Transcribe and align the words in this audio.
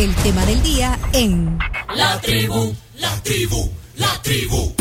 el 0.00 0.14
tema 0.22 0.46
del 0.46 0.62
día 0.62 0.98
en 1.12 1.58
La 1.94 2.18
tribu, 2.22 2.74
la 2.98 3.22
tribu, 3.22 3.70
la 3.98 4.08
tribu. 4.22 4.72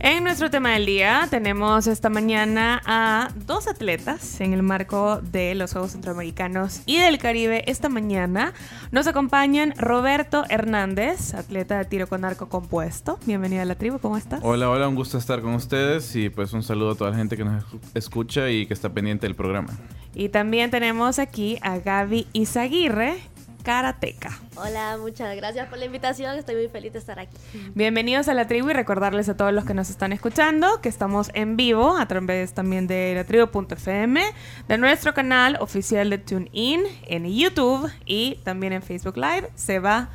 En 0.00 0.22
nuestro 0.24 0.50
tema 0.50 0.72
del 0.72 0.84
día 0.84 1.26
tenemos 1.30 1.86
esta 1.86 2.10
mañana 2.10 2.82
a 2.84 3.30
dos 3.46 3.68
atletas 3.68 4.42
en 4.42 4.52
el 4.52 4.62
marco 4.62 5.22
de 5.22 5.54
los 5.54 5.72
Juegos 5.72 5.92
Centroamericanos 5.92 6.82
y 6.84 6.98
del 6.98 7.16
Caribe. 7.16 7.64
Esta 7.70 7.88
mañana 7.88 8.52
nos 8.90 9.06
acompañan 9.06 9.72
Roberto 9.78 10.44
Hernández, 10.50 11.32
atleta 11.32 11.78
de 11.78 11.86
tiro 11.86 12.06
con 12.06 12.26
arco 12.26 12.50
compuesto. 12.50 13.18
Bienvenido 13.24 13.62
a 13.62 13.64
la 13.64 13.76
tribu, 13.76 13.98
¿cómo 13.98 14.18
estás? 14.18 14.40
Hola, 14.42 14.68
hola, 14.68 14.88
un 14.88 14.94
gusto 14.94 15.16
estar 15.16 15.40
con 15.40 15.54
ustedes 15.54 16.14
y 16.16 16.28
pues 16.28 16.52
un 16.52 16.62
saludo 16.62 16.90
a 16.90 16.94
toda 16.96 17.12
la 17.12 17.16
gente 17.16 17.38
que 17.38 17.44
nos 17.44 17.64
escucha 17.94 18.50
y 18.50 18.66
que 18.66 18.74
está 18.74 18.90
pendiente 18.90 19.26
del 19.26 19.36
programa. 19.36 19.70
Y 20.14 20.28
también 20.28 20.70
tenemos 20.70 21.18
aquí 21.18 21.58
a 21.62 21.78
Gaby 21.78 22.26
Izaguirre, 22.34 23.16
karateca. 23.62 24.38
Hola, 24.56 24.98
muchas 25.00 25.34
gracias 25.36 25.68
por 25.68 25.78
la 25.78 25.84
invitación. 25.84 26.36
Estoy 26.36 26.56
muy 26.56 26.68
feliz 26.68 26.92
de 26.92 26.98
estar 26.98 27.18
aquí. 27.18 27.36
Bienvenidos 27.74 28.28
a 28.28 28.34
la 28.34 28.46
tribu 28.46 28.70
y 28.70 28.72
recordarles 28.72 29.28
a 29.28 29.36
todos 29.36 29.52
los 29.52 29.64
que 29.64 29.74
nos 29.74 29.90
están 29.90 30.12
escuchando 30.12 30.80
que 30.80 30.88
estamos 30.88 31.30
en 31.34 31.56
vivo 31.56 31.96
a 31.96 32.06
través 32.06 32.52
también 32.54 32.86
de 32.86 33.14
la 33.14 33.24
tribu.fm, 33.24 34.22
de 34.68 34.78
nuestro 34.78 35.14
canal 35.14 35.56
oficial 35.60 36.10
de 36.10 36.18
TuneIn, 36.18 36.82
en 37.06 37.26
YouTube 37.26 37.90
y 38.04 38.36
también 38.44 38.72
en 38.72 38.82
Facebook 38.82 39.16
Live. 39.16 39.50
Se 39.54 39.78
va 39.78 40.10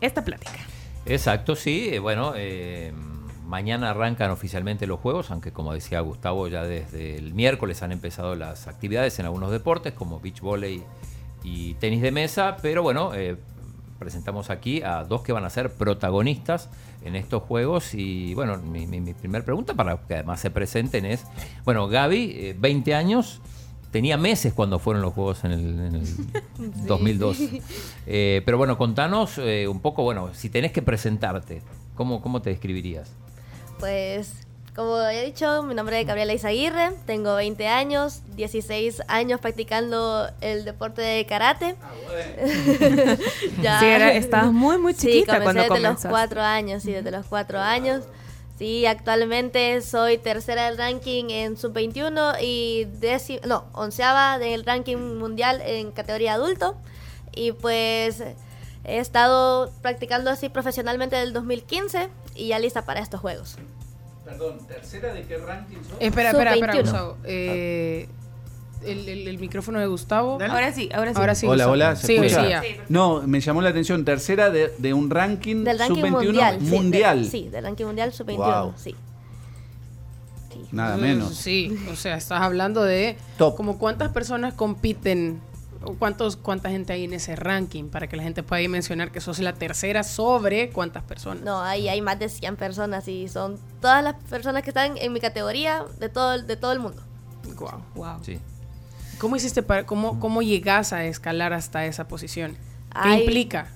esta 0.00 0.24
plática. 0.24 0.58
Exacto, 1.04 1.56
sí. 1.56 1.88
eh, 1.92 1.98
Bueno, 1.98 2.32
eh, 2.36 2.92
mañana 3.46 3.90
arrancan 3.90 4.30
oficialmente 4.30 4.86
los 4.86 5.00
juegos, 5.00 5.30
aunque 5.30 5.52
como 5.52 5.72
decía 5.72 6.00
Gustavo, 6.00 6.48
ya 6.48 6.64
desde 6.64 7.16
el 7.16 7.32
miércoles 7.32 7.82
han 7.82 7.92
empezado 7.92 8.34
las 8.34 8.66
actividades 8.66 9.18
en 9.18 9.26
algunos 9.26 9.50
deportes 9.50 9.92
como 9.92 10.20
beach 10.20 10.40
volley 10.40 10.82
y 11.46 11.74
tenis 11.74 12.02
de 12.02 12.10
mesa, 12.10 12.56
pero 12.60 12.82
bueno, 12.82 13.14
eh, 13.14 13.36
presentamos 13.98 14.50
aquí 14.50 14.82
a 14.82 15.04
dos 15.04 15.22
que 15.22 15.32
van 15.32 15.44
a 15.44 15.50
ser 15.50 15.72
protagonistas 15.72 16.68
en 17.04 17.14
estos 17.16 17.42
juegos 17.44 17.94
y 17.94 18.34
bueno, 18.34 18.58
mi, 18.58 18.86
mi, 18.86 19.00
mi 19.00 19.14
primera 19.14 19.44
pregunta 19.44 19.74
para 19.74 19.96
que 19.96 20.14
además 20.14 20.40
se 20.40 20.50
presenten 20.50 21.06
es, 21.06 21.24
bueno, 21.64 21.88
Gaby, 21.88 22.32
eh, 22.34 22.56
20 22.58 22.94
años, 22.94 23.40
tenía 23.92 24.16
meses 24.16 24.52
cuando 24.52 24.78
fueron 24.78 25.02
los 25.02 25.14
juegos 25.14 25.44
en 25.44 25.52
el, 25.52 25.60
en 25.60 25.94
el 25.94 26.06
2002. 26.86 27.38
Eh, 28.08 28.42
pero 28.44 28.56
bueno, 28.56 28.78
contanos 28.78 29.36
eh, 29.38 29.66
un 29.66 29.80
poco, 29.80 30.04
bueno, 30.04 30.30
si 30.32 30.48
tenés 30.48 30.70
que 30.70 30.80
presentarte, 30.80 31.62
¿cómo, 31.96 32.22
cómo 32.22 32.40
te 32.40 32.50
describirías? 32.50 33.10
Pues, 33.80 34.45
como 34.76 35.00
he 35.00 35.24
dicho, 35.24 35.62
mi 35.62 35.74
nombre 35.74 35.98
es 36.00 36.06
Gabriela 36.06 36.34
Izaguirre, 36.34 36.92
tengo 37.06 37.34
20 37.34 37.66
años, 37.66 38.20
16 38.36 39.02
años 39.08 39.40
practicando 39.40 40.28
el 40.42 40.64
deporte 40.66 41.00
de 41.02 41.24
karate. 41.26 41.74
Ya- 43.62 43.80
Sí, 43.80 43.86
era- 43.86 44.12
estabas 44.12 44.52
muy, 44.52 44.78
muy 44.78 44.92
Sí, 44.92 45.06
chiquita 45.08 45.38
comencé 45.38 45.42
cuando 45.44 45.62
desde 45.62 45.68
los 45.74 45.78
comenzaste. 46.02 46.08
4 46.10 46.42
años, 46.42 46.82
sí, 46.82 46.92
desde 46.92 47.10
los 47.10 47.26
4 47.26 47.58
años. 47.58 48.04
Sí, 48.58 48.86
actualmente 48.86 49.82
soy 49.82 50.16
tercera 50.18 50.66
del 50.66 50.78
ranking 50.78 51.24
en 51.30 51.56
sub-21 51.58 52.36
y 52.40 52.86
no, 53.46 53.64
onceava 53.72 54.38
del 54.38 54.64
ranking 54.64 54.96
mundial 55.18 55.60
en 55.64 55.90
categoría 55.92 56.34
adulto. 56.34 56.76
Y 57.34 57.52
pues 57.52 58.20
he 58.84 58.98
estado 58.98 59.70
practicando 59.82 60.30
así 60.30 60.48
profesionalmente 60.48 61.16
desde 61.16 61.28
el 61.28 61.32
2015 61.34 62.08
y 62.34 62.48
ya 62.48 62.58
lista 62.58 62.82
para 62.86 63.00
estos 63.00 63.20
juegos. 63.20 63.56
Perdón, 64.26 64.58
¿tercera 64.66 65.14
de 65.14 65.22
qué 65.22 65.38
ranking 65.38 65.76
sos? 65.88 65.96
Espera, 66.00 66.30
espera, 66.30 66.52
espera, 66.54 66.72
Sub-21. 66.74 66.82
Gustavo. 66.82 67.16
Eh, 67.24 68.08
el, 68.84 69.08
el- 69.08 69.28
el 69.28 69.38
micrófono 69.38 69.78
de 69.78 69.86
Gustavo. 69.86 70.38
Ahora 70.42 70.72
sí, 70.72 70.90
ahora 70.92 71.12
sí. 71.14 71.18
Ahora 71.20 71.34
sí. 71.34 71.46
Hola, 71.46 71.54
Gustavo. 71.66 71.72
hola, 71.72 71.96
¿se 71.96 72.06
Sí, 72.08 72.16
escucha? 72.16 72.42
sí, 72.44 72.48
ya. 72.50 72.62
No, 72.88 73.22
me 73.22 73.40
llamó 73.40 73.62
la 73.62 73.70
atención, 73.70 74.04
tercera 74.04 74.50
de, 74.50 74.72
de 74.78 74.92
un 74.92 75.08
ranking, 75.10 75.64
Del 75.64 75.78
ranking 75.78 76.02
sub-21 76.02 76.12
mundial. 76.60 76.60
sí, 76.60 77.22
del- 77.22 77.30
Sí, 77.30 77.48
del 77.48 77.64
ranking 77.64 77.84
mundial 77.86 78.12
sub-21, 78.12 78.62
Wow. 78.64 78.74
sí. 78.76 78.94
Sí. 80.52 80.60
Nada 80.72 80.96
Mm, 80.96 81.00
menos. 81.00 81.34
Sí, 81.34 81.76
o 81.92 81.96
sea, 81.96 82.16
estás 82.16 82.40
hablando 82.42 82.82
de 82.82 83.16
Top. 83.38 83.56
como 83.56 83.78
cuántas 83.78 84.10
personas 84.12 84.54
compiten 84.54 85.40
cuántos, 85.98 86.36
cuánta 86.36 86.70
gente 86.70 86.92
hay 86.92 87.04
en 87.04 87.12
ese 87.12 87.36
ranking 87.36 87.88
para 87.88 88.06
que 88.08 88.16
la 88.16 88.22
gente 88.22 88.42
pueda 88.42 88.66
mencionar 88.68 89.10
que 89.12 89.20
sos 89.20 89.38
la 89.38 89.52
tercera 89.54 90.02
sobre 90.02 90.70
cuántas 90.70 91.02
personas. 91.02 91.42
No, 91.44 91.60
ahí 91.62 91.88
hay 91.88 92.00
más 92.00 92.18
de 92.18 92.28
100 92.28 92.56
personas 92.56 93.06
y 93.08 93.28
son 93.28 93.58
todas 93.80 94.02
las 94.02 94.14
personas 94.28 94.62
que 94.62 94.70
están 94.70 94.96
en 94.98 95.12
mi 95.12 95.20
categoría 95.20 95.84
de 95.98 96.08
todo, 96.08 96.34
el- 96.34 96.46
de 96.46 96.56
todo 96.56 96.72
el 96.72 96.80
mundo. 96.80 97.02
Wow, 97.58 97.82
wow. 97.94 98.24
Sí. 98.24 98.38
¿Cómo 99.18 99.36
hiciste 99.36 99.62
para, 99.62 99.86
cómo, 99.86 100.20
cómo 100.20 100.42
llegas 100.42 100.92
a 100.92 101.04
escalar 101.04 101.52
hasta 101.52 101.86
esa 101.86 102.06
posición? 102.08 102.52
¿Qué 103.02 103.08
Hay- 103.08 103.20
implica? 103.20 103.68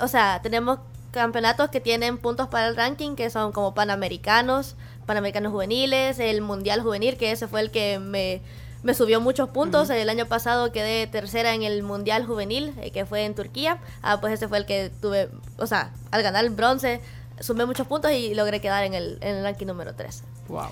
O 0.00 0.08
sea, 0.08 0.40
tenemos 0.42 0.78
campeonatos 1.12 1.70
que 1.70 1.80
tienen 1.80 2.18
puntos 2.18 2.48
para 2.48 2.68
el 2.68 2.76
ranking, 2.76 3.14
que 3.16 3.30
son 3.30 3.52
como 3.52 3.74
panamericanos, 3.74 4.76
panamericanos 5.06 5.52
juveniles, 5.52 6.18
el 6.18 6.40
mundial 6.40 6.82
juvenil, 6.82 7.16
que 7.16 7.32
ese 7.32 7.46
fue 7.48 7.60
el 7.60 7.70
que 7.70 7.98
me, 7.98 8.40
me 8.82 8.94
subió 8.94 9.20
muchos 9.20 9.48
puntos. 9.50 9.90
El 9.90 10.08
año 10.08 10.26
pasado 10.26 10.72
quedé 10.72 11.06
tercera 11.06 11.54
en 11.54 11.62
el 11.62 11.82
mundial 11.82 12.24
juvenil, 12.26 12.72
eh, 12.80 12.90
que 12.90 13.04
fue 13.06 13.24
en 13.24 13.34
Turquía. 13.34 13.78
Ah, 14.02 14.20
pues 14.20 14.32
ese 14.34 14.48
fue 14.48 14.58
el 14.58 14.66
que 14.66 14.90
tuve, 15.02 15.28
o 15.58 15.66
sea, 15.66 15.90
al 16.10 16.22
ganar 16.22 16.44
el 16.44 16.50
bronce, 16.50 17.00
sumé 17.40 17.66
muchos 17.66 17.86
puntos 17.86 18.12
y 18.12 18.34
logré 18.34 18.60
quedar 18.60 18.84
en 18.84 18.94
el, 18.94 19.18
en 19.20 19.36
el 19.36 19.44
ranking 19.44 19.66
número 19.66 19.94
3. 19.94 20.22
Wow. 20.48 20.66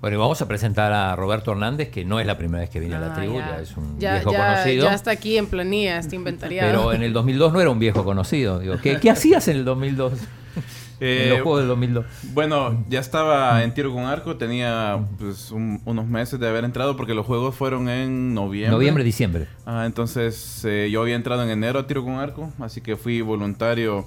Bueno, 0.00 0.16
y 0.16 0.20
vamos 0.20 0.42
a 0.42 0.46
presentar 0.48 0.92
a 0.92 1.16
Roberto 1.16 1.52
Hernández, 1.52 1.88
que 1.90 2.04
no 2.04 2.20
es 2.20 2.26
la 2.26 2.36
primera 2.36 2.60
vez 2.60 2.68
que 2.70 2.78
viene 2.78 2.94
a 2.96 3.00
la 3.00 3.12
Ah, 3.12 3.14
tribu, 3.14 3.38
ya. 3.38 3.56
ya, 3.56 3.60
es 3.62 3.74
un 3.76 3.98
Ya- 3.98 4.12
viejo 4.16 4.32
ya- 4.32 4.48
conocido. 4.54 4.84
Ya 4.84 4.94
está 4.94 5.10
aquí 5.12 5.38
en 5.38 5.46
planilla, 5.46 5.98
está 5.98 6.14
inventariado. 6.14 6.68
Pero 6.70 6.92
en 6.92 7.02
el 7.02 7.12
2002 7.14 7.52
no 7.54 7.60
era 7.62 7.70
un 7.70 7.78
viejo 7.78 8.04
conocido. 8.04 8.58
Digo, 8.58 8.76
¿qué, 8.82 9.00
qué 9.00 9.10
hacías 9.10 9.48
en 9.48 9.56
el 9.56 9.64
2002? 9.64 10.12
en 11.00 11.26
Eh, 11.26 11.28
los 11.30 11.40
juegos 11.42 11.60
del 11.60 11.68
2002. 11.68 12.04
Bueno, 12.32 12.84
ya 12.88 13.00
estaba 13.00 13.62
en 13.64 13.74
tiro 13.74 13.92
con 13.92 14.04
arco, 14.04 14.36
tenía 14.36 14.98
pues 15.18 15.50
un- 15.50 15.80
unos 15.84 16.06
meses 16.06 16.38
de 16.40 16.48
haber 16.48 16.64
entrado 16.64 16.96
porque 16.96 17.14
los 17.14 17.26
juegos 17.26 17.54
fueron 17.54 17.88
en 17.88 18.32
noviembre. 18.34 18.70
Noviembre, 18.70 19.04
diciembre. 19.04 19.46
Ah, 19.66 19.84
entonces 19.86 20.64
eh, 20.64 20.88
yo 20.90 21.02
había 21.02 21.16
entrado 21.16 21.42
en 21.42 21.50
enero 21.50 21.78
a 21.80 21.86
tiro 21.86 22.04
con 22.04 22.14
arco, 22.14 22.52
así 22.60 22.80
que 22.80 22.96
fui 22.96 23.20
voluntario 23.20 24.06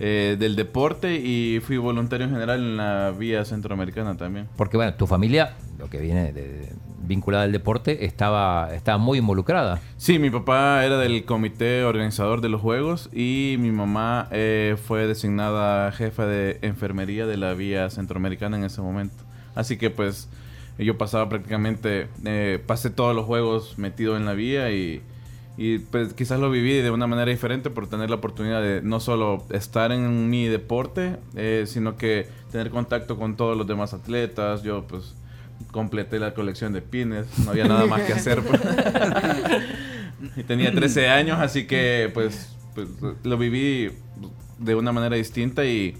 eh, 0.00 0.36
del 0.38 0.56
deporte 0.56 1.14
y 1.16 1.60
fui 1.60 1.76
voluntario 1.76 2.26
en 2.26 2.32
general 2.32 2.58
en 2.58 2.76
la 2.76 3.12
vía 3.16 3.44
centroamericana 3.44 4.16
también. 4.16 4.48
Porque 4.56 4.76
bueno, 4.76 4.92
tu 4.94 5.06
familia, 5.06 5.54
lo 5.78 5.88
que 5.88 6.00
viene 6.00 6.32
de- 6.32 6.72
vinculada 7.06 7.44
al 7.44 7.52
deporte, 7.52 8.04
estaba, 8.04 8.74
estaba 8.74 8.98
muy 8.98 9.18
involucrada. 9.18 9.80
Sí, 9.96 10.18
mi 10.18 10.30
papá 10.30 10.84
era 10.84 10.98
del 10.98 11.24
comité 11.24 11.84
organizador 11.84 12.40
de 12.40 12.48
los 12.48 12.60
juegos 12.60 13.10
y 13.12 13.56
mi 13.58 13.70
mamá 13.70 14.28
eh, 14.30 14.76
fue 14.82 15.06
designada 15.06 15.90
jefa 15.92 16.26
de 16.26 16.58
enfermería 16.62 17.26
de 17.26 17.36
la 17.36 17.54
vía 17.54 17.90
centroamericana 17.90 18.56
en 18.56 18.64
ese 18.64 18.80
momento. 18.80 19.24
Así 19.54 19.76
que 19.76 19.90
pues 19.90 20.28
yo 20.78 20.98
pasaba 20.98 21.28
prácticamente, 21.28 22.08
eh, 22.24 22.62
pasé 22.66 22.90
todos 22.90 23.14
los 23.14 23.26
juegos 23.26 23.78
metido 23.78 24.16
en 24.16 24.24
la 24.24 24.32
vía 24.32 24.72
y, 24.72 25.02
y, 25.56 25.78
pues 25.78 26.14
quizás 26.14 26.40
lo 26.40 26.50
viví 26.50 26.72
de 26.72 26.90
una 26.90 27.06
manera 27.06 27.30
diferente 27.30 27.70
por 27.70 27.86
tener 27.88 28.10
la 28.10 28.16
oportunidad 28.16 28.60
de 28.60 28.82
no 28.82 28.98
solo 28.98 29.44
estar 29.50 29.92
en 29.92 30.28
mi 30.28 30.46
deporte, 30.46 31.16
eh, 31.36 31.64
sino 31.66 31.96
que 31.96 32.26
tener 32.50 32.70
contacto 32.70 33.16
con 33.16 33.36
todos 33.36 33.56
los 33.56 33.66
demás 33.66 33.94
atletas. 33.94 34.64
Yo 34.64 34.84
pues 34.88 35.14
completé 35.74 36.20
la 36.20 36.34
colección 36.34 36.72
de 36.72 36.80
pines, 36.82 37.26
no 37.44 37.50
había 37.50 37.64
nada 37.66 37.84
más 37.86 38.02
que 38.02 38.12
hacer. 38.12 38.40
pues. 38.42 38.60
y 40.36 40.42
tenía 40.44 40.72
13 40.72 41.08
años, 41.08 41.38
así 41.40 41.66
que 41.66 42.10
pues, 42.14 42.54
pues, 42.76 42.88
lo 43.24 43.36
viví 43.36 43.90
de 44.60 44.74
una 44.76 44.92
manera 44.92 45.16
distinta 45.16 45.64
y, 45.64 45.96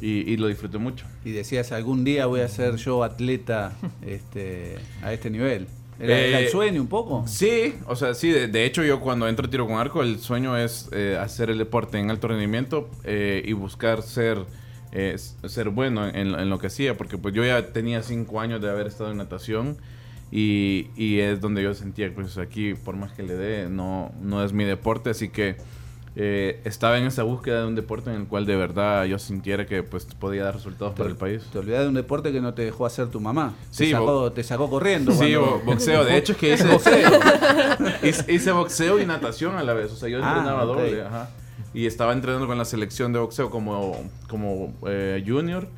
y- 0.00 0.32
y 0.32 0.36
lo 0.36 0.46
disfruté 0.46 0.78
mucho. 0.78 1.06
Y 1.24 1.32
decías, 1.32 1.72
algún 1.72 2.04
día 2.04 2.26
voy 2.26 2.40
a 2.40 2.48
ser 2.48 2.76
yo 2.76 3.02
atleta 3.02 3.72
este, 4.06 4.76
a 5.02 5.12
este 5.12 5.28
nivel. 5.28 5.66
¿Era, 5.98 6.18
era 6.18 6.38
el 6.40 6.44
Eh, 6.44 6.50
sueño 6.50 6.80
un 6.80 6.88
poco? 6.88 7.24
Sí, 7.26 7.74
o 7.86 7.96
sea, 7.96 8.14
sí, 8.14 8.28
de, 8.30 8.46
de 8.48 8.64
hecho 8.64 8.84
yo 8.84 9.00
cuando 9.00 9.26
entro 9.28 9.46
a 9.46 9.50
tiro 9.50 9.66
con 9.66 9.78
arco, 9.78 10.02
el 10.02 10.20
sueño 10.20 10.56
es 10.56 10.88
eh, 10.92 11.18
hacer 11.20 11.50
el 11.50 11.58
deporte 11.58 11.98
en 11.98 12.10
alto 12.10 12.28
rendimiento 12.28 12.88
eh, 13.04 13.42
y 13.44 13.52
buscar 13.54 14.02
ser, 14.02 14.38
eh, 14.98 15.16
ser 15.18 15.68
bueno 15.68 16.06
en, 16.08 16.16
en 16.34 16.48
lo 16.48 16.58
que 16.58 16.68
hacía, 16.68 16.96
porque 16.96 17.18
pues 17.18 17.34
yo 17.34 17.44
ya 17.44 17.66
tenía 17.72 18.02
cinco 18.02 18.40
años 18.40 18.62
de 18.62 18.70
haber 18.70 18.86
estado 18.86 19.10
en 19.10 19.18
natación 19.18 19.76
y, 20.32 20.88
y 20.96 21.20
es 21.20 21.40
donde 21.40 21.62
yo 21.62 21.74
sentía, 21.74 22.10
pues 22.14 22.38
aquí 22.38 22.72
por 22.74 22.96
más 22.96 23.12
que 23.12 23.22
le 23.22 23.34
dé, 23.34 23.68
no, 23.68 24.12
no 24.22 24.42
es 24.42 24.52
mi 24.52 24.64
deporte, 24.64 25.10
así 25.10 25.28
que 25.28 25.56
eh, 26.18 26.62
estaba 26.64 26.96
en 26.96 27.04
esa 27.04 27.24
búsqueda 27.24 27.60
de 27.60 27.66
un 27.66 27.74
deporte 27.74 28.08
en 28.08 28.22
el 28.22 28.26
cual 28.26 28.46
de 28.46 28.56
verdad 28.56 29.04
yo 29.04 29.18
sintiera 29.18 29.66
que 29.66 29.82
pues 29.82 30.06
podía 30.06 30.44
dar 30.44 30.54
resultados 30.54 30.94
para 30.94 31.10
el 31.10 31.16
país. 31.16 31.42
Te 31.52 31.58
olvidás 31.58 31.82
de 31.82 31.88
un 31.88 31.94
deporte 31.94 32.32
que 32.32 32.40
no 32.40 32.54
te 32.54 32.62
dejó 32.62 32.86
hacer 32.86 33.08
tu 33.08 33.20
mamá. 33.20 33.52
Sí, 33.70 33.84
te, 33.84 33.90
sacó, 33.90 34.32
te 34.32 34.42
sacó 34.42 34.70
corriendo. 34.70 35.12
Sí, 35.12 35.18
cuando- 35.34 35.40
bo- 35.42 35.62
boxeo. 35.72 36.04
De 36.06 36.16
hecho, 36.16 36.32
es 36.32 36.38
que 36.38 36.54
hice 36.54 36.66
boxeo. 36.72 37.10
hice, 38.28 38.50
boxeo 38.52 38.98
y 38.98 39.04
natación 39.04 39.56
a 39.56 39.62
la 39.62 39.74
vez. 39.74 39.92
O 39.92 39.96
sea, 39.96 40.08
yo 40.08 40.20
Ah, 40.22 40.28
entrenaba 40.38 40.64
ok. 40.64 40.76
doble. 40.78 41.02
Ajá. 41.02 41.28
Y 41.76 41.86
estaba 41.86 42.12
entrenando 42.14 42.46
con 42.46 42.56
la 42.56 42.64
selección 42.64 43.12
de 43.12 43.18
boxeo 43.18 43.50
como, 43.50 43.94
como 44.28 44.74
eh, 44.88 45.22
junior. 45.26 45.68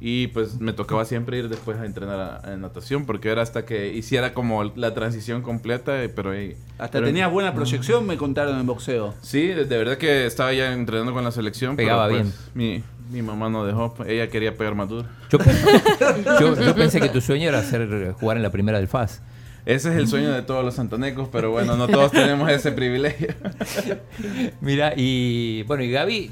Y 0.00 0.28
pues 0.28 0.58
me 0.60 0.72
tocaba 0.72 1.04
siempre 1.04 1.38
ir 1.38 1.48
después 1.48 1.78
a 1.78 1.84
entrenar 1.86 2.18
a, 2.18 2.52
a 2.52 2.56
natación 2.56 3.04
porque 3.06 3.28
era 3.28 3.42
hasta 3.42 3.64
que 3.64 3.92
hiciera 3.92 4.34
como 4.34 4.64
la 4.74 4.94
transición 4.94 5.42
completa, 5.42 6.02
eh, 6.02 6.08
pero 6.08 6.30
ahí... 6.32 6.56
Hasta 6.78 6.92
pero- 6.98 7.06
tenías 7.06 7.30
buena 7.30 7.54
proyección, 7.54 8.04
me 8.06 8.16
contaron 8.16 8.58
en 8.58 8.66
boxeo. 8.66 9.14
Sí, 9.20 9.46
de, 9.48 9.64
de 9.66 9.76
verdad 9.78 9.98
que 9.98 10.26
estaba 10.26 10.52
ya 10.54 10.72
entrenando 10.72 11.12
con 11.12 11.22
la 11.22 11.30
selección. 11.30 11.76
Pegaba 11.76 12.08
pero, 12.08 12.22
pues, 12.22 12.34
Mi, 12.54 12.82
mi 13.12 13.22
mamá 13.22 13.48
no 13.48 13.64
dejó, 13.64 13.94
pues, 13.94 14.08
ella 14.08 14.28
quería 14.28 14.56
pegar 14.56 14.74
más 14.74 14.88
duro. 14.88 15.06
Yo, 15.30 15.38
yo- 16.40 16.60
yo 16.60 16.74
pensé 16.74 17.00
que 17.00 17.08
tu 17.10 17.20
sueño 17.20 17.48
era 17.50 17.58
hacer 17.60 18.14
jugar 18.18 18.36
en 18.38 18.42
la 18.42 18.50
primera 18.50 18.78
del 18.78 18.88
FAS. 18.88 19.22
Ese 19.64 19.90
es 19.90 19.96
el 19.96 20.08
sueño 20.08 20.32
de 20.32 20.42
todos 20.42 20.64
los 20.64 20.74
santanecos, 20.74 21.28
pero 21.30 21.50
bueno, 21.52 21.76
no 21.76 21.86
todos 21.86 22.10
tenemos 22.10 22.50
ese 22.50 22.72
privilegio. 22.72 23.28
Mira, 24.60 24.94
y 24.96 25.62
bueno, 25.64 25.84
y 25.84 25.90
Gaby, 25.90 26.30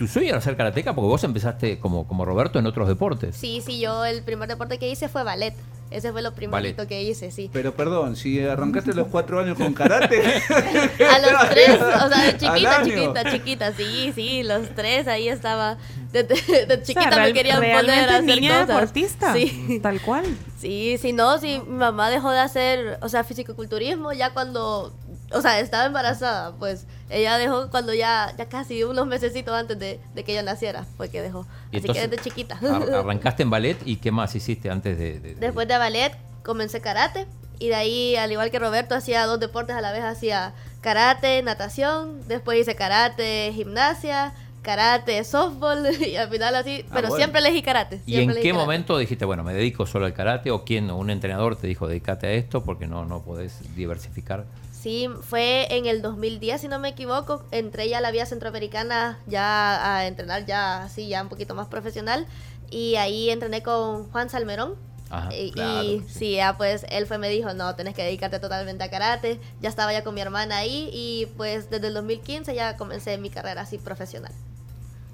tu 0.00 0.08
sueño 0.08 0.30
era 0.30 0.40
ser 0.40 0.56
karateca 0.56 0.94
porque 0.94 1.08
vos 1.08 1.22
empezaste 1.24 1.78
como, 1.78 2.08
como 2.08 2.24
Roberto 2.24 2.58
en 2.58 2.64
otros 2.64 2.88
deportes. 2.88 3.36
Sí, 3.36 3.62
sí, 3.64 3.78
yo 3.80 4.02
el 4.06 4.22
primer 4.22 4.48
deporte 4.48 4.78
que 4.78 4.88
hice 4.88 5.10
fue 5.10 5.24
ballet. 5.24 5.54
Ese 5.90 6.10
fue 6.12 6.22
lo 6.22 6.32
primerito 6.32 6.76
Ballet. 6.78 6.88
que 6.88 7.02
hice, 7.02 7.32
sí. 7.32 7.50
Pero 7.52 7.74
perdón, 7.74 8.14
si 8.16 8.40
arrancaste 8.40 8.92
a 8.92 8.94
los 8.94 9.08
cuatro 9.08 9.40
años 9.40 9.58
con 9.58 9.74
karate. 9.74 10.22
A 10.54 11.18
los 11.18 11.48
tres, 11.50 11.80
o 11.82 12.08
sea, 12.08 12.22
de 12.26 12.38
chiquita, 12.38 12.82
chiquita, 12.84 13.30
chiquita, 13.32 13.72
sí, 13.72 14.12
sí, 14.14 14.42
los 14.44 14.68
tres 14.76 15.06
ahí 15.08 15.28
estaba. 15.28 15.76
De, 16.12 16.22
de- 16.22 16.66
de 16.66 16.82
chiquita 16.82 17.08
O 17.08 17.12
sea, 17.12 17.24
me 17.24 17.32
querían 17.32 17.58
poner 17.60 18.08
a 18.08 18.16
hacer 18.18 18.24
niña 18.24 18.60
cosas. 18.60 18.68
deportista. 18.68 19.32
Sí. 19.34 19.80
Tal 19.82 20.00
cual. 20.00 20.24
Sí, 20.58 20.96
sí, 21.02 21.12
no, 21.12 21.38
sí, 21.38 21.60
mi 21.66 21.74
mamá 21.76 22.08
dejó 22.08 22.30
de 22.30 22.38
hacer, 22.38 22.98
o 23.02 23.08
sea, 23.08 23.24
fisicoculturismo 23.24 24.12
ya 24.12 24.30
cuando, 24.32 24.92
o 25.32 25.40
sea, 25.40 25.60
estaba 25.60 25.84
embarazada, 25.86 26.52
pues 26.58 26.86
ella 27.08 27.38
dejó 27.38 27.70
cuando 27.70 27.94
ya, 27.94 28.32
ya 28.36 28.46
casi 28.48 28.82
unos 28.84 29.06
mesecitos 29.06 29.54
antes 29.54 29.78
de, 29.78 30.00
de 30.14 30.24
que 30.24 30.34
yo 30.34 30.42
naciera, 30.42 30.84
fue 30.96 31.08
que 31.08 31.22
dejó. 31.22 31.46
Y 31.72 31.76
Así 31.78 31.86
entonces, 31.86 32.02
que 32.04 32.08
desde 32.08 32.24
chiquita. 32.24 32.58
ar- 32.62 32.94
arrancaste 32.94 33.42
en 33.42 33.50
ballet 33.50 33.78
y 33.84 33.96
qué 33.96 34.10
más 34.10 34.34
hiciste 34.34 34.70
antes 34.70 34.98
de... 34.98 35.20
de- 35.20 35.34
de- 35.34 35.40
Después 35.40 35.66
de 35.68 35.78
ballet 35.78 36.12
comencé 36.42 36.80
karate 36.80 37.26
y 37.58 37.68
de 37.68 37.74
ahí, 37.74 38.16
al 38.16 38.32
igual 38.32 38.50
que 38.50 38.58
Roberto, 38.58 38.94
hacía 38.94 39.26
dos 39.26 39.38
deportes 39.38 39.76
a 39.76 39.80
la 39.80 39.92
vez, 39.92 40.02
hacía 40.02 40.54
karate, 40.80 41.42
natación, 41.42 42.26
después 42.26 42.58
hice 42.58 42.74
karate, 42.74 43.52
gimnasia, 43.54 44.32
karate, 44.62 45.22
softball 45.24 45.86
y 46.06 46.16
al 46.16 46.28
final 46.30 46.54
así, 46.54 46.84
pero 46.92 47.08
bueno. 47.08 47.16
siempre 47.16 47.40
elegí 47.40 47.62
karate. 47.62 48.00
¿Y 48.06 48.16
en 48.20 48.28
qué 48.28 48.34
karate. 48.34 48.52
momento 48.54 48.96
dijiste, 48.98 49.24
bueno, 49.26 49.44
me 49.44 49.52
dedico 49.54 49.86
solo 49.86 50.06
al 50.06 50.14
karate 50.14 50.50
o 50.50 50.64
quién, 50.64 50.90
un 50.90 51.10
entrenador 51.10 51.56
te 51.56 51.66
dijo, 51.66 51.86
dedícate 51.86 52.26
a 52.28 52.32
esto 52.32 52.62
porque 52.64 52.86
no, 52.86 53.04
no 53.04 53.20
podés 53.22 53.58
diversificar? 53.76 54.44
Sí, 54.80 55.10
fue 55.20 55.66
en 55.76 55.84
el 55.84 56.00
2010, 56.00 56.62
si 56.62 56.66
no 56.68 56.78
me 56.78 56.88
equivoco. 56.88 57.44
Entré 57.50 57.90
ya 57.90 57.98
a 57.98 58.00
la 58.00 58.10
vía 58.12 58.24
centroamericana 58.24 59.18
ya 59.26 59.96
a 59.96 60.06
entrenar 60.06 60.46
ya 60.46 60.84
así, 60.84 61.06
ya 61.06 61.22
un 61.22 61.28
poquito 61.28 61.54
más 61.54 61.68
profesional. 61.68 62.26
Y 62.70 62.94
ahí 62.96 63.28
entrené 63.28 63.62
con 63.62 64.10
Juan 64.10 64.30
Salmerón. 64.30 64.76
Ajá, 65.10 65.34
y, 65.34 65.50
claro, 65.50 65.82
y 65.82 65.98
sí. 66.00 66.04
sí, 66.08 66.32
ya 66.36 66.56
pues 66.56 66.86
él 66.88 67.04
fue 67.06 67.18
me 67.18 67.28
dijo, 67.28 67.52
no, 67.52 67.74
tenés 67.74 67.94
que 67.94 68.02
dedicarte 68.02 68.38
totalmente 68.38 68.82
a 68.82 68.88
karate. 68.88 69.38
Ya 69.60 69.68
estaba 69.68 69.92
ya 69.92 70.02
con 70.02 70.14
mi 70.14 70.22
hermana 70.22 70.56
ahí 70.58 70.88
y 70.94 71.26
pues 71.36 71.68
desde 71.68 71.88
el 71.88 71.94
2015 71.94 72.54
ya 72.54 72.78
comencé 72.78 73.18
mi 73.18 73.28
carrera 73.28 73.62
así 73.62 73.76
profesional. 73.76 74.32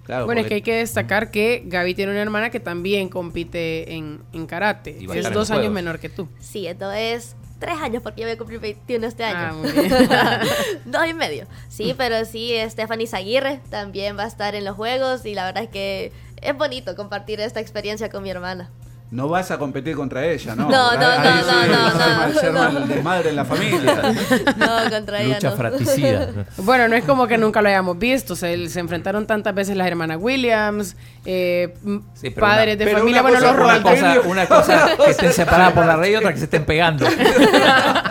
Claro, 0.04 0.26
Bueno, 0.26 0.42
es 0.42 0.46
que 0.46 0.54
hay 0.54 0.62
que 0.62 0.76
destacar 0.76 1.32
que 1.32 1.64
Gaby 1.66 1.94
tiene 1.94 2.12
una 2.12 2.22
hermana 2.22 2.50
que 2.50 2.60
también 2.60 3.08
compite 3.08 3.94
en, 3.94 4.22
en 4.32 4.46
karate. 4.46 4.96
Es 5.12 5.32
dos 5.32 5.50
años 5.50 5.62
Juegos. 5.62 5.72
menor 5.72 5.98
que 5.98 6.08
tú. 6.08 6.28
Sí, 6.38 6.68
entonces 6.68 7.34
tres 7.58 7.76
años 7.80 8.02
porque 8.02 8.20
yo 8.22 8.26
voy 8.26 8.34
a 8.34 8.38
cumplir 8.38 8.60
21 8.60 9.06
este 9.06 9.24
Ah, 9.24 9.48
año. 9.50 9.58
muy 9.58 9.70
bien. 9.72 9.98
Dos 10.84 11.06
y 11.08 11.14
medio. 11.14 11.46
Sí, 11.68 11.94
pero 11.96 12.24
sí, 12.24 12.54
Stephanie 12.68 13.06
Zaguirre 13.06 13.60
también 13.70 14.16
va 14.18 14.24
a 14.24 14.28
estar 14.28 14.54
en 14.54 14.64
los 14.64 14.76
juegos 14.76 15.24
y 15.26 15.34
la 15.34 15.44
verdad 15.44 15.62
es 15.64 15.70
que 15.70 16.12
es 16.42 16.56
bonito 16.56 16.94
compartir 16.96 17.40
esta 17.40 17.60
experiencia 17.60 18.10
con 18.10 18.22
mi 18.22 18.30
hermana. 18.30 18.70
No 19.08 19.28
vas 19.28 19.52
a 19.52 19.58
competir 19.58 19.94
contra 19.94 20.26
ella, 20.26 20.56
¿no? 20.56 20.68
No, 20.68 20.92
no, 20.98 21.06
Ahí 21.06 21.18
no, 21.18 21.44
sí, 21.44 21.68
no, 21.70 21.76
no, 21.76 22.26
no, 22.28 22.40
se 22.40 22.46
arma 22.46 22.68
no. 22.70 22.86
desmadre 22.86 23.30
en 23.30 23.36
la 23.36 23.44
familia. 23.44 24.02
No, 24.56 24.90
contra 24.90 25.20
ella 25.22 25.34
Lucha 25.36 25.50
no. 25.50 25.56
fratricida. 25.56 26.28
Bueno, 26.58 26.88
no 26.88 26.96
es 26.96 27.04
como 27.04 27.26
que 27.28 27.38
nunca 27.38 27.62
lo 27.62 27.68
hayamos 27.68 27.98
visto. 27.98 28.34
Se, 28.34 28.68
se 28.68 28.80
enfrentaron 28.80 29.26
tantas 29.26 29.54
veces 29.54 29.76
las 29.76 29.86
hermanas 29.86 30.18
Williams, 30.20 30.96
eh, 31.24 31.74
Sí, 32.14 32.30
padres 32.30 32.76
una- 32.76 32.84
de 32.84 32.92
familia. 32.96 33.22
Bueno, 33.22 33.38
cosa- 33.38 33.52
los 33.54 33.60
Una 33.64 33.82
cosa, 33.82 34.20
una 34.24 34.46
cosa 34.46 34.88
que 35.04 35.10
estén 35.12 35.32
separadas 35.32 35.72
por 35.72 35.86
la 35.86 35.96
red 35.96 36.10
y 36.10 36.16
otra 36.16 36.32
que 36.32 36.38
se 36.38 36.44
estén 36.44 36.64
pegando. 36.64 37.06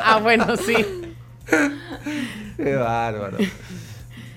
ah, 0.03 0.19
bueno, 0.23 0.55
sí. 0.55 0.75
Qué 2.57 2.75
bárbaro. 2.75 3.37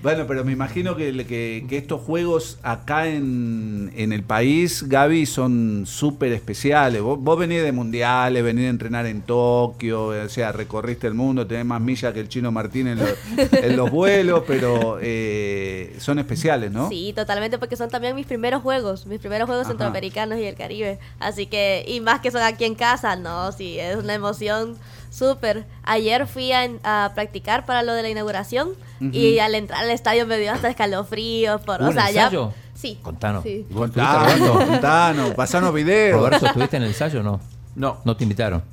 Bueno, 0.01 0.25
pero 0.27 0.45
me 0.45 0.53
imagino 0.53 0.95
que, 0.95 1.11
que- 1.25 1.65
que 1.67 1.77
estos 1.77 1.99
juegos 2.01 2.57
acá 2.63 3.07
en, 3.07 3.91
en 3.97 4.13
el 4.13 4.23
país, 4.23 4.87
Gaby, 4.87 5.25
son 5.25 5.83
súper 5.85 6.31
especiales. 6.31 7.01
Vos, 7.01 7.19
vos 7.19 7.37
venís 7.37 7.61
de 7.63 7.73
mundiales, 7.73 8.41
venís 8.41 8.63
de 8.63 8.69
entrenar 8.69 9.05
en 9.07 9.21
Tokio, 9.21 10.05
o 10.07 10.29
sea, 10.29 10.53
recorriste 10.53 11.05
el 11.07 11.15
mundo, 11.15 11.45
tenés 11.45 11.65
más 11.65 11.81
millas 11.81 12.13
que 12.13 12.21
el 12.21 12.29
chino 12.29 12.49
Martín 12.49 12.87
en, 12.87 12.99
los- 12.99 13.13
en 13.51 13.75
los 13.75 13.91
vuelos, 13.91 14.43
pero 14.47 14.97
eh, 15.01 15.95
son 15.99 16.17
especiales, 16.19 16.71
¿no? 16.71 16.87
Sí, 16.87 17.11
totalmente, 17.13 17.57
porque 17.57 17.75
son 17.75 17.89
también 17.89 18.15
mis 18.15 18.25
primeros 18.25 18.61
juegos, 18.61 19.05
mis 19.05 19.19
primeros 19.19 19.47
juegos 19.47 19.63
Ajá. 19.65 19.71
centroamericanos 19.73 20.39
y 20.39 20.45
el 20.45 20.55
Caribe. 20.55 20.99
Así 21.19 21.45
que, 21.45 21.83
y 21.85 21.99
más 21.99 22.21
que 22.21 22.31
son 22.31 22.41
aquí 22.41 22.63
en 22.63 22.75
casa, 22.75 23.17
no, 23.17 23.51
sí, 23.51 23.77
es 23.79 23.97
una 23.97 24.13
emoción 24.13 24.77
súper. 25.09 25.65
Ayer 25.83 26.27
fui 26.27 26.51
a, 26.51 26.67
a 26.83 27.11
practicar 27.15 27.65
para 27.65 27.83
lo 27.83 27.93
de 27.93 28.01
la 28.03 28.09
inauguración 28.09 28.69
y 28.99 29.39
al 29.39 29.55
entrar 29.55 29.83
al 29.83 29.89
estadio 29.91 30.25
me 30.27 30.37
dio 30.37 30.51
hasta 30.51 30.69
escalofríos. 30.69 31.61
Por, 31.61 31.77
¿Hubo 31.81 31.85
o 31.85 31.89
un 31.89 31.93
sea, 31.95 32.11
ya. 32.11 32.23
ensayo? 32.25 32.53
Sí. 32.75 32.97
Contanos. 33.01 33.43
Sí. 33.43 33.65
¿Vos 33.69 33.91
Contanos, 33.91 34.65
contanos, 34.65 35.31
pasanos 35.35 35.73
videos. 35.73 36.19
Roberto, 36.19 36.45
¿estuviste 36.45 36.77
en 36.77 36.83
el 36.83 36.89
ensayo 36.89 37.19
o 37.19 37.23
no? 37.23 37.41
No, 37.75 37.99
No 38.05 38.15
te 38.15 38.23
invitaron. 38.23 38.63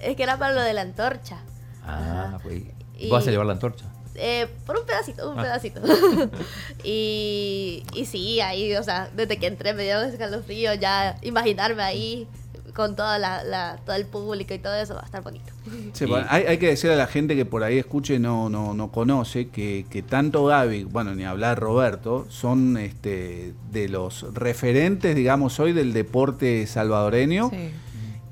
Es 0.00 0.16
que 0.16 0.22
era 0.22 0.36
para 0.38 0.52
lo 0.54 0.60
de 0.62 0.72
la 0.74 0.82
antorcha. 0.82 1.38
Ah, 1.86 2.38
pues, 2.42 2.62
Y- 2.98 3.08
¿Vas 3.10 3.26
a 3.26 3.30
llevar 3.30 3.46
la 3.46 3.54
antorcha? 3.54 3.86
Eh, 4.16 4.46
por 4.66 4.78
un 4.78 4.86
pedacito, 4.86 5.30
un 5.30 5.38
Ah. 5.38 5.42
pedacito. 5.42 5.80
y, 6.84 7.82
y 7.94 8.06
sí, 8.06 8.40
ahí, 8.40 8.74
o 8.76 8.82
sea, 8.82 9.10
desde 9.14 9.38
que 9.38 9.46
entré 9.46 9.74
me 9.74 9.84
dio 9.84 10.00
escalofrío, 10.02 10.74
ya 10.74 11.16
imaginarme 11.22 11.82
ahí 11.82 12.28
con 12.74 12.96
toda 12.96 13.18
la, 13.18 13.44
la- 13.44 13.78
todo 13.86 13.94
el 13.96 14.04
público 14.06 14.52
y 14.52 14.58
todo 14.58 14.74
eso 14.74 14.94
va 14.94 15.02
a 15.02 15.04
estar 15.04 15.22
bonito. 15.22 15.52
Sí, 15.92 16.06
bueno, 16.06 16.26
hay, 16.28 16.42
hay 16.44 16.58
que 16.58 16.66
decirle 16.68 16.94
a 16.94 16.98
la 16.98 17.06
gente 17.06 17.36
que 17.36 17.44
por 17.44 17.62
ahí 17.62 17.78
escuche 17.78 18.14
y 18.14 18.18
no, 18.18 18.48
no, 18.50 18.74
no 18.74 18.90
conoce 18.90 19.48
que, 19.48 19.86
que 19.88 20.02
tanto 20.02 20.44
Gaby, 20.46 20.84
bueno, 20.84 21.14
ni 21.14 21.24
hablar 21.24 21.58
Roberto, 21.60 22.26
son 22.28 22.76
este, 22.76 23.54
de 23.70 23.88
los 23.88 24.26
referentes, 24.34 25.14
digamos, 25.14 25.60
hoy 25.60 25.72
del 25.72 25.92
deporte 25.92 26.66
salvadoreño 26.66 27.50
Sí. 27.50 27.70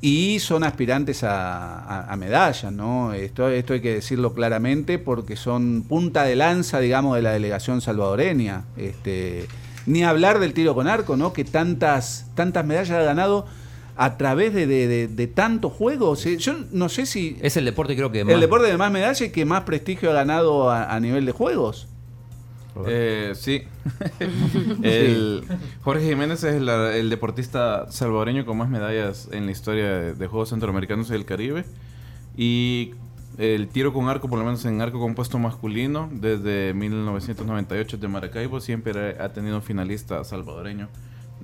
y 0.00 0.40
son 0.40 0.64
aspirantes 0.64 1.22
a, 1.22 1.78
a- 1.78 2.12
a 2.12 2.16
medallas, 2.16 2.72
¿no? 2.72 3.12
Esto, 3.12 3.48
esto 3.48 3.74
hay 3.74 3.80
que 3.80 3.94
decirlo 3.94 4.34
claramente 4.34 4.98
porque 4.98 5.36
son 5.36 5.84
punta 5.88 6.24
de 6.24 6.34
lanza, 6.34 6.80
digamos, 6.80 7.14
de 7.14 7.22
la 7.22 7.30
delegación 7.30 7.80
salvadoreña. 7.80 8.64
Este, 8.76 9.46
ni 9.86 10.02
hablar 10.04 10.38
del 10.40 10.52
tiro 10.52 10.74
con 10.74 10.88
arco, 10.88 11.16
¿no? 11.16 11.32
Que 11.32 11.44
tantas, 11.44 12.26
tantas 12.34 12.64
medallas 12.66 12.90
ha 12.98 13.02
ganado 13.02 13.46
a 14.04 14.16
través 14.16 14.52
de, 14.54 14.66
de- 14.66 14.88
de- 14.88 15.08
de 15.08 15.26
tantos 15.26 15.72
juegos. 15.72 16.24
Yo 16.24 16.54
no 16.72 16.88
sé 16.88 17.06
si 17.06 17.36
Es 17.40 17.56
el 17.56 17.64
deporte 17.64 17.94
creo 17.96 18.10
que 18.10 18.20
el 18.20 18.26
más... 18.26 18.40
deporte 18.40 18.66
de 18.66 18.76
más 18.76 18.90
medallas 18.90 19.20
y 19.20 19.30
que 19.30 19.44
más 19.44 19.62
prestigio 19.62 20.10
ha 20.10 20.14
ganado 20.14 20.70
a, 20.70 20.94
a 20.94 21.00
nivel 21.00 21.24
de 21.26 21.32
juegos. 21.32 21.88
Eh, 22.86 23.32
sí. 23.34 23.62
el 24.82 25.44
Jorge 25.82 26.08
Jiménez 26.08 26.42
es 26.44 26.60
la- 26.60 26.96
el 26.96 27.10
deportista 27.10 27.90
salvadoreño 27.90 28.44
con 28.46 28.56
más 28.58 28.68
medallas 28.68 29.28
en 29.32 29.46
la 29.46 29.52
historia 29.52 29.84
de, 29.88 30.14
de 30.14 30.26
Juegos 30.26 30.50
Centroamericanos 30.50 31.08
y 31.10 31.12
del 31.12 31.24
Caribe. 31.24 31.64
Y 32.36 32.92
el 33.38 33.68
tiro 33.68 33.92
con 33.92 34.08
arco, 34.08 34.28
por 34.28 34.38
lo 34.38 34.44
menos 34.44 34.64
en 34.64 34.80
arco 34.80 34.98
compuesto 35.00 35.38
masculino, 35.38 36.08
desde 36.12 36.72
1998 36.74 37.96
de 37.98 38.08
Maracaibo, 38.08 38.60
siempre 38.60 39.16
ha 39.20 39.28
tenido 39.32 39.56
un 39.56 39.62
finalista 39.62 40.24
salvadoreño 40.24 40.88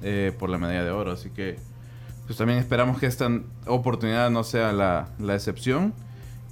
eh, 0.02 0.32
por 0.38 0.48
la 0.50 0.58
medalla 0.58 0.84
de 0.84 0.90
oro. 0.90 1.12
Así 1.12 1.30
que 1.30 1.56
pues 2.28 2.36
también 2.38 2.60
esperamos 2.60 3.00
que 3.00 3.06
esta 3.06 3.28
oportunidad 3.66 4.30
no 4.30 4.44
sea 4.44 4.72
la, 4.72 5.08
la 5.18 5.34
excepción. 5.34 5.94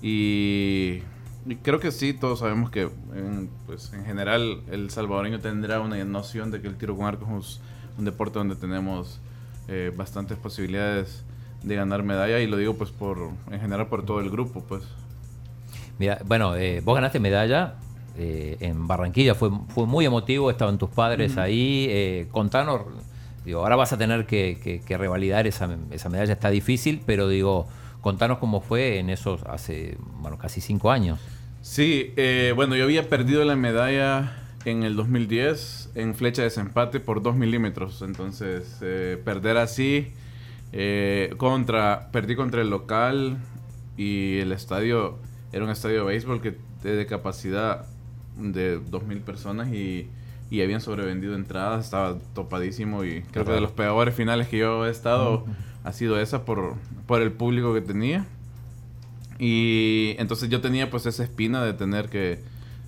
Y, 0.03 1.03
y 1.47 1.57
creo 1.63 1.79
que 1.79 1.93
sí, 1.93 2.13
todos 2.13 2.41
sabemos 2.41 2.71
que 2.71 2.89
en, 3.15 3.51
pues, 3.67 3.93
en 3.93 4.05
general 4.05 4.63
el 4.71 4.91
salvadoreño 4.91 5.39
tendrá 5.39 5.81
una 5.81 6.03
noción 6.05 6.51
de 6.51 6.61
que 6.61 6.67
el 6.67 6.77
tiro 6.77 6.97
con 6.97 7.07
arco 7.07 7.27
es 7.39 7.61
un 7.99 8.05
deporte 8.05 8.39
donde 8.39 8.57
tenemos 8.57 9.21
eh, 9.69 9.93
bastantes 9.97 10.39
posibilidades 10.39 11.25
de 11.63 11.77
ganar 11.77 12.03
medalla 12.03 12.41
y 12.41 12.47
lo 12.47 12.57
digo 12.57 12.75
pues 12.75 12.91
por 12.91 13.31
en 13.51 13.61
general 13.61 13.89
por 13.89 14.05
todo 14.05 14.21
el 14.21 14.31
grupo 14.31 14.63
pues 14.69 14.83
Mira, 15.99 16.21
bueno, 16.27 16.55
eh, 16.57 16.83
vos 16.85 16.95
ganaste 16.95 17.19
medalla 17.21 17.75
eh, 18.19 18.57
en 18.61 18.87
Barranquilla, 18.87 19.35
fue, 19.35 19.51
fue 19.69 19.87
muy 19.87 20.05
emotivo, 20.05 20.51
estaban 20.51 20.79
tus 20.79 20.91
padres 20.91 21.37
ahí. 21.39 21.87
eh, 21.89 22.29
contanos, 22.31 22.83
digo, 23.47 23.61
ahora 23.61 23.77
vas 23.77 23.93
a 23.93 23.99
tener 23.99 24.27
que, 24.27 24.83
revalidar 24.87 25.47
esa, 25.47 25.69
esa 25.91 26.09
medalla, 26.11 26.35
está 26.35 26.51
difícil, 26.51 27.01
pero 27.07 27.29
digo, 27.29 27.67
contanos 28.03 28.39
cómo 28.39 28.61
fue 28.61 28.99
en 28.99 29.09
esos 29.09 29.43
hace, 29.45 29.97
bueno, 30.21 30.37
casi 30.37 30.61
cinco 30.61 30.91
años. 30.91 31.19
Sí, 31.63 32.13
eh, 32.17 32.53
bueno, 32.55 32.77
yo 32.77 32.85
había 32.85 33.09
perdido 33.09 33.45
la 33.45 33.57
medalla 33.57 34.37
en 34.65 34.83
el 34.83 34.97
2010 34.97 35.93
en 35.95 36.15
flecha 36.15 36.43
de 36.43 36.49
desempate 36.49 37.01
por 37.01 37.23
2 37.23 37.37
milímetros. 37.37 38.03
Entonces, 38.03 38.79
eh, 38.83 39.21
perder 39.25 39.57
así 39.57 40.13
eh, 40.73 41.33
contra, 41.37 42.11
perdí 42.13 42.37
contra 42.37 42.63
el 42.63 42.71
local 42.71 43.39
y 43.97 44.39
el 44.39 44.53
estadio 44.53 45.19
era 45.53 45.65
un 45.65 45.71
estadio 45.71 46.01
de 46.01 46.05
béisbol 46.05 46.41
que 46.41 46.57
de 46.83 47.07
capacidad 47.07 47.87
de 48.37 48.81
2.000 48.81 49.23
personas 49.23 49.73
y, 49.73 50.09
y 50.51 50.63
habían 50.63 50.81
sobrevendido 50.81 51.35
entradas, 51.35 51.85
estaba 51.85 52.19
topadísimo 52.35 53.05
y 53.05 53.23
creo 53.33 53.45
que 53.45 53.53
de 53.53 53.61
los 53.61 53.73
peores 53.73 54.15
finales 54.15 54.49
que 54.49 54.59
yo 54.59 54.87
he 54.87 54.91
estado 54.91 55.45
ha 55.85 55.93
sido 55.93 56.21
esa 56.21 56.45
por, 56.45 56.75
por 57.07 57.23
el 57.23 57.33
público 57.33 57.75
que 57.75 57.81
tenía. 57.81 58.27
Y 59.39 60.15
entonces 60.19 60.49
yo 60.49 60.61
tenía 60.61 60.91
pues 60.91 61.07
esa 61.07 61.23
espina 61.23 61.65
de 61.65 61.75
tener 61.75 62.09
que 62.09 62.41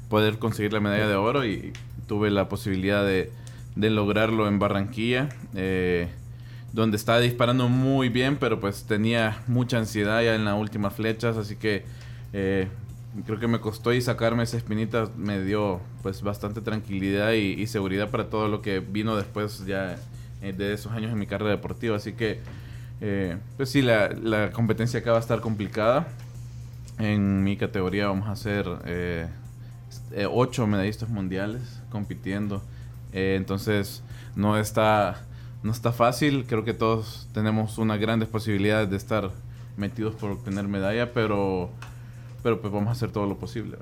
poder 0.09 0.39
conseguir 0.39 0.73
la 0.73 0.81
medalla 0.81 1.07
de 1.07 1.15
oro 1.15 1.45
y 1.45 1.73
tuve 2.07 2.31
la 2.31 2.49
posibilidad 2.49 3.05
de, 3.05 3.31
de 3.77 3.91
lograrlo 3.91 4.49
en 4.49 4.59
Barranquilla, 4.59 5.29
eh, 5.55 6.09
donde 6.73 6.97
estaba 6.97 7.21
disparando 7.21 7.69
muy 7.69 8.09
bien, 8.09 8.37
pero 8.37 8.61
pues 8.61 8.85
tenía 8.85 9.43
mucha 9.47 9.79
ansiedad 9.79 10.23
ya 10.23 10.35
en 10.35 10.45
las 10.45 10.59
últimas 10.59 10.95
flechas, 10.95 11.37
así 11.37 11.57
que 11.57 11.85
eh, 12.33 12.69
creo 13.27 13.39
que 13.39 13.49
me 13.49 13.61
costó 13.61 13.93
y 13.93 14.01
sacarme 14.01 14.43
esa 14.43 14.57
espinita 14.57 15.09
me 15.17 15.43
dio 15.43 15.81
pues 16.03 16.23
bastante 16.23 16.61
tranquilidad 16.61 17.33
y, 17.33 17.67
seguridad 17.67 18.11
para 18.11 18.29
todo 18.29 18.49
lo 18.49 18.63
que 18.63 18.81
vino 18.81 19.17
después 19.17 19.65
ya 19.67 19.97
eh, 20.43 20.53
de 20.53 20.75
esos 20.75 20.93
años 20.93 21.13
en 21.13 21.19
mi 21.19 21.27
carrera 21.27 21.51
deportiva, 21.51 21.97
así 21.97 22.13
que 22.13 22.41
eh, 23.01 23.37
pues 23.57 23.71
sí, 23.71 23.83
la, 23.83 24.09
la 24.09 24.51
competencia 24.51 25.01
acá 25.01 25.13
va 25.13 25.19
a 25.19 25.21
estar 25.21 25.41
complicada. 25.41 26.09
En 26.99 27.45
mi 27.45 27.57
categoría 27.57 28.09
vamos 28.09 28.27
a 28.27 28.33
hacer 28.33 28.67
eh, 28.85 29.29
eh, 30.13 30.27
ocho 30.29 30.67
medallistas 30.67 31.09
mundiales 31.09 31.63
compitiendo. 31.91 32.63
Eh, 33.13 33.35
entonces 33.37 34.03
no 34.35 34.59
está, 34.59 35.25
no 35.63 35.71
está 35.71 35.93
fácil. 35.93 36.45
Creo 36.49 36.65
que 36.65 36.75
todos 36.75 37.29
tenemos 37.33 37.79
unas 37.79 38.01
grandes 38.01 38.29
posibilidades 38.29 38.91
de 38.91 38.97
estar 38.97 39.31
metidos 39.77 40.17
por 40.17 40.33
obtener 40.33 40.67
medalla, 40.67 41.13
pero, 41.13 41.71
pero 42.49 42.61
pues 42.61 42.73
vamos 42.73 42.89
a 42.89 42.93
hacer 42.93 43.11
todo 43.11 43.27
lo 43.27 43.37
posible. 43.37 43.77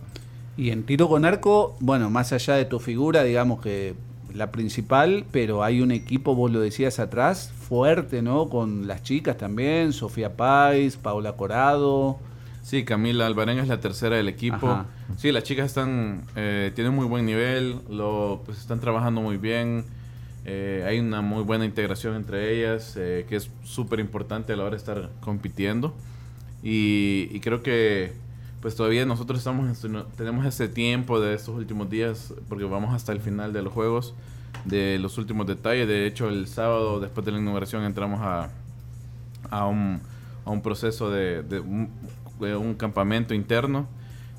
Y 0.56 0.70
en 0.70 0.84
tiro 0.84 1.08
con 1.08 1.24
arco, 1.24 1.76
bueno, 1.80 2.10
más 2.10 2.32
allá 2.32 2.54
de 2.54 2.64
tu 2.64 2.80
figura, 2.80 3.22
digamos 3.22 3.60
que 3.60 3.94
la 4.34 4.50
principal, 4.50 5.24
pero 5.30 5.62
hay 5.62 5.80
un 5.80 5.90
equipo, 5.90 6.34
vos 6.34 6.50
lo 6.50 6.60
decías 6.60 6.98
atrás, 6.98 7.52
fuerte, 7.68 8.22
¿no? 8.22 8.48
Con 8.48 8.86
las 8.86 9.02
chicas 9.02 9.36
también, 9.36 9.92
Sofía 9.92 10.36
Pais, 10.36 10.96
Paula 10.96 11.32
Corado. 11.32 12.18
Sí, 12.62 12.84
Camila 12.84 13.26
Albarén 13.26 13.58
es 13.58 13.68
la 13.68 13.80
tercera 13.80 14.16
del 14.16 14.28
equipo. 14.28 14.66
Ajá. 14.66 14.86
Sí, 15.16 15.30
las 15.30 15.44
chicas 15.44 15.66
están 15.66 16.22
eh, 16.34 16.72
tienen 16.74 16.94
muy 16.94 17.06
buen 17.06 17.24
nivel, 17.24 17.76
lo 17.88 18.42
pues 18.44 18.58
están 18.58 18.80
trabajando 18.80 19.20
muy 19.20 19.36
bien. 19.36 19.84
Eh, 20.44 20.84
hay 20.86 20.98
una 20.98 21.22
muy 21.22 21.42
buena 21.42 21.64
integración 21.64 22.16
entre 22.16 22.56
ellas, 22.56 22.94
eh, 22.96 23.24
que 23.28 23.36
es 23.36 23.50
súper 23.64 24.00
importante 24.00 24.52
a 24.52 24.56
la 24.56 24.64
hora 24.64 24.72
de 24.72 24.78
estar 24.78 25.10
compitiendo. 25.20 25.94
Y, 26.62 27.28
y 27.30 27.40
creo 27.40 27.62
que 27.62 28.12
pues 28.66 28.74
todavía 28.74 29.06
nosotros 29.06 29.38
estamos 29.38 29.84
en- 29.84 30.02
tenemos 30.16 30.44
ese 30.44 30.66
tiempo 30.66 31.20
de 31.20 31.34
estos 31.34 31.54
últimos 31.54 31.88
días, 31.88 32.34
porque 32.48 32.64
vamos 32.64 32.92
hasta 32.92 33.12
el 33.12 33.20
final 33.20 33.52
de 33.52 33.62
los 33.62 33.72
juegos, 33.72 34.12
de 34.64 34.98
los 34.98 35.18
últimos 35.18 35.46
detalles. 35.46 35.86
De 35.86 36.04
hecho, 36.04 36.28
el 36.28 36.48
sábado, 36.48 36.98
después 36.98 37.24
de 37.24 37.30
la 37.30 37.38
inauguración, 37.38 37.84
entramos 37.84 38.18
a, 38.22 38.50
a 39.50 39.68
un, 39.68 40.00
a 40.44 40.50
un 40.50 40.62
proceso 40.62 41.12
de, 41.12 41.44
un, 41.60 42.74
campamento 42.74 43.34
interno 43.34 43.86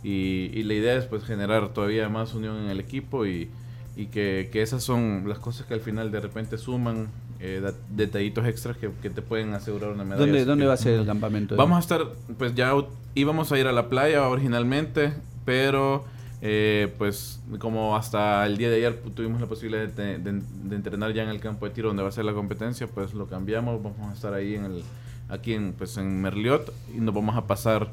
y, 0.03 0.51
y 0.53 0.63
la 0.63 0.73
idea 0.73 0.97
es 0.97 1.05
pues 1.05 1.23
generar 1.23 1.69
todavía 1.69 2.09
más 2.09 2.33
unión 2.33 2.57
en 2.57 2.69
el 2.69 2.81
equipo 2.81 3.25
y, 3.25 3.49
que 3.95 4.49
esas 4.55 4.83
son 4.83 5.23
las 5.25 5.39
cosas 5.39 5.67
que 5.67 5.73
al 5.73 5.79
final 5.79 6.11
de 6.11 6.19
repente 6.19 6.57
suman 6.57 7.07
eh, 7.39 7.61
detallitos 7.89 8.45
extras 8.47 8.77
que, 8.77 8.89
que 9.01 9.09
te 9.09 9.21
pueden 9.21 9.53
asegurar 9.53 9.89
una 9.91 10.03
medalla. 10.03 10.25
¿Dónde, 10.25 10.45
dónde 10.45 10.65
va 10.65 10.73
a 10.73 10.77
ser 10.77 10.99
el 10.99 11.05
campamento? 11.05 11.55
Vamos 11.55 11.77
a 11.77 11.79
estar, 11.79 12.01
pues 12.37 12.55
ya 12.55 12.73
íbamos 13.15 13.51
a 13.51 13.59
ir 13.59 13.67
a 13.67 13.71
la 13.71 13.89
playa 13.89 14.27
originalmente, 14.27 15.13
pero 15.45 16.03
eh, 16.41 16.93
pues 16.97 17.39
como 17.59 17.95
hasta 17.95 18.45
el 18.45 18.57
día 18.57 18.69
de 18.69 18.75
ayer 18.77 19.01
tuvimos 19.15 19.41
la 19.41 19.47
posibilidad 19.47 19.87
de, 19.87 20.17
de- 20.19 20.41
de 20.63 20.75
entrenar 20.75 21.11
ya 21.13 21.23
en 21.23 21.29
el 21.29 21.39
campo 21.39 21.65
de 21.67 21.73
tiro 21.73 21.87
donde 21.89 22.03
va 22.03 22.09
a 22.09 22.11
ser 22.11 22.25
la 22.25 22.33
competencia, 22.33 22.87
pues 22.87 23.13
lo 23.13 23.27
cambiamos, 23.27 23.81
vamos 23.81 24.11
a 24.11 24.13
estar 24.13 24.33
ahí 24.33 24.53
en 24.55 24.65
el, 24.65 24.83
aquí 25.29 25.53
en, 25.53 25.73
pues 25.73 25.97
en 25.97 26.21
Merliot 26.21 26.71
y 26.95 26.99
nos 26.99 27.13
vamos 27.15 27.35
a 27.35 27.47
pasar 27.47 27.91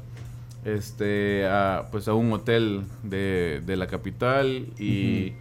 este 0.63 1.45
a 1.47 1.87
pues 1.91 2.07
a 2.07 2.13
un 2.13 2.31
hotel 2.33 2.81
de, 3.03 3.61
de 3.65 3.77
la 3.77 3.87
capital 3.87 4.67
y, 4.79 5.33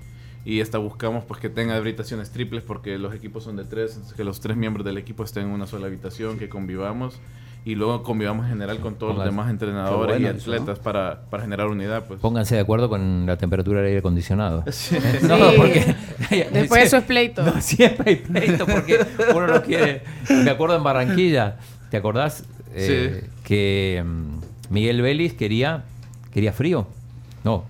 y 0.44 0.60
hasta 0.60 0.78
buscamos 0.78 1.24
pues 1.24 1.40
que 1.40 1.48
tenga 1.48 1.76
habitaciones 1.76 2.30
triples 2.30 2.62
porque 2.62 2.98
los 2.98 3.14
equipos 3.14 3.44
son 3.44 3.56
de 3.56 3.64
tres, 3.64 3.98
que 4.16 4.24
los 4.24 4.40
tres 4.40 4.56
miembros 4.56 4.84
del 4.84 4.98
equipo 4.98 5.24
estén 5.24 5.44
en 5.44 5.50
una 5.50 5.66
sola 5.66 5.86
habitación, 5.86 6.38
que 6.38 6.48
convivamos 6.48 7.18
y 7.66 7.76
luego 7.76 8.02
convivamos 8.02 8.44
en 8.44 8.50
general 8.52 8.78
con 8.80 8.96
todos 8.96 9.16
los 9.16 9.24
demás 9.24 9.48
entrenadores 9.48 10.20
y 10.20 10.26
eso, 10.26 10.52
atletas 10.52 10.78
para, 10.78 11.22
para 11.30 11.44
generar 11.44 11.68
unidad 11.68 12.04
pues. 12.06 12.20
Pónganse 12.20 12.56
de 12.56 12.60
acuerdo 12.60 12.90
con 12.90 13.24
la 13.24 13.38
temperatura 13.38 13.78
del 13.78 13.86
aire 13.88 13.98
acondicionado. 14.00 14.64
Sí. 14.70 14.96
porque 15.56 15.94
Después 16.52 16.84
eso 16.84 16.98
es 16.98 17.04
pleito. 17.04 17.42
No, 17.42 17.60
siempre 17.62 18.10
hay 18.10 18.16
pleito 18.16 18.66
porque 18.66 18.98
uno 19.34 19.46
no 19.46 19.62
quiere. 19.62 20.02
Me 20.28 20.50
acuerdo 20.50 20.76
en 20.76 20.82
Barranquilla, 20.82 21.56
¿te 21.90 21.96
acordás? 21.96 22.44
Eh, 22.74 23.22
Sí. 23.22 23.30
Que 23.44 24.04
mm, 24.04 24.72
Miguel 24.72 25.00
Vélez 25.00 25.32
quería, 25.34 25.84
quería 26.32 26.52
frío. 26.52 26.86
No. 27.44 27.64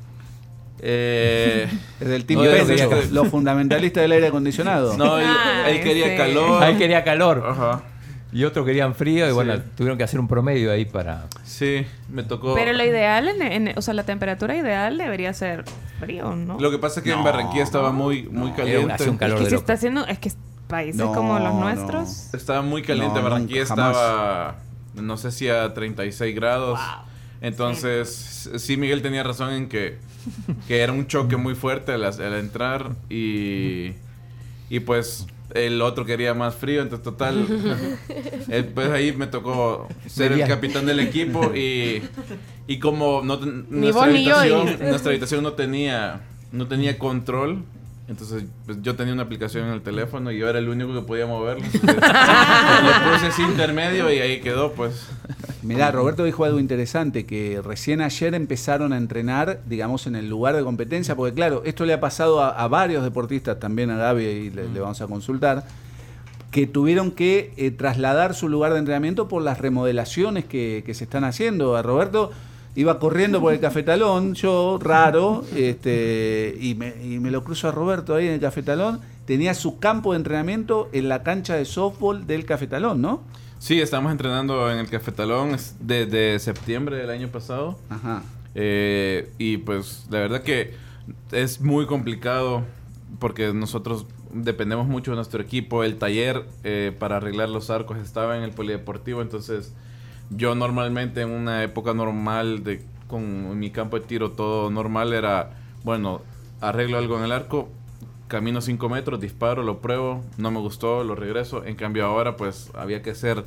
Eh, 0.87 1.67
Es 1.99 2.09
del 2.09 2.27
Team 2.27 2.43
No, 2.45 2.51
que- 2.51 3.09
los 3.11 3.29
fundamentalistas 3.29 4.03
del 4.03 4.13
aire 4.13 4.27
acondicionado. 4.29 4.97
no, 4.99 5.19
él, 5.19 5.27
Ah, 5.27 5.65
él 5.71 5.81
quería 5.83 6.07
ese. 6.09 6.17
calor. 6.17 6.63
Ah, 6.63 6.69
él 6.69 6.77
quería 6.77 7.03
calor 7.05 7.43
Ajá. 7.49 7.83
y 8.33 8.45
otros 8.45 8.67
querían 8.67 8.95
frío 8.95 9.25
y 9.25 9.29
Sí. 9.31 9.35
bueno, 9.35 9.55
tuvieron 9.77 9.97
que 9.97 10.05
hacer 10.05 10.21
un 10.21 10.29
promedio 10.29 10.71
ahí 10.71 10.85
para... 10.85 11.25
Sí, 11.43 11.87
me 12.11 12.23
tocó. 12.23 12.55
Pero 12.55 12.75
lo 12.75 12.85
ideal, 12.85 13.29
en, 13.29 13.41
en- 13.69 13.79
o 13.79 13.81
sea, 13.83 13.95
la 13.95 14.03
temperatura 14.05 14.55
ideal 14.57 14.99
debería 14.99 15.33
ser 15.33 15.65
frío, 16.01 16.37
¿no? 16.37 16.61
Lo 16.61 16.71
que 16.71 16.77
pasa 16.79 17.01
es 17.01 17.05
que 17.05 17.13
en 17.13 17.25
Barranquilla 17.25 17.63
estaba 17.63 17.91
muy, 17.91 18.25
muy 18.25 18.49
Era 18.49 18.57
caliente. 18.57 18.85
un- 18.85 18.91
es 18.91 19.19
que 19.19 19.25
de 19.27 19.37
se 19.37 19.43
loco. 19.53 19.55
está 19.57 19.73
haciendo, 19.73 20.07
es 20.07 20.19
que 20.19 20.33
países 20.69 20.97
No, 20.97 21.13
como 21.13 21.39
los 21.39 21.55
no. 21.55 21.61
nuestros. 21.61 22.35
Estaba 22.35 22.61
muy 22.61 22.83
caliente. 22.83 23.17
No, 23.19 23.23
Barranquilla 23.25 23.63
estaba, 23.63 24.57
no 24.95 25.17
sé 25.17 25.31
si 25.33 25.49
a 25.49 25.73
36 25.73 26.35
grados. 26.35 26.79
Entonces, 27.41 28.51
sí, 28.57 28.77
Miguel 28.77 29.03
tenía 29.03 29.23
razón 29.23 29.53
en 29.53 29.69
que, 29.69 29.99
que 30.67 30.81
era 30.81 30.93
un 30.93 31.07
choque 31.07 31.37
muy 31.37 31.55
fuerte 31.55 31.93
al, 31.93 32.05
al 32.05 32.35
entrar 32.35 32.93
y, 33.09 33.93
y 34.71 34.81
pues 34.81 35.27
el 35.55 35.81
otro 35.83 36.05
quería 36.05 36.35
más 36.35 36.55
frío, 36.55 36.83
entonces 36.83 37.05
total, 37.05 37.47
pues 38.75 38.91
ahí 38.91 39.13
me 39.13 39.27
tocó 39.27 39.89
ser 40.07 40.33
el 40.33 40.47
capitán 40.47 40.87
del 40.87 41.01
equipo 41.01 41.53
y, 41.55 42.03
y 42.67 42.79
como 42.79 43.23
no, 43.23 43.37
nuestra, 43.37 44.05
habitación, 44.05 44.79
nuestra 44.81 45.11
habitación 45.11 45.43
no 45.43 45.53
tenía, 45.53 46.23
no 46.51 46.67
tenía 46.67 46.99
control, 46.99 47.63
entonces 48.09 48.45
pues, 48.67 48.79
yo 48.83 48.97
tenía 48.97 49.13
una 49.13 49.23
aplicación 49.23 49.67
en 49.67 49.75
el 49.75 49.83
teléfono 49.83 50.33
y 50.33 50.39
yo 50.39 50.49
era 50.49 50.59
el 50.59 50.69
único 50.69 50.93
que 50.93 51.03
podía 51.03 51.27
moverlo. 51.27 51.65
entonces, 51.65 51.97
le 51.97 53.13
puse 53.13 53.29
ese 53.29 53.43
intermedio 53.43 54.13
y 54.13 54.19
ahí 54.19 54.41
quedó 54.41 54.73
pues. 54.73 55.09
Mirá, 55.65 55.91
Roberto 55.91 56.25
dijo 56.25 56.45
algo 56.45 56.61
interesante, 56.61 57.25
que 57.25 57.61
recién 57.65 58.03
ayer 58.03 58.35
empezaron 58.35 58.93
a 58.93 58.99
entrenar, 58.99 59.61
digamos, 59.67 60.07
en 60.07 60.15
el 60.15 60.29
lugar 60.29 60.55
de 60.55 60.63
competencia, 60.63 61.17
porque 61.17 61.35
claro, 61.35 61.63
esto 61.65 61.87
le 61.87 61.95
ha 61.95 62.01
pasado 62.01 62.43
a, 62.43 62.51
a 62.51 62.69
varios 62.69 63.03
deportistas, 63.03 63.59
también 63.59 63.91
a 63.91 63.97
Gaby, 63.97 64.25
y 64.25 64.51
le, 64.51 64.69
le 64.69 64.81
vamos 64.81 65.01
a 65.01 65.07
consultar, 65.07 65.65
que 66.51 66.67
tuvieron 66.67 67.11
que 67.11 67.53
eh, 67.57 67.71
trasladar 67.71 68.35
su 68.35 68.49
lugar 68.49 68.75
de 68.75 68.79
entrenamiento 68.79 69.27
por 69.27 69.43
las 69.43 69.59
remodelaciones 69.59 70.45
que, 70.45 70.83
que 70.85 70.95
se 70.95 71.05
están 71.05 71.25
haciendo. 71.25 71.77
A 71.77 71.83
Roberto 71.83 72.31
iba 72.77 72.99
corriendo 72.99 73.41
por 73.41 73.55
el 73.55 73.61
cafetalón, 73.69 74.35
yo, 74.35 74.79
raro, 74.81 75.45
este, 75.57 76.57
y, 76.61 76.75
me, 76.75 76.95
y 77.03 77.19
me 77.21 77.31
lo 77.31 77.43
cruzo 77.43 77.69
a 77.69 77.73
Roberto 77.73 78.15
ahí 78.15 78.27
en 78.27 78.35
el 78.35 78.41
cafetalón, 78.41 79.01
tenía 79.25 79.55
su 79.55 79.79
campo 79.79 80.13
de 80.13 80.19
entrenamiento 80.19 80.91
en 80.93 81.09
la 81.09 81.23
cancha 81.23 81.57
de 81.57 81.65
softball 81.65 82.27
del 82.27 82.45
cafetalón, 82.45 83.01
¿no? 83.01 83.23
Sí, 83.65 83.81
estamos 83.81 84.13
entrenando 84.13 84.71
en 84.71 84.77
el 84.77 84.91
Cafetalón 84.91 85.55
es 85.55 85.77
desde 85.81 86.39
septiembre 86.39 86.99
del 86.99 87.09
año 87.09 87.29
pasado. 87.29 87.79
Ajá. 87.89 88.23
Eh, 88.55 89.33
y 89.39 89.57
pues 89.57 90.07
la 90.11 90.19
verdad 90.19 90.43
que 90.43 90.75
es 91.33 91.63
muy 91.63 91.87
complicado 91.87 92.63
porque 93.19 93.55
nosotros 93.55 94.05
dependemos 94.35 94.87
mucho 94.87 95.13
de 95.13 95.15
nuestro 95.15 95.41
equipo. 95.41 95.83
El 95.83 95.97
taller 95.97 96.45
eh, 96.63 96.95
para 96.99 97.17
arreglar 97.17 97.49
los 97.49 97.71
arcos 97.71 97.97
estaba 97.97 98.37
en 98.37 98.43
el 98.43 98.51
polideportivo, 98.51 99.23
entonces 99.23 99.73
yo 100.29 100.55
normalmente 100.55 101.23
en 101.23 101.31
una 101.31 101.63
época 101.63 101.95
normal 101.95 102.65
de 102.65 102.85
con 103.07 103.59
mi 103.59 103.71
campo 103.71 103.99
de 103.99 104.05
tiro 104.05 104.33
todo 104.33 104.69
normal 104.71 105.15
era, 105.15 105.53
bueno, 105.85 106.21
arreglo 106.61 106.99
algo 106.99 107.17
en 107.17 107.25
el 107.25 107.33
arco, 107.33 107.71
camino 108.35 108.61
5 108.61 108.89
metros, 108.89 109.21
disparo, 109.21 109.63
lo 109.63 109.79
pruebo, 109.79 110.25
no 110.39 110.51
me 110.51 110.59
gustó, 110.59 111.05
lo 111.05 111.15
regreso. 111.15 111.65
En 111.65 111.77
cambio 111.77 112.05
ahora 112.05 112.37
pues 112.37 112.69
había 112.75 113.01
que 113.01 113.11
hacer 113.11 113.45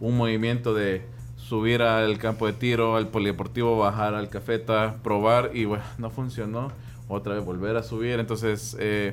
un 0.00 0.16
movimiento 0.16 0.72
de 0.72 1.02
subir 1.36 1.82
al 1.82 2.16
campo 2.16 2.46
de 2.46 2.54
tiro, 2.54 2.96
al 2.96 3.08
polideportivo, 3.08 3.76
bajar 3.76 4.14
al 4.14 4.30
cafeta, 4.30 4.96
probar 5.02 5.50
y 5.52 5.66
bueno, 5.66 5.84
no 5.98 6.08
funcionó. 6.08 6.72
otra 7.06 7.34
vez 7.34 7.44
volver 7.44 7.76
a 7.76 7.82
subir. 7.82 8.18
Entonces, 8.18 8.78
eh, 8.80 9.12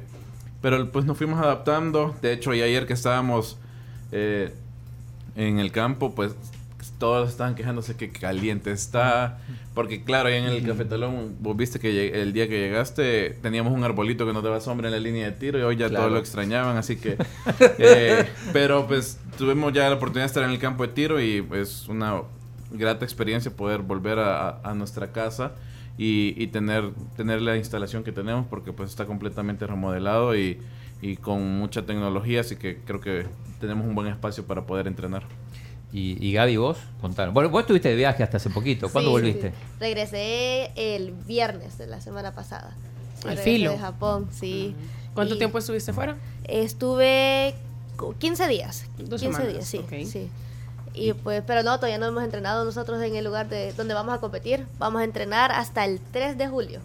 pero 0.62 0.90
pues 0.94 1.04
nos 1.04 1.18
fuimos 1.18 1.42
adaptando. 1.42 2.16
De 2.22 2.32
hecho, 2.32 2.54
y 2.54 2.62
ayer 2.62 2.88
que 2.88 2.94
estábamos 2.94 3.58
eh, 4.14 4.54
en 5.36 5.60
el 5.60 5.74
campo, 5.74 6.16
pues 6.16 6.38
todos 6.98 7.30
estaban 7.30 7.56
quejándose 7.56 7.96
que 7.96 8.10
caliente 8.12 8.72
está. 8.72 9.40
Porque 9.74 10.04
claro, 10.04 10.30
ahí 10.30 10.36
en 10.36 10.46
el 10.46 10.66
cafetalón, 10.66 11.36
vos 11.40 11.56
viste 11.56 11.80
que 11.80 12.22
el 12.22 12.34
día 12.34 12.48
que 12.48 12.60
llegaste 12.60 13.38
teníamos 13.42 13.74
un 13.74 13.84
arbolito 13.84 14.26
que 14.26 14.34
nos 14.34 14.44
daba 14.44 14.60
sombra 14.60 14.88
en 14.88 14.94
la 14.94 15.00
línea 15.00 15.26
de 15.26 15.32
tiro 15.34 15.60
y 15.60 15.62
hoy 15.62 15.76
ya 15.76 15.88
Claro. 15.90 16.04
todos 16.06 16.14
lo 16.14 16.20
extrañaban, 16.20 16.78
así 16.78 16.96
que... 16.98 17.18
eh, 17.78 18.26
pero 18.54 18.88
pues 18.88 19.20
tuvimos 19.38 19.74
ya 19.74 19.90
la 19.90 19.96
oportunidad 19.96 20.24
de 20.24 20.28
estar 20.28 20.44
en 20.44 20.52
el 20.52 20.60
campo 20.60 20.86
de 20.86 20.94
tiro 20.94 21.22
y 21.22 21.46
es 21.54 21.88
una 21.88 22.22
grata 22.72 23.06
experiencia 23.06 23.52
poder 23.56 23.82
volver 23.82 24.20
a 24.20 24.74
nuestra 24.76 25.12
casa 25.12 25.54
y, 25.98 26.36
y 26.42 26.48
tener, 26.48 26.92
tener 27.16 27.42
la 27.42 27.58
instalación 27.58 28.04
que 28.04 28.12
tenemos 28.12 28.46
porque 28.48 28.72
pues 28.72 28.90
está 28.90 29.06
completamente 29.06 29.66
remodelado 29.66 30.36
y, 30.38 30.60
y 31.02 31.18
con 31.18 31.58
mucha 31.58 31.86
tecnología, 31.86 32.42
así 32.42 32.56
que 32.56 32.78
creo 32.86 33.00
que 33.02 33.26
tenemos 33.60 33.86
un 33.88 33.96
buen 33.96 34.08
espacio 34.08 34.46
para 34.46 34.66
poder 34.66 34.88
entrenar. 34.88 35.24
Y, 35.94 36.18
y 36.26 36.34
Gaby, 36.34 36.58
vos, 36.58 36.78
contanos. 37.02 37.34
Bueno, 37.34 37.50
vos 37.50 37.62
estuviste 37.62 37.90
de 37.90 37.96
viaje 37.96 38.22
hasta 38.24 38.38
hace 38.38 38.50
poquito. 38.50 38.90
¿Cuándo 38.90 39.10
Sí, 39.10 39.12
volviste? 39.14 39.50
sí. 39.52 39.56
Regresé 39.80 40.72
el 40.76 41.12
viernes 41.12 41.78
de 41.78 41.88
la 41.88 42.02
semana 42.02 42.34
pasada. 42.34 42.76
Al 43.26 43.38
filo. 43.38 43.72
De 43.72 43.78
Japón, 43.80 44.28
sí. 44.32 44.76
¿Cuánto 45.14 45.36
Y 45.36 45.38
tiempo 45.38 45.58
estuviste 45.58 45.94
fuera? 45.94 46.18
Estuve 46.44 47.56
cu- 47.98 48.14
15 48.20 48.48
días. 48.48 48.86
Dos 48.98 49.22
15 49.22 49.38
semanas, 49.38 49.72
días, 49.72 49.86
sí. 50.12 50.30
Y 50.94 51.14
pues, 51.14 51.44
pero 51.46 51.64
no, 51.64 51.76
todavía 51.78 51.98
no 52.00 52.08
hemos 52.08 52.24
entrenado 52.24 52.66
nosotros 52.66 53.02
en 53.04 53.16
el 53.16 53.24
lugar 53.24 53.48
de 53.50 53.72
donde 53.74 53.94
vamos 53.94 54.14
a 54.16 54.20
competir. 54.20 54.66
Vamos 54.80 55.02
a 55.02 55.04
entrenar 55.06 55.52
hasta 55.52 55.86
el 55.86 56.00
3 56.12 56.38
de 56.38 56.48
julio. 56.48 56.80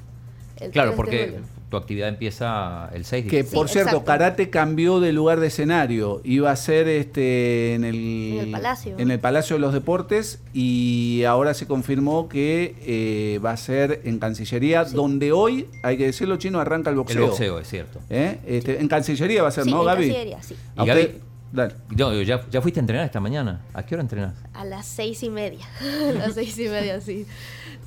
El 0.56 0.70
3 0.70 0.72
Claro, 0.72 0.90
de 0.90 0.96
porque 0.96 1.24
julio. 1.26 1.40
Tu 1.72 1.78
actividad 1.78 2.10
empieza 2.10 2.90
el 2.92 3.06
6 3.06 3.24
Que 3.30 3.44
Sí, 3.44 3.54
por 3.56 3.70
cierto, 3.70 3.88
exacto. 3.92 4.04
karate 4.04 4.50
cambió 4.50 5.00
de 5.00 5.12
lugar 5.14 5.40
de 5.40 5.46
escenario. 5.46 6.20
Iba 6.22 6.50
a 6.50 6.56
ser 6.56 6.86
este 6.86 7.72
en 7.72 7.84
el, 7.84 7.96
En 7.96 8.38
el 8.44 8.50
Palacio. 8.50 8.94
en 8.98 9.10
el 9.10 9.18
Palacio 9.18 9.56
de 9.56 9.60
los 9.60 9.72
Deportes 9.72 10.40
y 10.52 11.24
ahora 11.26 11.54
se 11.54 11.66
confirmó 11.66 12.28
que 12.28 12.74
eh, 12.86 13.38
va 13.42 13.52
a 13.52 13.56
ser 13.56 14.02
en 14.04 14.18
Cancillería, 14.18 14.84
donde 14.84 15.32
hoy, 15.32 15.66
hay 15.82 15.96
que 15.96 16.04
decirlo 16.04 16.36
chino, 16.36 16.60
arranca 16.60 16.90
el 16.90 16.94
El 16.94 16.98
boxeo. 16.98 17.26
boxeo, 17.28 17.58
es 17.58 17.68
cierto. 17.68 18.00
¿Eh? 18.10 18.38
Este, 18.46 18.78
en 18.80 18.88
Cancillería 18.88 19.42
va 19.42 19.48
a 19.48 19.52
ser, 19.52 19.64
Sí, 19.64 19.70
¿no, 19.70 19.80
en 19.80 19.86
Gaby? 19.86 20.06
Cancillería, 20.08 20.42
sí. 20.42 20.54
A 20.76 20.84
Y 20.84 20.88
Gaby- 20.88 21.00
usted- 21.06 21.20
dale. 21.52 21.74
No, 21.96 22.20
ya, 22.22 22.46
ya 22.50 22.60
fuiste 22.60 22.80
a 22.80 22.82
entrenar 22.82 23.06
esta 23.06 23.20
mañana. 23.20 23.62
¿A 23.72 23.82
qué 23.86 23.94
hora 23.94 24.02
entrenás? 24.02 24.34
A 24.52 24.66
las 24.66 24.86
seis 24.86 25.22
y 25.22 25.30
media. 25.30 25.66
a 25.80 26.12
las 26.12 26.34
seis 26.34 26.58
y 26.58 26.68
media, 26.68 27.00
sí. 27.00 27.24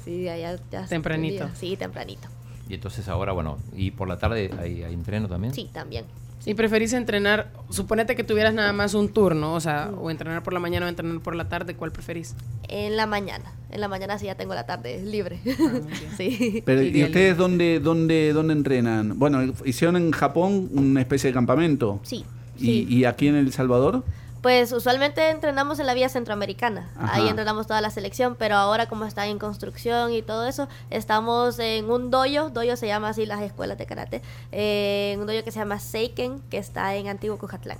Sí, 0.04 0.28
allá 0.28 0.58
ya. 0.72 0.86
Tempranito. 0.88 1.48
Sí, 1.60 1.78
tempranito. 1.78 2.28
Y 2.70 2.74
entonces 2.74 3.08
ahora, 3.08 3.32
bueno, 3.32 3.58
y 3.76 3.92
por 3.92 4.08
la 4.08 4.18
tarde 4.18 4.52
hay, 4.60 4.84
hay 4.84 4.94
entreno 4.94 5.28
también. 5.28 5.54
Sí, 5.54 5.70
también. 5.72 6.06
¿Y 6.46 6.54
preferís 6.54 6.94
entrenar, 6.94 7.52
suponete 7.72 8.16
que 8.16 8.24
tuvieras 8.24 8.54
nada 8.54 8.72
más 8.72 8.94
un 8.94 9.10
turno, 9.10 9.56
o 9.56 9.60
sea, 9.60 9.92
o 10.00 10.12
entrenar 10.12 10.44
por 10.44 10.54
la 10.54 10.60
mañana 10.60 10.86
o 10.86 10.90
entrenar 10.90 11.20
por 11.22 11.36
la 11.36 11.50
tarde, 11.50 11.76
¿cuál 11.76 11.92
preferís? 11.92 12.36
En 12.68 12.96
la 12.98 13.08
mañana. 13.08 13.52
En 13.72 13.82
la 13.82 13.88
mañana 13.88 14.20
sí 14.20 14.28
ya 14.28 14.36
tengo 14.36 14.54
la 14.54 14.68
tarde 14.68 15.04
libre. 15.04 15.40
bien. 15.44 15.88
sí. 16.18 16.62
Pero, 16.64 16.84
¿y 16.84 17.04
ustedes 17.04 17.36
dónde, 17.36 17.80
dónde, 17.80 18.32
dónde 18.32 18.54
entrenan? 18.54 19.18
Bueno, 19.18 19.54
hicieron 19.66 19.96
en 19.96 20.12
Japón 20.12 20.70
una 20.72 21.02
especie 21.02 21.32
de 21.32 21.34
campamento. 21.34 22.00
Sí. 22.04 22.26
¿Y, 22.58 22.62
sí. 22.62 22.88
y 22.90 23.06
aquí 23.06 23.28
en 23.28 23.36
El 23.36 23.52
Salvador? 23.52 24.04
Pues 24.46 24.72
usualmente 24.74 25.28
entrenamos 25.32 25.80
en 25.80 25.88
la 25.88 25.96
vía 25.96 26.08
centroamericana. 26.08 26.88
Ajá. 27.00 27.16
Ahí 27.16 27.28
entrenamos 27.28 27.66
toda 27.66 27.82
la 27.82 27.90
selección, 27.90 28.36
pero 28.36 28.54
ahora 28.56 28.86
como 28.86 29.06
está 29.06 29.26
en 29.26 29.40
construcción 29.40 30.14
y 30.14 30.22
todo 30.22 30.46
eso, 30.48 30.68
estamos 30.92 31.58
en 31.58 31.90
un 31.90 32.12
doyo, 32.12 32.52
doyo 32.52 32.78
se 32.78 32.86
llama 32.86 33.10
así 33.10 33.26
las 33.26 33.42
escuelas 33.42 33.80
de 33.80 33.88
karate, 33.88 34.22
eh, 34.52 35.14
en 35.16 35.22
un 35.22 35.26
doyo 35.26 35.44
que 35.44 35.50
se 35.50 35.58
llama 35.58 35.80
Seiken, 35.80 36.42
que 36.52 36.60
está 36.60 36.94
en 36.94 37.08
Antiguo 37.08 37.40
Cujatlán. 37.40 37.80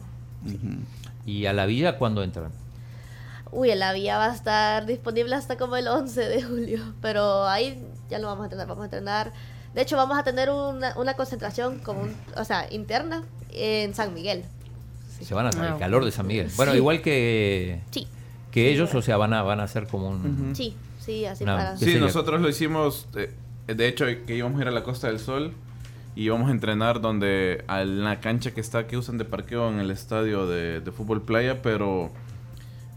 ¿Y 1.28 1.46
a 1.46 1.54
la 1.54 1.68
villa 1.68 2.00
cuándo 2.00 2.24
entran? 2.24 2.50
Uy, 3.52 3.76
la 3.76 3.94
vía 3.94 4.18
va 4.18 4.32
a 4.32 4.34
estar 4.34 4.88
disponible 4.88 5.36
hasta 5.36 5.58
como 5.60 5.76
el 5.76 5.88
11 5.88 6.20
de 6.28 6.42
julio, 6.42 6.80
pero 7.00 7.48
ahí 7.48 7.80
ya 8.10 8.18
lo 8.18 8.26
vamos 8.26 8.42
a 8.42 8.46
entrenar, 8.46 8.66
vamos 8.68 8.82
a 8.82 8.86
entrenar. 8.86 9.34
De 9.76 9.84
hecho, 9.84 9.98
vamos 9.98 10.18
a 10.18 10.24
tener 10.24 10.50
una, 10.50 10.98
una 10.98 11.14
concentración 11.14 11.78
como 11.78 12.02
un- 12.02 12.16
o 12.36 12.44
sea, 12.44 12.66
interna 12.72 13.22
en 13.52 13.94
San 13.94 14.16
Miguel. 14.16 14.46
Se 15.22 15.34
van 15.34 15.46
a 15.46 15.50
Ah, 15.50 15.68
el 15.68 15.74
ok. 15.74 15.80
calor 15.80 16.06
de 16.06 16.12
San 16.12 16.28
Miguel. 16.28 16.50
Bueno, 16.58 16.72
Sí. 16.74 16.78
igual 16.78 17.02
que, 17.02 17.82
Sí, 17.92 18.08
que 18.52 18.72
ellos, 18.72 18.94
o 18.96 19.02
sea, 19.02 19.18
van 19.18 19.34
a, 19.34 19.42
van 19.44 19.60
a 19.60 19.64
hacer 19.64 19.88
como 19.88 20.10
un... 20.10 20.56
sí, 20.56 20.76
sí, 21.00 21.26
así 21.26 21.46
No, 21.46 21.56
para... 21.56 21.72
¿Qué 21.74 21.80
Sí, 21.80 21.86
sería? 21.86 22.00
nosotros 22.02 22.42
lo 22.42 22.50
hicimos, 22.50 23.08
eh, 23.16 23.32
de 23.68 23.88
hecho, 23.88 24.06
que 24.26 24.36
íbamos 24.36 24.60
a 24.60 24.64
ir 24.64 24.68
a 24.68 24.72
la 24.72 24.84
Costa 24.84 25.08
del 25.08 25.20
Sol 25.20 25.54
y 26.16 26.24
íbamos 26.24 26.48
a 26.50 26.52
entrenar 26.52 27.02
donde, 27.02 27.64
a 27.68 27.84
la 27.84 28.20
cancha 28.22 28.52
que 28.52 28.62
está, 28.62 28.88
que 28.88 28.98
usan 28.98 29.18
de 29.18 29.26
parqueo 29.26 29.70
en 29.70 29.80
el 29.80 29.92
estadio 29.92 30.48
de, 30.48 30.80
de 30.82 30.92
fútbol 30.92 31.22
playa, 31.22 31.62
pero 31.62 32.12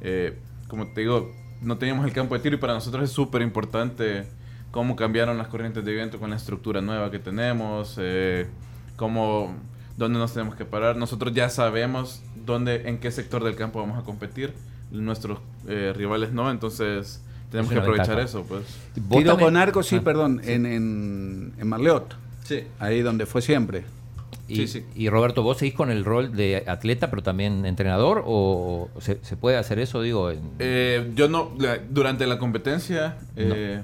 eh, 0.01 0.39
como 0.69 0.87
te 0.93 1.01
digo, 1.01 1.33
no 1.61 1.79
teníamos 1.79 2.05
el 2.07 2.13
campo 2.13 2.35
de 2.35 2.41
tiro 2.41 2.55
y 2.57 2.59
para 2.59 2.75
nosotros 2.75 3.03
es 3.05 3.11
súper 3.11 3.43
importante 3.43 4.27
cómo 4.71 4.95
cambiaron 4.95 5.39
las 5.39 5.49
corrientes 5.49 5.85
de 5.85 5.93
viento 5.93 6.19
con 6.21 6.31
la 6.31 6.37
estructura 6.37 6.81
nueva 6.81 7.11
que 7.11 7.19
tenemos, 7.19 7.97
eh, 7.99 8.47
cómo, 8.97 9.57
dónde 9.99 10.19
nos 10.19 10.33
tenemos 10.33 10.55
que 10.55 10.65
parar. 10.65 10.97
Nosotros 10.97 11.35
ya 11.35 11.51
sabemos 11.51 12.23
dónde, 12.47 12.89
en 12.89 12.99
qué 12.99 13.11
sector 13.11 13.45
del 13.45 13.57
campo 13.57 13.81
vamos 13.81 13.99
a 13.99 14.03
competir, 14.05 14.55
nuestros 14.91 15.39
eh, 15.69 15.93
rivales 15.95 16.33
no, 16.33 16.51
entonces 16.51 17.23
tenemos 17.51 17.71
Es 17.71 17.75
que 17.77 17.81
aprovechar 17.81 18.17
ventaja. 18.17 18.29
eso, 18.29 18.45
pues. 18.49 18.63
¿Vos 18.97 19.19
Tiro 19.19 19.33
también? 19.33 19.47
con 19.49 19.57
arco, 19.59 19.83
sí, 19.83 19.97
Ah. 19.97 20.03
perdón, 20.05 20.41
En, 20.45 20.65
en, 20.65 21.53
en 21.59 21.69
Marleot, 21.69 22.15
Sí. 22.45 22.63
ahí 22.79 23.03
donde 23.03 23.27
fue 23.27 23.43
siempre. 23.43 23.85
Y, 24.47 24.57
Sí, 24.57 24.67
sí. 24.69 24.85
y 24.95 25.11
Roberto, 25.11 25.43
¿vos 25.43 25.59
seguís 25.59 25.75
con 25.75 25.91
el 25.91 26.07
rol 26.07 26.35
de 26.35 26.65
atleta, 26.67 27.11
pero 27.11 27.23
también 27.23 27.67
entrenador? 27.67 28.23
¿O 28.25 28.89
se, 28.99 29.19
se 29.23 29.37
puede 29.37 29.59
hacer 29.59 29.79
eso, 29.79 30.01
digo? 30.01 30.31
en- 30.31 30.41
Eh, 30.59 31.13
yo 31.15 31.29
no, 31.29 31.51
la- 31.59 31.77
durante 31.91 32.27
la 32.27 32.39
competencia, 32.39 33.19
eh, 33.37 33.83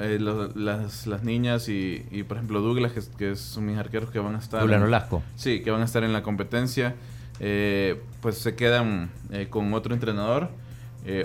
eh, 0.00 0.18
las, 0.18 1.06
las 1.06 1.22
niñas 1.22 1.68
y, 1.68 2.04
y, 2.10 2.22
por 2.24 2.38
ejemplo 2.38 2.60
Douglas, 2.60 2.92
que, 2.92 3.00
que 3.18 3.36
son 3.36 3.66
mis 3.66 3.76
arqueros 3.76 4.10
que 4.10 4.18
van 4.18 4.34
a 4.34 4.38
estar... 4.38 4.60
Douglas 4.60 4.80
Nolasco. 4.80 5.22
Sí, 5.36 5.62
que 5.62 5.70
van 5.70 5.82
a 5.82 5.84
estar 5.84 6.02
en 6.02 6.12
la 6.12 6.22
competencia, 6.22 6.96
eh, 7.38 8.00
pues 8.20 8.38
se 8.38 8.54
quedan 8.54 9.10
eh, 9.30 9.46
con 9.48 9.72
otro 9.74 9.94
entrenador. 9.94 10.48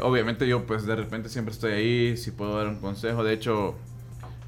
Obviamente 0.02 0.48
yo 0.48 0.66
pues 0.66 0.86
de 0.86 0.96
repente 0.96 1.28
siempre 1.28 1.54
estoy 1.54 1.74
ahí, 1.74 2.18
si 2.18 2.32
puedo 2.32 2.58
dar 2.58 2.68
un 2.68 2.78
consejo. 2.78 3.24
De 3.24 3.34
hecho, 3.34 3.76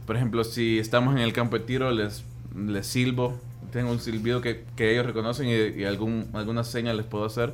por 0.06 0.16
ejemplo, 0.16 0.44
si 0.46 0.80
estamos 0.80 1.14
en 1.16 1.22
el 1.22 1.34
campo 1.34 1.58
de 1.60 1.66
tiro, 1.66 1.92
les, 1.92 2.24
les 2.56 2.88
silbo. 2.88 3.38
Tengo 3.74 3.92
un 3.92 4.00
silbido 4.00 4.40
que, 4.40 4.64
que 4.78 4.94
ellos 4.94 5.06
reconocen 5.06 5.48
y, 5.50 5.82
y 5.82 5.84
algún, 5.84 6.30
alguna 6.34 6.64
seña 6.64 6.94
les 6.94 7.06
puedo 7.06 7.26
hacer. 7.26 7.54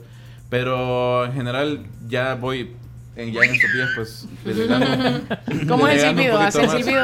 Pero 0.52 1.26
en 1.26 1.34
general 1.34 1.88
ya 2.08 2.36
voy, 2.36 2.76
en, 3.15 3.32
ya 3.34 3.41
en 3.41 3.56
estos 3.56 3.73
días 3.73 3.89
pues... 3.95 4.28
delegando- 4.45 5.67
¿Cómo 5.67 5.88
es 5.88 6.04
el 6.04 6.10
silbido? 6.10 6.39
¿Hace 6.39 6.63
el 6.63 6.69
silbido? 6.69 7.04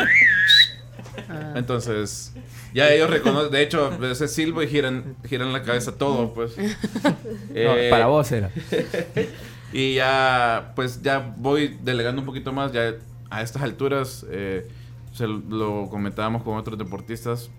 Ah. 1.30 1.54
Entonces, 1.56 2.34
ya 2.74 2.90
ellos 2.92 3.10
reconocen, 3.10 3.52
de 3.52 3.62
hecho, 3.62 3.92
ese 4.04 4.28
silbo 4.28 4.62
y 4.64 4.68
giran, 4.68 5.16
giran 5.28 5.52
la 5.54 5.64
cabeza 5.64 5.94
todo, 5.98 6.34
pues. 6.34 6.58
No, 6.58 6.66
Eh, 7.54 7.88
para 7.90 8.08
vos 8.08 8.32
era. 8.32 8.50
Y 9.72 9.96
ya, 9.96 10.72
pues 10.76 11.02
ya 11.02 11.34
voy 11.38 11.78
delegando 11.84 12.22
un 12.22 12.26
poquito 12.26 12.52
más, 12.54 12.72
ya 12.72 12.94
a 13.30 13.42
estas 13.44 13.62
alturas, 13.62 14.26
eh, 14.32 14.68
se 15.14 15.28
lo 15.28 15.88
comentábamos 15.90 16.42
con 16.44 16.58
otros 16.58 16.78
deportistas, 16.80 17.50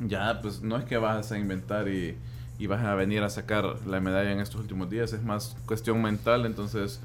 ya 0.00 0.40
pues 0.42 0.60
no 0.60 0.76
es 0.76 0.84
que 0.84 0.98
vas 0.98 1.32
a 1.32 1.38
inventar 1.38 1.88
y, 1.88 2.16
y 2.58 2.66
vas 2.66 2.84
a 2.84 2.94
venir 2.94 3.22
a 3.22 3.30
sacar 3.30 3.76
la 3.86 4.00
medalla 4.00 4.32
en 4.32 4.40
estos 4.40 4.60
últimos 4.60 4.90
días, 4.90 5.12
es 5.14 5.22
más 5.22 5.56
cuestión 5.66 6.02
mental, 6.02 6.44
entonces 6.44 7.00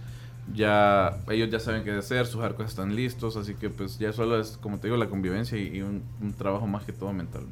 ya 0.54 1.18
ellos 1.30 1.50
ya 1.50 1.60
saben 1.60 1.84
qué 1.84 1.92
hacer, 1.92 2.26
sus 2.28 2.42
arcos 2.42 2.68
están 2.68 2.96
listos, 2.96 3.36
así 3.38 3.56
que 3.56 3.70
pues 3.70 3.98
ya 3.98 4.14
solo 4.14 4.40
es, 4.40 4.58
como 4.58 4.78
te 4.78 4.88
digo, 4.88 4.98
la 4.98 5.08
convivencia 5.08 5.58
y, 5.58 5.78
y 5.78 5.82
un, 5.82 6.04
un 6.22 6.34
trabajo 6.34 6.68
más 6.68 6.84
que 6.84 6.94
todo 6.94 7.12
mental. 7.14 7.44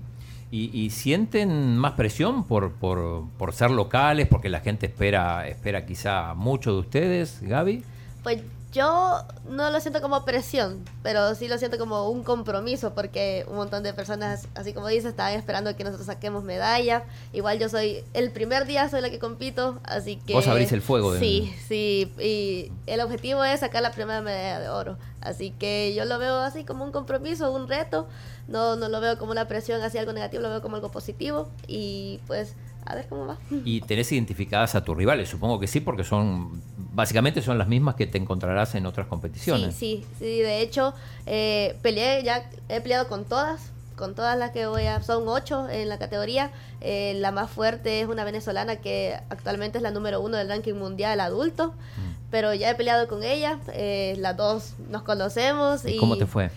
¿Y, 0.52 0.70
y 0.72 0.92
sienten 0.92 1.78
más 1.78 1.94
presión 1.94 2.44
por, 2.44 2.74
por, 2.74 3.28
por 3.40 3.54
ser 3.54 3.72
locales? 3.72 4.28
Porque 4.28 4.50
la 4.50 4.60
gente 4.60 4.86
espera, 4.86 5.48
espera 5.48 5.86
quizá 5.86 6.36
mucho 6.36 6.74
de 6.74 6.80
ustedes, 6.80 7.40
Gaby. 7.42 7.84
Pues 8.22 8.44
yo 8.74 9.20
no 9.48 9.70
lo 9.70 9.80
siento 9.80 10.02
como 10.02 10.26
presión, 10.26 10.84
pero 11.04 11.36
sí 11.36 11.48
lo 11.48 11.58
siento 11.58 11.78
como 11.78 12.10
un 12.10 12.24
compromiso, 12.24 12.94
porque 12.94 13.46
un 13.48 13.56
montón 13.56 13.84
de 13.84 13.94
personas, 13.94 14.48
así 14.56 14.74
como 14.74 14.88
dices, 14.88 15.06
estaban 15.12 15.34
esperando 15.34 15.76
que 15.76 15.84
nosotros 15.84 16.08
saquemos 16.08 16.44
medalla. 16.44 17.04
Igual 17.34 17.60
yo 17.60 17.70
soy, 17.70 18.04
el 18.14 18.32
primer 18.32 18.66
día 18.66 18.90
soy 18.90 19.02
la 19.02 19.10
que 19.12 19.20
compito, 19.20 19.80
así 19.84 20.18
que... 20.18 20.34
Vos 20.34 20.48
abrís 20.48 20.72
el 20.72 20.82
fuego 20.82 21.14
de- 21.14 21.20
Sí, 21.20 21.54
sí, 21.68 22.12
y 22.20 22.72
el 22.88 23.00
objetivo 23.02 23.44
es 23.44 23.60
sacar 23.60 23.84
la 23.84 23.92
primera 23.92 24.22
medalla 24.22 24.60
de 24.60 24.70
oro. 24.70 24.98
Así 25.22 25.52
que 25.52 25.94
yo 25.96 26.04
lo 26.06 26.20
veo 26.20 26.40
así 26.40 26.66
como 26.66 26.84
un 26.84 26.92
compromiso, 26.92 27.52
un 27.52 27.68
reto. 27.70 28.08
No, 28.48 28.76
no 28.76 28.90
lo 28.90 29.00
veo 29.00 29.18
como 29.18 29.32
una 29.32 29.48
presión 29.48 29.82
hacia 29.82 30.02
algo 30.02 30.12
negativo, 30.12 30.42
lo 30.44 30.50
veo 30.50 30.62
como 30.62 30.76
algo 30.76 30.92
positivo. 30.92 31.48
Y 31.68 32.20
pues, 32.28 32.56
a 32.86 32.96
ver 32.96 33.08
cómo 33.08 33.26
va. 33.28 33.38
¿Y 33.64 33.80
tenés 33.82 34.12
identificadas 34.12 34.76
a 34.76 34.84
tus 34.84 34.98
rivales? 34.98 35.30
Supongo 35.30 35.60
que 35.62 35.68
sí, 35.68 35.80
porque 35.80 36.04
son 36.04 36.62
básicamente 36.94 37.42
son 37.42 37.58
las 37.58 37.68
mismas 37.68 37.96
que 37.96 38.08
te 38.08 38.18
encontrarás 38.18 38.76
en 38.76 38.86
otras 38.86 39.08
competiciones. 39.08 39.76
Sí, 39.76 40.06
sí, 40.18 40.26
sí. 40.26 40.40
De 40.42 40.62
hecho, 40.62 40.94
eh, 41.26 41.78
peleé 41.82 42.24
ya, 42.24 42.50
he 42.70 42.80
peleado 42.82 43.08
con 43.08 43.26
todas. 43.26 43.72
con 43.96 44.16
todas 44.16 44.36
las 44.38 44.50
que 44.52 44.66
voy 44.66 44.88
a... 44.88 45.02
Son 45.04 45.28
ocho 45.28 45.70
en 45.70 45.88
la 45.88 46.00
categoría. 46.00 46.50
Eh, 46.82 47.14
la 47.20 47.32
más 47.32 47.50
fuerte 47.52 48.02
es 48.02 48.08
una 48.08 48.24
venezolana 48.24 48.78
que 48.78 49.16
actualmente 49.30 49.78
es 49.78 49.82
la 49.84 49.92
número 49.92 50.20
uno 50.20 50.36
del 50.38 50.50
ranking 50.50 50.74
mundial 50.74 51.20
adulto. 51.20 51.70
Mm. 51.70 52.14
Pero 52.32 52.54
ya 52.56 52.72
he 52.72 52.76
peleado 52.76 53.08
con 53.08 53.24
ella. 53.24 53.60
eh, 53.72 54.16
las 54.18 54.36
dos 54.36 54.74
nos 54.90 55.04
conocemos. 55.04 55.86
¿Y 55.86 55.98
cómo 55.98 56.18
te 56.18 56.26
fue? 56.26 56.50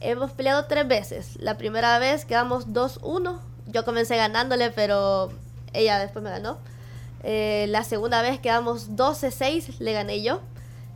Hemos 0.00 0.32
peleado 0.32 0.66
tres 0.66 0.86
veces. 0.86 1.36
La 1.40 1.56
primera 1.56 1.98
vez 1.98 2.24
quedamos 2.26 2.68
2-1. 2.68 3.38
Yo 3.68 3.84
comencé 3.84 4.16
ganándole, 4.16 4.70
pero 4.70 5.30
ella 5.72 5.98
después 5.98 6.22
me 6.22 6.30
ganó. 6.30 6.58
Eh, 7.24 7.66
la 7.68 7.84
segunda 7.84 8.20
vez 8.22 8.40
quedamos 8.40 8.96
12-6, 8.96 9.78
le 9.78 9.92
gané 9.92 10.22
yo. 10.22 10.40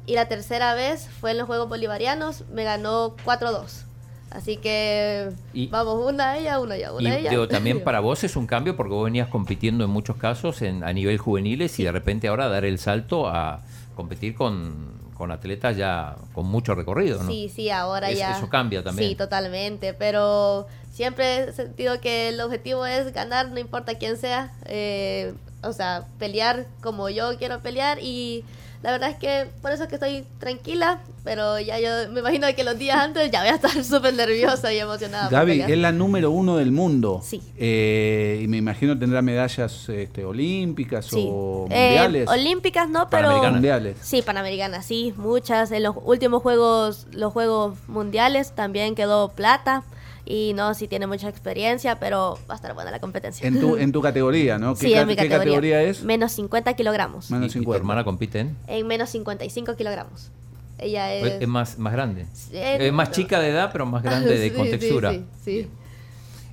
Y 0.07 0.15
la 0.15 0.29
tercera 0.29 0.75
vez 0.75 1.09
fue 1.21 1.33
en 1.33 1.39
los 1.39 1.47
Juegos 1.47 1.69
Bolivarianos, 1.69 2.45
me 2.53 2.63
ganó 2.65 3.17
4-2. 3.25 3.85
Así 4.31 4.57
que 4.57 5.31
Y- 5.53 5.69
vamos, 5.69 6.05
una 6.13 6.37
ella, 6.37 6.61
una 6.61 6.77
yo, 6.77 7.01
Y 7.01 7.07
una 7.07 7.17
ella. 7.17 7.31
digo, 7.31 7.49
también 7.49 7.81
para 7.85 8.01
vos 8.01 8.23
es 8.25 8.37
un 8.37 8.47
cambio 8.47 8.77
porque 8.77 8.93
vos 8.93 9.05
venías 9.05 9.29
compitiendo 9.29 9.85
en 9.85 9.91
muchos 9.91 10.17
casos 10.17 10.63
en, 10.63 10.85
a 10.85 10.93
nivel 10.93 11.19
juveniles 11.19 11.79
y 11.81 11.85
de 11.85 11.93
repente 11.93 12.29
ahora 12.29 12.49
dar 12.49 12.65
el 12.65 12.79
salto 12.79 13.29
a 13.29 13.63
competir 13.95 14.35
con, 14.35 15.01
con 15.15 15.31
atletas 15.33 15.77
ya 15.77 16.17
con 16.35 16.47
mucho 16.47 16.75
recorrido, 16.75 17.23
¿no? 17.23 17.31
Sí, 17.31 17.49
sí, 17.55 17.71
ahora 17.71 18.11
Es- 18.11 18.19
ya. 18.19 18.37
eso 18.37 18.49
cambia 18.49 18.83
también. 18.85 19.09
Sí, 19.11 19.15
totalmente. 19.17 19.95
Pero 19.95 20.67
siempre 20.93 21.45
he 21.49 21.53
sentido 21.53 22.01
que 22.01 22.29
el 22.29 22.41
objetivo 22.41 22.85
es 22.85 23.13
ganar, 23.13 23.51
no 23.51 23.59
importa 23.59 23.95
quién 23.95 24.17
sea. 24.19 24.53
Eh, 24.67 25.35
o 25.69 25.73
sea, 25.73 26.05
pelear 26.19 26.67
como 26.81 27.09
yo 27.09 27.37
quiero 27.39 27.61
pelear. 27.61 27.99
Y 28.03 28.45
la 28.83 28.93
verdad 28.93 29.11
es 29.11 29.17
que 29.17 29.47
por 29.63 29.73
eso 29.73 29.83
es 29.85 29.89
que 29.89 29.97
estoy 29.97 30.25
tranquila. 30.39 31.01
Pero 31.25 31.59
ya 31.59 31.81
yo 31.81 31.89
me 32.13 32.21
imagino 32.21 32.47
que 32.55 32.63
los 32.63 32.79
días 32.79 32.99
antes 32.99 33.31
ya 33.33 33.41
voy 33.41 33.49
a 33.51 33.55
estar 33.57 33.83
súper 33.85 34.15
nerviosa 34.15 34.73
y 34.73 34.79
emocionada. 34.79 35.29
Gaby 35.29 35.63
es 35.63 35.77
la 35.79 35.91
número 35.91 36.31
uno 36.31 36.57
del 36.57 36.71
mundo. 36.71 37.21
Sí. 37.25 37.43
Eh, 37.59 38.41
y 38.45 38.47
me 38.49 38.59
imagino 38.59 38.97
tendrá 38.97 39.23
medallas 39.23 39.89
este, 39.89 40.25
olímpicas 40.25 41.07
Sí. 41.07 41.27
o 41.29 41.67
Eh, 41.69 41.85
mundiales. 41.89 42.29
olímpicas 42.29 42.89
no, 42.89 43.09
pero 43.11 43.23
Panamericanas. 43.23 43.53
mundiales. 43.55 43.97
Sí, 44.03 44.23
panamericanas, 44.23 44.87
sí, 44.87 45.15
muchas. 45.17 45.73
En 45.73 45.83
los 45.83 45.97
últimos 46.05 46.43
juegos, 46.43 47.09
los 47.11 47.33
juegos 47.33 47.77
mundiales 47.89 48.53
también 48.55 48.95
quedó 48.95 49.31
plata. 49.31 49.83
Y 50.29 50.55
no, 50.55 50.75
sí 50.75 50.89
tiene 50.89 51.07
mucha 51.07 51.29
experiencia, 51.29 52.01
pero 52.01 52.37
va 52.51 52.55
a 52.55 52.57
estar 52.57 52.75
buena 52.75 52.91
la 52.91 52.99
competencia. 52.99 53.47
En 53.47 53.61
tu, 53.61 53.77
en 53.77 53.93
tu 53.93 54.03
categoría, 54.03 54.59
¿no? 54.59 54.75
¿Qué, 54.79 54.89
sí, 54.89 54.93
ca- 54.93 55.03
en 55.03 55.07
mi 55.07 55.15
qué 55.15 55.23
categoría. 55.29 55.45
categoría 55.45 55.83
es? 55.83 56.03
Menos 56.03 56.33
50 56.33 56.75
kilogramos. 56.75 57.31
Menos 57.31 57.45
Y- 57.55 57.59
y, 57.59 57.61
tu 57.61 57.71
50. 57.71 57.77
hermana 57.79 58.05
compite 58.05 58.41
en... 58.41 58.57
En 58.67 58.87
menos 58.89 59.09
55 59.11 59.77
kilogramos. 59.77 60.31
Ella 60.79 61.15
es... 61.15 61.41
Es, 61.43 61.49
más, 61.49 61.79
más 61.79 61.93
grande. 61.93 62.27
Es 62.53 62.93
más 62.93 63.13
chica 63.13 63.39
de 63.41 63.51
edad, 63.51 63.71
pero 63.73 63.87
más 63.87 64.03
grande 64.03 64.37
de 64.37 64.45
Sí, 64.49 64.51
sí, 64.51 64.57
contextura. 64.57 65.13
Sí, 65.13 65.25
sí. 65.45 65.69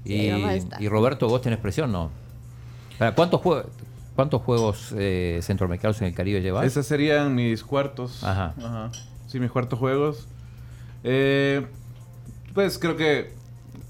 Sí, 0.06 0.14
Y, 0.14 0.84
y 0.84 0.88
Roberto, 0.88 1.28
vos 1.28 1.42
tenés 1.42 1.58
presión, 1.60 1.92
¿no? 1.92 2.12
Para, 3.00 3.16
¿Cuántos, 3.16 3.42
jue- 3.42 3.66
cuántos 4.16 4.42
juegos 4.44 4.94
eh, 4.96 5.40
centroamericanos 5.42 6.00
en 6.02 6.08
el 6.10 6.14
Caribe 6.14 6.42
llevas? 6.42 6.66
Esos 6.68 6.86
serían 6.86 7.34
mis 7.34 7.64
cuartos. 7.64 8.24
Ajá. 8.24 8.54
Sí, 9.28 9.40
mis 9.40 9.50
cuartos 9.50 9.80
juegos. 9.80 10.28
Eh, 11.04 11.66
pues 12.54 12.78
creo 12.78 12.96
que 12.96 13.34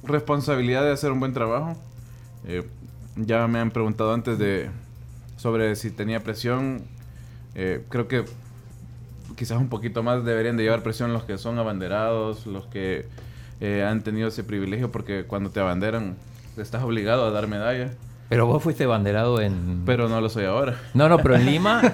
responsabilidad 0.04 0.84
de 0.84 0.92
hacer 0.92 1.12
un 1.12 1.20
buen 1.20 1.34
trabajo. 1.34 1.76
Eh, 2.46 2.64
ya 3.16 3.48
me 3.48 3.60
han 3.60 3.72
preguntado 3.72 4.14
antes 4.14 4.38
de 4.38 4.70
sobre 5.38 5.76
si 5.76 5.92
tenía 5.92 6.24
presión. 6.24 6.84
Eh, 7.56 7.84
creo 7.90 8.08
que 8.08 8.26
quizás 9.36 9.58
un 9.58 9.70
poquito 9.70 10.04
más 10.04 10.24
deberían 10.24 10.58
de 10.58 10.64
llevar 10.64 10.84
presión 10.84 11.14
los 11.14 11.24
que 11.24 11.38
son 11.38 11.60
abanderados, 11.60 12.46
los 12.46 12.66
que 12.68 13.06
eh, 13.62 13.86
han 13.88 14.04
tenido 14.04 14.28
ese 14.28 14.44
privilegio, 14.44 14.92
porque 14.92 15.26
cuando 15.26 15.50
te 15.50 15.60
abanderan 15.60 16.16
estás 16.58 16.84
obligado 16.84 17.26
a 17.26 17.32
dar 17.32 17.48
medalla, 17.48 17.92
Pero 18.30 18.46
vos 18.46 18.62
fuiste 18.62 18.86
banderado 18.86 19.42
en... 19.42 19.82
pero 19.86 20.08
no 20.08 20.22
lo 20.22 20.30
soy 20.30 20.46
ahora. 20.46 20.76
No, 20.94 21.10
no, 21.10 21.18
pero 21.18 21.36
en 21.36 21.46
Lima... 21.46 21.82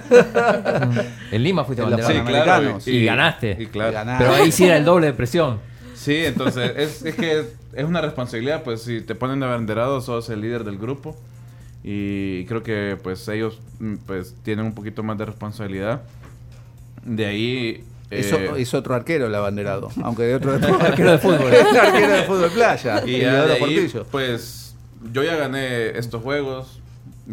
en 1.32 1.44
Lima 1.44 1.64
fuiste 1.64 1.84
En 1.84 1.90
los 1.90 2.00
banderado. 2.02 2.26
Panamericanos. 2.26 2.88
Y 2.88 3.06
ganaste. 3.06 3.58
Y 3.60 3.66
claro. 3.68 3.94
Ganaste. 3.94 4.24
Pero 4.24 4.36
ahí 4.36 4.52
sí 4.52 4.66
era 4.66 4.78
el 4.78 4.86
doble 4.86 5.08
de 5.08 5.14
presión. 5.14 5.60
Sí, 6.00 6.16
entonces 6.16 6.72
es, 6.78 7.04
es 7.04 7.16
que 7.16 7.44
es 7.74 7.84
una 7.84 8.00
responsabilidad, 8.00 8.64
pues 8.64 8.84
si 8.84 9.02
te 9.02 9.16
ponen 9.16 9.42
de 9.42 9.46
abanderado 9.48 10.00
sos 10.00 10.30
el 10.30 10.40
líder 10.40 10.64
del 10.64 10.78
grupo 10.78 11.18
y 11.84 12.46
creo 12.46 12.64
que 12.64 12.98
pues 13.04 13.28
ellos 13.28 13.60
mm, 13.80 13.96
pues 14.08 14.34
tienen 14.44 14.66
un 14.66 14.74
poquito 14.74 15.04
más 15.04 15.18
de 15.18 15.26
responsabilidad. 15.26 16.04
De 17.04 17.26
ahí... 17.26 17.84
Eso 18.12 18.38
eh, 18.38 18.52
es 18.58 18.74
otro 18.74 18.96
arquero 18.96 19.28
el 19.28 19.36
abanderado, 19.36 19.90
aunque 20.04 20.24
de 20.24 20.36
otro. 20.36 20.54
Arquero 20.80 21.12
de 21.12 21.18
fútbol. 21.20 21.54
Es 21.54 21.76
arquero 21.78 22.14
de 22.14 22.24
fútbol 22.24 22.50
playa. 22.52 23.04
y 23.06 23.16
Y 23.18 23.20
ya 23.22 23.46
de 23.46 23.54
ahí, 23.54 23.92
pues 24.10 24.76
yo 25.12 25.22
ya 25.24 25.36
gané 25.36 25.98
estos 25.98 26.24
juegos, 26.24 26.80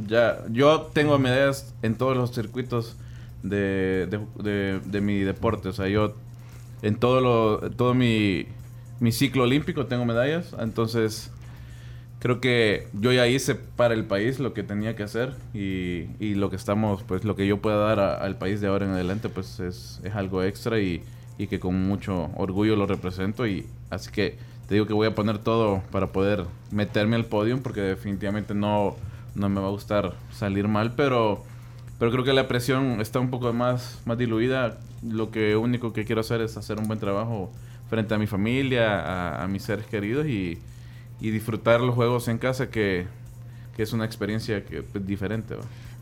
ya 0.09 0.41
yo 0.51 0.91
tengo 0.93 1.19
medallas 1.19 1.73
en 1.83 1.95
todos 1.95 2.17
los 2.17 2.33
circuitos 2.33 2.97
de, 3.43 4.07
de, 4.11 4.21
de- 4.43 4.81
de 4.85 5.01
mi 5.01 5.21
deporte, 5.21 5.69
o 5.69 5.73
sea, 5.73 5.89
yo 5.89 6.15
en 6.83 6.97
todo 6.97 7.21
lo 7.21 7.71
todo 7.71 7.95
mi, 7.95 8.47
mi 9.01 9.13
ciclo 9.13 9.45
olímpico 9.45 9.87
tengo 9.87 10.05
medallas, 10.05 10.55
entonces 10.59 11.31
creo 12.19 12.41
que 12.41 12.89
yo 12.93 13.13
ya 13.13 13.27
hice 13.27 13.55
para 13.55 13.95
el 13.95 14.05
país 14.05 14.41
lo 14.41 14.55
que 14.55 14.63
tenía 14.63 14.97
que 14.97 15.03
hacer 15.03 15.35
y, 15.55 16.07
y 16.19 16.35
lo 16.35 16.51
que 16.51 16.57
estamos, 16.57 17.03
pues 17.03 17.25
lo 17.25 17.37
que 17.37 17.47
yo 17.47 17.59
pueda 17.59 17.77
dar 17.77 18.01
al 18.01 18.37
país 18.37 18.61
de 18.61 18.69
ahora 18.69 18.87
en 18.87 18.93
adelante, 18.93 19.29
pues 19.29 19.61
es, 19.61 20.01
es 20.03 20.15
algo 20.15 20.43
extra 20.43 20.81
y, 20.81 21.03
y 21.39 21.47
que 21.47 21.61
con 21.61 21.87
mucho 21.87 22.31
orgullo 22.37 22.77
lo 22.77 22.87
represento 22.87 23.47
y 23.47 23.67
así 23.91 24.11
que 24.11 24.39
te 24.67 24.75
digo 24.75 24.87
que 24.87 24.95
voy 24.95 25.07
a 25.07 25.15
poner 25.15 25.39
todo 25.39 25.83
para 25.93 26.09
poder 26.09 26.45
meterme 26.71 27.17
al 27.17 27.27
podio 27.27 27.63
porque 27.63 27.81
definitivamente 27.81 28.55
no, 28.55 28.97
no 29.35 29.49
me 29.49 29.61
va 29.61 29.69
a 29.69 29.71
gustar 29.71 30.15
salir 30.33 30.67
mal, 30.67 30.95
pero, 30.97 31.45
pero 31.99 32.11
creo 32.11 32.25
que 32.25 32.33
la 32.33 32.47
presión 32.47 33.01
está 33.01 33.21
un 33.21 33.31
poco 33.31 33.53
más, 33.53 34.01
más 34.05 34.19
diluida. 34.19 34.79
Lo 35.03 35.31
que 35.31 35.57
único 35.57 35.93
que 35.93 36.05
quiero 36.05 36.21
hacer 36.21 36.41
es 36.43 36.57
hacer 36.57 36.79
un 36.79 36.87
buen 36.87 36.99
trabajo 36.99 37.51
frente 37.89 38.15
a 38.15 38.19
mi 38.19 38.27
familia, 38.27 39.43
a, 39.43 39.47
mis 39.49 39.63
seres 39.63 39.87
queridos 39.87 40.27
y, 40.27 40.59
disfrutar 41.21 41.81
los 41.81 41.95
juegos 41.95 42.29
en 42.29 42.39
casa 42.39 42.71
que, 42.71 43.07
que 43.75 43.83
es 43.83 43.93
una 43.93 44.05
experiencia 44.05 44.65
que, 44.65 44.83
pues, 44.83 45.07
diferente. 45.07 45.57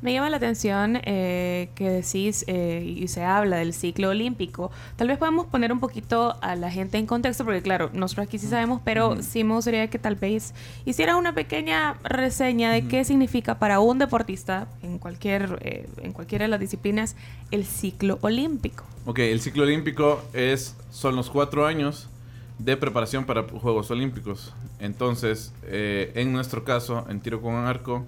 Me 0.05 0.13
llama 0.13 0.29
la 0.29 0.37
atención 0.37 1.01
eh, 1.05 1.71
que 1.75 1.89
decís 1.89 2.45
eh, 2.47 2.85
y 2.85 3.09
se 3.09 3.25
habla 3.25 3.57
del 3.57 3.73
ciclo 3.73 4.11
olímpico. 4.11 4.71
Tal 4.97 5.09
vez 5.09 5.17
podemos 5.17 5.47
poner 5.47 5.73
un 5.73 5.81
poquito 5.81 6.37
a 6.43 6.57
la 6.57 6.71
gente 6.71 6.99
en 6.99 7.07
contexto, 7.07 7.43
porque 7.47 7.63
claro, 7.63 7.89
nosotros 7.95 8.27
aquí 8.27 8.39
sí 8.39 8.47
sabemos, 8.47 8.83
pero 8.85 9.23
sí 9.23 9.45
me 9.45 9.55
gustaría 9.55 9.89
que 9.89 9.99
tal 9.99 10.17
vez 10.17 10.53
hiciera 10.85 11.17
una 11.17 11.35
pequeña 11.35 11.95
reseña 12.05 12.71
de 12.71 12.87
qué 12.87 13.03
significa 13.07 13.59
para 13.59 13.81
un 13.81 13.99
deportista 13.99 14.69
en 14.83 14.99
cualquier 14.99 15.59
eh, 15.63 15.89
en 16.03 16.13
cualquiera 16.13 16.45
de 16.45 16.49
las 16.49 16.61
disciplinas 16.61 17.17
el 17.51 17.65
ciclo 17.65 18.19
olímpico. 18.21 18.85
Ok, 19.07 19.21
el 19.21 19.41
ciclo 19.41 19.63
olímpico 19.63 20.23
es, 20.35 20.77
son 20.91 21.17
los 21.17 21.31
cuatro 21.31 21.65
años 21.65 22.11
de 22.59 22.77
preparación 22.77 23.25
para 23.25 23.45
Juegos 23.45 23.91
Olímpicos. 23.91 24.53
Entonces, 24.81 25.55
eh, 25.63 26.13
en 26.15 26.31
nuestro 26.31 26.63
caso, 26.63 27.07
en 27.09 27.21
tiro 27.21 27.41
con 27.41 27.55
arco, 27.55 28.05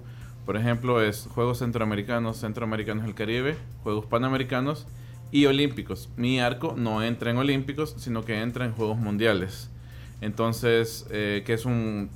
por 0.47 0.55
ejemplo, 0.55 1.01
es 1.01 1.27
Juegos 1.35 1.59
Centroamericanos, 1.59 2.37
Centroamericanos 2.37 3.03
del 3.03 3.13
Caribe, 3.13 3.57
Juegos 3.83 4.05
Panamericanos 4.05 4.87
y 5.29 5.45
Olímpicos. 5.45 6.07
Mi 6.15 6.39
arco 6.39 6.73
no 6.77 7.03
entra 7.03 7.31
en 7.31 7.37
Olímpicos, 7.37 7.95
sino 7.97 8.23
que 8.23 8.41
entra 8.41 8.63
en 8.63 8.71
Juegos 8.71 8.97
Mundiales. 8.97 9.69
Entonces, 10.21 11.05
eh, 11.11 11.43
que 11.45 11.51
es 11.51 11.65
un, 11.65 12.09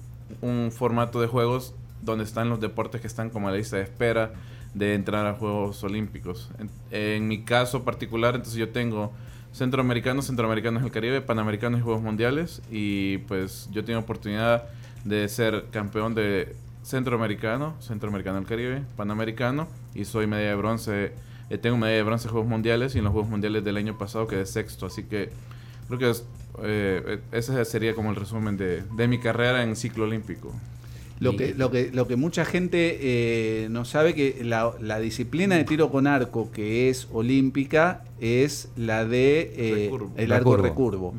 formato 0.71 1.19
de 1.19 1.27
juegos 1.27 1.75
donde 2.03 2.23
están 2.23 2.47
los 2.47 2.61
deportes 2.61 3.01
que 3.01 3.07
están 3.07 3.31
como 3.31 3.49
a 3.49 3.51
la 3.51 3.57
lista 3.57 3.75
de 3.75 3.83
espera 3.83 4.31
de 4.73 4.95
entrar 4.95 5.27
a 5.27 5.33
Juegos 5.33 5.83
Olímpicos. 5.83 6.51
En, 6.57 6.69
en 6.91 7.27
mi 7.27 7.43
caso 7.43 7.83
particular, 7.83 8.35
entonces 8.35 8.57
yo 8.57 8.69
tengo 8.69 9.11
centroamericanos, 9.51 10.27
centroamericanos 10.27 10.83
del 10.83 10.91
Caribe, 10.93 11.19
panamericanos 11.19 11.81
y 11.81 11.83
Juegos 11.83 12.01
Mundiales 12.01 12.61
y 12.71 13.17
pues 13.27 13.67
yo 13.73 13.83
tengo 13.83 13.99
oportunidad 13.99 14.69
de 15.03 15.27
ser 15.27 15.65
campeón 15.69 16.15
de 16.15 16.55
centroamericano, 16.83 17.75
centroamericano 17.79 18.37
del 18.37 18.47
Caribe, 18.47 18.83
panamericano 18.95 19.67
y 19.93 20.05
soy 20.05 20.27
medalla 20.27 20.49
de 20.49 20.55
bronce, 20.55 21.11
eh, 21.49 21.57
tengo 21.57 21.77
medalla 21.77 21.97
de 21.97 22.03
bronce 22.03 22.27
en 22.27 22.31
Juegos 22.31 22.49
Mundiales 22.49 22.95
y 22.95 22.99
en 22.99 23.03
los 23.03 23.13
Juegos 23.13 23.29
Mundiales 23.29 23.63
del 23.63 23.77
año 23.77 23.97
pasado 23.97 24.27
quedé 24.27 24.45
sexto, 24.45 24.85
así 24.85 25.03
que 25.03 25.29
creo 25.87 25.99
que 25.99 26.09
es, 26.09 26.25
eh, 26.63 27.19
ese 27.31 27.63
sería 27.65 27.93
como 27.93 28.09
el 28.09 28.15
resumen 28.15 28.57
de, 28.57 28.83
de 28.95 29.07
mi 29.07 29.19
carrera 29.19 29.63
en 29.63 29.75
ciclo 29.75 30.05
olímpico. 30.05 30.53
Lo 31.19 31.37
que, 31.37 31.53
lo 31.53 31.69
que, 31.69 31.91
lo 31.93 32.07
que 32.07 32.15
mucha 32.15 32.45
gente 32.45 32.97
eh, 32.99 33.67
no 33.69 33.85
sabe 33.85 34.15
que 34.15 34.41
la, 34.43 34.71
la 34.81 34.99
disciplina 34.99 35.55
de 35.55 35.65
tiro 35.65 35.91
con 35.91 36.07
arco 36.07 36.49
que 36.51 36.89
es 36.89 37.07
olímpica 37.11 38.03
es 38.19 38.69
la 38.75 39.05
de 39.05 39.53
eh, 39.55 39.91
el 40.15 40.31
arco 40.31 40.57
Recurvo. 40.57 40.63
recurvo. 40.63 41.13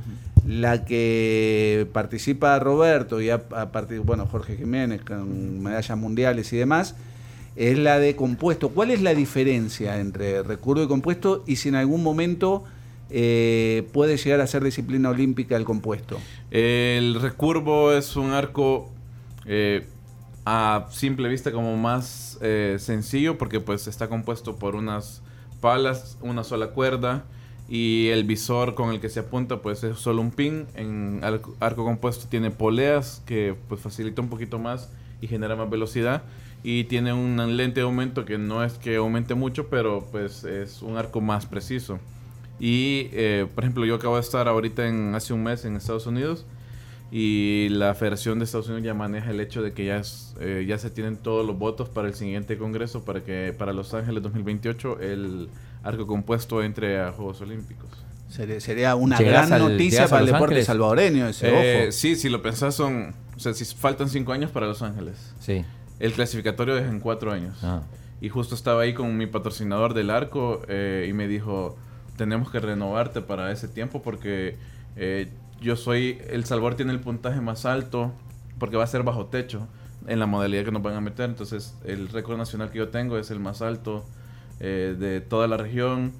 La 0.46 0.84
que 0.84 1.86
participa 1.92 2.58
Roberto 2.58 3.20
y 3.20 3.30
a, 3.30 3.48
partir, 3.70 4.00
bueno, 4.00 4.26
Jorge 4.26 4.56
Jiménez 4.56 5.02
con 5.02 5.62
medallas 5.62 5.96
mundiales 5.96 6.52
y 6.52 6.56
demás, 6.56 6.96
es 7.54 7.78
la 7.78 7.98
de 7.98 8.16
compuesto. 8.16 8.70
¿Cuál 8.70 8.90
es 8.90 9.02
la 9.02 9.14
diferencia 9.14 9.98
entre 10.00 10.42
recurvo 10.42 10.82
y 10.82 10.88
compuesto? 10.88 11.44
Y 11.46 11.56
si 11.56 11.68
en 11.68 11.76
algún 11.76 12.02
momento 12.02 12.64
eh, 13.10 13.88
puede 13.92 14.16
llegar 14.16 14.40
a 14.40 14.46
ser 14.46 14.64
disciplina 14.64 15.10
olímpica 15.10 15.56
el 15.56 15.64
compuesto? 15.64 16.18
El 16.50 17.20
recurvo 17.20 17.92
es 17.92 18.16
un 18.16 18.30
arco 18.30 18.90
eh, 19.44 19.86
a 20.44 20.88
simple 20.90 21.28
vista 21.28 21.52
como 21.52 21.76
más 21.76 22.38
eh, 22.40 22.76
sencillo 22.80 23.38
porque 23.38 23.60
pues 23.60 23.86
está 23.86 24.08
compuesto 24.08 24.56
por 24.56 24.74
unas 24.74 25.22
palas, 25.60 26.18
una 26.20 26.42
sola 26.42 26.68
cuerda 26.68 27.24
y 27.72 28.08
el 28.08 28.24
visor 28.24 28.74
con 28.74 28.90
el 28.90 29.00
que 29.00 29.08
se 29.08 29.20
apunta 29.20 29.62
pues 29.62 29.82
es 29.82 29.96
solo 29.96 30.20
un 30.20 30.30
pin. 30.30 30.66
En 30.74 31.20
arco, 31.22 31.84
compuesto 31.86 32.28
tiene 32.28 32.50
poleas 32.50 33.22
que 33.24 33.56
pues 33.66 33.80
facilita 33.80 34.20
un 34.20 34.28
poquito 34.28 34.58
más 34.58 34.90
y 35.22 35.26
genera 35.26 35.56
más 35.56 35.70
velocidad 35.70 36.22
y 36.62 36.84
tiene 36.84 37.14
una 37.14 37.46
lente 37.46 37.80
de 37.80 37.86
aumento 37.86 38.26
que 38.26 38.36
no 38.36 38.62
es 38.62 38.74
que 38.74 38.96
aumente 38.96 39.34
mucho 39.34 39.68
pero 39.68 40.06
pues 40.12 40.44
es 40.44 40.82
un 40.82 40.98
arco 40.98 41.22
más 41.22 41.46
preciso. 41.46 41.98
Y, 42.60 43.08
eh, 43.12 43.46
por 43.54 43.64
ejemplo, 43.64 43.86
yo 43.86 43.94
acabo 43.94 44.16
de 44.16 44.20
estar 44.20 44.48
ahorita 44.48 44.86
en 44.86 45.14
hace 45.14 45.32
un 45.32 45.42
mes 45.42 45.64
en 45.64 45.74
Estados 45.74 46.06
Unidos 46.06 46.44
y 47.10 47.68
la 47.70 47.94
Federación 47.94 48.38
de 48.38 48.44
Estados 48.44 48.66
Unidos 48.66 48.84
ya 48.84 48.92
maneja 48.92 49.30
el 49.30 49.40
hecho 49.40 49.62
de 49.62 49.72
que 49.72 49.86
ya, 49.86 49.96
es, 49.96 50.34
eh, 50.40 50.66
ya 50.68 50.76
se 50.76 50.90
tienen 50.90 51.16
todos 51.16 51.46
los 51.46 51.58
votos 51.58 51.88
para 51.88 52.06
el 52.06 52.12
siguiente 52.12 52.58
congreso 52.58 53.02
para 53.06 53.24
que 53.24 53.54
para 53.56 53.72
Los 53.72 53.94
Ángeles 53.94 54.22
2028 54.22 55.00
el 55.00 55.48
arco 55.82 56.06
compuesto 56.06 56.62
entre 56.62 57.00
a 57.00 57.12
Juegos 57.12 57.40
Olímpicos. 57.40 57.90
Sería, 58.28 58.60
sería 58.60 58.94
una 58.94 59.18
¿Llegarás 59.18 59.48
gran 59.50 59.62
al- 59.62 59.72
noticia 59.72 60.08
para 60.08 60.20
el 60.20 60.26
deporte 60.26 60.44
Ángeles? 60.46 60.66
salvadoreño 60.66 61.26
ese, 61.28 61.48
Eh, 61.48 61.82
ojo. 61.84 61.92
sí, 61.92 62.16
si 62.16 62.28
lo 62.30 62.40
pensás 62.40 62.74
son, 62.74 63.14
o 63.36 63.38
sea, 63.40 63.52
si 63.52 63.64
faltan 63.66 64.08
cinco 64.08 64.32
años 64.32 64.50
para 64.50 64.66
Los 64.66 64.80
Ángeles. 64.82 65.34
Sí. 65.40 65.64
El 65.98 66.12
clasificatorio 66.14 66.78
es 66.78 66.88
en 66.88 66.98
cuatro 67.00 67.30
años. 67.32 67.58
Ah. 67.62 67.82
Y 68.20 68.28
justo 68.30 68.54
estaba 68.54 68.82
ahí 68.82 68.94
con 68.94 69.16
mi 69.16 69.26
patrocinador 69.26 69.92
del 69.94 70.08
arco 70.10 70.62
eh, 70.68 71.06
y 71.08 71.12
me 71.12 71.28
dijo, 71.28 71.76
tenemos 72.16 72.50
que 72.50 72.60
renovarte 72.60 73.20
para 73.20 73.50
ese 73.52 73.68
tiempo 73.68 74.00
porque 74.00 74.56
eh, 74.96 75.28
yo 75.60 75.76
soy, 75.76 76.18
El 76.30 76.44
Salvador 76.44 76.74
tiene 76.76 76.92
el 76.92 77.00
puntaje 77.00 77.40
más 77.40 77.66
alto 77.66 78.12
porque 78.58 78.76
va 78.76 78.84
a 78.84 78.86
ser 78.86 79.02
bajo 79.02 79.26
techo 79.26 79.66
en 80.06 80.18
la 80.20 80.26
modalidad 80.26 80.64
que 80.64 80.70
nos 80.72 80.82
van 80.82 80.94
a 80.94 81.00
meter. 81.00 81.28
Entonces 81.28 81.74
el 81.84 82.08
récord 82.08 82.38
nacional 82.38 82.70
que 82.70 82.78
yo 82.78 82.88
tengo 82.88 83.18
es 83.18 83.30
el 83.30 83.40
más 83.40 83.60
alto 83.60 84.04
eh, 84.62 84.94
de 84.98 85.20
toda 85.20 85.46
la 85.48 85.58
región. 85.58 86.12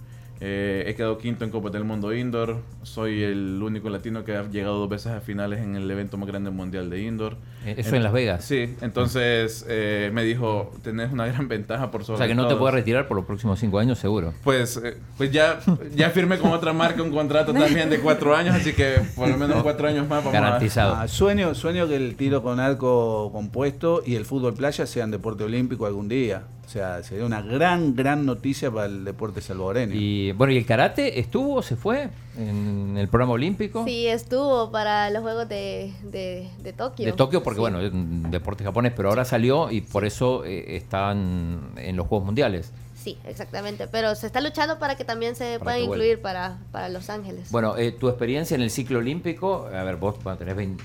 Eh, 0.44 0.87
he 0.88 0.96
quedado 0.96 1.18
quinto 1.18 1.44
en 1.44 1.52
Copas 1.52 1.70
del 1.70 1.85
Mundo 1.85 2.12
Indoor. 2.12 2.57
Soy 2.83 3.22
el 3.22 3.62
único 3.62 3.88
latino 3.90 4.24
que 4.24 4.35
ha 4.35 4.42
llegado 4.50 4.76
dos 4.76 4.88
veces 4.88 5.12
a 5.12 5.20
finales 5.20 5.61
en 5.61 5.76
el 5.76 5.88
evento 5.88 6.16
más 6.18 6.26
grande 6.26 6.50
mundial 6.50 6.90
de 6.90 7.00
Indoor. 7.00 7.37
Eh, 7.64 7.76
Eso 7.78 7.94
en 7.94 8.02
Las 8.02 8.12
Vegas. 8.12 8.44
Sí, 8.44 8.74
entonces 8.81 9.64
eh, 9.68 10.11
me 10.12 10.24
dijo, 10.24 10.72
tenés 10.83 11.12
una 11.12 11.26
gran 11.28 11.46
ventaja 11.46 11.92
por 11.92 12.02
sobre 12.02 12.14
O 12.16 12.18
sea 12.18 12.26
que 12.26 12.35
no 12.35 12.42
te 12.42 12.48
todos". 12.48 12.59
puedes 12.59 12.74
retirar 12.74 13.07
por 13.07 13.16
los 13.18 13.24
próximos 13.24 13.61
cinco 13.61 13.78
años, 13.78 14.00
seguro. 14.00 14.35
Pues, 14.42 14.81
eh, 14.83 14.96
pues 15.16 15.31
ya, 15.31 15.61
ya 15.94 16.11
firmé 16.11 16.38
con 16.38 16.50
otra 16.50 16.72
marca 16.72 17.00
un 17.05 17.12
contrato 17.12 17.52
también 17.55 17.88
de 17.88 18.00
cuatro 18.00 18.35
años, 18.35 18.57
así 18.57 18.72
que 18.72 18.96
por 19.14 19.28
lo 19.28 19.37
menos 19.37 19.62
cuatro 19.62 19.87
años 19.87 20.09
más 20.09 20.24
vamos 20.24 20.35
a... 20.35 20.40
Garantizado. 20.40 20.96
Ah, 20.96 21.07
sueño, 21.07 21.55
sueño 21.55 21.87
que 21.87 21.94
el 21.94 22.16
tiro 22.16 22.42
con 22.42 22.59
arco 22.59 23.31
compuesto 23.33 24.02
y 24.05 24.16
el 24.16 24.24
fútbol 24.24 24.55
playa 24.55 24.87
sean 24.87 25.12
deporte 25.12 25.44
olímpico 25.44 25.87
algún 25.87 26.09
día. 26.09 26.42
O 26.64 26.68
sea, 26.72 27.03
sería 27.03 27.27
una 27.27 27.42
gran, 27.42 27.94
gran 27.94 28.25
noticia 28.25 28.70
para 28.70 28.87
el 28.87 29.05
deporte 29.05 29.40
salvadoreño. 29.42 29.94
Y 29.94 30.33
bueno, 30.33 30.53
¿y 30.55 30.57
el 30.57 30.64
karate 30.64 31.18
estuvo, 31.20 31.61
se 31.61 31.77
fue 31.77 32.09
en 32.38 32.96
el 32.96 33.09
programa 33.09 33.33
olímpico? 33.35 33.85
Sí, 33.85 34.07
estuvo 34.07 34.70
para 34.70 35.11
los 35.11 35.22
Juegos 35.22 35.48
de, 35.48 35.92
de, 36.05 36.48
de 36.62 36.72
Tokio. 36.72 37.05
De 37.05 37.12
Tokio, 37.12 37.42
porque 37.42 37.57
Sí. 37.57 37.61
bueno, 37.61 37.81
es 37.81 37.92
un 37.92 38.31
deporte 38.31 38.64
japonés, 38.64 38.92
pero 38.96 39.11
ahora 39.11 39.25
salió 39.25 39.70
y 39.70 39.83
por 39.83 40.05
eso 40.07 40.44
eh, 40.46 40.77
están 40.77 41.72
en 41.77 41.96
los 41.96 42.07
Juegos 42.07 42.25
Mundiales. 42.27 42.72
Sí, 42.96 43.18
exactamente. 43.27 43.88
Pero 43.88 44.14
se 44.14 44.27
está 44.29 44.40
luchando 44.40 44.79
para 44.79 44.94
que 44.96 45.05
también 45.05 45.35
se 45.35 45.59
Para 45.59 45.64
puedan 45.64 45.81
incluir 45.83 46.22
para, 46.22 46.59
para 46.70 46.88
Los 46.88 47.11
Ángeles. 47.11 47.51
Bueno, 47.51 47.77
eh, 47.77 47.90
tu 47.90 48.09
experiencia 48.09 48.55
en 48.55 48.62
el 48.62 48.70
ciclo 48.70 49.01
olímpico, 49.01 49.66
a 49.66 49.83
ver, 49.83 49.96
vos 49.96 50.22
bueno, 50.22 50.38
tenés 50.38 50.55
20, 50.57 50.83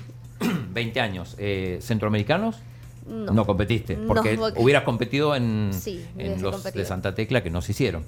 20 0.72 1.00
años, 1.00 1.36
eh, 1.38 1.78
¿centroamericanos? 1.80 2.56
No. 3.08 3.46
competiste, 3.46 3.96
No, 3.96 4.06
porque 4.08 4.36
porque- 4.36 4.60
hubieras 4.60 4.82
competido 4.84 5.34
en, 5.34 5.70
Sí, 5.72 6.04
en 6.16 6.40
los 6.42 6.52
competido. 6.56 6.82
de 6.82 6.88
Santa 6.88 7.14
Tecla 7.14 7.42
que 7.42 7.50
no 7.50 7.60
se 7.62 7.72
hicieron. 7.72 8.04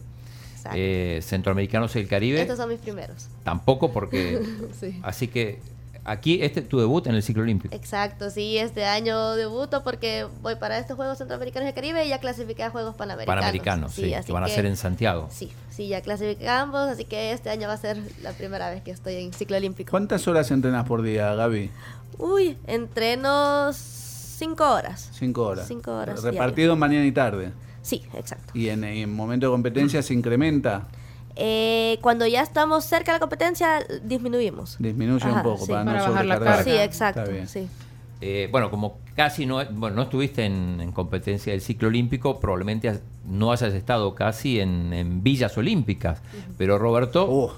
Exacto. 0.57 0.77
Eh, 0.79 1.21
centroamericanos 1.23 1.97
y 1.97 2.01
el 2.01 2.09
Caribe, 2.09 2.43
Estos 2.43 2.59
son 2.59 2.69
mis 2.69 2.79
primeros. 2.81 3.29
tampoco 3.45 3.93
porque... 3.93 4.41
Sí. 4.79 4.99
Así 5.03 5.29
que 5.29 5.59
aquí, 6.05 6.43
este 6.43 6.61
es 6.61 6.69
tu 6.69 6.79
debut 6.81 7.07
en 7.07 7.15
el 7.15 7.23
ciclo 7.23 7.43
olímpico. 7.45 7.75
Exacto, 7.75 8.29
sí, 8.31 8.59
este 8.59 8.85
año 8.85 9.35
debuto 9.37 9.83
porque 9.83 10.27
voy 10.43 10.57
para 10.57 10.79
estos 10.79 10.97
Juegos 10.97 11.17
Centroamericanos 11.19 11.69
y 11.69 11.73
Caribe 11.73 12.05
y 12.05 12.09
ya 12.11 12.19
clasifiqué 12.19 12.63
a 12.65 12.71
Juegos 12.71 12.95
Panamericanos. 12.95 13.41
Panamericanos, 13.41 13.93
sí, 13.95 14.13
así 14.13 14.27
que 14.27 14.33
van 14.33 14.45
a 14.45 14.49
ser 14.49 14.67
en 14.67 14.77
Santiago. 14.77 15.29
Sí, 15.31 15.51
sí, 15.71 15.89
ya 15.89 16.03
clasifiqué 16.03 16.47
a 16.49 16.61
ambos, 16.63 16.89
así 16.91 17.05
que 17.07 17.33
este 17.33 17.49
año 17.49 17.67
va 17.69 17.75
a 17.75 17.79
ser 17.79 17.97
la 18.23 18.33
primera 18.33 18.69
vez 18.71 18.83
que 18.83 18.91
estoy 18.91 19.15
en 19.15 19.33
ciclo 19.33 19.57
olímpico. 19.57 19.91
¿Cuántas 19.91 20.29
horas 20.29 20.51
entrenas 20.51 20.87
por 20.87 21.01
día, 21.03 21.35
Gaby? 21.35 21.71
Uy, 22.19 22.59
entreno 22.67 23.71
cinco 24.41 24.65
horas. 24.69 25.11
Cinco 25.13 25.43
horas. 25.47 25.69
Cinco 25.69 25.93
horas 25.97 26.23
Repartido 26.23 26.75
mañana 26.75 27.05
y 27.07 27.13
tarde. 27.13 27.53
Sí, 27.83 28.03
exacto. 28.15 28.53
Y 28.59 28.69
en, 28.71 28.83
en 28.85 29.15
momento 29.15 29.47
de 29.47 29.53
competencia 29.53 30.03
se 30.03 30.13
incrementa, 30.15 30.89
Eh, 31.37 31.99
cuando 32.03 32.27
ya 32.27 32.43
estamos 32.43 32.85
cerca 32.85 33.13
de 33.13 33.17
la 33.17 33.21
competencia, 33.21 33.69
disminuimos. 34.03 34.77
disminuye 34.81 35.27
un 35.31 35.43
poco 35.43 35.65
sí. 35.65 35.71
para, 35.73 35.85
Para 35.85 35.99
no 36.01 36.11
bajar 36.11 36.27
la 36.27 36.39
carga. 36.41 36.65
Sí, 36.65 36.71
exacto, 36.73 37.21
Está 37.21 37.33
bien. 37.33 37.47
sí. 37.49 37.69
Eh, 38.23 38.49
bueno, 38.53 38.71
como 38.71 38.99
casi 39.17 39.47
no, 39.47 39.65
bueno, 39.71 39.97
no 39.97 40.03
estuviste 40.03 40.45
en, 40.45 40.79
en 40.81 40.93
competencia 40.93 41.53
del 41.53 41.63
ciclo 41.63 41.89
olímpico, 41.89 42.39
probablemente 42.41 42.89
has- 42.91 43.01
no 43.25 43.51
hayas 43.53 43.73
estado 43.73 44.15
casi 44.15 44.61
en, 44.61 44.93
en 44.93 45.23
villas 45.23 45.57
olímpicas. 45.57 46.21
Pero 46.59 46.79
Roberto 46.79 47.25
Uh, 47.31 47.51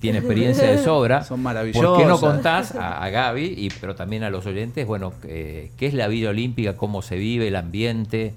tiene 0.00 0.18
experiencia 0.20 0.66
de 0.66 0.78
sobra. 0.82 1.22
Son 1.24 1.42
¿Por 1.42 1.52
qué 1.54 1.60
no 1.74 1.78
maravillosas. 1.78 2.20
contás 2.20 2.74
a, 2.74 3.02
a 3.02 3.10
Gaby, 3.10 3.54
y, 3.56 3.68
pero 3.80 3.94
también 3.94 4.22
a 4.24 4.30
los 4.30 4.46
oyentes, 4.46 4.86
bueno, 4.86 5.12
eh, 5.24 5.70
qué 5.76 5.86
es 5.86 5.94
la 5.94 6.08
villa 6.08 6.30
olímpica, 6.30 6.76
cómo 6.76 7.02
se 7.02 7.16
vive, 7.16 7.48
el 7.48 7.56
ambiente? 7.56 8.34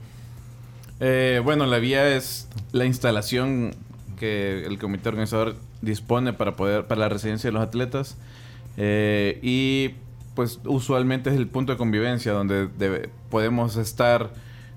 Eh, 1.00 1.42
bueno, 1.44 1.66
la 1.66 1.80
vía 1.80 2.16
es 2.16 2.48
la 2.72 2.86
instalación 2.86 3.76
que 4.20 4.64
el 4.66 4.78
comité 4.80 5.10
organizador 5.10 5.56
dispone 5.82 6.32
para 6.34 6.56
poder 6.56 6.86
para 6.86 7.02
la 7.02 7.10
residencia 7.10 7.50
de 7.50 7.54
los 7.54 7.64
atletas 7.64 8.16
Eh, 8.78 9.40
y 9.44 9.96
pues 10.34 10.60
usualmente 10.66 11.30
es 11.30 11.36
el 11.36 11.46
punto 11.48 11.74
de 11.74 11.78
convivencia 11.78 12.32
donde 12.32 12.68
debe- 12.68 13.10
podemos 13.30 13.76
estar 13.76 14.32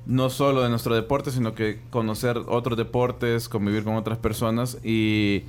no 0.04 0.28
solo 0.28 0.62
de 0.62 0.68
nuestro 0.68 0.94
deporte 0.94 1.30
sino 1.30 1.54
que 1.54 1.80
conocer 1.90 2.36
otros 2.48 2.76
deportes 2.76 3.48
convivir 3.48 3.84
con 3.84 3.94
otras 3.94 4.18
personas 4.18 4.76
y, 4.84 5.44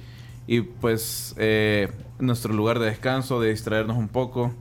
y 0.47 0.62
pues 0.62 1.36
eh, 1.38 1.89
nuestro 2.19 2.53
lugar 2.53 2.79
de 2.79 2.86
descanso 2.88 3.39
de 3.41 3.49
distraernos 3.51 3.97
un 3.97 4.07
poco 4.07 4.53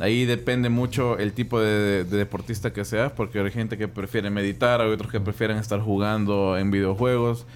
Ahí 0.00 0.26
depende 0.26 0.68
mucho 0.68 1.18
el 1.18 1.32
tipo 1.32 1.60
de, 1.60 2.04
de 2.04 2.16
deportista 2.18 2.72
que 2.72 2.84
seas, 2.84 3.10
porque 3.10 3.40
hay 3.40 3.50
gente 3.50 3.76
que 3.76 3.88
prefiere 3.88 4.30
meditar, 4.30 4.80
hay 4.80 4.92
otros 4.92 5.10
que 5.10 5.18
prefieren 5.18 5.56
estar 5.56 5.80
jugando 5.80 6.56
en 6.56 6.70
videojuegos. 6.70 7.46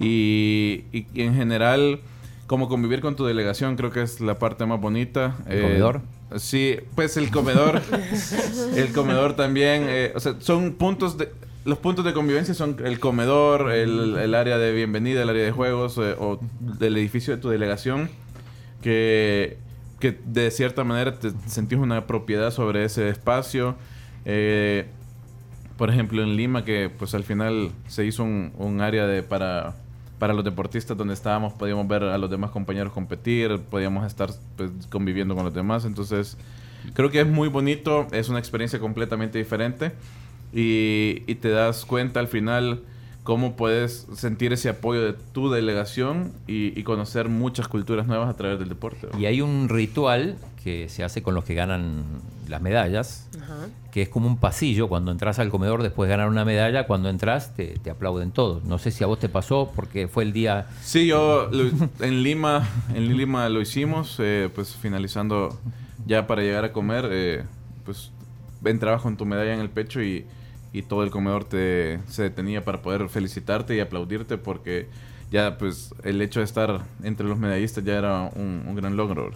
Y, 0.00 0.84
y- 0.92 1.06
y 1.14 1.22
en 1.22 1.34
general, 1.36 2.00
como 2.48 2.68
convivir 2.68 3.00
con 3.02 3.14
tu 3.14 3.24
delegación, 3.24 3.76
creo 3.76 3.92
que 3.92 4.02
es 4.02 4.20
la 4.20 4.36
parte 4.38 4.66
más 4.66 4.80
bonita. 4.80 5.36
¿El 5.48 5.62
comedor? 5.62 6.00
Sí, 6.38 6.76
pues 6.96 7.16
el 7.16 7.30
comedor. 7.30 7.80
el 8.76 8.92
comedor 8.92 9.36
también. 9.36 9.84
eh, 9.86 10.12
o 10.16 10.18
sea, 10.18 10.34
son 10.40 10.72
puntos 10.72 11.16
de. 11.18 11.28
Los 11.64 11.78
puntos 11.78 12.04
de 12.04 12.12
convivencia 12.12 12.54
son 12.54 12.76
el 12.84 12.98
comedor, 12.98 13.70
el, 13.70 14.16
el 14.18 14.34
área 14.34 14.58
de 14.58 14.72
bienvenida, 14.72 15.22
el 15.22 15.28
área 15.28 15.44
de 15.44 15.52
juegos 15.52 15.96
eh, 15.96 16.16
o 16.18 16.40
del 16.58 16.96
edificio 16.96 17.36
de 17.36 17.40
tu 17.40 17.50
delegación. 17.50 18.10
Que, 18.82 19.58
que 20.00 20.18
de 20.24 20.50
cierta 20.50 20.82
manera 20.82 21.20
te 21.20 21.30
sentís 21.46 21.78
una 21.78 22.08
propiedad 22.08 22.50
sobre 22.50 22.84
ese 22.84 23.08
espacio. 23.08 23.76
Eh, 24.24 24.86
por 25.78 25.88
ejemplo, 25.88 26.20
en 26.24 26.36
Lima, 26.36 26.64
que 26.64 26.90
pues 26.90 27.14
al 27.14 27.22
final 27.22 27.70
se 27.86 28.04
hizo 28.04 28.24
un, 28.24 28.52
un 28.58 28.80
área 28.80 29.06
de 29.06 29.22
para, 29.22 29.76
para 30.18 30.34
los 30.34 30.44
deportistas 30.44 30.96
donde 30.96 31.14
estábamos, 31.14 31.52
podíamos 31.52 31.86
ver 31.86 32.02
a 32.02 32.18
los 32.18 32.28
demás 32.28 32.50
compañeros 32.50 32.92
competir, 32.92 33.60
podíamos 33.70 34.04
estar 34.04 34.30
pues, 34.56 34.70
conviviendo 34.90 35.36
con 35.36 35.44
los 35.44 35.54
demás. 35.54 35.84
Entonces, 35.84 36.36
creo 36.92 37.08
que 37.12 37.20
es 37.20 37.26
muy 37.28 37.46
bonito, 37.46 38.08
es 38.10 38.28
una 38.28 38.40
experiencia 38.40 38.80
completamente 38.80 39.38
diferente 39.38 39.92
y, 40.52 41.22
y 41.26 41.34
te 41.36 41.48
das 41.50 41.84
cuenta 41.84 42.20
al 42.20 42.28
final 42.28 42.80
cómo 43.24 43.54
puedes 43.54 44.06
sentir 44.16 44.52
ese 44.52 44.68
apoyo 44.68 45.00
de 45.04 45.12
tu 45.32 45.50
delegación 45.50 46.32
y, 46.48 46.78
y 46.78 46.82
conocer 46.82 47.28
muchas 47.28 47.68
culturas 47.68 48.06
nuevas 48.06 48.28
a 48.28 48.36
través 48.36 48.58
del 48.58 48.68
deporte. 48.68 49.06
¿no? 49.12 49.18
Y 49.18 49.26
hay 49.26 49.40
un 49.40 49.68
ritual 49.68 50.36
que 50.64 50.88
se 50.88 51.04
hace 51.04 51.22
con 51.22 51.34
los 51.34 51.44
que 51.44 51.54
ganan 51.54 52.04
las 52.48 52.60
medallas, 52.60 53.28
Ajá. 53.40 53.68
que 53.92 54.02
es 54.02 54.08
como 54.08 54.26
un 54.26 54.36
pasillo. 54.38 54.88
Cuando 54.88 55.10
entras 55.12 55.38
al 55.38 55.50
comedor 55.50 55.82
después 55.84 56.08
de 56.08 56.16
ganar 56.16 56.28
una 56.28 56.44
medalla, 56.44 56.86
cuando 56.86 57.08
entras 57.08 57.54
te, 57.54 57.78
te 57.78 57.90
aplauden 57.90 58.32
todos. 58.32 58.64
No 58.64 58.78
sé 58.78 58.90
si 58.90 59.02
a 59.04 59.06
vos 59.06 59.18
te 59.20 59.28
pasó 59.28 59.72
porque 59.74 60.08
fue 60.08 60.24
el 60.24 60.32
día... 60.32 60.66
Sí, 60.82 61.06
yo 61.06 61.48
lo- 61.50 61.70
en 62.04 62.22
Lima, 62.24 62.68
en 62.94 63.16
Lima 63.16 63.48
lo 63.48 63.60
hicimos, 63.60 64.16
eh, 64.18 64.50
pues 64.54 64.74
finalizando 64.76 65.58
ya 66.06 66.26
para 66.26 66.42
llegar 66.42 66.64
a 66.64 66.72
comer, 66.72 67.08
eh, 67.10 67.44
pues 67.84 68.10
entrabas 68.64 69.02
con 69.02 69.16
tu 69.16 69.24
medalla 69.26 69.54
en 69.54 69.60
el 69.60 69.70
pecho 69.70 70.02
y, 70.02 70.24
y 70.72 70.82
todo 70.82 71.04
el 71.04 71.10
comedor 71.10 71.44
te, 71.44 72.00
se 72.08 72.22
detenía 72.22 72.64
para 72.64 72.82
poder 72.82 73.08
felicitarte 73.08 73.76
y 73.76 73.80
aplaudirte 73.80 74.38
porque 74.38 74.88
ya 75.30 75.58
pues 75.58 75.94
el 76.04 76.20
hecho 76.22 76.40
de 76.40 76.44
estar 76.44 76.82
entre 77.02 77.26
los 77.26 77.38
medallistas 77.38 77.84
ya 77.84 77.98
era 77.98 78.30
un, 78.34 78.64
un 78.66 78.74
gran 78.74 78.96
logro. 78.96 79.30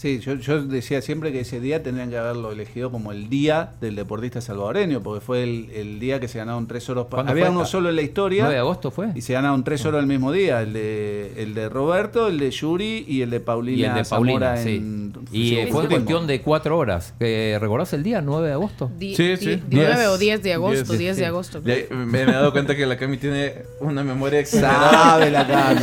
Sí, 0.00 0.18
yo, 0.20 0.32
yo 0.36 0.62
decía 0.62 1.02
siempre 1.02 1.30
que 1.30 1.40
ese 1.40 1.60
día 1.60 1.82
tendrían 1.82 2.08
que 2.08 2.16
haberlo 2.16 2.52
elegido 2.52 2.90
como 2.90 3.12
el 3.12 3.28
día 3.28 3.72
del 3.82 3.96
deportista 3.96 4.40
salvadoreño, 4.40 5.02
porque 5.02 5.20
fue 5.20 5.42
el, 5.42 5.68
el 5.74 6.00
día 6.00 6.18
que 6.20 6.26
se 6.26 6.38
ganaron 6.38 6.66
tres 6.66 6.88
oros. 6.88 7.04
pa- 7.08 7.16
¿Cuándo 7.18 7.32
Había 7.32 7.44
fue 7.44 7.50
uno 7.50 7.60
esta? 7.64 7.72
solo 7.72 7.90
en 7.90 7.96
la 7.96 8.00
historia. 8.02 8.44
9 8.44 8.54
de 8.54 8.60
agosto 8.60 8.90
fue. 8.90 9.08
Y 9.14 9.20
se 9.20 9.34
ganaron 9.34 9.62
tres 9.62 9.84
oros 9.84 10.00
el 10.00 10.06
mismo 10.06 10.32
día, 10.32 10.62
el 10.62 10.72
de, 10.72 11.34
el 11.36 11.52
de 11.52 11.68
Roberto, 11.68 12.28
el 12.28 12.38
de 12.38 12.50
Yuri 12.50 13.04
y 13.06 13.20
el 13.20 13.28
de 13.28 13.40
Paulina 13.40 13.76
Y 13.78 13.84
el 13.84 13.94
de 13.94 14.04
Zamora 14.06 14.54
Paulina, 14.54 14.56
sí. 14.56 14.76
en 14.76 15.12
Y 15.32 15.56
eh, 15.56 15.68
fue 15.70 15.86
cuestión 15.86 16.26
de 16.26 16.40
cuatro 16.40 16.78
horas. 16.78 17.12
Eh, 17.20 17.58
¿Recordás 17.60 17.92
el 17.92 18.02
día? 18.02 18.22
9 18.22 18.46
de 18.46 18.52
agosto. 18.54 18.90
Di- 18.98 19.14
Sí, 19.14 19.28
di- 19.28 19.36
sí. 19.36 19.62
9 19.70 19.86
Diez. 19.96 20.06
o 20.08 20.16
10 20.16 20.42
de 20.42 20.54
agosto, 20.54 20.84
Diez, 20.94 20.98
10 20.98 21.14
sí. 21.16 21.20
de 21.20 21.26
agosto. 21.26 21.62
Ya, 21.62 21.74
me, 21.90 22.06
me 22.06 22.22
he 22.22 22.24
dado 22.24 22.52
cuenta 22.52 22.74
que 22.74 22.86
la 22.86 22.96
Cami 22.96 23.18
tiene 23.18 23.52
una 23.80 24.02
memoria 24.02 24.40
exagerada. 24.40 24.92
Sabe 24.92 25.30
la 25.30 25.46
Cami. 25.46 25.80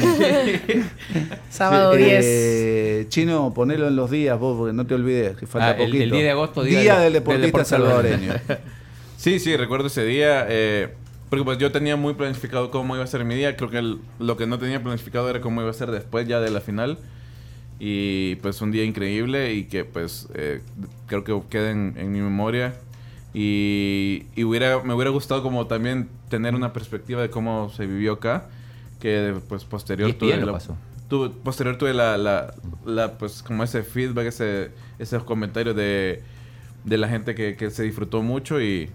Sábado 1.52 1.94
Sí, 1.94 2.00
10. 2.04 2.26
eh, 2.26 3.06
Chino, 3.10 3.54
ponelo 3.54 3.88
en 3.88 3.96
los 3.96 4.07
días 4.12 4.40
vos, 4.40 4.58
porque 4.58 4.74
no 4.74 4.86
te 4.86 4.94
olvides, 4.96 5.36
que 5.38 5.48
falta 5.48 5.70
Ah, 5.70 5.72
el- 5.72 5.86
poquito. 5.88 6.04
el 6.04 6.12
10 6.12 6.24
de 6.24 6.32
agosto, 6.32 6.64
Día, 6.64 6.80
día 6.82 6.94
del 7.00 7.04
del- 7.04 7.14
deportista 7.14 7.42
del 7.42 7.52
deporte 7.52 7.70
salvadoreño. 7.70 8.34
Sí, 9.18 9.40
sí, 9.40 9.56
recuerdo 9.58 9.88
ese 9.88 10.06
día. 10.06 10.46
eh, 10.48 10.90
porque 11.30 11.44
pues 11.44 11.58
yo 11.58 11.72
tenía 11.72 11.96
muy 11.98 12.14
planificado 12.14 12.70
cómo 12.72 12.96
iba 12.96 13.04
a 13.04 13.08
ser 13.08 13.26
mi 13.26 13.36
día. 13.36 13.58
Creo 13.58 13.70
que 13.70 13.80
el- 13.80 13.98
lo 14.20 14.38
que 14.38 14.46
no 14.48 14.60
tenía 14.60 14.82
planificado 14.82 15.30
era 15.30 15.42
cómo 15.42 15.60
iba 15.62 15.70
a 15.70 15.74
ser 15.74 15.90
después 15.92 16.28
ya 16.28 16.40
de 16.40 16.52
la 16.52 16.62
final. 16.62 16.98
Y 17.80 18.36
pues 18.38 18.62
un 18.62 18.72
día 18.72 18.84
increíble 18.84 19.54
y 19.54 19.66
que 19.66 19.84
pues 19.86 20.28
eh, 20.36 20.62
creo 21.08 21.24
que 21.24 21.40
queda 21.50 21.72
en, 21.72 21.96
en 21.98 22.12
mi 22.12 22.22
memoria. 22.22 22.76
Y, 23.34 24.24
y 24.36 24.44
hubiera, 24.46 24.82
me 24.84 24.94
hubiera 24.94 25.12
gustado 25.12 25.44
como 25.44 25.68
también 25.68 26.10
tener 26.30 26.56
una 26.56 26.74
perspectiva 26.74 27.22
de 27.22 27.30
cómo 27.30 27.70
se 27.76 27.86
vivió 27.86 28.14
acá. 28.14 28.46
Que 29.00 29.36
pues 29.50 29.64
posterior 29.66 30.12
tuve 30.14 30.38
lo 30.38 30.46
la- 30.48 30.52
pasó. 30.54 30.76
Tuve- 31.10 31.30
posterior 31.44 31.78
tuve 31.78 31.94
la, 31.94 32.18
la, 32.18 32.54
la, 32.86 33.18
pues 33.18 33.42
como 33.44 33.64
ese 33.64 33.84
feedback, 33.84 34.28
ese, 34.28 34.72
esos 35.00 35.24
comentarios 35.24 35.76
de, 35.76 36.22
de 36.84 36.98
la 36.98 37.08
gente 37.08 37.36
que, 37.36 37.56
que 37.56 37.70
se 37.72 37.84
disfrutó 37.84 38.22
mucho 38.22 38.62
y, 38.62 38.90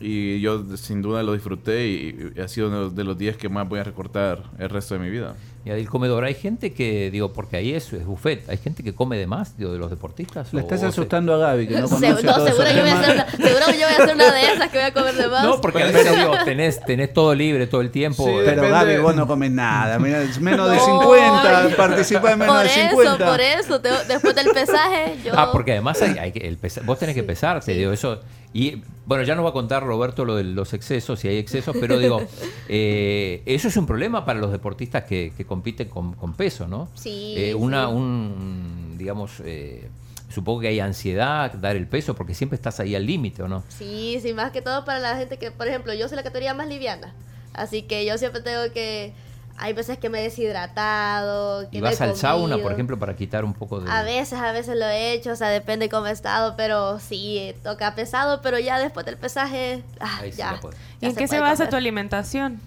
y 0.00 0.40
yo 0.40 0.64
sin 0.76 1.02
duda 1.02 1.22
lo 1.22 1.32
disfruté 1.32 1.88
y, 1.88 2.32
y 2.36 2.40
ha 2.40 2.48
sido 2.48 2.68
uno 2.68 2.90
de 2.90 3.04
los 3.04 3.16
días 3.18 3.36
que 3.36 3.48
más 3.48 3.68
voy 3.68 3.80
a 3.80 3.84
recortar 3.84 4.42
el 4.58 4.68
resto 4.70 4.94
de 4.94 5.00
mi 5.00 5.10
vida. 5.10 5.34
Y 5.66 5.70
del 5.70 5.88
comedor, 5.88 6.22
hay 6.24 6.34
gente 6.34 6.72
que, 6.72 7.10
digo, 7.10 7.32
porque 7.32 7.56
ahí 7.56 7.74
es, 7.74 7.92
es 7.92 8.06
buffet, 8.06 8.48
hay 8.48 8.56
gente 8.56 8.84
que 8.84 8.94
come 8.94 9.16
de 9.18 9.26
más, 9.26 9.58
digo, 9.58 9.72
de 9.72 9.78
los 9.80 9.90
deportistas. 9.90 10.52
Le 10.54 10.60
o- 10.60 10.62
estás 10.62 10.78
o 10.78 10.82
se- 10.82 10.86
asustando 10.86 11.34
a 11.34 11.38
Gaby, 11.38 11.66
que 11.66 11.80
no 11.80 11.88
Se- 11.88 11.94
conoce 12.06 12.22
no, 12.22 12.34
todo 12.34 12.46
seguro 12.46 12.68
yo, 12.70 12.80
voy 12.82 12.88
a 12.90 12.98
hacer 13.00 13.14
una, 13.16 13.30
seguro 13.32 13.66
yo 13.66 13.72
voy 13.72 13.82
a 13.82 13.88
hacer 13.88 14.14
una 14.14 14.30
de 14.32 14.52
esas 14.52 14.70
que 14.70 14.78
voy 14.78 14.86
a 14.86 14.94
comer 14.94 15.14
de 15.16 15.26
más. 15.28 15.42
No, 15.42 15.60
porque 15.60 15.82
a 15.82 15.86
veces 15.86 16.16
digo, 16.16 16.32
tenés, 16.44 16.80
tenés 16.84 17.12
todo 17.12 17.34
libre 17.34 17.66
todo 17.66 17.80
el 17.80 17.90
tiempo. 17.90 18.24
Sí, 18.24 18.30
eh, 18.30 18.42
Pero 18.44 18.62
Depende- 18.62 18.70
Gaby, 18.92 18.96
vos 19.02 19.16
no 19.16 19.26
comes 19.26 19.50
nada. 19.50 19.98
Mira, 19.98 20.22
es 20.22 20.40
menos 20.40 20.70
de 20.70 20.76
No, 20.76 20.84
50, 21.02 21.58
ay. 21.66 21.74
participa 21.76 22.30
en 22.32 22.38
menos 22.38 22.54
por 22.54 22.64
de 22.64 22.70
eso, 22.86 22.90
50. 23.02 23.26
por 23.26 23.40
eso. 23.40 23.80
te- 23.80 24.04
después 24.06 24.34
del 24.36 24.48
pesaje, 24.50 25.16
yo. 25.24 25.32
Ah, 25.34 25.50
porque 25.50 25.72
además 25.72 26.00
hay, 26.00 26.16
hay 26.16 26.30
que, 26.30 26.46
el 26.46 26.58
pesa- 26.58 26.82
vos 26.84 26.96
tenés 26.96 27.16
que 27.16 27.24
pesarte, 27.24 27.74
digo, 27.74 27.90
eso. 27.90 28.20
Y 28.52 28.82
bueno, 29.04 29.22
ya 29.24 29.34
nos 29.34 29.44
va 29.44 29.50
a 29.50 29.52
contar 29.52 29.82
Roberto 29.84 30.24
lo 30.24 30.36
de 30.36 30.44
los 30.44 30.72
excesos, 30.72 31.20
si 31.20 31.28
hay 31.28 31.36
excesos, 31.36 31.76
pero 31.78 31.98
digo, 31.98 32.22
eh, 32.68 33.42
eso 33.44 33.68
es 33.68 33.76
un 33.76 33.86
problema 33.86 34.24
para 34.24 34.38
los 34.38 34.50
deportistas 34.50 35.04
que, 35.04 35.32
que 35.36 35.44
compiten 35.56 35.88
con, 35.88 36.12
con 36.14 36.34
peso, 36.34 36.66
¿no? 36.68 36.88
Sí, 36.94 37.34
Eh, 37.36 37.54
una, 37.54 37.86
sí. 37.88 37.92
un, 37.94 38.94
digamos, 38.98 39.40
eh, 39.44 39.88
supongo 40.28 40.60
que 40.60 40.68
hay 40.68 40.80
ansiedad, 40.80 41.52
dar 41.52 41.76
el 41.76 41.86
peso, 41.86 42.14
porque 42.14 42.34
siempre 42.34 42.56
estás 42.56 42.78
ahí 42.80 42.94
al 42.94 43.06
límite, 43.06 43.42
¿o 43.42 43.48
no? 43.48 43.62
Sí, 43.68 44.18
sí, 44.22 44.32
más 44.34 44.50
que 44.52 44.60
todo 44.62 44.84
para 44.84 44.98
la 44.98 45.16
gente 45.16 45.38
que, 45.38 45.50
por 45.50 45.66
ejemplo, 45.68 45.94
yo 45.94 46.08
soy 46.08 46.16
la 46.16 46.22
categoría 46.22 46.52
más 46.54 46.68
liviana. 46.68 47.14
Así 47.54 47.82
que 47.82 48.04
yo 48.04 48.18
siempre 48.18 48.42
tengo 48.42 48.70
que. 48.72 49.12
Hay 49.58 49.72
veces 49.72 49.96
que 49.96 50.10
me 50.10 50.20
he 50.20 50.22
deshidratado. 50.24 51.70
Que 51.70 51.78
Y 51.78 51.80
no 51.80 51.86
he 51.86 51.90
vas 51.90 52.00
al 52.02 52.14
sauna, 52.16 52.42
comido. 52.56 52.62
por 52.62 52.72
ejemplo, 52.72 52.98
para 52.98 53.16
quitar 53.16 53.42
un 53.44 53.54
poco 53.54 53.80
de... 53.80 53.90
A 53.90 54.02
veces, 54.02 54.38
a 54.38 54.52
veces 54.52 54.76
lo 54.76 54.84
he 54.84 55.12
hecho, 55.14 55.30
o 55.32 55.36
sea, 55.36 55.48
depende 55.48 55.88
cómo 55.88 56.06
he 56.08 56.10
estado, 56.10 56.54
pero 56.58 57.00
sí, 57.00 57.54
toca 57.62 57.94
pesado, 57.94 58.42
pero 58.42 58.58
ya 58.58 58.78
después 58.78 59.06
del 59.06 59.16
pesaje, 59.16 59.82
ah, 60.00 60.18
Ahí 60.20 60.32
sí 60.32 60.38
ya. 60.38 60.52
la 60.52 60.60
puedes. 60.60 60.78
¿Y 61.00 61.02
ya 61.04 61.08
en 61.08 61.16
qué 61.16 61.26
se 61.28 61.40
basa 61.40 61.56
comer. 61.64 61.70
tu 61.70 61.76
alimentación? 61.76 62.60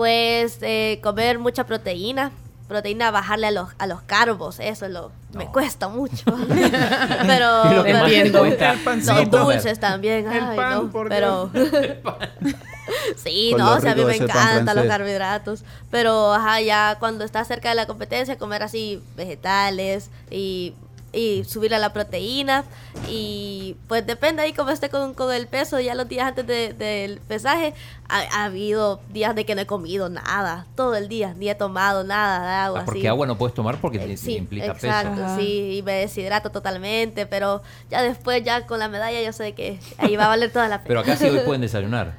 Pues 0.00 0.56
eh, 0.62 0.98
comer 1.02 1.38
mucha 1.38 1.64
proteína, 1.66 2.30
proteína, 2.68 3.10
bajarle 3.10 3.48
a 3.48 3.50
los, 3.50 3.68
a 3.76 3.86
los 3.86 4.00
carbos, 4.00 4.58
eso 4.58 4.86
es 4.86 4.90
lo, 4.90 5.12
me 5.34 5.44
cuesta 5.48 5.88
mucho. 5.88 6.24
Pero 7.26 7.64
lo 7.64 7.84
Entiendo. 7.84 8.38
comer. 8.38 9.28
dulces 9.28 9.78
también, 9.78 10.26
El 10.26 10.42
ay, 10.42 10.56
pan, 10.56 10.72
no, 10.84 10.90
por 10.90 11.10
pero 11.10 11.50
sí, 13.16 13.50
Con 13.50 13.60
no, 13.60 13.74
o 13.74 13.80
sea, 13.82 13.92
a 13.92 13.94
mí 13.94 14.06
me 14.06 14.16
encantan 14.16 14.74
los 14.74 14.86
carbohidratos, 14.86 15.64
pero 15.90 16.32
ajá, 16.32 16.62
ya 16.62 16.96
cuando 16.98 17.26
está 17.26 17.44
cerca 17.44 17.68
de 17.68 17.74
la 17.74 17.84
competencia 17.86 18.38
comer 18.38 18.62
así 18.62 19.02
vegetales 19.18 20.08
y 20.30 20.72
y 21.12 21.44
subir 21.44 21.74
a 21.74 21.78
la 21.78 21.92
proteína 21.92 22.64
y 23.08 23.76
pues 23.88 24.06
depende 24.06 24.42
ahí 24.42 24.52
cómo 24.52 24.70
esté 24.70 24.88
con, 24.90 25.14
con 25.14 25.32
el 25.32 25.46
peso 25.48 25.80
ya 25.80 25.94
los 25.94 26.08
días 26.08 26.28
antes 26.28 26.46
de- 26.46 26.72
del 26.72 27.18
pesaje 27.20 27.74
ha, 28.08 28.20
ha 28.32 28.44
habido 28.44 29.00
días 29.12 29.34
de 29.34 29.44
que 29.44 29.54
no 29.54 29.60
he 29.62 29.66
comido 29.66 30.08
nada 30.08 30.66
todo 30.76 30.94
el 30.94 31.08
día 31.08 31.34
ni 31.36 31.48
he 31.50 31.54
tomado 31.54 32.04
nada 32.04 32.46
de 32.46 32.54
agua 32.54 32.80
Ah, 32.80 32.84
porque 32.84 33.00
así. 33.00 33.06
agua 33.08 33.26
no 33.26 33.36
puedes 33.38 33.54
tomar 33.54 33.80
porque 33.80 33.98
Eh, 33.98 34.06
te- 34.06 34.16
sí, 34.16 34.36
implica 34.36 34.66
exacto, 34.66 35.10
peso. 35.10 35.24
Ajá. 35.24 35.36
sí, 35.38 35.76
y 35.78 35.82
me 35.82 35.92
deshidrato 35.94 36.50
totalmente, 36.50 37.26
pero 37.26 37.62
ya 37.90 38.02
después, 38.02 38.44
ya 38.44 38.66
con 38.66 38.78
la 38.78 38.88
medalla, 38.88 39.20
yo 39.20 39.32
sé 39.32 39.52
que 39.52 39.80
ahí 39.98 40.14
va 40.16 40.26
a 40.26 40.28
valer 40.28 40.52
toda 40.52 40.68
la 40.68 40.78
pena. 40.78 40.84
Pero 40.88 41.00
acá 41.00 41.16
sí 41.16 41.24
hoy 41.26 41.40
pueden 41.44 41.60
desayunar. 41.62 42.14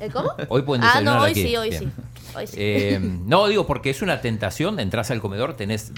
¿Eh, 0.00 0.10
¿Cómo? 0.12 0.30
Hoy 0.48 0.62
pueden 0.62 0.82
Ah, 0.82 0.86
desayunar 0.88 1.14
no, 1.18 1.22
hoy 1.22 1.30
aquí. 1.30 1.42
sí, 1.42 1.56
hoy 1.56 1.70
Bien. 1.70 1.82
sí. 1.84 1.88
Hoy 2.36 2.46
sí. 2.48 2.56
Eh, 2.58 2.98
no, 3.00 3.46
digo, 3.46 3.64
porque 3.66 3.90
es 3.90 4.02
una 4.02 4.20
tentación. 4.20 4.80
Entras 4.80 5.12
al 5.12 5.20
comedor, 5.20 5.54
tenés, 5.54 5.92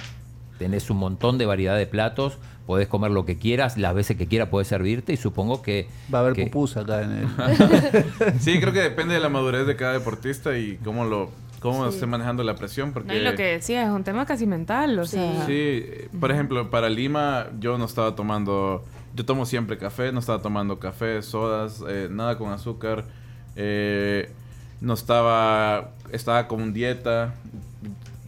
tenés 0.58 0.90
un 0.90 0.96
montón 0.98 1.38
de 1.38 1.46
variedad 1.46 1.76
de 1.76 1.86
platos, 1.86 2.38
podés 2.66 2.88
comer 2.88 3.10
lo 3.12 3.24
que 3.24 3.38
quieras, 3.38 3.76
las 3.76 3.94
veces 3.94 4.16
que 4.16 4.26
quieras 4.26 4.48
puedes 4.48 4.66
servirte 4.68 5.12
y 5.12 5.16
supongo 5.16 5.62
que... 5.62 5.88
Va 6.12 6.18
a 6.18 6.22
haber 6.22 6.32
que- 6.34 6.44
pupusa 6.46 6.80
acá 6.80 7.02
en 7.02 7.12
el. 7.12 7.26
Sí, 8.40 8.58
creo 8.60 8.72
que 8.72 8.80
depende 8.80 9.14
de 9.14 9.20
la 9.20 9.28
madurez 9.28 9.66
de 9.66 9.76
cada 9.76 9.92
deportista 9.92 10.56
y 10.58 10.76
cómo 10.84 11.04
lo 11.04 11.30
cómo 11.60 11.88
Sí. 11.88 11.94
esté 11.94 12.06
manejando 12.06 12.42
la 12.44 12.54
presión. 12.54 12.92
Porque 12.92 13.08
No, 13.08 13.14
y 13.14 13.20
lo 13.22 13.34
que 13.34 13.42
decía, 13.44 13.84
es 13.84 13.90
un 13.90 14.04
tema 14.04 14.26
casi 14.26 14.46
mental, 14.46 14.98
o 14.98 15.04
Sí. 15.06 15.16
sea... 15.16 15.46
Sí, 15.46 15.84
por 16.20 16.30
ejemplo, 16.30 16.70
para 16.70 16.88
Lima 16.88 17.46
yo 17.58 17.78
no 17.78 17.86
estaba 17.86 18.14
tomando, 18.14 18.84
yo 19.14 19.24
tomo 19.24 19.46
siempre 19.46 19.78
café, 19.78 20.12
no 20.12 20.20
estaba 20.20 20.42
tomando 20.42 20.78
café, 20.78 21.22
sodas, 21.22 21.82
eh, 21.88 22.08
nada 22.10 22.36
con 22.38 22.52
azúcar, 22.52 23.04
eh, 23.56 24.30
no 24.80 24.92
estaba, 24.94 25.92
estaba 26.12 26.46
con 26.46 26.72
dieta, 26.74 27.34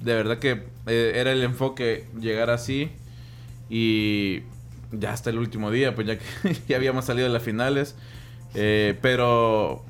de 0.03 0.15
verdad 0.15 0.39
que 0.39 0.63
eh, 0.89 1.13
era 1.17 1.33
el 1.33 1.43
enfoque 1.43 2.07
llegar 2.21 2.51
así 2.51 2.91
y 3.71 4.43
ya 4.93 5.13
hasta 5.13 5.31
el 5.31 5.39
último 5.39 5.71
día, 5.71 5.95
pues 5.95 6.07
ya 6.07 6.19
que 6.19 6.57
ya 6.69 6.77
habíamos 6.77 7.05
salido 7.05 7.27
de 7.27 7.33
las 7.33 7.43
finales, 7.43 7.95
eh, 8.55 8.99
pero 9.03 9.85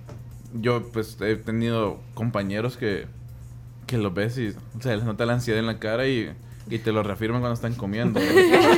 yo 0.54 0.90
pues 0.92 1.16
he 1.20 1.36
tenido 1.36 2.00
compañeros 2.14 2.76
que 2.76 3.06
que 3.88 3.98
los 3.98 4.14
ves 4.14 4.38
y 4.38 4.48
o 4.48 4.82
sea, 4.82 4.94
les 4.94 5.04
nota 5.04 5.26
la 5.26 5.32
ansiedad 5.32 5.58
en 5.58 5.66
la 5.66 5.80
cara 5.80 6.06
y, 6.06 6.30
y 6.70 6.78
te 6.78 6.92
lo 6.92 7.02
reafirman 7.02 7.40
cuando 7.40 7.54
están 7.54 7.74
comiendo. 7.74 8.20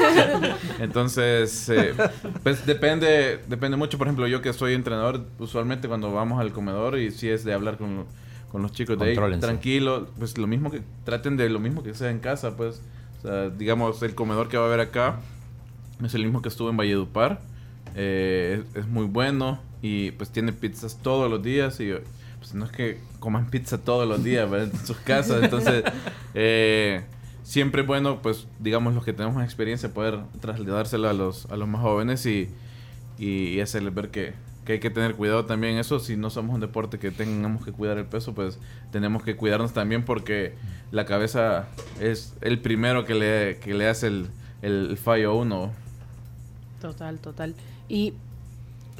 Entonces, 0.78 1.68
eh, 1.68 1.92
pues 2.42 2.64
depende, 2.64 3.40
depende 3.48 3.76
mucho. 3.76 3.98
Por 3.98 4.06
ejemplo, 4.06 4.26
yo 4.26 4.40
que 4.40 4.52
soy 4.54 4.72
entrenador, 4.72 5.26
usualmente 5.38 5.88
cuando 5.88 6.12
vamos 6.12 6.40
al 6.40 6.52
comedor 6.52 6.98
y 6.98 7.11
si 7.11 7.28
es 7.28 7.44
de 7.44 7.52
hablar 7.52 7.76
con, 7.76 8.06
con 8.50 8.62
los 8.62 8.72
chicos 8.72 8.98
de 8.98 9.10
ahí, 9.10 9.40
tranquilo, 9.40 10.08
pues 10.18 10.36
lo 10.36 10.46
mismo 10.46 10.70
que 10.70 10.82
traten 11.04 11.36
de 11.36 11.48
lo 11.48 11.60
mismo 11.60 11.82
que 11.82 11.94
sea 11.94 12.10
en 12.10 12.18
casa, 12.18 12.56
pues. 12.56 12.82
O 13.18 13.22
sea, 13.22 13.50
digamos, 13.50 14.02
el 14.02 14.14
comedor 14.14 14.48
que 14.48 14.56
va 14.56 14.64
a 14.64 14.66
haber 14.66 14.80
acá 14.80 15.20
es 16.02 16.14
el 16.14 16.24
mismo 16.24 16.42
que 16.42 16.48
estuvo 16.48 16.70
en 16.70 16.76
Valledupar. 16.76 17.40
Eh, 17.94 18.62
es, 18.74 18.82
es 18.82 18.88
muy 18.88 19.04
bueno 19.04 19.60
y 19.82 20.12
pues 20.12 20.30
tiene 20.30 20.52
pizzas 20.52 20.98
todos 21.02 21.30
los 21.30 21.42
días 21.42 21.80
y 21.80 21.92
pues 22.38 22.54
no 22.54 22.64
es 22.64 22.72
que 22.72 22.98
coman 23.18 23.50
pizza 23.50 23.78
todos 23.78 24.08
los 24.08 24.24
días 24.24 24.50
¿verdad? 24.50 24.70
en 24.72 24.86
sus 24.86 24.96
casas. 24.98 25.42
Entonces, 25.44 25.84
eh, 26.34 27.02
siempre 27.42 27.82
es 27.82 27.86
bueno, 27.86 28.22
pues 28.22 28.46
digamos 28.58 28.94
los 28.94 29.04
que 29.04 29.12
tenemos 29.12 29.36
más 29.36 29.44
experiencia, 29.44 29.92
poder 29.92 30.20
trasladárselo 30.40 31.08
a 31.08 31.12
los, 31.12 31.46
a 31.46 31.56
los 31.56 31.68
más 31.68 31.82
jóvenes 31.82 32.24
y, 32.26 32.48
y, 33.18 33.48
y 33.48 33.60
hacerles 33.60 33.94
ver 33.94 34.10
que, 34.10 34.32
que 34.70 34.74
hay 34.74 34.80
que 34.80 34.90
tener 34.90 35.16
cuidado 35.16 35.46
también 35.46 35.78
eso. 35.78 35.98
Si 35.98 36.16
no 36.16 36.30
somos 36.30 36.54
un 36.54 36.61
deporte 36.61 37.00
que 37.00 37.11
tengamos 37.11 37.64
que 37.64 37.72
cuidar 37.72 37.98
el 37.98 38.04
peso, 38.04 38.35
pues 38.35 38.61
tenemos 38.92 39.24
que 39.24 39.35
cuidarnos 39.35 39.72
también 39.72 40.04
porque 40.04 40.54
la 40.92 41.06
cabeza 41.06 41.66
es 41.98 42.35
el 42.40 42.61
primero 42.61 43.04
que 43.04 43.14
le, 43.16 43.59
que 43.59 43.74
le 43.74 43.88
hace 43.88 44.07
el, 44.07 44.28
el 44.62 44.97
fallo 44.97 45.32
a 45.32 45.34
uno. 45.34 45.72
Total, 46.80 47.18
total. 47.18 47.57
Y, 47.88 48.14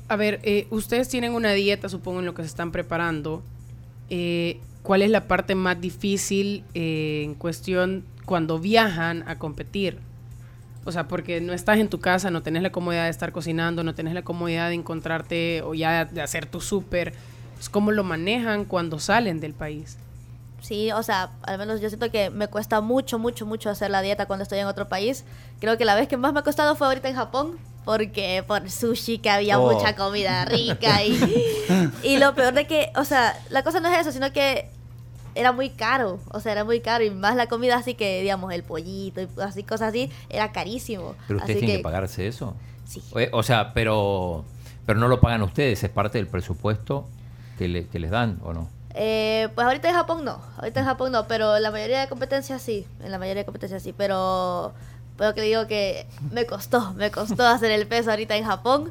a 0.09 0.17
ver, 0.17 0.41
eh, 0.43 0.67
ustedes 0.71 1.09
tienen 1.09 1.35
una 1.35 1.53
dieta, 1.53 1.89
supongo, 1.89 2.19
en 2.19 2.27
lo 2.27 2.35
que 2.35 2.43
se 2.43 2.49
están 2.49 2.73
preparando. 2.73 3.41
Eh, 4.09 4.59
¿Cuál 4.83 5.03
es 5.03 5.11
la 5.11 5.29
parte 5.29 5.55
más 5.55 5.81
difícil 5.81 6.65
eh, 6.75 7.23
en 7.25 7.35
cuestión 7.35 8.03
cuando 8.25 8.59
viajan 8.59 9.23
a 9.29 9.39
competir? 9.39 9.99
O 10.85 10.93
sea, 10.93 11.09
porque 11.09 11.41
no 11.41 11.53
estás 11.53 11.79
en 11.79 11.89
tu 11.89 12.01
casa, 12.01 12.31
no 12.31 12.43
tenés 12.43 12.63
la 12.63 12.73
comodidad 12.73 13.05
de 13.05 13.11
estar 13.11 13.33
cocinando, 13.33 13.85
no 13.85 13.95
tenés 13.95 14.15
la 14.15 14.23
comodidad 14.23 14.69
de 14.69 14.75
encontrarte 14.77 15.63
o 15.63 15.75
ya 15.75 16.07
de 16.07 16.23
hacer 16.23 16.47
tu 16.47 16.61
súper. 16.61 17.13
Pues, 17.57 17.69
¿Cómo 17.69 17.91
lo 17.93 18.03
manejan 18.05 18.65
cuando 18.65 18.99
salen 18.99 19.41
del 19.41 19.53
país? 19.53 19.99
Sí, 20.63 20.91
o 20.93 21.03
sea, 21.03 21.31
al 21.43 21.59
menos 21.59 21.81
yo 21.81 21.89
siento 21.89 22.11
que 22.11 22.31
me 22.31 22.49
cuesta 22.49 22.81
mucho, 22.81 23.19
mucho, 23.19 23.47
mucho 23.47 23.71
hacer 23.71 23.91
la 23.91 24.03
dieta 24.03 24.27
cuando 24.27 24.43
estoy 24.43 24.59
en 24.59 24.67
otro 24.67 24.89
país. 24.89 25.25
Creo 25.59 25.77
que 25.79 25.85
la 25.85 25.95
vez 25.95 26.09
que 26.09 26.17
más 26.17 26.33
me 26.33 26.41
ha 26.41 26.43
costado 26.43 26.75
fue 26.77 26.87
ahorita 26.87 27.09
en 27.09 27.17
Japón, 27.17 27.59
porque 27.85 28.43
por 28.47 28.71
sushi 28.71 29.19
que 29.19 29.31
había 29.31 29.59
Oh. 29.59 29.73
mucha 29.73 29.97
comida 29.97 30.45
rica 30.47 31.03
y, 31.03 31.19
y 32.03 32.19
lo 32.19 32.35
peor 32.35 32.53
de 32.55 32.67
que, 32.67 32.91
o 32.97 33.05
sea, 33.05 33.39
la 33.51 33.63
cosa 33.63 33.81
no 33.81 33.89
es 33.89 34.01
eso, 34.01 34.13
sino 34.13 34.33
que 34.33 34.71
era 35.41 35.53
muy 35.53 35.71
caro, 35.71 36.21
o 36.31 36.41
sea, 36.41 36.53
era 36.53 36.65
muy 36.65 36.81
caro 36.81 37.03
y 37.05 37.11
más 37.11 37.35
la 37.37 37.47
comida 37.49 37.77
así 37.77 37.95
que, 37.95 38.21
digamos, 38.23 38.53
el 38.53 38.63
pollito 38.63 39.21
y 39.23 39.29
así 39.43 39.63
cosas 39.65 39.89
así, 39.89 40.11
era 40.29 40.53
carísimo. 40.53 41.15
Pero 41.27 41.39
ustedes 41.39 41.57
así 41.57 41.67
tienen 41.67 41.77
que 41.79 41.83
pagarse 41.83 42.27
eso. 42.29 42.55
Sí. 42.87 43.03
O, 43.13 43.39
o 43.39 43.43
sea, 43.43 43.73
pero, 43.75 44.45
pero 44.87 44.99
no 44.99 45.09
lo 45.09 45.21
pagan 45.21 45.43
ustedes, 45.43 45.83
es 45.83 45.91
parte 45.91 46.19
del 46.19 46.27
presupuesto 46.27 47.07
que, 47.59 47.69
le- 47.69 47.87
que 47.89 47.99
les 47.99 48.11
dan, 48.11 48.39
¿o 48.45 48.53
no? 48.53 48.69
Eh, 48.95 49.49
pues 49.55 49.65
ahorita 49.67 49.89
en 49.89 49.95
Japón 49.95 50.25
no, 50.25 50.41
ahorita 50.59 50.81
en 50.81 50.87
Japón 50.87 51.13
no, 51.13 51.27
pero 51.29 51.57
en 51.57 51.63
la 51.63 51.71
mayoría 51.71 52.01
de 52.01 52.09
competencias 52.09 52.61
sí, 52.61 52.87
en 53.05 53.13
la 53.13 53.19
mayoría 53.19 53.43
de 53.43 53.45
competencias 53.47 53.83
sí, 53.85 53.95
pero 53.97 54.73
pero 55.17 55.35
que 55.35 55.43
digo 55.43 55.67
que 55.69 56.07
me 56.33 56.45
costó, 56.47 56.93
me 56.95 57.11
costó 57.11 57.47
hacer 57.47 57.71
el 57.71 57.87
peso 57.87 58.11
ahorita 58.11 58.37
en 58.37 58.45
Japón, 58.45 58.91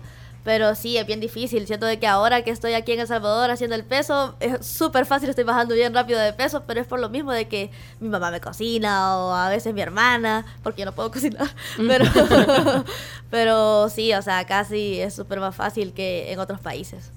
pero 0.50 0.74
sí, 0.74 0.98
es 0.98 1.06
bien 1.06 1.20
difícil, 1.20 1.68
siento 1.68 1.86
de 1.86 2.00
que 2.00 2.08
ahora 2.08 2.42
que 2.42 2.50
estoy 2.50 2.74
aquí 2.74 2.94
en 2.94 3.00
El 3.02 3.06
Salvador 3.06 3.52
haciendo 3.52 3.76
el 3.76 3.84
peso, 3.84 4.34
es 4.40 4.66
súper 4.66 5.06
fácil, 5.06 5.30
estoy 5.30 5.44
bajando 5.44 5.76
bien 5.76 5.94
rápido 5.94 6.20
de 6.20 6.34
peso, 6.34 6.64
pero 6.66 6.82
es 6.82 6.88
por 6.88 7.00
lo 7.00 7.08
mismo 7.08 7.32
de 7.32 7.48
que 7.48 7.70
mi 8.00 8.10
mamá 8.10 8.32
me 8.32 8.42
cocina 8.42 9.16
o 9.18 9.32
a 9.32 9.48
veces 9.48 9.76
mi 9.76 9.82
hermana, 9.82 10.48
porque 10.64 10.80
yo 10.80 10.86
no 10.88 10.94
puedo 10.94 11.12
cocinar, 11.14 11.48
pero, 11.78 12.04
pero 13.30 13.90
sí, 13.90 14.12
o 14.16 14.24
sea, 14.24 14.44
casi 14.48 15.00
es 15.00 15.14
súper 15.14 15.40
más 15.40 15.56
fácil 15.56 15.94
que 15.94 16.32
en 16.32 16.40
otros 16.40 16.60
países. 16.60 17.12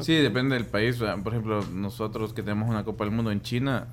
Sí, 0.00 0.16
depende 0.16 0.56
del 0.56 0.66
país. 0.66 0.96
Por 0.96 1.32
ejemplo, 1.32 1.64
nosotros 1.72 2.32
que 2.32 2.42
tenemos 2.42 2.68
una 2.68 2.82
Copa 2.82 3.04
del 3.04 3.14
Mundo 3.14 3.30
en 3.30 3.40
China, 3.40 3.86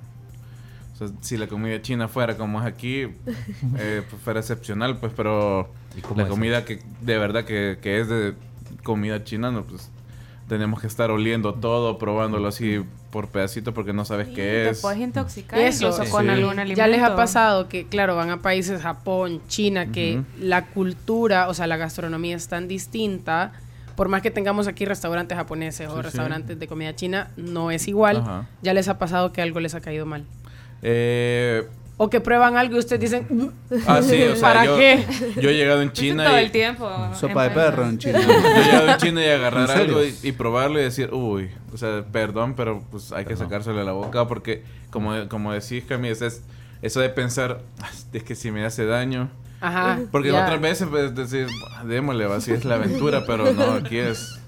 o 1.01 1.07
sea, 1.07 1.15
si 1.21 1.37
la 1.37 1.47
comida 1.47 1.81
china 1.81 2.07
fuera 2.07 2.35
como 2.37 2.59
es 2.59 2.65
aquí, 2.65 3.01
eh, 3.77 4.01
pues 4.09 4.21
fuera 4.21 4.39
excepcional, 4.39 4.97
pues, 4.99 5.13
pero 5.15 5.71
¿Y 5.97 6.01
cómo 6.01 6.17
la 6.21 6.23
es? 6.23 6.29
comida 6.29 6.65
que 6.65 6.79
de 7.01 7.17
verdad 7.17 7.45
que, 7.45 7.77
que 7.81 7.99
es 7.99 8.07
de 8.09 8.33
comida 8.83 9.23
china, 9.23 9.51
no, 9.51 9.63
pues 9.63 9.89
tenemos 10.47 10.81
que 10.81 10.87
estar 10.87 11.11
oliendo 11.11 11.53
todo, 11.53 11.97
probándolo 11.99 12.47
así 12.47 12.81
por 13.11 13.27
pedacito 13.29 13.73
porque 13.73 13.93
no 13.93 14.03
sabes 14.05 14.27
qué 14.29 14.35
Te 14.35 14.69
es. 14.69 14.81
puedes 14.81 14.99
intoxicar 14.99 15.59
Eso, 15.59 15.89
incluso 15.89 16.11
con 16.11 16.23
Sí. 16.25 16.29
algún 16.31 16.57
alimento. 16.59 16.77
Ya 16.77 16.87
les 16.87 17.01
ha 17.03 17.15
pasado 17.15 17.67
que, 17.69 17.85
claro, 17.87 18.15
van 18.15 18.29
a 18.31 18.41
países, 18.41 18.81
Japón, 18.81 19.41
China, 19.47 19.91
que 19.91 20.21
la 20.39 20.65
cultura, 20.65 21.49
o 21.49 21.53
sea, 21.53 21.67
la 21.67 21.77
gastronomía 21.77 22.35
es 22.35 22.47
tan 22.47 22.67
distinta. 22.67 23.51
Por 23.95 24.07
más 24.09 24.21
que 24.21 24.31
tengamos 24.31 24.67
aquí 24.67 24.85
restaurantes 24.85 25.37
japoneses 25.37 25.87
o 25.89 25.97
Sí, 25.97 26.01
restaurantes 26.03 26.57
de 26.57 26.67
comida 26.67 26.95
china, 26.95 27.31
no 27.35 27.69
es 27.69 27.87
igual. 27.87 28.17
Ajá. 28.17 28.47
Ya 28.61 28.73
les 28.73 28.87
ha 28.87 28.97
pasado 28.97 29.33
que 29.33 29.41
algo 29.41 29.59
les 29.59 29.75
ha 29.75 29.81
caído 29.81 30.05
mal. 30.05 30.25
Eh, 30.81 31.67
O 32.01 32.09
que 32.09 32.21
prueban 32.21 32.55
algo 32.55 32.77
y 32.77 32.79
ustedes 32.79 33.01
dicen, 33.01 33.25
"Mm, 33.29 33.47
ah, 33.85 34.01
sí, 34.01 34.21
o 34.23 34.33
sea, 34.35 34.41
¿Para 34.53 34.65
yo, 34.65 34.77
qué? 34.77 35.05
yo 35.41 35.49
he 35.49 35.53
llegado 35.53 35.81
en 35.81 35.89
Pues 35.89 35.99
China 35.99 36.23
todo 36.25 36.39
y, 36.39 36.43
el 36.43 36.51
tiempo. 36.51 36.89
Sopa 37.13 37.43
de 37.43 37.49
perro 37.49 37.85
en 37.89 37.97
China. 37.97 38.19
Yo 38.25 38.31
he 38.31 38.63
llegado 38.63 38.89
en 38.91 38.97
China 38.97 39.25
y 39.25 39.27
agarrar 39.29 39.69
algo 39.71 40.01
y, 40.05 40.15
y 40.23 40.31
probarlo 40.31 40.79
y 40.79 40.83
decir, 40.83 41.09
uy, 41.13 41.49
o 41.73 41.77
sea, 41.77 42.05
perdón, 42.09 42.53
pero 42.55 42.81
pues 42.89 43.11
hay 43.11 43.25
que 43.25 43.35
sacárselo 43.35 43.79
de 43.79 43.83
la 43.83 43.91
boca 43.91 44.25
porque, 44.29 44.63
como, 44.91 45.27
como 45.27 45.51
decís, 45.51 45.83
Cami, 45.89 46.07
es, 46.07 46.21
es- 46.21 46.41
eso 46.81 47.01
de 47.01 47.09
pensar, 47.09 47.59
"Ah, 47.81 47.89
es 48.13 48.23
que 48.23 48.33
si 48.35 48.49
me 48.51 48.63
hace 48.65 48.85
daño. 48.85 49.29
ajá. 49.59 49.99
Porque 50.09 50.31
ya. 50.31 50.41
otras 50.43 50.61
veces 50.61 50.87
puedes 50.87 51.13
decir, 51.13 51.47
"Bah, 51.69 51.83
démosle, 51.83 52.23
así 52.33 52.53
es 52.53 52.63
la 52.63 52.75
aventura, 52.75 53.25
pero 53.27 53.51
no, 53.51 53.73
aquí 53.73 53.97
es. 53.97 54.39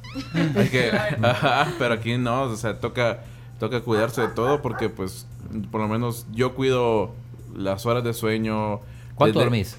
Hay 0.55 0.69
que, 0.69 0.89
ajá, 1.21 1.73
pero 1.77 1.95
aquí 1.95 2.17
no, 2.17 2.43
o 2.43 2.55
sea, 2.55 2.79
toca, 2.79 3.19
toca 3.59 3.82
cuidarse 3.82 4.21
de 4.21 4.27
todo 4.29 4.61
porque, 4.61 4.88
pues, 4.88 5.27
por 5.72 5.82
lo 5.82 5.88
menos 5.88 6.26
yo 6.32 6.54
cuido 6.56 7.14
las 7.56 7.86
horas 7.86 8.04
de 8.04 8.14
sueño. 8.14 8.80
¿Cuánto 9.16 9.39
desde- 9.39 9.45
dormís? 9.49 9.78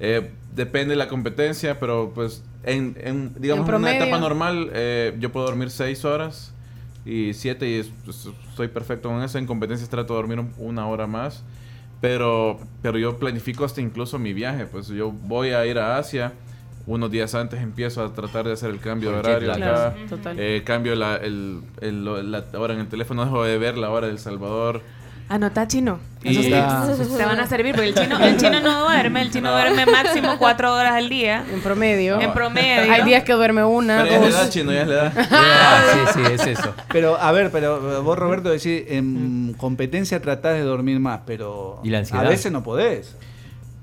eh, 0.00 0.30
depende 0.54 0.90
de 0.90 0.96
la 0.96 1.08
competencia, 1.08 1.78
pero 1.80 2.12
pues 2.14 2.42
en, 2.64 2.96
en, 3.00 3.32
digamos 3.38 3.68
En 3.68 3.74
en 3.74 3.80
una 3.80 3.96
etapa 3.96 4.18
normal 4.20 4.70
eh, 4.72 5.16
yo 5.20 5.30
puedo 5.32 5.46
dormir 5.46 5.70
6 5.70 6.04
horas 6.04 6.52
y 7.04 7.32
7 7.34 7.68
y 7.68 7.74
es- 7.74 7.90
pues, 8.04 8.28
estoy 8.50 8.68
perfecto 8.68 9.08
con 9.08 9.22
eso. 9.22 9.38
En 9.38 9.46
competencias 9.46 9.88
trato 9.90 10.14
de 10.14 10.18
dormir 10.18 10.38
un- 10.40 10.52
una 10.58 10.86
hora 10.86 11.06
más, 11.06 11.42
pero, 12.00 12.58
pero 12.82 12.98
yo 12.98 13.18
planifico 13.18 13.64
hasta 13.64 13.80
incluso 13.80 14.18
mi 14.18 14.32
viaje. 14.32 14.66
Pues 14.66 14.88
yo 14.88 15.10
voy 15.10 15.50
a 15.50 15.66
ir 15.66 15.78
a 15.78 15.98
Asia, 15.98 16.32
unos 16.86 17.10
días 17.10 17.34
antes 17.34 17.60
empiezo 17.60 18.02
a 18.04 18.12
tratar 18.14 18.46
de 18.46 18.52
hacer 18.52 18.70
el 18.70 18.78
cambio 18.80 19.10
de 19.10 19.16
horario 19.18 19.52
acá. 19.52 19.94
Claro. 20.20 20.40
Eh, 20.40 20.62
cambio 20.64 20.94
la, 20.94 21.16
el, 21.16 21.60
el- 21.80 22.30
la 22.30 22.44
hora 22.54 22.74
en 22.74 22.80
el 22.80 22.88
teléfono, 22.88 23.24
dejo 23.24 23.44
de 23.44 23.58
ver 23.58 23.76
la 23.76 23.90
hora 23.90 24.06
del 24.06 24.18
Salvador. 24.18 24.80
Anota 25.28 25.66
chino. 25.66 25.98
Y- 26.22 26.30
Esos 26.32 26.46
Ya. 26.48 26.84
tips 26.96 27.16
te 27.16 27.24
van 27.24 27.38
a 27.38 27.46
servir 27.46 27.74
porque 27.74 27.88
el 27.90 27.94
chino, 27.94 28.18
el 28.18 28.36
chino 28.38 28.60
no 28.60 28.80
duerme, 28.84 29.22
el 29.22 29.30
chino 29.30 29.52
duerme 29.52 29.86
máximo 29.86 30.36
cuatro 30.38 30.74
horas 30.74 30.94
al 30.94 31.08
día. 31.08 31.44
En 31.52 31.60
promedio. 31.60 32.20
En 32.20 32.32
promedio. 32.32 32.92
Hay 32.92 33.02
días 33.04 33.22
que 33.24 33.34
duerme 33.34 33.62
una, 33.62 34.02
Pero 34.02 34.08
ya 34.10 34.16
es 34.16 34.22
la 34.22 34.28
edad, 34.28 34.40
dos. 34.44 34.50
chino, 34.50 34.72
ya 34.72 34.82
es 34.82 34.88
la 34.88 34.94
edad. 34.94 35.12
Ah, 35.30 35.80
sí, 35.92 35.98
sí, 36.14 36.32
es 36.32 36.46
eso. 36.58 36.74
Pero, 36.92 37.16
a 37.20 37.30
ver, 37.32 37.50
pero 37.52 38.02
vos, 38.02 38.18
Roberto, 38.18 38.48
decís, 38.50 38.84
en 38.88 39.54
competencia 39.58 40.20
tratás 40.20 40.54
de 40.54 40.62
dormir 40.62 40.98
más, 40.98 41.20
pero 41.26 41.80
¿Y 41.84 41.90
la 41.90 41.98
ansiedad? 41.98 42.26
a 42.26 42.28
veces 42.28 42.50
no 42.50 42.62
podés. 42.62 43.14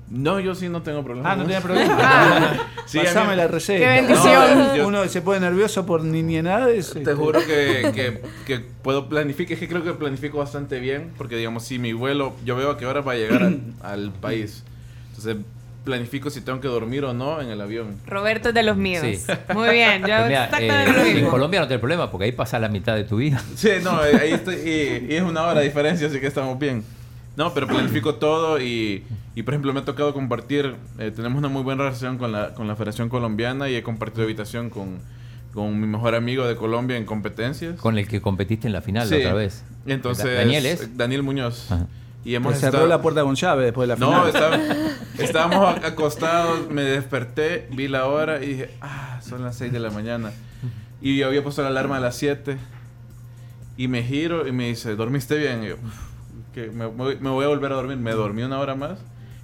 No, 0.08 0.38
yo 0.38 0.54
sí 0.54 0.68
no 0.68 0.82
tengo 0.82 1.02
problema. 1.02 1.32
Ah, 1.32 1.36
no 1.36 1.48
eso. 1.48 1.60
problema. 1.62 2.52
Sí, 2.86 2.98
a 2.98 3.02
mí- 3.02 3.06
Pasame 3.08 3.34
la 3.34 3.48
receta. 3.48 3.80
Qué 3.80 3.86
bendición. 4.02 4.58
No, 4.58 4.76
yo- 4.76 4.86
Uno 4.86 5.08
se 5.08 5.20
pone 5.22 5.40
nervioso 5.40 5.84
por 5.84 6.04
niñedades. 6.04 6.92
Te 7.04 7.14
juro 7.14 7.40
que, 7.40 7.90
que, 7.92 8.22
que 8.46 8.60
puedo 8.82 9.08
planificar, 9.08 9.54
es 9.54 9.58
que 9.58 9.66
creo 9.68 9.82
que 9.82 9.92
planifico 9.94 10.38
bastante 10.38 10.78
bien, 10.78 11.10
porque 11.18 11.36
digamos, 11.36 11.64
si 11.64 11.80
mi 11.80 11.92
vuelo, 11.92 12.34
yo 12.44 12.54
veo 12.54 12.70
a 12.70 12.78
qué 12.78 12.86
hora 12.86 13.00
va 13.00 13.12
a 13.12 13.16
llegar 13.16 13.42
al, 13.42 13.60
al 13.82 14.12
país. 14.12 14.62
Entonces, 15.08 15.38
planifico 15.84 16.30
si 16.30 16.40
tengo 16.42 16.60
que 16.60 16.68
dormir 16.68 17.04
o 17.04 17.12
no 17.12 17.40
en 17.40 17.48
el 17.50 17.60
avión. 17.60 17.96
Roberto 18.06 18.50
es 18.50 18.54
de 18.54 18.62
los 18.62 18.76
míos. 18.76 19.04
Sí. 19.04 19.20
Muy 19.52 19.70
bien, 19.70 20.02
yo 20.02 20.06
Pues 20.16 20.26
mira, 20.28 20.48
eh, 20.60 20.92
lo 20.92 21.02
en. 21.04 21.26
Colombia 21.26 21.60
no 21.60 21.66
tenés 21.66 21.80
problema 21.80 22.08
porque 22.10 22.26
ahí 22.26 22.32
pasa 22.32 22.60
la 22.60 22.68
mitad 22.68 22.94
de 22.94 23.02
tu 23.04 23.16
vida. 23.16 23.42
Sí, 23.56 23.70
no, 23.82 23.98
ahí 24.00 24.32
estoy, 24.32 24.54
y, 24.56 25.12
y 25.12 25.16
es 25.16 25.22
una 25.22 25.42
hora 25.42 25.58
de 25.60 25.66
diferencia, 25.66 26.06
así 26.06 26.20
que 26.20 26.26
estamos 26.28 26.56
bien. 26.58 26.84
No, 27.36 27.52
pero 27.52 27.66
planifico 27.66 28.14
todo 28.14 28.60
y, 28.60 29.04
y 29.34 29.42
por 29.42 29.54
ejemplo, 29.54 29.72
me 29.74 29.80
ha 29.80 29.84
tocado 29.84 30.14
compartir, 30.14 30.74
eh, 30.98 31.10
tenemos 31.14 31.38
una 31.38 31.48
muy 31.48 31.62
buena 31.62 31.84
relación 31.84 32.16
con 32.18 32.32
la, 32.32 32.54
con 32.54 32.66
la 32.66 32.76
Federación 32.76 33.08
Colombiana 33.10 33.68
y 33.68 33.74
he 33.74 33.82
compartido 33.82 34.24
habitación 34.24 34.70
con, 34.70 34.98
con 35.52 35.78
mi 35.78 35.86
mejor 35.86 36.14
amigo 36.14 36.46
de 36.46 36.56
Colombia 36.56 36.96
en 36.96 37.04
competencias. 37.04 37.78
Con 37.78 37.98
el 37.98 38.08
que 38.08 38.20
competiste 38.22 38.66
en 38.68 38.72
la 38.72 38.80
final 38.80 39.08
la 39.10 39.16
Sí. 39.16 39.22
otra 39.22 39.34
vez. 39.34 39.64
Entonces, 39.86 40.24
Da- 40.24 40.32
Daniel 40.32 40.64
es. 40.66 40.96
Daniel 40.96 41.22
Muñoz. 41.22 41.70
Ajá. 41.70 41.86
Y 42.24 42.34
hemos 42.34 42.52
Pues 42.52 42.60
cerró 42.60 42.78
estado- 42.78 42.88
la 42.88 43.00
puerta 43.02 43.22
con 43.22 43.34
llave 43.36 43.64
después 43.66 43.86
de 43.88 43.94
la 43.94 44.00
No, 44.00 44.10
final. 44.10 44.28
estaba- 44.28 44.58
estábamos 45.18 45.76
ac- 45.76 45.84
acostados, 45.84 46.70
me 46.70 46.82
desperté, 46.82 47.68
vi 47.70 47.86
la 47.86 48.06
hora 48.06 48.42
y 48.42 48.46
dije, 48.48 48.70
ah, 48.80 49.20
son 49.22 49.44
las 49.44 49.56
6 49.56 49.70
de 49.72 49.78
la 49.78 49.90
mañana. 49.90 50.32
Y 51.02 51.18
yo 51.18 51.26
había 51.28 51.42
puesto 51.42 51.62
la 51.62 51.68
alarma 51.68 51.98
a 51.98 52.00
las 52.00 52.16
7. 52.16 52.56
Y 53.76 53.88
me 53.88 54.02
giro 54.02 54.48
y 54.48 54.52
me 54.52 54.68
dice, 54.68 54.96
¿dormiste 54.96 55.36
bien? 55.36 55.62
Y 55.62 55.68
yo, 55.68 55.74
"Uf, 55.74 55.94
que 56.56 56.70
me, 56.70 56.86
voy- 56.86 57.18
me 57.20 57.28
voy 57.28 57.44
a 57.44 57.48
volver 57.48 57.70
a 57.72 57.74
dormir. 57.76 57.98
Me 57.98 58.12
dormí 58.12 58.42
una 58.42 58.58
hora 58.58 58.74
más. 58.74 58.98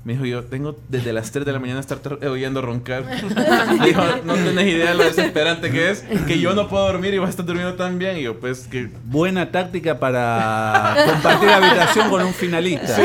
Me 0.05 0.15
dijo, 0.15 0.25
yo 0.25 0.43
tengo 0.45 0.77
desde 0.89 1.13
las 1.13 1.31
3 1.31 1.45
de 1.47 1.53
la 1.53 1.61
mañana 1.61 1.79
estar 1.79 2.01
oyendo 2.27 2.61
roncar. 2.63 3.05
Me 3.05 3.87
dijo, 3.87 4.03
no 4.25 4.35
tenés 4.35 4.67
idea 4.67 4.95
lo 4.95 5.05
desesperante 5.05 5.71
que 5.71 5.91
es, 5.91 6.01
que 6.27 6.41
yo 6.41 6.55
no 6.55 6.69
puedo 6.69 6.87
dormir 6.87 7.15
y 7.15 7.19
vas 7.19 7.29
a 7.29 7.31
estar 7.31 7.47
durmiendo 7.47 7.75
tan 7.75 7.99
bien. 7.99 8.17
Y 8.17 8.23
yo, 8.23 8.41
pues, 8.41 8.67
que 8.67 8.89
Buena 9.05 9.53
táctica 9.53 10.01
para 10.01 10.97
compartir 11.13 11.51
habitación 11.51 12.11
con 12.11 12.23
un 12.23 12.33
finalista. 12.35 12.97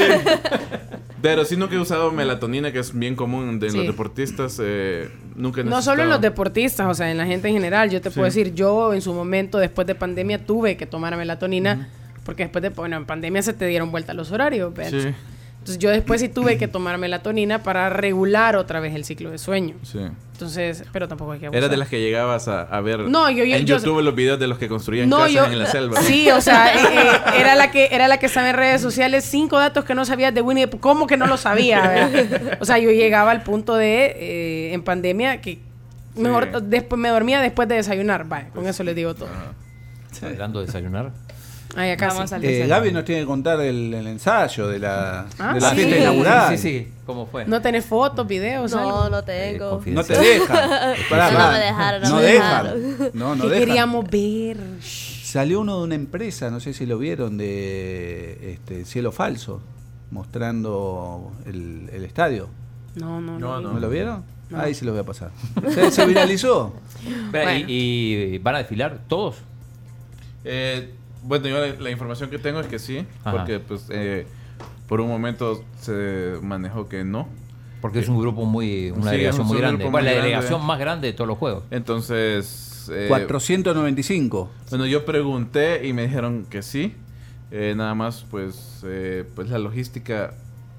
Pero 1.22 1.45
sí 1.45 1.58
nunca 1.58 1.76
he 1.76 1.80
usado 1.80 2.12
melatonina, 2.12 2.72
que 2.72 2.80
es 2.80 2.97
bien 2.97 3.16
común 3.16 3.60
de 3.60 3.70
Sí. 3.72 3.78
los 3.78 3.88
deportistas. 3.88 4.60
eh, 4.64 5.10
nunca 5.36 5.62
he 5.62 5.64
No 5.66 5.82
solo 5.82 6.03
en 6.03 6.10
los 6.10 6.22
deportistas, 6.22 6.88
o 6.88 6.93
sea, 6.93 7.12
en 7.12 7.18
la 7.18 7.26
gente 7.26 7.47
en 7.47 7.53
general. 7.55 7.89
Yo 7.89 8.01
te 8.01 8.10
puedo 8.12 8.30
Sí. 8.32 8.39
decir, 8.39 8.55
yo 8.55 8.93
en 8.93 9.01
su 9.01 9.14
momento, 9.14 9.58
después 9.58 9.86
de 9.86 9.93
pandemia, 9.95 10.45
tuve 10.45 10.78
que 10.78 10.86
tomar 10.86 11.16
melatonina. 11.18 11.89
Porque 12.28 12.44
después 12.44 12.62
de, 12.62 12.70
bueno, 12.70 12.98
en 12.98 13.06
pandemia 13.06 13.42
se 13.42 13.54
te 13.54 13.66
dieron 13.66 13.90
vuelta 13.90 14.14
los 14.14 14.32
horarios. 14.34 14.74
¿ves? 14.74 14.90
Sí, 14.92 14.98
Entonces 15.60 15.80
yo 15.80 15.90
después 15.90 16.20
sí 16.22 16.28
tuve 16.30 16.58
que 16.58 16.68
tomar 16.68 16.98
melatonina 16.98 17.64
para 17.64 17.90
regular 17.90 18.56
otra 18.58 18.80
vez 18.82 18.94
el 18.94 19.06
ciclo 19.06 19.32
de 19.32 19.38
sueño. 19.40 19.76
sí. 19.84 20.00
Entonces, 20.34 20.84
pero 20.94 21.08
tampoco 21.08 21.32
hay 21.32 21.40
que 21.40 21.46
abusar. 21.48 21.58
Eras 21.58 21.72
de 21.72 21.78
las 21.78 21.88
que 21.90 22.00
llegabas 22.00 22.48
a, 22.48 22.62
a 22.62 22.80
ver 22.82 23.00
No, 23.00 23.28
yo- 23.32 23.44
yo- 23.44 23.56
en 23.56 23.66
yo- 23.66 23.78
YouTube 23.78 24.04
los 24.04 24.14
videos 24.14 24.40
de 24.40 24.46
los 24.46 24.60
que 24.60 24.68
construían 24.68 25.10
No, 25.10 25.18
casas 25.18 25.32
yo, 25.34 25.46
en 25.46 25.58
la 25.58 25.66
selva. 25.66 26.00
sí, 26.04 26.30
o 26.30 26.40
sea, 26.42 26.76
eh, 26.76 26.78
eh, 26.94 27.40
era 27.40 27.56
la 27.56 27.72
que 27.72 27.88
era 27.92 28.08
la 28.08 28.20
que 28.20 28.28
estaba 28.28 28.48
en 28.52 28.56
redes 28.56 28.80
sociales 28.80 29.26
cinco 29.26 29.58
datos 29.58 29.84
que 29.84 29.96
no 29.96 30.06
sabías 30.06 30.32
de 30.36 30.42
Winnie. 30.44 30.66
the 30.66 30.72
Pooh. 30.74 30.80
¿Cómo 30.80 31.08
que 31.08 31.18
no 31.18 31.26
lo 31.26 31.38
sabía? 31.38 31.82
verdad? 31.88 32.58
O 32.62 32.66
sea, 32.66 32.78
yo 32.78 32.92
llegaba 32.92 33.32
al 33.32 33.42
punto 33.42 33.74
de 33.74 34.14
eh, 34.16 34.74
en 34.74 34.84
pandemia 34.84 35.42
que 35.42 35.58
mejor 36.16 36.50
Sí. 36.54 36.60
después 36.66 37.00
me 37.02 37.10
dormía 37.10 37.42
después 37.42 37.68
de 37.68 37.74
desayunar. 37.74 38.26
Vaya, 38.28 38.50
con 38.50 38.68
eso 38.68 38.84
les 38.84 38.96
digo 38.96 39.16
todo. 39.16 39.30
Hablando 40.22 40.60
de 40.60 40.68
desayunar. 40.68 41.12
Ay, 41.78 41.92
acá 41.92 42.08
Vamos 42.08 42.30
sí. 42.30 42.36
al 42.36 42.44
Eh. 42.44 42.68
Gaby 42.68 42.92
nos 42.92 43.06
tiene 43.06 43.22
que 43.22 43.28
contar 43.28 43.62
el, 43.62 43.94
el 43.94 44.08
ensayo 44.08 44.68
de 44.68 44.80
la, 44.80 45.28
Ah, 45.38 45.54
de 45.54 45.62
la 45.62 45.70
sí. 45.70 45.76
fiesta 45.76 45.96
Sí, 45.96 46.02
inaugural. 46.02 46.58
Sí, 46.58 46.58
sí. 46.58 46.88
¿Cómo 47.06 47.28
fue? 47.28 47.46
No 47.46 47.62
tenés 47.62 47.86
fotos, 47.86 48.28
videos, 48.28 48.72
No, 48.72 48.80
algo? 48.80 49.10
no 49.10 49.20
Eh, 49.20 49.54
tengo. 49.58 49.82
No 49.86 50.04
te 50.04 50.18
dejan. 50.18 50.48
Pará, 51.10 51.32
No 51.32 51.38
pará. 51.38 51.52
me 51.52 51.60
dejaron, 51.60 52.02
no 52.02 52.10
No 52.10 52.16
me 52.16 52.22
dejan. 52.24 52.64
dejaron. 52.82 53.12
No, 53.14 53.36
no 53.36 53.44
¿Qué 53.44 53.50
dejan. 53.52 53.66
queríamos 53.68 54.10
ver? 54.10 54.58
Salió 54.82 55.60
uno 55.62 55.78
de 55.78 55.84
una 55.84 55.96
empresa, 55.96 56.50
no 56.50 56.60
sé 56.60 56.74
si 56.74 56.86
lo 56.86 56.98
vieron, 56.98 57.38
de 57.38 58.54
este, 58.54 58.84
Cielo 58.86 59.12
Falso, 59.12 59.62
mostrando 60.10 61.32
el, 61.46 61.90
el 61.94 62.04
estadio. 62.06 62.50
No, 62.96 63.22
no, 63.22 63.38
No, 63.38 63.62
no. 63.62 63.74
¿No 63.74 63.80
lo 63.80 63.90
vieron? 63.90 64.24
No. 64.50 64.60
Ahí 64.60 64.74
se 64.74 64.86
los 64.86 64.94
voy 64.94 65.02
a 65.02 65.06
pasar. 65.06 65.32
Se, 65.74 65.92
se 65.92 66.06
viralizó. 66.06 66.74
Bueno. 67.32 67.52
y, 67.68 68.14
y 68.34 68.38
van 68.40 68.56
a 68.56 68.58
desfilar 68.60 69.00
todos? 69.08 69.36
Eh, 70.46 70.94
bueno, 71.24 71.47
yo 71.47 71.59
la, 71.59 71.74
la 71.80 71.91
información 71.91 72.30
que 72.30 72.39
tengo 72.39 72.59
es 72.59 72.68
que 72.68 72.80
sí, 72.80 73.05
Ajá. 73.24 73.32
porque 73.38 73.59
pues 73.59 73.86
eh, 73.89 74.26
por 74.88 75.01
un 75.01 75.07
momento 75.09 75.63
se 75.82 76.36
manejó 76.41 76.88
que 76.88 77.03
no. 77.03 77.28
Porque 77.82 77.99
es 77.99 78.09
un 78.09 78.20
grupo 78.20 78.45
muy, 78.45 78.89
una 78.91 79.03
Sí, 79.11 79.18
delegación 79.18 79.45
muy 79.47 79.57
grande. 79.59 79.84
Bueno, 79.86 79.97
la 80.05 80.11
grande. 80.13 80.22
delegación 80.30 80.65
más 80.65 80.80
grande 80.80 81.07
de 81.07 81.13
todos 81.13 81.28
los 81.28 81.38
juegos. 81.38 81.63
Entonces, 81.70 82.89
eh, 82.91 83.05
495. 83.07 84.49
bueno, 84.70 84.86
yo 84.86 85.05
pregunté 85.05 85.86
y 85.88 85.93
me 85.93 86.03
dijeron 86.03 86.45
que 86.49 86.61
sí. 86.61 86.93
Eh, 87.51 87.74
nada 87.78 87.93
más, 87.95 88.26
pues, 88.30 88.82
eh, 88.86 89.24
pues 89.36 89.49
la 89.49 89.59
logística 89.59 90.34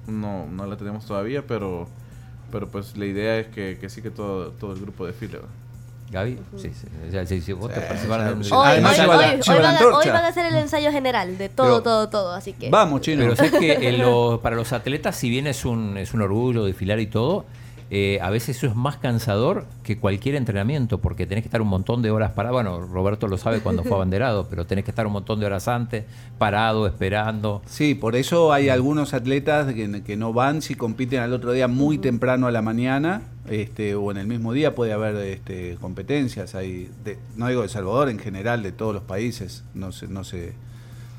no, 0.07 0.45
no 0.47 0.65
la 0.67 0.75
tenemos 0.77 1.05
todavía, 1.05 1.43
pero, 1.47 1.87
pero 2.51 2.67
pues 2.67 2.95
la 2.97 3.05
idea 3.05 3.39
es 3.39 3.47
que, 3.47 3.77
que 3.79 3.89
sí 3.89 4.01
que 4.01 4.11
todo, 4.11 4.51
todo 4.51 4.73
el 4.73 4.81
grupo 4.81 5.05
desfile. 5.07 5.33
¿verdad? 5.37 5.49
Gaby, 6.11 6.39
sí, 6.57 6.71
sí. 6.73 6.87
Sí, 7.27 7.41
sí, 7.41 7.53
vos 7.53 7.71
te 7.71 7.79
participaron. 7.81 8.41
Hoy, 8.41 8.49
Además, 8.65 8.93
hoy, 8.93 8.99
lleva 9.01 9.15
la- 9.17 9.27
hoy- 9.27 9.41
lleva 9.41 9.55
hoy 9.55 9.61
la 9.61 9.71
van, 9.71 9.75
a- 9.83 9.97
hoy 9.97 10.07
van 10.07 10.25
a 10.25 10.27
hacer 10.29 10.45
el 10.47 10.55
ensayo 10.55 10.91
general 10.91 11.37
de 11.37 11.49
todo, 11.49 11.65
Pero- 11.67 11.81
todo, 11.83 12.09
todo. 12.09 12.33
Así 12.33 12.53
que. 12.53 12.69
Vamos, 12.69 13.01
chino. 13.01 13.21
Pero 13.21 13.35
sabes 13.35 13.51
que 13.51 13.73
en 13.89 13.99
los- 13.99 14.39
para 14.39 14.55
los 14.55 14.73
atletas, 14.73 15.15
si 15.15 15.29
bien 15.29 15.45
es 15.45 15.65
un, 15.65 15.97
es 15.97 16.13
un 16.15 16.21
orgullo 16.21 16.65
desfilar 16.65 16.99
y 16.99 17.07
todo, 17.07 17.45
eh, 17.91 18.19
a 18.21 18.29
veces 18.29 18.57
eso 18.57 18.67
es 18.67 18.75
más 18.75 18.97
cansador 18.97 19.65
que 19.83 19.97
cualquier 19.97 20.35
entrenamiento, 20.35 20.99
porque 20.99 21.25
tenés 21.25 21.43
que 21.43 21.47
estar 21.47 21.61
un 21.61 21.67
montón 21.69 22.01
de 22.01 22.11
horas 22.11 22.31
parado. 22.31 22.53
Bueno, 22.53 22.81
Roberto 22.81 23.27
lo 23.27 23.37
sabe 23.37 23.61
cuando 23.61 23.83
fue 23.83 23.93
abanderado, 23.95 24.47
pero 24.49 24.65
tenés 24.65 24.85
que 24.85 24.91
estar 24.91 25.07
un 25.07 25.13
montón 25.13 25.39
de 25.39 25.45
horas 25.47 25.67
antes, 25.67 26.05
parado, 26.37 26.85
esperando. 26.87 27.61
Sí, 27.65 27.95
por 27.95 28.15
eso 28.15 28.53
hay 28.53 28.69
algunos 28.69 29.13
atletas 29.13 29.73
que, 29.73 30.03
que 30.03 30.15
no 30.17 30.33
van 30.33 30.61
si 30.61 30.75
compiten 30.75 31.19
al 31.21 31.33
otro 31.33 31.51
día 31.51 31.67
muy 31.67 31.97
temprano 31.97 32.45
a 32.47 32.51
la 32.51 32.61
mañana, 32.61 33.23
este, 33.49 33.95
o 33.95 34.11
en 34.11 34.17
el 34.17 34.27
mismo 34.27 34.53
día 34.53 34.75
puede 34.75 34.93
haber 34.93 35.15
este, 35.15 35.75
competencias. 35.81 36.53
Hay 36.53 36.89
de- 37.03 37.17
no 37.37 37.47
digo 37.47 37.63
de 37.63 37.69
Salvador, 37.69 38.09
en 38.09 38.19
general 38.19 38.61
de 38.61 38.71
todos 38.71 38.93
los 38.93 39.01
países. 39.03 39.63
No 39.73 39.91
se, 39.91 40.07
no 40.07 40.23
se, 40.23 40.53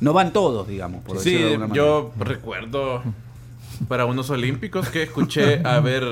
no 0.00 0.12
van 0.12 0.32
todos, 0.32 0.68
digamos. 0.68 1.02
Por 1.02 1.18
Sí, 1.18 1.30
decirlo 1.32 1.46
de 1.48 1.54
alguna 1.54 1.74
yo 1.74 2.12
recuerdo 2.16 3.02
para 3.88 4.04
unos 4.04 4.30
olímpicos 4.30 4.88
que 4.90 5.02
escuché 5.04 5.60
a 5.64 5.80
ver 5.80 6.04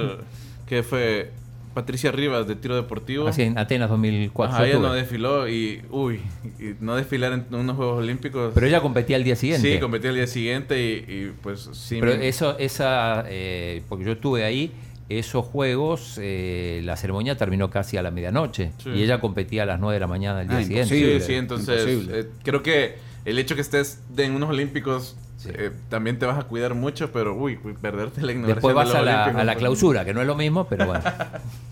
que 0.68 0.82
fue 0.82 1.30
Patricia 1.74 2.10
Rivas 2.12 2.46
de 2.48 2.56
tiro 2.56 2.74
deportivo. 2.76 3.28
Así 3.28 3.42
en 3.42 3.56
Atenas 3.58 3.88
2004. 3.90 4.54
Ajá, 4.56 4.66
ella 4.66 4.78
no 4.78 4.92
desfiló 4.92 5.48
y, 5.48 5.82
uy, 5.90 6.20
y 6.58 6.74
no 6.80 6.96
desfilar 6.96 7.32
en 7.32 7.46
unos 7.54 7.76
Juegos 7.76 7.98
Olímpicos. 7.98 8.52
pero 8.54 8.66
ella 8.66 8.80
competía 8.80 9.16
al 9.16 9.24
día 9.24 9.36
siguiente. 9.36 9.74
Sí, 9.74 9.80
competí 9.80 10.08
al 10.08 10.14
día 10.16 10.26
siguiente 10.26 10.80
y, 10.82 11.12
y, 11.12 11.32
pues 11.42 11.68
sí. 11.72 11.98
Pero 12.00 12.16
me- 12.18 12.28
eso, 12.28 12.58
esa, 12.58 13.24
eh, 13.28 13.82
porque 13.88 14.04
yo 14.04 14.12
estuve 14.12 14.44
ahí, 14.44 14.72
esos 15.08 15.44
juegos, 15.46 16.18
eh, 16.20 16.80
la 16.84 16.96
ceremonia 16.96 17.36
terminó 17.36 17.70
casi 17.70 17.96
a 17.96 18.02
la 18.02 18.10
medianoche 18.10 18.72
Sí. 18.82 18.90
y 18.90 19.02
ella 19.02 19.20
competía 19.20 19.62
a 19.62 19.66
las 19.66 19.80
9 19.80 19.94
de 19.94 20.00
la 20.00 20.06
mañana 20.06 20.40
del 20.40 20.48
día 20.48 20.58
Ah, 20.58 20.62
siguiente. 20.64 21.20
Sí, 21.20 21.26
sí, 21.26 21.34
entonces 21.34 21.86
eh, 22.10 22.28
creo 22.42 22.62
que 22.62 22.96
el 23.24 23.38
hecho 23.38 23.54
que 23.54 23.62
estés 23.62 24.02
de- 24.14 24.24
en 24.24 24.34
unos 24.34 24.50
Olímpicos 24.50 25.16
Sí. 25.38 25.48
eh, 25.54 25.70
también 25.88 26.18
te 26.18 26.26
vas 26.26 26.38
a 26.38 26.42
cuidar 26.42 26.74
mucho, 26.74 27.10
pero 27.10 27.34
uy, 27.34 27.56
perderte 27.80 28.20
la 28.22 28.32
ignorancia 28.32 28.56
Después 28.56 28.74
de 28.74 28.76
vas 28.76 28.88
los 28.88 28.96
a 28.96 29.02
la, 29.02 29.24
a 29.24 29.44
la 29.44 29.54
clausura, 29.54 30.04
que 30.04 30.12
no 30.12 30.20
es 30.20 30.26
lo 30.26 30.34
mismo, 30.34 30.66
pero 30.66 30.86
bueno. 30.86 31.02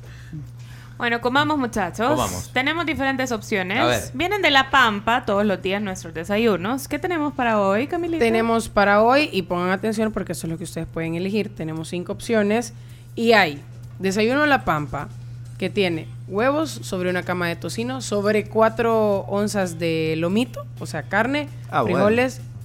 Bueno, 0.99 1.21
comamos 1.21 1.59
muchachos. 1.59 2.09
Comamos. 2.09 2.51
Tenemos 2.55 2.87
diferentes 2.87 3.31
opciones. 3.31 3.79
A 3.79 3.85
ver. 3.85 4.03
Vienen 4.15 4.41
de 4.41 4.51
La 4.51 4.71
Pampa 4.71 5.27
todos 5.27 5.45
los 5.45 5.61
días 5.61 5.83
nuestros 5.83 6.15
desayunos. 6.15 6.89
¿Qué 6.89 6.99
tenemos 6.99 7.35
para 7.35 7.61
hoy, 7.61 7.87
Camilita? 7.87 8.25
Tenemos 8.25 8.71
para 8.71 9.03
hoy, 9.03 9.29
y 9.31 9.43
pongan 9.43 9.71
atención 9.71 10.11
porque 10.11 10.33
eso 10.33 10.47
es 10.47 10.51
lo 10.53 10.57
que 10.59 10.65
ustedes 10.65 10.87
pueden 10.87 11.15
elegir, 11.15 11.55
tenemos 11.55 11.89
cinco 11.89 12.13
opciones 12.13 12.73
y 13.15 13.33
hay 13.33 13.63
desayuno 13.99 14.45
a 14.45 14.47
la 14.47 14.65
pampa 14.65 15.09
que 15.59 15.69
tiene 15.69 16.07
huevos 16.29 16.71
sobre 16.71 17.11
una 17.11 17.23
cama 17.25 17.49
de 17.49 17.57
tocino, 17.57 18.01
sobre 18.01 18.47
cuatro 18.49 19.21
onzas 19.29 19.79
de 19.79 20.15
lomito, 20.17 20.65
o 20.79 20.87
sea, 20.87 21.03
carne, 21.05 21.49
Ah, 21.71 21.83
bueno. 21.83 21.99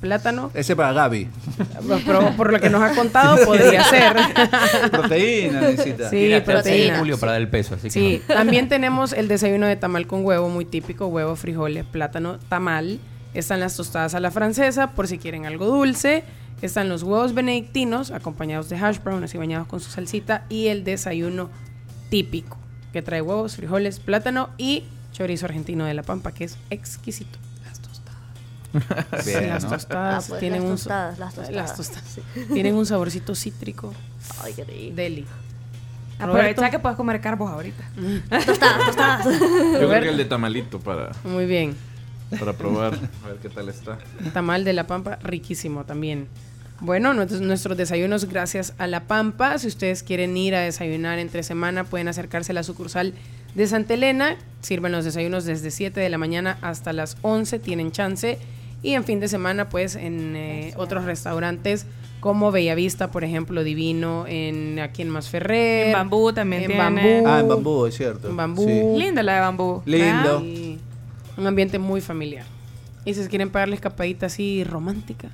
Plátano. 0.02 0.52
Ese 0.54 0.76
para 0.76 0.91
Gaby. 0.91 1.30
Pero 2.06 2.32
por 2.36 2.52
lo 2.52 2.60
que 2.60 2.70
nos 2.70 2.82
ha 2.82 2.93
contado 2.95 3.38
podría 3.45 3.84
ser. 3.86 4.14
Proteína 4.91 5.62
necesita. 5.62 6.10
Sí, 6.10 6.16
Tiene 6.18 6.36
hasta 6.36 6.52
el 6.54 6.64
6 6.64 6.66
de 6.66 6.72
proteína. 6.72 6.99
julio 6.99 7.18
para 7.20 7.32
dar 7.34 7.41
el 7.41 7.47
peso, 7.47 7.76
así 7.76 7.84
que 7.84 7.91
Sí, 7.91 8.22
no. 8.28 8.36
también 8.36 8.68
tenemos 8.68 9.14
el 9.14 9.28
desayuno 9.28 9.68
de 9.68 9.76
tamal 9.76 10.08
con 10.08 10.26
huevo, 10.26 10.49
muy 10.49 10.66
típico, 10.66 11.08
huevo, 11.08 11.36
frijoles, 11.36 11.86
plátano, 11.86 12.39
tamal. 12.49 12.99
Están 13.34 13.60
las 13.62 13.78
tostadas 13.78 14.14
a 14.16 14.20
la 14.20 14.32
francesa, 14.32 14.88
por 14.91 15.08
si 15.08 15.18
quieren 15.18 15.45
algo 15.45 15.66
dulce. 15.66 16.24
Están 16.62 16.89
los 16.89 17.02
huevos 17.04 17.34
benedictinos, 17.34 18.12
acompañados 18.12 18.70
de 18.70 18.76
hash 18.78 18.97
brown, 19.04 19.24
así 19.24 19.38
bañados 19.38 19.68
con 19.68 19.80
su 19.80 19.89
salsita. 19.89 20.43
Y 20.49 20.68
el 20.68 20.84
desayuno 20.84 21.49
típico, 22.10 22.58
que 22.91 23.02
trae 23.02 23.22
huevos, 23.22 23.56
frijoles, 23.56 23.99
plátano 23.99 24.49
y 24.58 24.84
chorizo 25.14 25.45
argentino 25.45 25.86
de 25.86 25.93
La 25.93 26.04
Pampa, 26.04 26.32
que 26.34 26.43
es 26.43 26.58
exquisito. 26.70 27.39
Las 28.74 29.09
tostadas. 29.09 29.26
Bien, 29.26 29.49
las 29.49 29.63
¿no? 29.63 29.69
tostadas 29.69 30.24
Ah, 30.26 30.28
pues, 30.30 30.39
tienen 30.39 30.61
las 30.61 30.69
un 30.69 30.76
tostadas, 30.76 31.19
las 31.19 31.34
tostadas. 31.36 31.55
las 31.55 31.76
tostadas. 31.76 32.19
Tienen 32.53 32.76
un 32.76 32.86
saborcito 32.86 33.36
cítrico. 33.36 33.93
Ay, 34.41 34.53
qué 34.53 34.63
rico. 34.63 34.95
Deli. 34.95 35.26
Aprovecha 36.19 36.69
que 36.69 36.80
puedes 36.80 36.95
comer 36.97 37.19
carbos 37.19 37.49
ahorita. 37.49 37.84
Tostadas, 38.45 38.86
tostadas. 38.86 39.26
Yo 39.39 39.89
creo 39.89 40.01
que 40.01 40.09
el 40.09 40.17
de 40.17 40.26
tamalito 40.26 40.80
para, 40.80 41.11
Muy 41.24 41.45
bien. 41.45 41.76
para 42.39 42.53
probar, 42.53 42.93
a 43.24 43.28
ver 43.28 43.38
qué 43.41 43.49
tal 43.49 43.69
está. 43.69 43.97
Tamal 44.34 44.63
de 44.63 44.74
la 44.74 44.86
Pampa, 44.88 45.17
riquísimo 45.24 45.84
también. 45.84 46.28
Bueno, 46.80 47.13
nuestros, 47.13 47.41
nuestros 47.41 47.78
desayunos 47.78 48.26
gracias 48.26 48.74
a 48.78 48.88
la 48.88 49.01
Pampa. 49.01 49.57
Si 49.57 49.67
ustedes 49.67 50.03
quieren 50.03 50.36
ir 50.38 50.55
a 50.55 50.61
desayunar 50.61 51.19
entre 51.19 51.43
semana, 51.43 51.84
pueden 51.84 52.07
acercarse 52.07 52.51
a 52.51 52.55
la 52.55 52.63
sucursal 52.63 53.13
de 53.55 53.67
Santa 53.67 53.95
Elena. 53.95 54.36
Sirven 54.61 54.91
los 54.91 55.05
desayunos 55.05 55.45
desde 55.45 55.72
7 55.72 55.99
de 55.99 56.09
la 56.09 56.17
mañana 56.17 56.57
hasta 56.61 56.93
las 56.93 57.17
11, 57.24 57.59
tienen 57.59 57.91
chance. 57.91 58.38
Y 58.84 58.94
en 58.96 59.04
fin 59.04 59.20
de 59.20 59.28
semana, 59.28 59.70
pues 59.70 59.96
en 59.96 60.36
eh, 60.36 60.74
otros 60.76 61.06
restaurantes 61.06 61.86
como 62.20 62.52
Bellavista, 62.52 63.12
por 63.12 63.24
ejemplo, 63.24 63.64
Divino, 63.64 64.26
en 64.28 64.80
aquí 64.80 65.02
en 65.02 65.10
Masferrer. 65.10 65.88
En 65.88 65.94
Bambú 65.94 66.34
también 66.34 66.64
en 66.64 66.68
tiene. 66.68 66.84
Bambú. 66.84 67.24
Ah, 67.28 67.40
en 67.40 67.48
bambú, 67.48 67.86
es 67.86 67.96
cierto. 67.98 68.30
En 68.30 68.38
bambú. 68.38 68.66
Sí. 68.68 69.00
Linda 69.00 69.24
la 69.24 69.36
de 69.36 69.40
bambú. 69.42 69.82
Lindo. 69.86 70.42
Y 70.44 70.80
un 71.38 71.48
ambiente 71.48 71.80
muy 71.80 72.02
familiar. 72.02 72.46
Y 73.06 73.14
si 73.16 73.22
quieren 73.28 73.50
pagar 73.50 73.70
la 73.70 73.76
escapadita 73.76 74.28
así 74.28 74.64
romántica, 74.64 75.30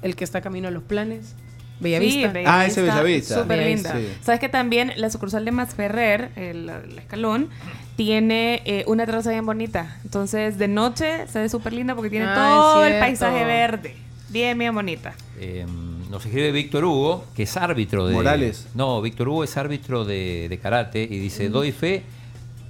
el 0.00 0.16
que 0.16 0.24
está 0.24 0.40
camino 0.40 0.68
a 0.68 0.70
los 0.70 0.82
planes, 0.82 1.34
Bellavista. 1.80 2.32
Sí, 2.32 2.38
Ah, 2.46 2.64
ese 2.66 2.80
Bellavista. 2.82 3.34
Súper 3.42 3.58
Bellavista. 3.58 3.94
linda. 3.94 4.10
Sí. 4.14 4.18
Sabes 4.24 4.40
que 4.40 4.48
también 4.48 4.92
la 4.96 5.10
sucursal 5.10 5.44
de 5.44 5.50
Masferrer, 5.52 6.30
el, 6.36 6.68
el 6.70 6.98
escalón, 6.98 7.48
tiene 7.96 8.62
eh, 8.64 8.84
una 8.86 9.06
terraza 9.06 9.30
bien 9.30 9.46
bonita. 9.46 9.96
Entonces, 10.04 10.58
de 10.58 10.68
noche 10.68 11.26
se 11.28 11.40
ve 11.40 11.48
súper 11.48 11.72
linda 11.72 11.94
porque 11.94 12.10
tiene 12.10 12.26
Ah, 12.28 12.34
todo 12.36 12.84
el 12.84 12.98
paisaje 12.98 13.44
verde. 13.44 13.96
Bien, 14.28 14.58
bien 14.58 14.74
bonita. 14.74 15.14
Eh, 15.38 15.66
nos 16.10 16.24
escribe 16.24 16.52
Víctor 16.52 16.84
Hugo, 16.84 17.24
que 17.34 17.42
es 17.44 17.56
árbitro 17.56 18.06
de. 18.06 18.14
Morales. 18.14 18.66
No, 18.74 19.00
Víctor 19.02 19.28
Hugo 19.28 19.44
es 19.44 19.56
árbitro 19.56 20.04
de, 20.04 20.46
de 20.48 20.58
karate 20.58 21.02
y 21.02 21.18
dice: 21.18 21.48
Doy 21.48 21.72
fe, 21.72 22.02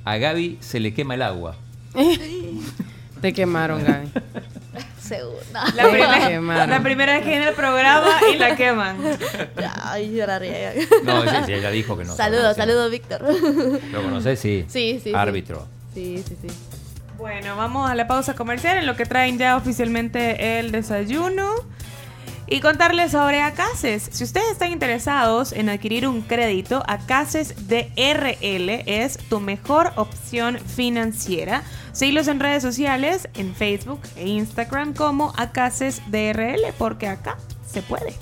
a 0.05 0.17
Gaby 0.17 0.59
se 0.61 0.81
le 0.81 0.93
quema 0.93 1.15
el 1.15 1.23
agua. 1.23 1.57
Te 3.21 3.33
quemaron, 3.33 3.85
Gaby. 3.85 4.09
Seguro. 5.03 5.39
La, 5.75 5.89
primera- 5.89 6.67
la 6.67 6.83
primera 6.83 7.13
vez 7.15 7.23
que 7.25 7.31
viene 7.31 7.49
el 7.49 7.55
programa 7.55 8.09
y 8.33 8.37
la 8.39 8.55
queman. 8.57 8.99
Ay, 9.83 10.15
lloraría. 10.15 10.73
No, 11.05 11.23
sí, 11.23 11.37
sí, 11.47 11.53
ella 11.55 11.71
dijo 11.71 11.99
que 11.99 12.05
no. 12.05 12.15
saludos, 12.15 12.57
saludos, 12.57 12.91
Víctor. 12.91 13.21
¿Lo 13.93 14.03
conoces? 14.03 14.39
Sí, 14.39 14.65
sí, 14.69 15.01
sí. 15.03 15.13
Árbitro. 15.15 15.67
Sí, 15.95 16.23
sí, 16.27 16.37
sí. 16.41 16.49
Bueno, 17.19 17.57
vamos 17.57 17.91
a 17.91 17.95
la 17.95 18.07
pausa 18.07 18.35
comercial 18.35 18.79
en 18.79 18.87
lo 18.87 18.97
que 18.97 19.05
traen 19.05 19.39
ya 19.39 19.57
oficialmente 19.57 20.59
el 20.59 20.73
desayuno. 20.73 21.53
Y 22.47 22.61
contarles 22.61 23.13
sobre 23.13 23.41
Acases. 23.41 24.09
Si 24.13 24.25
ustedes 24.25 24.51
están 24.53 24.73
interesados 24.73 25.53
en 25.53 25.69
adquirir 25.69 26.07
un 26.07 26.23
crédito, 26.23 26.83
Acases 26.87 27.69
DRL 27.69 28.83
es 28.87 29.17
tu 29.29 29.41
mejor 29.41 29.93
opción 29.97 30.59
financiera. 30.59 31.63
Síguelos 31.93 32.29
en 32.29 32.41
redes 32.41 32.63
sociales, 32.63 33.29
en 33.35 33.55
Facebook 33.55 34.01
e 34.17 34.29
Instagram 34.29 34.93
como 34.93 35.33
Acases 35.37 36.03
DRL, 36.11 36.73
porque 36.77 37.07
acá 37.07 37.39
se 37.67 37.83
puede. 37.83 38.15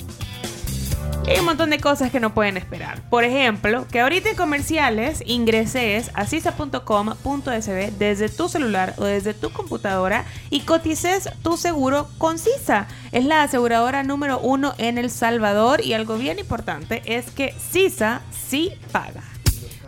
Hay 1.27 1.39
un 1.39 1.45
montón 1.45 1.71
de 1.71 1.79
cosas 1.79 2.11
que 2.11 2.18
no 2.18 2.35
pueden 2.35 2.57
esperar. 2.57 3.03
Por 3.09 3.25
ejemplo, 3.25 3.87
que 3.89 4.01
ahorita 4.01 4.31
en 4.31 4.37
comerciales 4.37 5.23
ingreses 5.27 6.11
a 6.14 6.27
cisa.com.sb 6.27 7.93
desde 7.99 8.29
tu 8.29 8.49
celular 8.49 8.95
o 8.99 9.05
desde 9.05 9.35
tu 9.35 9.51
computadora 9.51 10.25
y 10.51 10.61
cotices 10.61 11.29
tu 11.43 11.57
seguro 11.57 12.09
con 12.18 12.39
CISA. 12.39 12.89
Es 13.12 13.25
la 13.25 13.43
aseguradora 13.43 14.03
número 14.03 14.41
uno 14.41 14.75
en 14.79 14.99
El 14.99 15.11
Salvador 15.11 15.85
y 15.85 15.93
algo 15.93 16.16
bien 16.16 16.39
importante 16.39 17.03
es 17.05 17.31
que 17.31 17.55
CISA 17.71 18.23
sí 18.33 18.73
paga. 18.91 19.23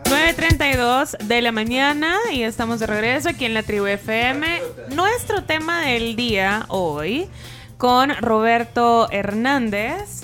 9.32 0.05 1.17
de 1.17 1.41
la 1.41 1.51
mañana 1.51 2.17
y 2.31 2.43
estamos 2.43 2.79
de 2.79 2.87
regreso 2.87 3.29
aquí 3.29 3.45
en 3.45 3.53
la 3.53 3.63
tribu 3.63 3.87
FM. 3.87 4.61
Nuestro 4.89 5.43
tema 5.43 5.81
del 5.81 6.15
día 6.15 6.65
hoy 6.67 7.27
con 7.77 8.15
Roberto 8.21 9.09
Hernández, 9.11 10.23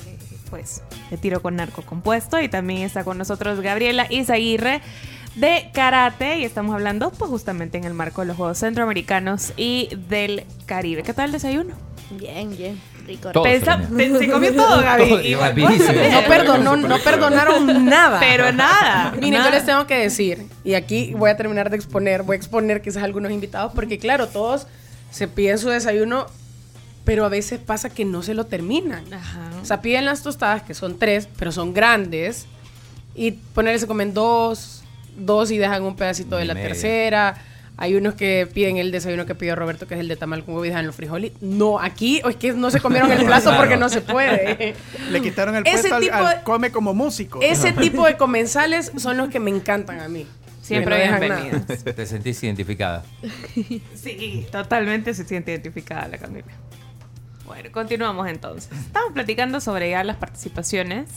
pues 0.49 0.81
de 1.09 1.17
tiro 1.17 1.41
con 1.41 1.55
narco 1.55 1.81
compuesto, 1.83 2.39
y 2.41 2.49
también 2.49 2.81
está 2.83 3.03
con 3.03 3.17
nosotros 3.17 3.61
Gabriela 3.61 4.07
Izaguirre 4.09 4.81
de 5.35 5.69
karate 5.73 6.39
y 6.39 6.43
estamos 6.45 6.73
hablando 6.73 7.11
pues 7.11 7.29
justamente 7.29 7.77
en 7.77 7.83
el 7.85 7.93
marco 7.93 8.21
de 8.21 8.27
los 8.27 8.37
Juegos 8.37 8.57
Centroamericanos 8.57 9.53
y 9.55 9.89
del 10.09 10.43
Caribe. 10.65 11.03
¿Qué 11.03 11.13
tal 11.13 11.27
el 11.27 11.31
desayuno? 11.33 11.75
Bien, 12.11 12.49
bien. 12.57 12.81
Rico. 13.05 13.31
Todo. 13.31 13.43
Pensa- 13.43 13.79
se 13.87 14.29
comió 14.29 14.53
todo, 14.55 14.81
Gaby. 14.81 15.09
Todo, 15.09 15.21
y 15.21 15.35
rapidísimo. 15.35 15.93
No, 16.11 16.21
perdonó, 16.27 16.75
no 16.77 16.97
perdonaron 16.99 17.85
nada. 17.85 18.19
Pero 18.19 18.51
nada. 18.51 19.13
Miren, 19.19 19.43
yo 19.43 19.49
les 19.51 19.65
tengo 19.65 19.87
que 19.87 19.95
decir, 19.97 20.45
y 20.63 20.73
aquí 20.73 21.13
voy 21.15 21.29
a 21.29 21.37
terminar 21.37 21.69
de 21.69 21.77
exponer, 21.77 22.23
voy 22.23 22.35
a 22.35 22.37
exponer 22.37 22.81
quizás 22.81 23.03
algunos 23.03 23.31
invitados, 23.31 23.71
porque 23.73 23.97
claro, 23.99 24.27
todos 24.27 24.67
se 25.11 25.27
piden 25.27 25.57
su 25.57 25.69
desayuno, 25.69 26.27
pero 27.05 27.25
a 27.25 27.29
veces 27.29 27.59
pasa 27.59 27.89
que 27.89 28.05
no 28.05 28.21
se 28.21 28.33
lo 28.33 28.45
terminan. 28.45 29.03
Ajá. 29.13 29.49
O 29.61 29.65
sea, 29.65 29.81
piden 29.81 30.05
las 30.05 30.21
tostadas, 30.23 30.63
que 30.63 30.73
son 30.73 30.97
tres, 30.99 31.27
pero 31.37 31.51
son 31.51 31.73
grandes, 31.73 32.45
y 33.15 33.31
ponerle 33.31 33.79
se 33.79 33.87
comen 33.87 34.13
dos, 34.13 34.83
dos 35.17 35.51
y 35.51 35.57
dejan 35.57 35.83
un 35.83 35.95
pedacito 35.95 36.37
de 36.37 36.43
Y 36.45 36.47
la 36.47 36.53
media. 36.53 36.69
tercera. 36.69 37.37
Hay 37.81 37.95
unos 37.95 38.13
que 38.15 38.45
piden 38.53 38.75
el 38.75 38.91
desayuno 38.91 39.25
que 39.25 39.35
pidió 39.35 39.55
Roberto, 39.55 39.87
que 39.87 39.93
es 39.93 40.01
el 40.01 40.09
de 40.09 40.17
tamal 40.17 40.43
con 40.43 40.53
huevo 40.53 40.65
y 40.65 40.67
dejan 40.67 40.85
los 40.85 40.95
frijoles. 40.95 41.31
No, 41.39 41.79
aquí 41.79 42.21
es 42.27 42.35
que 42.35 42.51
no 42.51 42.69
se 42.71 42.81
comieron 42.81 43.09
el 43.09 43.19
plato 43.25 43.43
Claro. 43.43 43.57
porque 43.57 43.77
no 43.77 43.87
se 43.87 44.01
puede. 44.01 44.75
Le 45.11 45.21
quitaron 45.21 45.55
el 45.55 45.65
Ese 45.65 45.77
puesto 45.87 45.95
al, 45.95 46.01
tipo 46.01 46.15
al 46.15 46.37
de- 46.39 46.43
come 46.43 46.71
como 46.71 46.93
músico. 46.93 47.39
Ese 47.41 47.71
tipo 47.71 48.05
de 48.05 48.17
comensales 48.17 48.91
son 48.97 49.15
los 49.15 49.29
que 49.29 49.39
me 49.39 49.49
encantan 49.49 50.01
a 50.01 50.09
mí. 50.09 50.27
Siempre 50.61 51.09
no. 51.09 51.61
Te 51.95 52.05
sentís 52.05 52.43
identificada. 52.43 53.03
Sí, 53.95 54.45
totalmente 54.51 55.13
se 55.13 55.23
siente 55.23 55.51
identificada 55.51 56.07
la 56.09 56.17
Camila. 56.17 56.45
Bueno, 57.49 57.71
continuamos 57.71 58.27
entonces. 58.29 58.71
Estamos 58.71 59.11
platicando 59.11 59.59
sobre 59.59 59.89
ya 59.89 60.03
las 60.03 60.17
participaciones. 60.17 61.09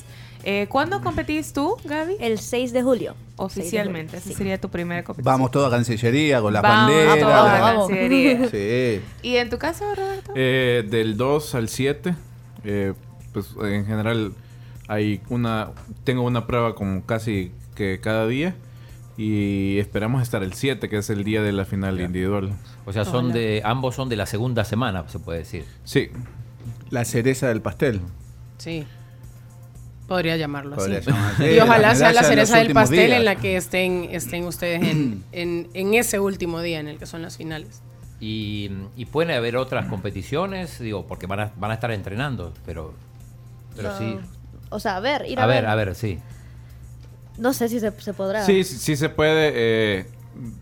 Eh, 0.45 0.67
¿Cuándo 0.71 1.03
competís 1.03 1.53
tú, 1.53 1.77
Gaby? 1.85 2.17
El 2.21 2.39
6 2.39 2.73
de 2.73 2.83
julio. 2.83 3.15
Oficialmente, 3.37 4.13
6 4.13 4.13
de 4.13 4.19
esa 4.19 4.29
sí. 4.31 4.35
sería 4.35 4.59
tu 4.59 4.71
primera 4.71 5.05
competición. 5.05 5.31
Vamos 5.31 5.51
todos 5.51 5.69
a 5.71 5.77
Cancillería 5.77 6.41
con 6.41 6.55
las 6.55 6.63
Vamos 6.63 6.91
banderas. 6.91 7.19
todos 7.19 7.35
a 7.35 7.59
la. 7.61 7.75
Cancillería. 7.77 8.49
Sí. 8.49 9.01
¿Y 9.23 9.37
en 9.37 9.51
tu 9.51 9.59
caso, 9.59 9.85
Roberto? 9.95 10.33
Eh, 10.35 10.87
del 10.89 11.19
2 11.19 11.55
al 11.55 11.69
7, 11.69 12.15
eh, 12.65 12.95
pues 13.35 13.51
en 13.63 13.85
general 13.85 14.33
hay 14.89 15.21
una, 15.29 15.69
tengo 16.05 16.23
una 16.23 16.47
prueba 16.47 16.75
como 16.75 17.05
casi 17.05 17.53
que 17.77 18.01
cada 18.03 18.27
día 18.27 18.55
y 19.19 19.79
esperamos 19.79 20.23
estar 20.23 20.43
el 20.43 20.55
7, 20.55 20.89
que 20.89 20.97
es 20.97 21.11
el 21.11 21.25
día 21.25 21.43
de 21.43 21.53
la 21.53 21.67
final 21.67 22.01
individual. 22.01 22.55
O 22.85 22.93
sea, 22.93 23.05
son 23.05 23.33
de 23.33 23.63
ambos 23.65 23.95
son 23.95 24.09
de 24.09 24.17
la 24.17 24.27
segunda 24.27 24.65
semana, 24.65 25.05
se 25.09 25.19
puede 25.19 25.41
decir. 25.41 25.65
Sí, 25.85 26.11
La 26.91 27.05
cereza 27.05 27.49
del 27.49 27.61
pastel. 27.63 28.01
Sí. 28.59 28.85
Podría 30.09 30.37
llamarlo 30.37 30.77
Podría 30.77 30.99
así. 30.99 31.11
llamarlo. 31.11 31.47
Y 31.53 31.59
ojalá 31.61 31.89
La 31.89 31.95
sea 31.95 32.13
la 32.13 32.23
cereza 32.25 32.59
del 32.59 32.73
pastel 32.75 33.07
días. 33.07 33.19
en 33.19 33.25
la 33.25 33.37
que 33.37 33.57
estén, 33.57 34.09
estén 34.11 34.45
ustedes 34.45 34.83
en, 34.83 35.25
en, 35.33 35.69
en 35.75 35.95
ese 35.95 36.19
último 36.21 36.61
día 36.61 36.81
en 36.81 36.89
el 36.89 36.99
que 36.99 37.07
son 37.07 37.23
las 37.23 37.37
finales. 37.37 37.83
Y, 38.21 38.71
y 38.97 39.07
pueden 39.07 39.35
haber 39.37 39.57
otras 39.57 39.87
competiciones, 39.87 40.79
digo, 40.79 41.07
porque 41.07 41.27
van 41.27 41.41
a, 41.41 41.53
van 41.57 41.71
a 41.71 41.75
estar 41.75 41.91
entrenando, 41.93 42.53
pero, 42.67 42.95
pero 43.75 43.91
No. 43.93 43.99
sí. 43.99 44.19
O 44.71 44.79
sea, 44.81 44.97
a 44.97 45.01
ver, 45.01 45.25
ir 45.29 45.39
a, 45.41 45.45
A 45.45 45.47
ver, 45.47 45.67
a 45.67 45.75
ver, 45.75 45.95
sí. 45.95 46.19
No 47.39 47.53
sé 47.53 47.69
si 47.69 47.81
se, 47.81 47.91
se 48.01 48.13
podrá. 48.13 48.45
sí, 48.45 48.65
sí, 48.65 48.77
sí 48.77 48.97
se 48.97 49.09
puede. 49.09 49.53
eh, 49.55 50.07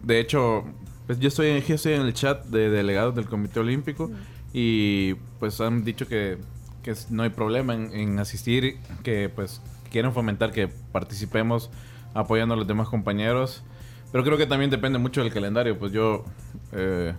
de 0.03 0.21
hecho, 0.21 0.65
pues 1.11 1.19
yo 1.19 1.27
estoy, 1.27 1.49
en- 1.49 1.63
yo 1.65 1.75
estoy 1.75 1.95
en 1.95 2.03
el 2.03 2.15
chat 2.15 2.45
de 2.45 2.71
delegados 2.71 3.17
del 3.17 3.25
Comité 3.25 3.59
Olímpico 3.59 4.13
y 4.53 5.15
pues 5.41 5.61
han 5.61 5.83
dicho 5.83 6.07
que, 6.07 6.39
que 6.85 6.95
no 7.11 7.25
hay 7.25 7.31
problema 7.31 7.75
en, 7.75 7.93
en 7.93 8.19
asistir, 8.21 8.79
que 9.03 9.29
pues 9.29 9.61
quieren 9.91 10.13
fomentar 10.13 10.53
que 10.53 10.69
participemos 10.69 11.69
apoyando 12.15 12.55
a 12.55 12.57
los 12.57 12.69
demás 12.69 12.89
compañeros. 12.89 13.65
Pero 14.13 14.23
creo 14.23 14.39
que 14.39 14.47
también 14.47 14.71
depende 14.71 15.01
mucho 15.01 15.21
del 15.25 15.33
calendario. 15.33 15.77
Pues 15.81 15.91
yo, 15.91 16.25
eh, 16.71 17.13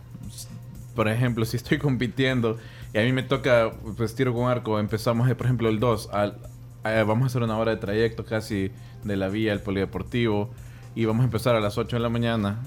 por 0.96 1.10
ejemplo, 1.10 1.44
si 1.44 1.58
estoy 1.58 1.78
compitiendo 1.88 2.58
y 2.94 2.98
a 2.98 3.02
mí 3.02 3.12
me 3.12 3.24
toca 3.24 3.74
pues 3.98 4.16
tiro 4.16 4.34
con 4.34 4.50
arco, 4.50 4.80
empezamos 4.80 5.30
eh, 5.30 5.36
por 5.36 5.48
ejemplo 5.48 5.68
el 5.68 5.82
2, 5.82 6.12
al, 6.14 6.38
eh, 6.86 7.04
vamos 7.06 7.24
a 7.24 7.26
hacer 7.26 7.44
una 7.44 7.58
hora 7.58 7.72
de 7.72 7.78
trayecto 7.78 8.24
casi 8.24 8.72
de 9.04 9.18
la 9.18 9.28
vía 9.28 9.52
al 9.52 9.60
polideportivo 9.60 10.50
y 10.96 11.04
vamos 11.04 11.24
a 11.24 11.26
empezar 11.26 11.58
a 11.58 11.60
las 11.60 11.78
8 11.78 11.98
de 11.98 12.02
la 12.02 12.08
mañana. 12.08 12.58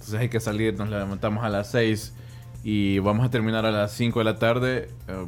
Entonces 0.00 0.18
hay 0.18 0.30
que 0.30 0.40
salir, 0.40 0.78
nos 0.78 0.88
levantamos 0.88 1.44
a 1.44 1.50
las 1.50 1.70
6 1.72 2.14
y 2.64 3.00
vamos 3.00 3.26
a 3.26 3.30
terminar 3.30 3.66
a 3.66 3.70
las 3.70 3.92
5 3.92 4.18
de 4.18 4.24
la 4.24 4.38
tarde. 4.38 4.88
Eh, 5.08 5.26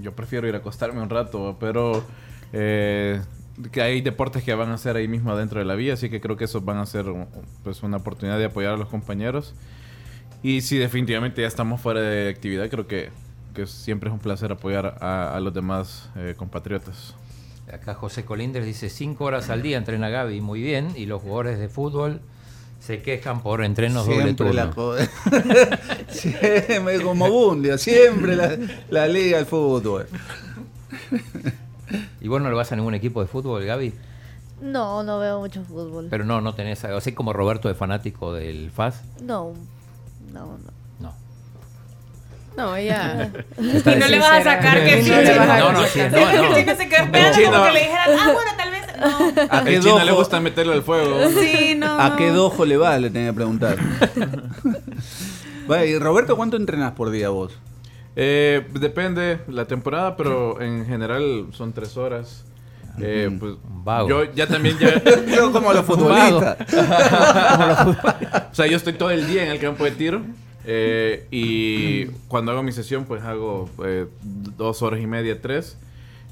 yo 0.00 0.12
prefiero 0.14 0.46
ir 0.46 0.54
a 0.54 0.58
acostarme 0.58 1.02
un 1.02 1.10
rato, 1.10 1.56
pero 1.58 2.04
eh, 2.52 3.20
que 3.72 3.82
hay 3.82 4.02
deportes 4.02 4.44
que 4.44 4.54
van 4.54 4.68
a 4.68 4.74
hacer 4.74 4.94
ahí 4.94 5.08
mismo 5.08 5.32
adentro 5.32 5.58
de 5.58 5.64
la 5.64 5.74
vía, 5.74 5.94
así 5.94 6.08
que 6.08 6.20
creo 6.20 6.36
que 6.36 6.44
esos 6.44 6.64
van 6.64 6.78
a 6.78 6.86
ser 6.86 7.06
pues 7.64 7.82
una 7.82 7.96
oportunidad 7.96 8.38
de 8.38 8.44
apoyar 8.44 8.74
a 8.74 8.76
los 8.76 8.88
compañeros. 8.88 9.54
Y 10.40 10.60
si 10.60 10.78
definitivamente 10.78 11.42
ya 11.42 11.48
estamos 11.48 11.80
fuera 11.80 12.00
de 12.00 12.28
actividad, 12.28 12.70
creo 12.70 12.86
que, 12.86 13.10
que 13.56 13.66
siempre 13.66 14.08
es 14.08 14.12
un 14.12 14.20
placer 14.20 14.52
apoyar 14.52 14.98
a, 15.00 15.40
los 15.40 15.52
demás 15.52 16.10
eh, 16.14 16.34
compatriotas. 16.36 17.16
Acá 17.72 17.94
José 17.94 18.24
Colindres 18.24 18.66
dice, 18.66 18.88
cinco 18.88 19.24
horas 19.24 19.50
al 19.50 19.62
día 19.62 19.78
entrena 19.78 20.10
Gaby, 20.10 20.40
muy 20.40 20.62
bien, 20.62 20.92
y 20.94 21.06
los 21.06 21.22
jugadores 21.22 21.58
de 21.58 21.68
fútbol 21.68 22.20
se 22.80 23.02
quejan 23.02 23.42
por 23.42 23.64
entrenos 23.64 24.06
doble 24.06 24.22
Siempre 24.24 24.46
turno. 24.46 24.94
la 24.96 25.78
siempre 26.08 27.00
como 27.02 27.28
Bundio, 27.30 27.78
siempre 27.78 28.36
la, 28.36 28.56
la 28.90 29.06
liga 29.08 29.38
del 29.38 29.46
fútbol. 29.46 30.06
¿Y 32.20 32.28
vos 32.28 32.40
no 32.40 32.48
le 32.48 32.54
vas 32.54 32.70
a 32.72 32.76
ningún 32.76 32.94
equipo 32.94 33.20
de 33.20 33.28
fútbol, 33.28 33.64
Gaby? 33.64 33.94
No, 34.60 35.02
no 35.02 35.18
veo 35.18 35.38
mucho 35.40 35.62
fútbol. 35.64 36.06
Pero 36.10 36.24
no, 36.24 36.40
no 36.40 36.54
tenés, 36.54 36.84
así 36.84 37.12
como 37.12 37.32
Roberto 37.32 37.68
es 37.70 37.76
fanático 37.76 38.32
del 38.32 38.70
FAS. 38.70 39.02
No, 39.22 39.52
no, 40.32 40.46
no. 40.46 40.76
No. 40.98 41.14
No, 42.56 42.74
ella. 42.76 43.30
Y 43.58 43.62
no 43.84 44.06
le 44.08 44.18
vas 44.18 44.40
a 44.40 44.42
sacar 44.44 44.82
que 44.84 44.96
No 44.96 45.04
sí. 45.04 45.10
vas 45.10 45.28
a- 45.28 45.58
No, 45.58 45.72
no, 45.72 45.84
sí, 45.86 45.98
no, 46.10 46.30
El 46.30 46.70
no. 47.50 48.36
No. 49.00 49.42
¿A 49.50 49.64
qué 49.64 49.80
China 49.80 50.04
le 50.04 50.10
dojo- 50.12 50.18
gusta 50.18 50.40
meterlo 50.40 50.72
al 50.72 50.82
fuego. 50.82 51.18
Sí, 51.30 51.74
no. 51.76 52.00
¿A 52.00 52.16
qué 52.16 52.30
dojo 52.30 52.64
le 52.64 52.76
va? 52.76 52.98
Le 52.98 53.10
tenía 53.10 53.28
que 53.30 53.34
preguntar. 53.34 53.76
Vaya, 55.68 55.84
y 55.84 55.98
Roberto, 55.98 56.36
¿cuánto 56.36 56.56
entrenás 56.56 56.92
por 56.92 57.10
día 57.10 57.28
vos? 57.30 57.52
Eh, 58.14 58.66
depende 58.80 59.40
la 59.48 59.64
temporada, 59.66 60.16
pero 60.16 60.60
en 60.60 60.86
general 60.86 61.46
son 61.52 61.72
tres 61.72 61.96
horas. 61.96 62.44
Eh, 62.98 63.28
pues, 63.38 63.54
vago. 63.84 64.08
Yo 64.08 64.24
ya 64.32 64.46
también 64.46 64.78
ya... 64.78 65.02
Yo 65.36 65.52
como 65.52 65.72
los 65.72 65.84
futbolistas. 65.86 66.56
o 68.50 68.54
sea, 68.54 68.66
yo 68.66 68.76
estoy 68.76 68.94
todo 68.94 69.10
el 69.10 69.26
día 69.26 69.44
en 69.44 69.50
el 69.50 69.58
campo 69.58 69.84
de 69.84 69.90
tiro. 69.90 70.22
eh, 70.64 71.26
y 71.30 72.06
cuando 72.28 72.52
hago 72.52 72.62
mi 72.62 72.72
sesión, 72.72 73.04
pues 73.04 73.22
hago 73.22 73.68
eh, 73.84 74.06
dos 74.22 74.80
horas 74.82 75.00
y 75.00 75.06
media, 75.06 75.40
tres. 75.42 75.76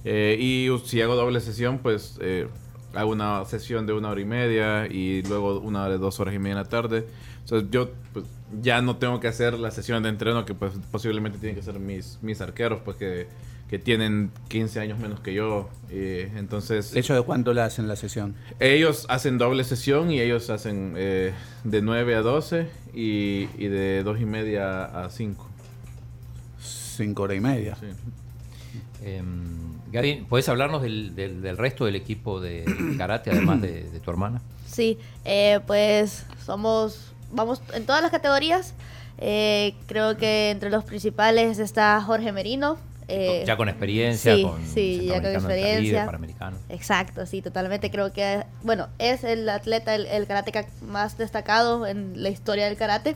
Eh, 0.04 0.36
y 0.38 0.68
si 0.86 1.00
hago 1.00 1.16
doble 1.16 1.40
sesión, 1.40 1.78
pues 1.78 2.18
eh, 2.20 2.46
hago 2.94 3.12
una 3.12 3.44
sesión 3.46 3.86
de 3.86 3.92
una 3.92 4.10
hora 4.10 4.20
y 4.20 4.24
media 4.24 4.86
y 4.86 5.22
luego 5.22 5.60
una 5.60 5.88
de 5.88 5.98
dos 5.98 6.20
horas 6.20 6.34
y 6.34 6.38
media 6.38 6.52
en 6.52 6.58
la 6.58 6.68
tarde. 6.68 7.06
Sea, 7.44 7.62
yo 7.70 7.90
pues, 8.12 8.24
ya 8.62 8.80
no 8.82 8.96
tengo 8.96 9.20
que 9.20 9.28
hacer 9.28 9.58
la 9.58 9.70
sesión 9.70 10.02
de 10.02 10.08
entreno 10.08 10.44
que 10.44 10.54
pues 10.54 10.72
posiblemente 10.90 11.38
tienen 11.38 11.54
que 11.56 11.60
hacer 11.60 11.78
mis, 11.78 12.18
mis 12.22 12.40
arqueros, 12.40 12.80
pues 12.84 12.96
que, 12.96 13.26
que 13.68 13.78
tienen 13.78 14.30
15 14.48 14.80
años 14.80 14.98
menos 14.98 15.20
que 15.20 15.34
yo. 15.34 15.68
eh, 15.90 16.30
entonces... 16.36 16.94
¿Eso 16.96 17.14
de 17.14 17.22
cuánto 17.22 17.52
le 17.52 17.62
hacen 17.62 17.88
la 17.88 17.96
sesión? 17.96 18.34
Ellos 18.60 19.06
hacen 19.08 19.38
doble 19.38 19.64
sesión 19.64 20.10
y 20.10 20.20
ellos 20.20 20.48
hacen 20.50 20.94
eh, 20.96 21.32
de 21.64 21.82
9 21.82 22.14
a 22.14 22.20
12 22.22 22.68
y, 22.94 23.48
y 23.58 23.66
de 23.68 24.02
2 24.02 24.20
y 24.20 24.24
media 24.26 24.84
a 24.84 25.10
5. 25.10 25.48
Cinco 26.60 27.24
horas 27.24 27.36
y 27.36 27.40
media. 27.40 27.76
Sí. 27.76 27.86
Eh, 29.02 29.22
¿puedes 30.28 30.48
hablarnos 30.48 30.82
del, 30.82 31.14
del- 31.14 31.40
del 31.42 31.56
resto 31.56 31.84
del 31.84 31.96
equipo 31.96 32.40
de 32.40 32.64
karate, 32.98 33.30
además 33.30 33.60
de, 33.60 33.84
de 33.84 34.00
tu 34.00 34.10
hermana? 34.10 34.40
Sí, 34.66 34.98
eh, 35.24 35.60
pues 35.66 36.26
somos, 36.44 37.12
vamos 37.32 37.62
en 37.72 37.86
todas 37.86 38.02
las 38.02 38.10
categorías. 38.10 38.74
Eh, 39.18 39.74
creo 39.86 40.16
que 40.16 40.50
entre 40.50 40.70
los 40.70 40.82
principales 40.84 41.58
está 41.60 42.00
Jorge 42.02 42.32
Merino. 42.32 42.76
eh, 43.06 43.44
ya 43.46 43.56
con 43.56 43.68
experiencia, 43.68 44.34
sí, 44.34 44.42
con 44.42 44.66
sí, 44.66 45.04
ya 45.06 45.14
con 45.14 45.22
Caribe, 45.22 45.38
experiencia. 45.38 46.06
Panamericano. 46.06 46.56
Exacto, 46.70 47.24
sí, 47.26 47.40
totalmente. 47.42 47.90
Creo 47.90 48.12
que, 48.12 48.42
bueno, 48.62 48.88
es 48.98 49.22
el 49.22 49.48
atleta, 49.48 49.94
el, 49.94 50.06
el 50.06 50.26
karateca 50.26 50.66
más 50.82 51.16
destacado 51.18 51.86
en 51.86 52.20
la 52.22 52.30
historia 52.30 52.64
del 52.64 52.76
karate. 52.76 53.14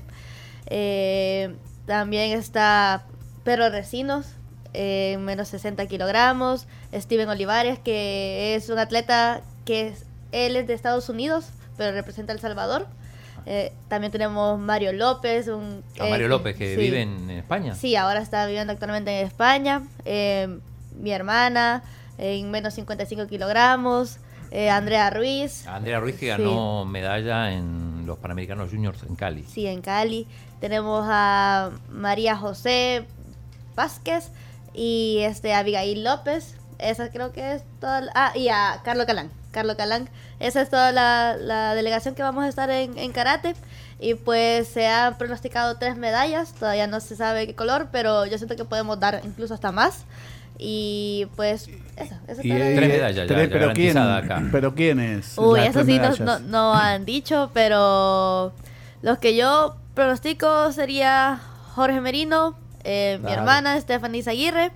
También 1.86 2.32
está 2.38 3.04
Pedro 3.44 3.70
Recinos, 3.70 4.26
en 4.72 5.24
menos 5.24 5.48
60 5.48 5.86
kilogramos. 5.86 6.66
Steven 6.94 7.28
Olivares, 7.28 7.78
que 7.78 8.54
es 8.54 8.68
un 8.68 8.78
atleta 8.78 9.40
que 9.64 9.88
es- 9.88 10.04
él 10.32 10.56
es 10.56 10.66
de 10.66 10.74
Estados 10.74 11.08
Unidos, 11.08 11.46
pero 11.76 11.92
representa 11.92 12.32
El 12.32 12.40
Salvador. 12.40 12.86
Eh, 13.46 13.72
también 13.88 14.10
tenemos 14.12 14.58
Mario 14.58 14.92
López, 14.92 15.48
un... 15.48 15.82
A 15.98 16.06
eh, 16.06 16.10
Mario 16.10 16.28
López, 16.28 16.54
que 16.56 16.74
sí. 16.74 16.80
vive 16.80 17.00
en 17.02 17.30
España. 17.30 17.74
Sí, 17.74 17.96
ahora 17.96 18.20
está 18.20 18.44
viviendo 18.46 18.72
actualmente 18.72 19.20
en 19.20 19.26
España. 19.26 19.82
Eh, 20.04 20.58
mi 21.00 21.12
hermana, 21.12 21.82
en 22.18 22.50
menos 22.50 22.74
55 22.74 23.26
kilogramos. 23.26 24.18
Andrea 24.70 25.10
Ruiz, 25.10 25.66
Andrea 25.66 26.00
Ruiz, 26.00 26.14
que 26.14 26.20
Sí. 26.20 26.26
ganó 26.28 26.86
medalla 26.86 27.52
en 27.52 28.04
los 28.06 28.16
Panamericanos 28.18 28.70
Juniors 28.70 29.02
en 29.02 29.14
Cali. 29.14 29.42
sí, 29.44 29.66
en 29.66 29.82
Cali. 29.82 30.26
Tenemos 30.58 31.04
a 31.06 31.70
María 31.90 32.34
José 32.34 33.04
Vázquez 33.76 34.30
y 34.78 35.18
este 35.22 35.52
Abigail 35.54 36.04
López. 36.04 36.54
Esa 36.78 37.10
creo 37.10 37.32
que 37.32 37.54
es 37.54 37.62
toda. 37.80 38.00
la- 38.02 38.12
ah, 38.14 38.32
y 38.36 38.48
a 38.48 38.80
Carlos 38.84 39.06
Calán. 39.06 39.30
Carlos 39.50 39.74
Calán. 39.76 40.08
Esa 40.38 40.60
es 40.62 40.70
toda 40.70 40.92
la, 40.92 41.36
la 41.36 41.74
delegación 41.74 42.14
que 42.14 42.22
vamos 42.22 42.44
a 42.44 42.48
estar 42.48 42.70
en, 42.70 42.96
en 42.96 43.10
karate. 43.12 43.54
Y 43.98 44.14
pues 44.14 44.68
se 44.68 44.86
han 44.86 45.18
pronosticado 45.18 45.76
tres 45.78 45.96
medallas. 45.96 46.52
Todavía 46.54 46.86
no 46.86 47.00
se 47.00 47.16
sabe 47.16 47.48
qué 47.48 47.56
color, 47.56 47.88
pero 47.90 48.26
yo 48.26 48.38
siento 48.38 48.54
que 48.54 48.64
podemos 48.64 49.00
dar 49.00 49.20
incluso 49.24 49.54
hasta 49.54 49.72
más. 49.72 50.04
Y 50.56 51.26
pues, 51.34 51.68
eso. 51.96 52.14
eso 52.28 52.40
Y- 52.44 52.50
Tres 52.50 52.76
medallas 52.80 53.16
ya- 53.16 53.26
tres- 53.26 53.48
ya 53.48 53.52
pero 53.58 53.72
quién, 53.72 53.94
garantizada 53.94 54.16
acá. 54.18 54.42
pero 54.52 54.74
quién 54.76 55.00
es. 55.00 55.36
Uy, 55.36 55.60
eso 55.60 55.84
sí 55.84 55.98
no, 55.98 56.14
no, 56.24 56.38
no 56.38 56.74
han 56.74 57.04
dicho, 57.04 57.50
pero 57.52 58.52
los 59.02 59.18
que 59.18 59.34
yo 59.36 59.76
pronostico 59.94 60.70
sería 60.72 61.40
Jorge 61.74 62.00
Merino, 62.00 62.56
eh, 62.84 63.18
mi 63.22 63.32
hermana 63.32 63.80
Stephanie 63.80 64.22
Aguirre 64.26 64.70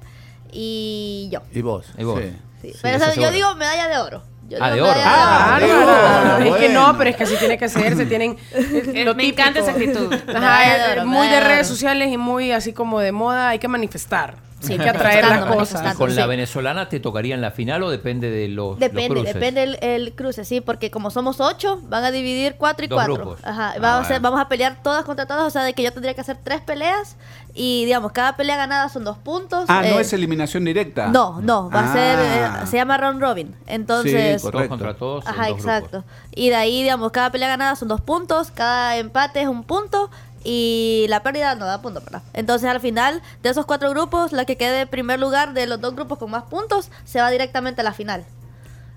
y 0.53 1.29
yo. 1.33 1.41
Y 1.53 1.63
vos. 1.63 1.87
Y 1.99 2.05
vos. 2.05 2.21
sí. 2.21 2.33
Sí, 2.63 2.73
Sí, 2.73 2.79
pero 2.83 3.13
yo 3.15 3.31
digo 3.33 3.55
medalla 3.57 3.89
de 3.89 3.99
oro. 3.99 4.23
Yo 4.49 4.59
Ah, 4.61 4.71
de 4.71 4.81
oro. 4.81 4.93
Ah, 5.05 5.59
de 5.61 5.73
oro. 5.73 5.87
Bárbaro. 5.87 6.45
Es 6.45 6.57
que 6.61 6.69
no, 6.69 6.97
pero 6.97 7.11
es 7.11 7.17
que 7.17 7.25
así 7.25 7.37
tiene 7.37 7.59
que 7.59 7.69
ser, 7.69 7.97
se 7.97 8.07
tienen 8.07 8.37
lo 9.05 9.15
Me 9.17 9.27
encanta 9.27 9.61
esa 9.61 9.73
actitud. 9.73 10.13
Ajá, 10.13 10.27
Medalla 10.27 10.87
de 10.87 10.93
oro, 10.93 11.07
muy 11.07 11.27
de 11.27 11.41
redes 11.41 11.67
sociales 11.67 12.13
y 12.13 12.19
muy 12.19 12.53
así 12.53 12.73
como 12.73 13.01
de 13.01 13.11
moda, 13.11 13.49
hay 13.49 13.59
que 13.59 13.67
manifestar. 13.67 14.37
Sí, 14.63 14.73
hay 14.75 14.79
que 14.79 14.89
atraer 14.89 15.25
las 15.27 15.45
cosas. 15.47 15.95
¿Con 15.97 16.15
la 16.15 16.23
sí. 16.23 16.29
venezolana 16.29 16.89
te 16.89 17.01
tocaría 17.01 17.35
en 17.35 17.41
la 17.41 17.51
final 17.51 17.83
o 17.83 17.91
depende 17.91 18.31
de 18.31 18.49
los, 18.49 18.71
los 18.73 18.79
Depende, 18.79 19.09
cruces? 19.09 19.35
depende 19.35 19.63
el, 19.63 19.79
el 19.83 20.13
cruce, 20.15 20.45
sí, 20.45 20.61
porque 20.61 20.91
como 20.91 21.11
somos 21.11 21.41
ocho, 21.41 21.81
van 21.89 22.05
a 22.05 22.11
dividir 22.11 22.55
cuatro 22.59 22.85
y 22.85 22.89
Dos 22.89 22.97
cuatro. 22.97 23.15
grupos. 23.15 23.41
Ajá, 23.45 23.73
Ah, 23.75 23.79
vamos, 23.81 24.07
a 24.07 24.09
bueno. 24.09 24.23
vamos 24.23 24.41
a 24.41 24.49
pelear 24.49 24.83
todas 24.83 25.05
contra 25.05 25.27
todas, 25.27 25.45
o 25.45 25.51
sea, 25.51 25.63
de 25.65 25.73
que 25.75 25.83
yo 25.83 25.93
tendría 25.93 26.15
que 26.15 26.21
hacer 26.21 26.37
tres 26.43 26.61
peleas 26.61 27.17
y, 27.55 27.85
digamos, 27.85 28.13
cada 28.13 28.37
pelea 28.37 28.57
ganada 28.57 28.89
son 28.89 29.05
dos 29.05 29.19
puntos. 29.19 29.65
Ah, 29.69 29.83
no 29.83 29.99
eh, 29.99 30.03
es 30.03 30.13
eliminación 30.13 30.65
directa. 30.65 31.09
No, 31.09 31.41
no, 31.43 31.69
va 31.71 31.91
a 31.91 31.93
ser, 31.93 32.19
Ah. 32.19 32.61
eh, 32.63 32.67
se 32.67 32.77
llama 32.77 32.97
round 32.97 33.21
robin. 33.21 33.49
Sí, 33.49 33.63
Entonces, 33.67 34.41
Todos 34.41 34.53
correcto. 34.53 34.69
contra 34.71 34.95
todos. 34.95 35.27
ajá, 35.27 35.49
dos 35.49 35.59
exacto. 35.59 35.89
grupos. 35.99 36.13
Y 36.35 36.49
de 36.49 36.55
ahí, 36.57 36.83
digamos, 36.83 37.13
cada 37.13 37.31
pelea 37.31 37.49
ganada 37.49 37.77
son 37.77 37.89
dos 37.89 38.01
puntos, 38.01 38.51
cada 38.51 38.97
empate 38.97 39.43
es 39.43 39.49
un 39.49 39.65
punto 39.65 40.11
y 40.45 41.07
la 41.09 41.23
pérdida 41.23 41.55
no 41.55 41.67
da 41.67 41.81
punto, 41.83 42.01
¿verdad? 42.01 42.23
Entonces, 42.33 42.69
al 42.69 42.81
final 42.81 43.23
de 43.43 43.51
esos 43.51 43.67
cuatro 43.67 43.91
grupos, 43.91 44.33
la 44.33 44.45
que 44.45 44.57
quede 44.57 44.83
en 44.83 44.89
primer 44.89 45.19
lugar 45.21 45.53
de 45.55 45.67
los 45.67 45.81
dos 45.81 45.95
grupos 45.95 46.19
con 46.19 46.31
más 46.31 46.45
puntos 46.45 46.91
se 47.05 47.21
va 47.21 47.31
directamente 47.31 47.81
a 47.81 47.85
la 47.85 47.93
final. 47.93 48.25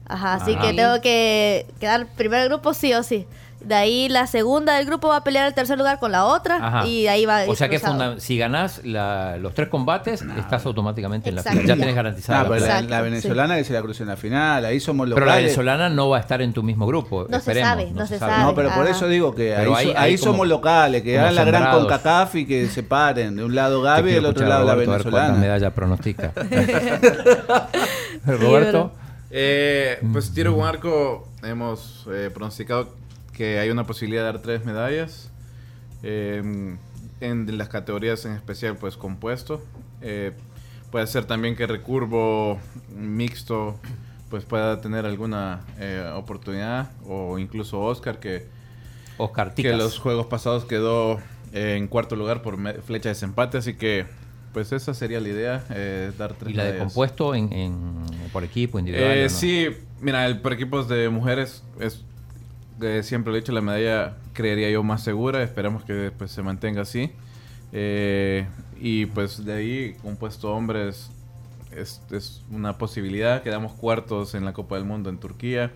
Ajá, 0.07 0.35
así 0.35 0.55
Ah. 0.57 0.61
que 0.61 0.73
tengo 0.73 1.01
que 1.01 1.65
quedar 1.79 2.05
primer 2.07 2.47
grupo 2.47 2.73
sí 2.73 2.93
o 2.93 3.01
sí. 3.03 3.27
De 3.65 3.73
ahí 3.75 4.09
la 4.09 4.27
segunda 4.27 4.75
del 4.75 4.85
grupo 4.85 5.07
va 5.07 5.17
a 5.17 5.23
pelear 5.23 5.47
el 5.47 5.53
tercer 5.55 5.77
lugar 5.77 5.97
con 5.99 6.11
la 6.11 6.25
otra 6.25 6.57
Ajá. 6.57 6.85
y 6.87 7.03
de 7.03 7.09
ahí 7.09 7.25
va 7.25 7.37
a 7.37 7.43
ir 7.45 7.49
O 7.49 7.55
sea 7.55 7.67
que 7.67 7.79
cruzado. 7.79 8.19
si 8.19 8.37
ganás 8.37 8.81
la- 8.85 9.37
los 9.37 9.53
tres 9.55 9.69
combates, 9.69 10.21
estás 10.37 10.65
automáticamente 10.67 11.29
en 11.29 11.35
la 11.35 11.43
final. 11.43 11.65
Ya 11.65 11.75
tenés 11.75 11.95
garantizada 11.95 12.41
Ah, 12.41 12.43
la 12.43 12.49
pero 12.49 12.65
la, 12.67 12.81
la 12.81 12.97
sí. 12.99 13.03
venezolana 13.03 13.55
que 13.55 13.63
se 13.63 13.73
la 13.73 13.81
cruce 13.81 14.03
en 14.03 14.09
la 14.09 14.17
final, 14.17 14.65
ahí 14.65 14.79
somos 14.79 15.05
Pero 15.07 15.19
la 15.19 15.25
locales. 15.25 15.43
venezolana 15.45 15.89
no 15.89 16.09
va 16.09 16.17
a 16.17 16.19
estar 16.19 16.41
en 16.43 16.53
tu 16.53 16.61
mismo 16.61 16.85
grupo. 16.85 17.25
No 17.27 17.39
se 17.39 17.59
sabe, 17.59 17.91
no 17.91 18.05
se 18.05 18.19
sabe. 18.19 18.43
No, 18.43 18.53
pero 18.53 18.69
por 18.69 18.83
Ajá. 18.83 18.91
eso 18.91 19.07
digo 19.07 19.33
que 19.33 19.53
ahí, 19.55 19.59
Pero 19.61 19.75
hay- 19.75 19.85
so- 19.87 19.91
hay 19.97 20.11
ahí 20.11 20.17
como- 20.19 20.31
somos 20.33 20.47
locales, 20.47 21.01
que 21.01 21.17
hagan 21.19 21.33
la 21.35 21.43
gran. 21.43 21.71
CONCACAF 21.71 22.35
y 22.35 22.45
que 22.45 22.67
se 22.67 22.83
paren. 22.83 23.35
De 23.35 23.43
un 23.43 23.55
lado 23.55 23.81
Gaby 23.81 24.11
y 24.11 24.13
del 24.13 24.25
otro 24.27 24.45
lado 24.47 24.63
la 24.65 24.73
Roberto, 24.73 24.91
venezolana. 24.91 25.33
medallas 25.37 25.73
pronostica. 25.73 26.31
Roberto. 28.25 28.91
Eh, 29.31 29.99
pues 30.13 30.33
tiro 30.33 30.55
con 30.55 30.65
arco 30.67 31.27
hemos 31.43 32.07
eh, 32.11 32.29
pronosticado 32.33 32.89
que 33.35 33.59
hay 33.59 33.69
una 33.69 33.85
posibilidad 33.85 34.21
de 34.21 34.31
dar 34.33 34.41
tres 34.41 34.65
medallas. 34.65 35.31
Eh, 36.03 36.75
en 37.21 37.57
las 37.57 37.69
categorías 37.69 38.25
en 38.25 38.33
especial, 38.33 38.77
pues 38.77 38.97
compuesto. 38.97 39.63
Eh, 40.01 40.33
puede 40.91 41.07
ser 41.07 41.25
también 41.25 41.55
que 41.55 41.65
recurvo 41.67 42.59
mixto 42.95 43.79
pues 44.29 44.43
pueda 44.43 44.81
tener 44.81 45.05
alguna 45.05 45.61
eh, 45.79 46.11
oportunidad 46.15 46.91
o 47.07 47.37
incluso 47.39 47.79
Oscar 47.79 48.19
que, 48.19 48.47
Oscar 49.17 49.53
que 49.53 49.73
los 49.73 49.99
juegos 49.99 50.25
pasados 50.27 50.65
quedó 50.65 51.19
en 51.53 51.87
cuarto 51.87 52.15
lugar 52.15 52.41
por 52.41 52.57
flecha 52.81 53.09
de 53.09 53.13
desempate 53.13 53.57
así 53.57 53.75
que 53.75 54.05
pues 54.51 54.71
esa 54.71 54.93
sería 54.93 55.19
la 55.21 55.29
idea 55.29 55.63
eh, 55.69 56.11
dar 56.17 56.33
tres 56.33 56.53
¿Y 56.53 56.55
la 56.55 56.63
de 56.65 56.77
compuesto 56.79 57.35
en, 57.35 57.51
en- 57.53 58.05
por 58.33 58.43
equipo, 58.43 58.79
individual? 58.79 59.11
Eh, 59.17 59.23
no? 59.23 59.29
Sí, 59.29 59.67
mira, 60.01 60.25
el 60.25 60.41
por 60.41 60.53
equipos 60.53 60.87
de 60.89 61.09
mujeres 61.09 61.63
es 61.79 62.03
eh, 62.81 63.01
siempre 63.03 63.31
lo 63.31 63.37
he 63.37 63.41
dicho, 63.41 63.51
la 63.51 63.61
medalla 63.61 64.17
creería 64.33 64.69
yo 64.69 64.83
más 64.83 65.03
segura, 65.03 65.41
esperamos 65.43 65.83
que 65.83 66.11
pues, 66.17 66.31
se 66.31 66.41
mantenga 66.43 66.81
así. 66.81 67.11
Eh, 67.71 68.45
y 68.79 69.05
pues 69.07 69.43
de 69.45 69.53
ahí, 69.53 69.95
compuesto 70.01 70.53
hombres, 70.53 71.09
es, 71.75 72.01
es 72.11 72.41
una 72.51 72.77
posibilidad, 72.77 73.41
quedamos 73.43 73.73
cuartos 73.73 74.33
en 74.35 74.45
la 74.45 74.53
Copa 74.53 74.75
del 74.75 74.85
Mundo 74.85 75.09
en 75.09 75.17
Turquía. 75.17 75.71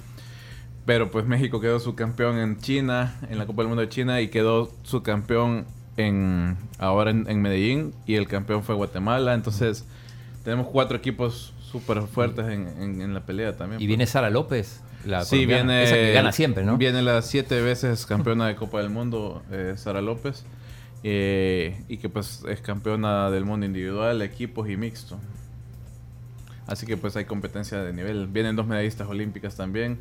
Pero 0.86 1.12
pues 1.12 1.26
México 1.26 1.60
quedó 1.62 1.80
subcampeón 1.80 2.38
en 2.39 2.60
China, 2.60 3.20
en 3.30 3.38
la 3.38 3.45
Copa 3.45 3.62
del 3.62 3.68
Mundo 3.68 3.82
de 3.82 3.89
China, 3.89 4.22
y 4.22 4.30
quedó 4.30 4.72
subcampeón 4.84 5.66
en, 5.97 6.58
ahora 6.80 7.12
en, 7.12 7.30
en 7.30 7.41
Medellín, 7.41 7.93
y 8.08 8.16
el 8.16 8.28
campeón 8.28 8.64
fue 8.64 8.74
Guatemala. 8.76 9.34
Entonces, 9.34 9.86
tenemos 10.43 10.68
cuatro 10.68 10.97
equipos 10.97 11.54
súper 11.62 12.02
fuertes 12.04 12.47
en, 12.47 12.68
en- 12.82 13.02
en 13.02 13.14
la 13.14 13.20
pelea 13.26 13.56
también. 13.56 13.80
¿Y 13.82 13.86
viene 13.86 14.08
Sara 14.08 14.30
López? 14.32 14.82
La 15.06 15.24
Sí, 15.24 15.45
viene. 15.45 15.84
Esa 15.84 15.95
que 15.95 16.14
gana 16.14 16.32
siempre, 16.32 16.64
¿no? 16.66 16.78
Viene 16.78 17.02
las 17.02 17.26
siete 17.26 17.62
veces 17.62 18.06
campeona 18.06 18.47
de 18.47 18.56
Copa 18.56 18.80
del 18.80 18.89
Mundo, 18.89 19.41
eh, 19.52 19.74
Sara 19.78 20.02
López. 20.02 20.43
eh, 21.04 21.82
y 21.88 21.95
que 21.97 22.10
pues 22.10 22.43
es 22.50 22.60
campeona 22.60 23.30
del 23.32 23.45
mundo 23.45 23.66
individual, 23.66 24.22
equipos 24.22 24.70
y 24.70 24.76
mixto. 24.76 25.18
Así 26.68 26.86
que 26.86 26.97
pues 26.97 27.16
hay 27.16 27.24
competencia 27.26 27.82
de 27.82 27.93
nivel. 27.93 28.28
Vienen 28.28 28.56
dos 28.58 28.68
medallistas 28.68 29.08
olímpicas 29.08 29.56
también. 29.56 29.97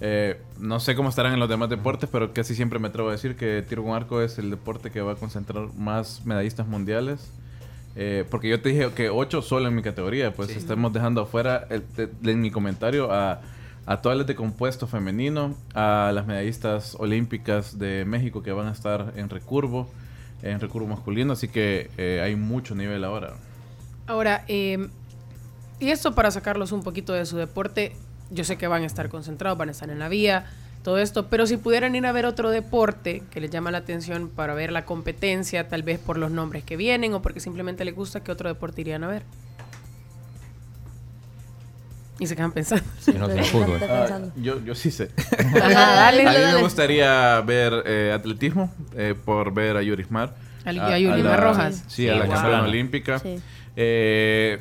Eh, 0.00 0.40
no 0.60 0.78
sé 0.78 0.94
cómo 0.94 1.08
estarán 1.08 1.32
en 1.34 1.40
los 1.40 1.48
demás 1.48 1.68
deportes, 1.68 2.08
pero 2.12 2.32
casi 2.32 2.54
siempre 2.54 2.78
me 2.78 2.88
atrevo 2.88 3.08
a 3.08 3.12
decir 3.12 3.34
que 3.34 3.62
tiro 3.68 3.82
con 3.82 3.94
arco 3.94 4.22
es 4.22 4.38
el 4.38 4.50
deporte 4.50 4.90
que 4.90 5.00
va 5.00 5.12
a 5.12 5.16
concentrar 5.16 5.68
más 5.76 6.24
medallistas 6.24 6.66
mundiales. 6.68 7.28
Eh, 7.96 8.24
porque 8.30 8.48
yo 8.48 8.60
te 8.60 8.68
dije 8.68 8.90
que 8.94 9.08
ocho 9.10 9.42
solo 9.42 9.68
en 9.68 9.74
mi 9.74 9.82
categoría, 9.82 10.32
pues 10.32 10.50
estamos 10.50 10.92
dejando 10.92 11.22
afuera 11.22 11.66
el- 11.70 11.82
de- 11.96 12.06
de- 12.06 12.32
en 12.32 12.40
mi 12.40 12.50
comentario 12.50 13.10
a, 13.10 13.40
a 13.86 14.02
todas 14.02 14.26
de 14.26 14.34
compuesto 14.34 14.88
femenino, 14.88 15.54
a 15.72 16.10
las 16.12 16.26
medallistas 16.26 16.96
olímpicas 16.98 17.78
de 17.78 18.04
México 18.04 18.42
que 18.42 18.52
van 18.52 18.66
a 18.66 18.72
estar 18.72 19.12
en 19.16 19.30
recurvo, 19.30 19.88
en 20.42 20.60
recurvo 20.60 20.88
masculino, 20.88 21.32
así 21.32 21.48
que 21.48 21.90
eh, 21.96 22.20
hay 22.22 22.34
mucho 22.34 22.74
nivel 22.74 23.04
ahora. 23.04 23.34
Ahora, 24.08 24.44
eh, 24.48 24.88
y 25.78 25.90
esto 25.90 26.14
para 26.14 26.30
sacarlos 26.32 26.72
un 26.72 26.82
poquito 26.82 27.12
de 27.12 27.26
su 27.26 27.36
deporte, 27.36 27.94
yo 28.30 28.42
sé 28.42 28.58
que 28.58 28.66
van 28.66 28.82
a 28.82 28.86
estar 28.86 29.08
concentrados, 29.08 29.56
van 29.56 29.68
a 29.68 29.72
estar 29.72 29.88
en 29.88 30.00
la 30.00 30.08
vía, 30.08 30.46
todo 30.82 30.98
esto, 30.98 31.26
pero 31.26 31.46
si 31.46 31.56
pudieran 31.56 31.94
ir 31.94 32.06
a 32.06 32.12
ver 32.12 32.26
otro 32.26 32.50
deporte 32.50 33.22
que 33.30 33.40
les 33.40 33.50
llama 33.50 33.70
la 33.70 33.78
atención 33.78 34.28
para 34.28 34.54
ver 34.54 34.72
la 34.72 34.84
competencia, 34.84 35.68
tal 35.68 35.82
vez 35.82 35.98
por 35.98 36.18
los 36.18 36.30
nombres 36.30 36.64
que 36.64 36.76
vienen 36.76 37.14
o 37.14 37.22
porque 37.22 37.40
simplemente 37.40 37.84
les 37.84 37.94
gusta, 37.94 38.22
¿qué 38.22 38.32
otro 38.32 38.48
deporte 38.48 38.80
irían 38.80 39.04
a 39.04 39.08
ver? 39.08 39.22
Y 42.18 42.26
se 42.26 42.34
quedan 42.36 42.52
pensando. 42.52 42.84
Que 43.04 43.12
no 43.18 43.26
sea 43.28 43.42
fútbol. 43.44 43.72
Estoy 43.74 43.88
pensando. 43.88 44.32
yo, 44.36 44.64
yo 44.64 44.74
sí 44.74 44.90
sé. 44.90 45.10
Ajá, 45.38 45.70
dale, 45.70 46.22
a 46.26 46.30
mí 46.30 46.34
dale. 46.36 46.54
me 46.56 46.62
gustaría 46.62 47.40
ver 47.42 47.82
eh, 47.86 48.12
atletismo, 48.14 48.72
eh, 48.96 49.14
por 49.22 49.52
ver 49.52 49.76
a 49.76 49.82
Yurismar. 49.82 50.34
Al- 50.64 50.80
a 50.80 50.98
Yurimar 50.98 51.24
la- 51.24 51.36
Rojas. 51.36 51.84
Sí, 51.88 52.04
Sí, 52.04 52.08
a 52.08 52.14
la 52.16 52.24
wow. 52.24 52.34
campeona 52.34 52.62
olímpica. 52.62 53.18
Sí. 53.18 53.38
Eh, 53.76 54.60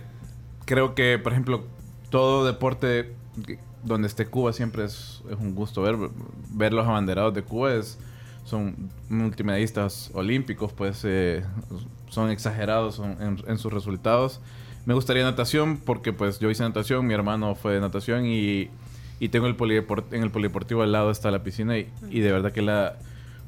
creo 0.66 0.94
que, 0.96 1.18
por 1.18 1.32
ejemplo, 1.32 1.66
todo 2.10 2.46
deporte 2.46 3.14
donde 3.84 4.08
esté 4.08 4.26
Cuba 4.26 4.52
siempre 4.52 4.84
es, 4.86 5.22
es 5.30 5.38
un 5.38 5.56
gusto 5.56 5.82
ver. 5.82 5.96
Ver 6.50 6.74
los 6.74 6.86
abanderados 6.86 7.34
de 7.34 7.44
Cuba 7.44 7.74
es, 7.74 7.98
son 8.44 8.90
multimedistas 9.10 10.12
olímpicos, 10.14 10.74
pues 10.74 11.02
eh, 11.06 11.44
son 12.10 12.30
exagerados 12.32 12.96
son- 12.96 13.18
en, 13.22 13.44
en 13.48 13.58
sus 13.58 13.72
resultados. 13.72 14.42
Me 14.86 14.94
gustaría 14.94 15.24
natación 15.24 15.78
porque 15.78 16.14
pues 16.14 16.40
yo 16.40 16.50
hice 16.50 16.64
natación, 16.64 17.06
mi 17.08 17.14
hermano 17.14 17.56
fue 17.56 17.74
de 17.74 17.80
natación 17.80 18.26
y, 18.26 18.70
y 19.20 19.30
tengo 19.30 19.48
el 19.48 19.56
polideport 19.56 20.14
en 20.14 20.22
el 20.24 20.30
polideportivo 20.32 20.84
al 20.84 20.92
lado 20.92 21.10
está 21.12 21.32
la 21.32 21.42
piscina 21.44 21.78
y, 21.78 21.90
y 22.12 22.20
de 22.20 22.32
verdad 22.32 22.52
que 22.52 22.62
la, 22.62 22.98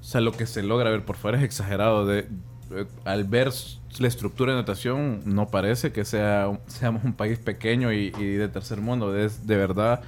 o 0.02 0.04
sea, 0.04 0.22
lo 0.22 0.32
que 0.32 0.48
se 0.48 0.64
logra 0.64 0.90
ver 0.90 1.06
por 1.06 1.16
fuera 1.16 1.38
es 1.38 1.44
exagerado. 1.44 2.06
De, 2.08 2.28
eh, 2.72 2.86
al 3.06 3.24
ver 3.26 3.52
la 4.00 4.08
estructura 4.08 4.54
de 4.54 4.60
natación, 4.60 5.22
no 5.26 5.48
parece 5.50 5.92
que 5.92 6.06
sea 6.06 6.48
un- 6.50 6.60
seamos 6.68 7.04
un 7.04 7.14
país 7.14 7.38
pequeño 7.38 7.94
y, 7.94 8.12
y 8.18 8.26
de 8.34 8.48
tercer 8.50 8.82
mundo. 8.82 9.16
Es 9.16 9.46
de 9.46 9.58
verdad 9.58 10.02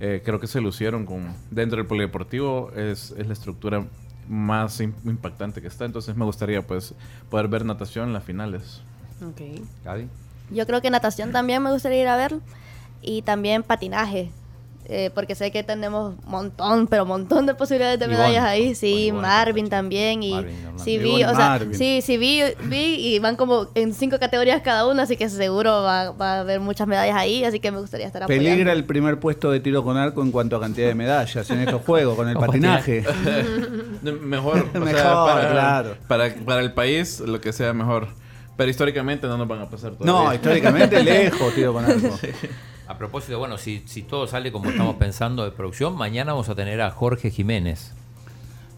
eh, 0.00 0.22
creo 0.24 0.38
que 0.38 0.46
se 0.46 0.60
lucieron 0.60 1.06
con 1.06 1.34
dentro 1.50 1.78
del 1.78 1.86
polideportivo 1.86 2.70
es, 2.76 3.10
es 3.18 3.26
la 3.26 3.32
estructura 3.32 3.84
más 4.28 4.80
im- 4.80 4.92
impactante 5.04 5.60
que 5.60 5.66
está. 5.66 5.84
Entonces 5.86 6.14
me 6.16 6.24
gustaría 6.24 6.64
pues 6.64 6.94
poder 7.30 7.48
ver 7.48 7.64
natación 7.64 8.06
en 8.08 8.12
las 8.14 8.22
finales. 8.22 8.80
Ok. 9.22 9.40
Gaby. 9.84 10.06
Yo 10.50 10.66
creo 10.66 10.80
que 10.80 10.90
natación 10.90 11.32
también 11.32 11.62
me 11.62 11.70
gustaría 11.72 12.00
ir 12.02 12.08
a 12.08 12.16
ver. 12.16 12.36
Y 13.02 13.22
también 13.22 13.62
patinaje. 13.62 14.30
eh, 14.90 15.10
porque 15.14 15.34
sé 15.34 15.50
que 15.52 15.62
tenemos 15.62 16.14
montón, 16.24 16.86
pero 16.86 17.04
montón 17.04 17.44
de 17.44 17.54
posibilidades 17.54 17.98
de 17.98 18.06
Ivonne. 18.06 18.18
medallas 18.22 18.44
ahí. 18.44 18.74
Sí, 18.74 19.08
Ivonne, 19.08 19.20
Marvin 19.22 19.68
también. 19.68 20.22
Y 20.22 20.32
Marvin, 20.32 20.56
sí 20.76 20.96
vi, 20.96 21.08
Ivonne 21.20 21.26
o 21.26 21.36
sea, 21.36 21.48
Marvin. 21.50 21.74
sí, 21.74 22.00
sí 22.00 22.16
vi, 22.16 22.40
vi 22.64 22.94
y 23.14 23.18
van 23.18 23.36
como 23.36 23.68
en 23.74 23.92
cinco 23.92 24.18
categorías 24.18 24.62
cada 24.62 24.86
una, 24.88 25.02
así 25.02 25.18
que 25.18 25.28
seguro 25.28 25.82
va, 25.82 26.12
va 26.12 26.36
a 26.36 26.40
haber 26.40 26.60
muchas 26.60 26.88
medallas 26.88 27.16
ahí, 27.16 27.44
así 27.44 27.60
que 27.60 27.70
me 27.70 27.80
gustaría 27.80 28.06
estar 28.06 28.22
apoyando. 28.22 28.48
Peligra 28.48 28.72
el 28.72 28.84
primer 28.84 29.20
puesto 29.20 29.50
de 29.50 29.60
tiro 29.60 29.84
con 29.84 29.98
arco 29.98 30.22
en 30.22 30.30
cuanto 30.32 30.56
a 30.56 30.60
cantidad 30.60 30.88
de 30.88 30.94
medallas 30.94 31.50
en 31.50 31.58
estos 31.60 31.82
juegos 31.82 32.16
con 32.16 32.26
el 32.26 32.36
patinaje. 32.38 33.04
Mejor, 34.02 34.68
o 34.74 34.78
Mejor, 34.80 34.88
sea, 35.00 35.12
para, 35.24 35.50
claro. 35.50 35.96
para, 36.08 36.34
para 36.46 36.60
el 36.62 36.72
país, 36.72 37.20
lo 37.20 37.40
que 37.42 37.52
sea 37.52 37.72
mejor. 37.74 38.08
Pero 38.58 38.70
históricamente 38.70 39.26
no 39.26 39.38
nos 39.38 39.48
van 39.48 39.62
a 39.62 39.70
pasar 39.70 39.92
todavía. 39.92 40.12
No, 40.28 40.34
históricamente 40.34 41.02
lejos 41.02 41.54
tiro 41.54 41.72
con 41.72 41.86
arco. 41.86 42.18
A 42.88 42.98
propósito, 42.98 43.38
bueno, 43.38 43.56
si, 43.56 43.82
si 43.86 44.02
todo 44.02 44.26
sale 44.26 44.50
como 44.52 44.68
estamos 44.68 44.96
pensando 44.96 45.44
de 45.44 45.50
producción, 45.52 45.96
mañana 45.96 46.32
vamos 46.32 46.48
a 46.50 46.54
tener 46.54 46.80
a 46.82 46.90
Jorge 46.90 47.30
Jiménez, 47.30 47.92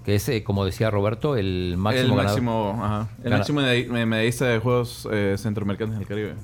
que 0.05 0.17
es, 0.17 0.29
eh, 0.29 0.43
como 0.45 0.65
decía 0.65 0.91
Roberto, 0.91 1.37
el 1.37 1.77
máximo 1.79 2.03
el 2.05 2.11
ganador. 2.11 2.25
máximo, 2.27 2.81
ajá, 2.85 3.09
el 3.19 3.25
Gana- 3.25 3.37
máximo 3.39 3.61
medallista 4.07 4.45
de 4.47 4.59
Juegos 4.59 5.09
eh, 5.11 5.35
Centroamericanos 5.39 5.97
del 5.99 6.07
Caribe. 6.07 6.35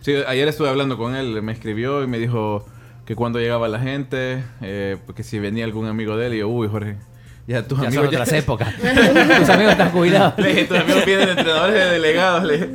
Sí, 0.00 0.14
ayer 0.26 0.48
estuve 0.48 0.68
hablando 0.70 0.96
con 0.96 1.14
él, 1.14 1.42
me 1.42 1.52
escribió 1.52 2.02
y 2.02 2.06
me 2.06 2.18
dijo 2.18 2.64
que 3.04 3.16
cuando 3.16 3.38
llegaba 3.38 3.68
la 3.68 3.80
gente, 3.80 4.42
eh, 4.62 4.96
que 5.14 5.22
si 5.24 5.38
venía 5.40 5.64
algún 5.64 5.86
amigo 5.86 6.16
de 6.16 6.28
él, 6.28 6.34
y 6.34 6.38
yo, 6.38 6.48
uy, 6.48 6.68
Jorge, 6.68 6.96
ya 7.50 7.62
tus 7.66 7.78
Ya 7.80 7.90
son 7.90 7.98
amigos 7.98 8.06
otras 8.14 8.32
épocas. 8.42 8.74
Tus 8.76 9.48
amigos 9.48 9.72
están 9.72 9.90
jubilados. 9.90 10.38
Le 10.38 10.64
tus 10.64 10.78
amigos 10.78 11.04
vienen 11.04 11.26
de 11.26 11.32
entrenadores 11.32 11.74
de 11.74 11.90
delegados, 11.90 12.44
le. 12.44 12.70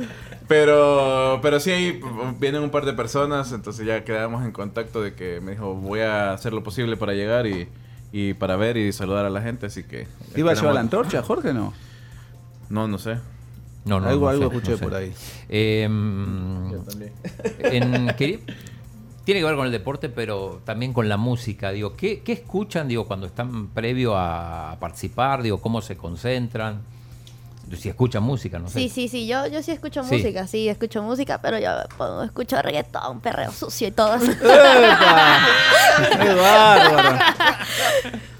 Pero, 0.48 1.40
pero 1.42 1.58
sí, 1.58 1.70
ahí 1.72 2.00
vienen 2.38 2.62
un 2.62 2.70
par 2.70 2.84
de 2.84 2.92
personas, 2.92 3.50
entonces 3.52 3.84
ya 3.84 4.04
quedamos 4.04 4.44
en 4.44 4.52
contacto 4.52 5.02
de 5.02 5.14
que 5.14 5.40
me 5.40 5.52
dijo, 5.52 5.74
voy 5.74 6.00
a 6.00 6.32
hacer 6.34 6.52
lo 6.52 6.62
posible 6.62 6.96
para 6.96 7.14
llegar 7.14 7.48
y, 7.48 7.68
y 8.12 8.34
para 8.34 8.54
ver 8.54 8.76
y 8.76 8.92
saludar 8.92 9.24
a 9.24 9.30
la 9.30 9.40
gente, 9.42 9.66
así 9.66 9.82
que... 9.82 10.06
¿Iba 10.36 10.52
a 10.52 10.54
llevar 10.54 10.74
la 10.74 10.80
antorcha, 10.80 11.20
Jorge, 11.22 11.52
no? 11.52 11.74
No, 12.68 12.86
no 12.86 12.98
sé. 12.98 13.16
No, 13.86 13.98
no, 13.98 14.08
algo 14.08 14.26
no 14.26 14.28
algo 14.30 14.50
sé, 14.50 14.56
escuché 14.56 14.70
no 14.72 14.76
sé. 14.78 14.84
por 14.84 14.94
ahí. 14.94 15.12
Eh, 15.48 15.82
en- 17.62 18.14
quería- 18.16 18.38
tiene 19.26 19.40
que 19.40 19.44
ver 19.46 19.56
con 19.56 19.66
el 19.66 19.72
deporte, 19.72 20.08
pero 20.08 20.60
también 20.64 20.92
con 20.92 21.08
la 21.08 21.16
música. 21.16 21.72
Digo, 21.72 21.96
¿qué, 21.96 22.20
qué 22.20 22.32
escuchan 22.32 22.86
digo, 22.86 23.06
cuando 23.06 23.26
están 23.26 23.66
previo 23.68 24.16
a 24.16 24.76
participar? 24.78 25.42
Digo, 25.42 25.60
¿Cómo 25.60 25.82
se 25.82 25.96
concentran? 25.96 26.80
Si 27.76 27.88
escuchan 27.88 28.22
música, 28.22 28.60
no 28.60 28.68
sé. 28.68 28.78
Sí, 28.78 28.88
sí, 28.88 29.08
sí, 29.08 29.26
yo, 29.26 29.48
yo 29.48 29.60
sí 29.60 29.72
escucho 29.72 30.04
Sí. 30.04 30.14
música, 30.14 30.46
sí, 30.46 30.68
escucho 30.68 31.02
música, 31.02 31.40
pero 31.42 31.58
yo 31.58 31.70
pongo- 31.98 32.22
escucho 32.22 32.62
reggaetón, 32.62 33.18
perreo 33.20 33.50
sucio 33.50 33.88
y 33.88 33.90
todo 33.90 34.14
eso. 34.14 34.30
¡Qué 34.40 36.34
bárbaro! 36.34 37.18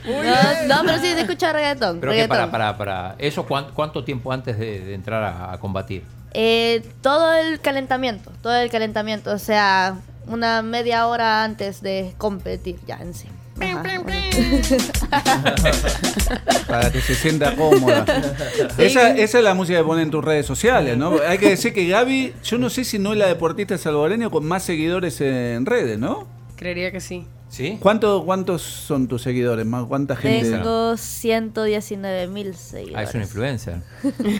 No, 0.06 0.66
no, 0.68 0.82
pero 0.86 0.98
sí, 1.00 1.12
sí 1.14 1.18
escucho 1.20 1.52
reggaetón. 1.52 1.98
Pero 1.98 2.12
que 2.12 2.18
reggaetón. 2.22 2.50
para, 2.50 2.50
para, 2.52 2.76
para 2.78 3.14
eso, 3.18 3.44
¿cuán- 3.44 3.72
¿cuánto 3.74 4.04
tiempo 4.04 4.30
antes 4.30 4.56
de, 4.56 4.78
de 4.78 4.94
entrar 4.94 5.24
a, 5.24 5.52
a 5.54 5.58
combatir? 5.58 6.04
Eh, 6.32 6.88
todo 7.02 7.32
el 7.34 7.60
calentamiento, 7.60 8.30
todo 8.42 8.54
el 8.54 8.70
calentamiento, 8.70 9.32
o 9.32 9.38
sea, 9.38 9.96
una 10.26 10.62
media 10.62 11.06
hora 11.06 11.44
antes 11.44 11.80
de 11.82 12.14
competir 12.18 12.76
ya 12.86 12.96
en 12.96 13.14
sí. 13.14 13.28
Ajá, 13.60 13.82
Para 16.68 16.90
que 16.92 17.00
se 17.00 17.14
sienta 17.14 17.54
cómoda. 17.56 18.04
Esa, 18.78 19.10
esa 19.16 19.38
es 19.38 19.44
la 19.44 19.54
música 19.54 19.78
que 19.78 19.84
pone 19.84 20.02
en 20.02 20.10
tus 20.10 20.24
redes 20.24 20.44
sociales, 20.46 20.96
¿no? 20.98 21.14
Hay 21.26 21.38
que 21.38 21.50
decir 21.50 21.72
que 21.72 21.86
Gaby, 21.88 22.34
yo 22.44 22.58
no 22.58 22.68
sé 22.70 22.84
si 22.84 22.98
no 22.98 23.12
es 23.12 23.18
la 23.18 23.26
deportista 23.28 23.78
salvadoreña 23.78 24.30
con 24.30 24.44
más 24.44 24.62
seguidores 24.62 25.20
en 25.20 25.64
redes, 25.66 25.98
¿no? 25.98 26.26
Creería 26.56 26.90
que 26.92 27.00
sí. 27.00 27.26
¿Sí? 27.48 27.78
¿Cuánto, 27.80 28.24
¿Cuántos 28.24 28.60
son 28.62 29.06
tus 29.06 29.22
seguidores? 29.22 29.64
¿Más 29.64 29.84
¿Cuánta 29.86 30.16
gente? 30.16 30.50
Tengo 30.50 30.96
119 30.96 32.26
mil 32.26 32.50
Ah, 32.52 32.56
seguidores. 32.58 33.08
es 33.08 33.14
una 33.14 33.24
influencer. 33.24 33.76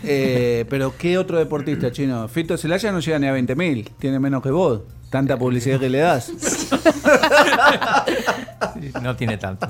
Eh, 0.05 0.64
pero 0.68 0.93
¿qué 0.99 1.16
otro 1.16 1.39
deportista 1.39 1.93
chino? 1.93 2.26
Fito 2.28 2.57
Celaya 2.59 2.91
no 2.91 2.99
llega 3.01 3.18
ni 3.20 3.28
a 3.28 3.34
20.000, 3.34 3.91
tiene 3.99 4.18
menos 4.18 4.43
que 4.43 4.51
vos. 4.51 4.80
Tanta 5.16 5.38
publicidad 5.38 5.80
que 5.80 5.88
le 5.88 5.98
das. 6.00 6.30
No 9.02 9.16
tiene 9.16 9.38
tanto. 9.38 9.66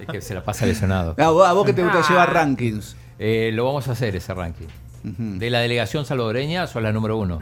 Es 0.00 0.06
que 0.10 0.20
se 0.20 0.34
la 0.34 0.42
pasa 0.42 0.66
lesionado. 0.66 1.14
A 1.18 1.30
vos, 1.30 1.46
a 1.46 1.52
vos 1.52 1.64
que 1.64 1.72
te 1.72 1.82
gusta 1.84 2.00
Ah. 2.00 2.06
llevar 2.08 2.32
rankings. 2.32 2.96
Eh, 3.18 3.50
lo 3.54 3.64
vamos 3.64 3.86
a 3.88 3.92
hacer 3.92 4.16
ese 4.16 4.34
ranking. 4.34 4.66
De 5.04 5.50
la 5.50 5.60
delegación 5.60 6.04
salvadoreña, 6.04 6.66
sos 6.66 6.82
la 6.82 6.90
número 6.92 7.16
uno. 7.16 7.38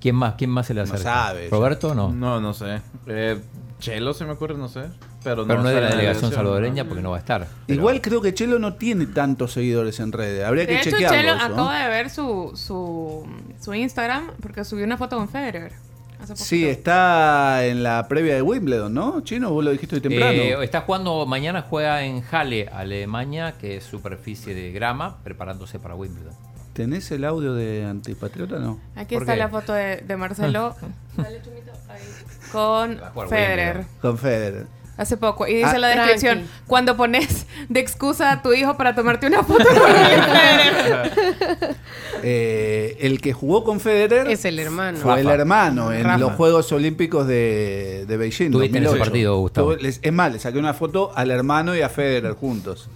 ¿Quién 0.00 0.14
más? 0.14 0.34
¿Quién 0.38 0.50
más 0.50 0.66
se 0.68 0.74
le 0.74 0.84
No 0.84 0.84
acerca? 0.84 1.02
sabe. 1.02 1.48
¿Roberto 1.50 1.96
no? 1.96 2.12
No, 2.12 2.40
no 2.40 2.54
sé. 2.54 2.80
Eh, 3.08 3.40
Chelo 3.80 4.14
se 4.14 4.24
me 4.24 4.32
ocurre, 4.32 4.54
no 4.56 4.68
sé. 4.68 4.82
Pero, 5.24 5.44
Pero 5.46 5.62
no 5.62 5.68
es 5.68 5.74
de 5.74 5.80
la 5.80 5.88
delegación 5.88 6.30
salvadoreña 6.32 6.84
porque 6.84 7.02
no 7.02 7.10
va 7.10 7.16
a 7.16 7.20
estar. 7.20 7.46
Pero- 7.66 7.78
Igual 7.80 8.00
creo 8.00 8.20
que 8.22 8.32
Chelo 8.34 8.60
no 8.60 8.74
tiene 8.74 9.06
tantos 9.06 9.52
seguidores 9.52 9.98
en 9.98 10.12
redes. 10.12 10.44
Habría 10.44 10.62
De 10.66 10.68
que 10.68 10.80
hecho, 10.80 10.90
chequearlo. 10.90 11.18
Chelo, 11.20 11.34
¿no? 11.34 11.44
acabo 11.44 11.70
de 11.70 11.88
ver 11.88 12.10
su, 12.10 12.52
su, 12.54 13.26
su 13.62 13.72
Instagram 13.74 14.30
porque 14.40 14.64
subió 14.64 14.84
una 14.84 14.96
foto 14.96 15.16
con 15.16 15.28
Federer. 15.28 15.72
hace 16.20 16.36
Sí, 16.36 16.66
está 16.66 17.64
en 17.66 17.82
la 17.82 18.08
previa 18.08 18.34
de 18.34 18.42
Wimbledon, 18.42 18.92
¿no? 18.92 19.20
Chino, 19.22 19.50
vos 19.52 19.64
lo 19.64 19.70
dijiste 19.70 19.96
hoy 19.96 20.00
temprano. 20.00 20.32
Eh, 20.42 20.56
está 20.64 20.80
jugando, 20.82 21.24
mañana 21.26 21.62
juega 21.62 22.02
en 22.02 22.22
Halle, 22.30 22.68
Alemania, 22.72 23.54
que 23.60 23.76
es 23.76 23.84
superficie 23.84 24.54
de 24.54 24.72
grama, 24.72 25.18
preparándose 25.22 25.78
para 25.78 25.94
Wimbledon. 25.94 26.34
¿Tenés 26.72 27.10
el 27.10 27.24
audio 27.24 27.52
de 27.54 27.84
Antipatriota 27.84 28.58
no? 28.58 28.80
Aquí 28.96 29.14
¿Por 29.14 29.24
está 29.24 29.34
qué? 29.34 29.38
la 29.38 29.48
foto 29.50 29.74
de, 29.74 29.96
de 29.98 30.16
Marcelo 30.16 30.74
Dale, 31.16 31.42
Chumito, 31.42 31.70
ahí. 31.88 32.00
con 32.50 33.28
Federer. 33.28 33.76
Wimbledon. 33.76 34.00
Con 34.00 34.18
Federer. 34.18 34.66
Hace 34.96 35.16
poco. 35.16 35.46
Y 35.46 35.54
dice 35.54 35.66
Ah, 35.74 35.78
la 35.78 35.88
descripción, 35.88 36.38
tranqui. 36.40 36.52
cuando 36.66 36.96
pones 36.96 37.46
de 37.68 37.80
excusa 37.80 38.30
a 38.30 38.42
tu 38.42 38.52
hijo 38.52 38.76
para 38.76 38.94
tomarte 38.94 39.26
una 39.26 39.42
foto 39.42 39.64
con 39.64 39.76
Federer. 39.76 41.76
Eh, 42.24 42.98
el 43.00 43.20
que 43.20 43.32
jugó 43.32 43.64
con 43.64 43.80
Federer 43.80 44.28
Es 44.28 44.44
el 44.44 44.60
hermano. 44.60 44.96
fue 44.98 45.20
el 45.20 45.26
hermano 45.28 45.92
en 45.92 46.04
Rafa. 46.04 46.18
los 46.18 46.32
Juegos 46.34 46.70
Olímpicos 46.70 47.26
de, 47.26 48.04
de 48.06 48.16
Beijing. 48.16 48.52
Tuviste 48.52 48.78
en 48.78 48.84
ese 48.84 48.92
2008. 48.92 49.10
partido, 49.10 49.38
Gustavo. 49.38 49.72
Es 49.72 50.12
más, 50.12 50.32
le 50.32 50.38
saqué 50.38 50.58
una 50.58 50.72
foto 50.74 51.10
al 51.16 51.30
hermano 51.32 51.74
y 51.74 51.80
a 51.80 51.88
Federer 51.88 52.34
juntos. 52.34 52.88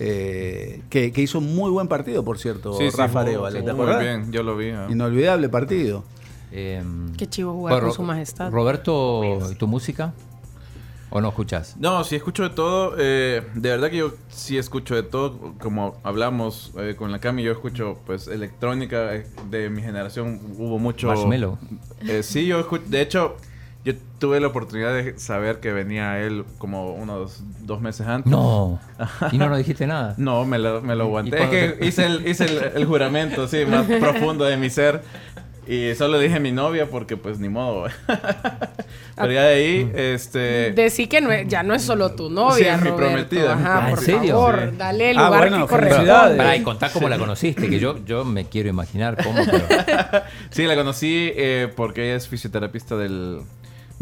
Eh, 0.00 0.82
que, 0.90 1.12
que 1.12 1.22
hizo 1.22 1.38
un 1.38 1.54
muy 1.54 1.70
buen 1.70 1.86
partido, 1.88 2.24
por 2.24 2.36
cierto, 2.38 2.76
Sí, 2.76 2.90
Rafa 2.90 3.20
Arevalo, 3.20 3.56
sí, 3.58 3.64
¿te 3.64 3.72
muy 3.72 3.86
bien, 3.96 4.30
yo 4.32 4.42
lo 4.42 4.56
vi. 4.56 4.70
Inolvidable 4.90 5.48
partido. 5.48 6.04
Eh, 6.52 6.82
Qué 7.16 7.26
chivo 7.28 7.52
jugar 7.54 7.74
bueno, 7.74 7.86
con 7.88 7.96
su 7.96 8.02
majestad. 8.02 8.50
Roberto, 8.50 9.38
¿y 9.50 9.54
tu 9.54 9.66
música? 9.68 10.12
¿O 11.16 11.20
no 11.20 11.28
escuchás? 11.28 11.76
No, 11.78 12.02
sí 12.02 12.16
escucho 12.16 12.42
de 12.42 12.50
todo. 12.50 12.96
eh, 12.98 13.40
de 13.54 13.68
verdad 13.70 13.88
que 13.88 13.98
yo 13.98 14.14
sí 14.28 14.58
escucho 14.58 14.96
de 14.96 15.04
todo. 15.04 15.54
Como 15.60 15.96
hablamos 16.02 16.72
eh, 16.76 16.96
con 16.98 17.12
la 17.12 17.20
Cami, 17.20 17.44
yo 17.44 17.52
escucho 17.52 17.98
pues 18.04 18.26
electrónica 18.26 19.14
eh, 19.14 19.24
de 19.48 19.70
mi 19.70 19.80
generación. 19.80 20.40
Hubo 20.58 20.80
mucho... 20.80 21.06
Marshmello. 21.06 21.56
Eh, 22.00 22.24
sí, 22.24 22.46
yo 22.46 22.58
escucho... 22.58 22.82
De 22.88 23.00
hecho, 23.00 23.36
yo 23.84 23.92
tuve 24.18 24.40
la 24.40 24.48
oportunidad 24.48 24.92
de 24.92 25.16
saber 25.16 25.60
que 25.60 25.72
venía 25.72 26.18
él 26.20 26.44
como 26.58 26.94
unos 26.94 27.44
dos 27.60 27.80
meses 27.80 28.08
antes. 28.08 28.32
No. 28.32 28.80
¿Y 29.30 29.38
no 29.38 29.48
nos 29.48 29.58
dijiste 29.58 29.86
nada? 29.86 30.14
No, 30.16 30.44
me 30.44 30.58
lo, 30.58 30.82
me 30.82 30.96
lo 30.96 31.04
aguanté. 31.04 31.38
¿Y 31.38 31.42
Es 31.42 31.48
que 31.48 31.86
hice, 31.86 32.06
el, 32.06 32.26
hice 32.26 32.44
el, 32.46 32.58
el 32.74 32.84
juramento, 32.86 33.46
sí, 33.46 33.64
más 33.66 33.86
profundo 34.00 34.46
de 34.46 34.56
mi 34.56 34.68
ser. 34.68 35.02
Y 35.66 35.94
solo 35.94 36.18
dije 36.18 36.36
a 36.36 36.40
mi 36.40 36.52
novia 36.52 36.86
porque 36.90 37.16
pues 37.16 37.38
ni 37.38 37.48
modo. 37.48 37.86
Pero 39.16 39.32
ya 39.32 39.42
de 39.44 39.54
ahí, 39.54 39.92
este... 39.94 40.72
Decí 40.72 41.06
que 41.06 41.20
no 41.20 41.30
es- 41.30 41.46
ya 41.48 41.62
no 41.62 41.72
es 41.74 41.82
solo 41.82 42.12
tu 42.14 42.28
novia, 42.30 42.76
Sí, 42.78 42.84
mi 42.84 42.90
Roberto. 42.90 42.96
prometida, 42.96 43.52
Ajá, 43.54 43.72
prometida. 43.86 43.90
por 43.90 43.98
¿En 43.98 44.04
serio? 44.04 44.34
favor, 44.34 44.68
Sí. 44.70 44.76
dale 44.76 45.10
el 45.12 45.18
Ah, 45.18 45.24
lugar 45.26 45.40
bueno, 45.40 45.66
que 45.66 45.70
corresponde. 45.70 46.10
Pará, 46.36 46.56
y 46.56 46.62
contá 46.62 46.90
cómo 46.90 47.08
la 47.08 47.18
conociste, 47.18 47.68
que 47.68 47.78
yo, 47.78 48.04
yo 48.04 48.24
me 48.24 48.46
quiero 48.46 48.68
imaginar 48.68 49.16
cómo, 49.22 49.40
pero... 49.44 49.64
Sí, 50.50 50.64
la 50.64 50.74
conocí 50.74 51.32
eh, 51.36 51.68
porque 51.76 52.04
ella 52.06 52.16
es 52.16 52.28
fisioterapista 52.28 52.96
del... 52.96 53.40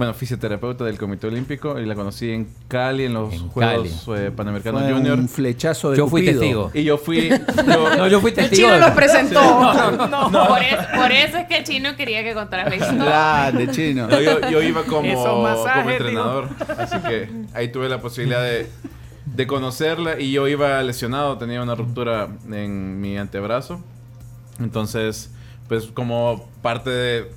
Bueno, 0.03 0.15
fisioterapeuta 0.15 0.85
del 0.85 0.99
Comité 0.99 1.29
Olímpico 1.29 1.79
y 1.79 1.87
la 1.87 1.95
conocí 1.95 2.29
en 2.33 2.49
Cali 2.67 3.05
en 3.05 3.15
los 3.15 3.33
En 3.33 3.49
Juegos 3.51 4.09
eh, 4.17 4.33
Panamericanos 4.35 4.83
Junior. 4.83 5.17
un 5.17 5.29
flechazo 5.29 5.93
de 5.93 5.97
Yo 5.99 6.09
fui 6.09 6.23
Cupido. 6.23 6.41
testigo. 6.41 6.71
Y 6.75 6.83
yo 6.83 6.99
fui... 6.99 7.29
yo- 7.69 7.97
No, 7.97 8.09
yo 8.09 8.21
fui 8.21 8.31
El 8.31 8.35
testigo. 8.35 8.69
chino 8.71 8.73
de- 8.73 8.81
lo 8.81 8.95
presentó. 8.97 9.41
Por, 9.41 10.61
eso, 10.61 10.83
por 10.97 11.13
eso 11.13 11.37
es 11.39 11.47
que 11.47 11.63
Chino 11.63 11.95
quería 11.95 12.25
que 12.25 12.35
contaras 12.35 12.69
la 12.69 12.75
historia. 12.75 13.05
Grande, 13.05 13.71
chino. 13.71 14.09
No, 14.09 14.21
yo, 14.21 14.41
yo 14.51 14.61
iba 14.61 14.83
como, 14.83 15.07
Esos 15.09 15.41
masajes, 15.41 15.83
como 15.83 15.91
entrenador. 15.91 16.49
Así 16.79 16.99
que 16.99 17.29
ahí 17.55 17.69
tuve 17.71 17.89
la 17.89 18.01
posibilidad 18.01 18.43
de, 18.43 18.69
de 19.25 19.47
conocerla. 19.47 20.19
Y 20.19 20.33
yo 20.33 20.49
iba 20.49 20.83
lesionado, 20.83 21.39
tenía 21.39 21.63
una 21.63 21.77
ruptura 21.77 22.27
en 22.51 23.01
mi 23.01 23.17
antebrazo. 23.19 23.81
Entonces, 24.59 25.31
pues 25.69 25.85
como 25.87 26.49
parte 26.61 26.91
de, 26.91 27.31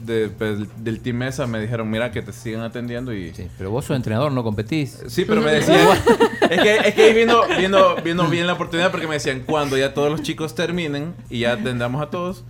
de- 0.00 0.28
pues, 0.28 0.58
del 0.82 1.00
Team 1.00 1.16
Mesa 1.16 1.46
me 1.46 1.60
dijeron, 1.60 1.90
mira, 1.90 2.10
que 2.12 2.22
te 2.22 2.32
sigan 2.32 2.62
atendiendo 2.62 3.12
y... 3.12 3.32
Sí, 3.34 3.48
pero 3.58 3.70
vos 3.70 3.84
sos 3.84 3.96
entrenador, 3.96 4.32
no 4.32 4.42
competís. 4.42 5.02
Sí, 5.08 5.24
pero 5.24 5.40
me 5.40 5.52
decían. 5.52 5.86
es 6.50 6.60
que, 6.60 6.76
es 6.76 6.94
que 6.94 7.02
ahí 7.02 7.14
viendo, 7.14 7.42
viendo, 7.58 7.96
viendo 8.02 8.26
bien 8.28 8.46
la 8.46 8.54
oportunidad 8.54 8.90
porque 8.90 9.06
me 9.06 9.14
decían, 9.14 9.44
cuando 9.46 9.76
ya 9.76 9.94
todos 9.94 10.10
los 10.10 10.22
chicos 10.22 10.54
terminen 10.54 11.14
y 11.30 11.40
ya 11.40 11.52
atendamos 11.52 12.02
a 12.02 12.10
todos, 12.10 12.44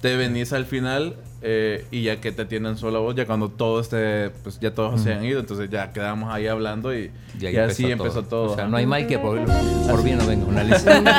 te 0.00 0.16
venís 0.16 0.52
al 0.52 0.66
final 0.66 1.16
eh, 1.48 1.86
y 1.92 2.02
ya 2.02 2.20
que 2.20 2.32
te 2.32 2.42
atiendan 2.42 2.76
solo 2.76 2.98
a 2.98 3.00
vos, 3.02 3.14
ya 3.14 3.24
cuando 3.24 3.48
todo 3.48 3.78
esté, 3.78 4.30
pues 4.42 4.58
ya 4.58 4.74
todos 4.74 5.00
se 5.00 5.12
han 5.14 5.24
ido, 5.24 5.38
entonces 5.38 5.70
ya 5.70 5.92
quedamos 5.92 6.34
ahí 6.34 6.48
hablando 6.48 6.92
y, 6.92 7.12
Y 7.40 7.46
ahí 7.46 7.54
y 7.54 7.58
así 7.58 7.88
empezó 7.88 8.24
todo. 8.24 8.50
O 8.50 8.56
sea, 8.56 8.66
no 8.66 8.76
hay 8.76 8.84
mal 8.84 9.06
que 9.06 9.16
por, 9.16 9.38
por 9.44 10.02
bien 10.02 10.18
no 10.18 10.26
venga 10.26 10.44
una 10.44 10.64
lesión. 10.64 11.04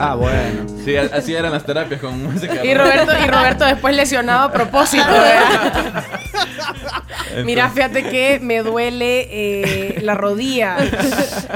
Ah, 0.00 0.14
bueno. 0.14 0.64
Sí, 0.84 0.96
así 0.96 1.34
eran 1.34 1.50
las 1.50 1.64
terapias 1.64 2.00
con 2.00 2.22
música. 2.22 2.64
Y 2.64 2.72
Roberto, 2.72 3.12
y 3.20 3.26
Roberto 3.26 3.64
después 3.64 3.96
lesionado 3.96 4.44
a 4.48 4.52
propósito. 4.52 5.04
¿verdad? 7.30 7.44
Mira, 7.44 7.70
fíjate 7.70 8.02
que 8.04 8.38
me 8.42 8.62
duele 8.62 9.28
eh, 9.30 10.00
la 10.02 10.14
rodilla. 10.14 10.76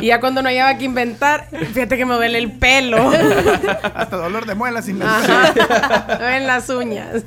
Y 0.00 0.06
ya 0.06 0.20
cuando 0.20 0.42
no 0.42 0.48
hallaba 0.48 0.76
que 0.78 0.84
inventar, 0.84 1.48
fíjate 1.50 1.96
que 1.96 2.04
me 2.06 2.14
duele 2.14 2.38
el 2.38 2.52
pelo. 2.52 3.10
Hasta 3.94 4.16
dolor 4.16 4.46
de 4.46 4.54
muelas. 4.54 4.86
Me 4.86 5.04
duelen 6.18 6.46
las 6.46 6.68
uñas. 6.68 7.24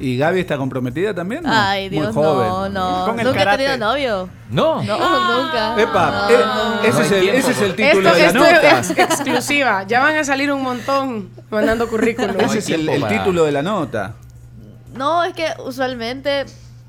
¿Y 0.00 0.18
Gaby 0.18 0.40
está 0.40 0.56
comprometida 0.56 1.14
también? 1.14 1.44
no? 1.44 1.50
Ay, 1.52 1.88
Muy 1.88 2.00
Dios, 2.00 2.14
joven. 2.14 2.48
no, 2.48 2.68
no. 2.68 3.06
Con 3.06 3.20
el 3.20 3.26
Nunca 3.26 3.40
he 3.40 3.44
karate. 3.44 3.64
tenido 3.64 3.78
novio. 3.86 4.28
No. 4.50 4.82
No, 4.82 5.42
nunca. 5.44 5.80
Epa, 5.80 6.10
No, 6.10 6.30
eh, 6.30 6.38
no. 6.44 6.82
ese, 6.82 7.02
es 7.02 7.12
el, 7.12 7.28
ese 7.28 7.50
es 7.52 7.60
el 7.60 7.74
título 7.76 8.08
Esto, 8.08 8.14
de 8.14 8.20
la 8.22 8.26
esto 8.26 8.38
nota. 8.40 8.78
es 8.80 8.90
exclusiva. 8.90 9.84
Ya 9.86 10.00
van 10.00 10.16
a 10.16 10.24
salir 10.24 10.50
un 10.52 10.62
montón 10.62 11.30
mandando 11.48 11.88
currículum. 11.88 12.34
Ese 12.40 12.58
es 12.58 12.68
el, 12.70 13.06
título 13.06 13.44
de 13.44 13.52
la 13.52 13.62
nota. 13.62 14.14
No, 14.96 15.22
es 15.22 15.32
que 15.32 15.46
usualmente, 15.64 16.44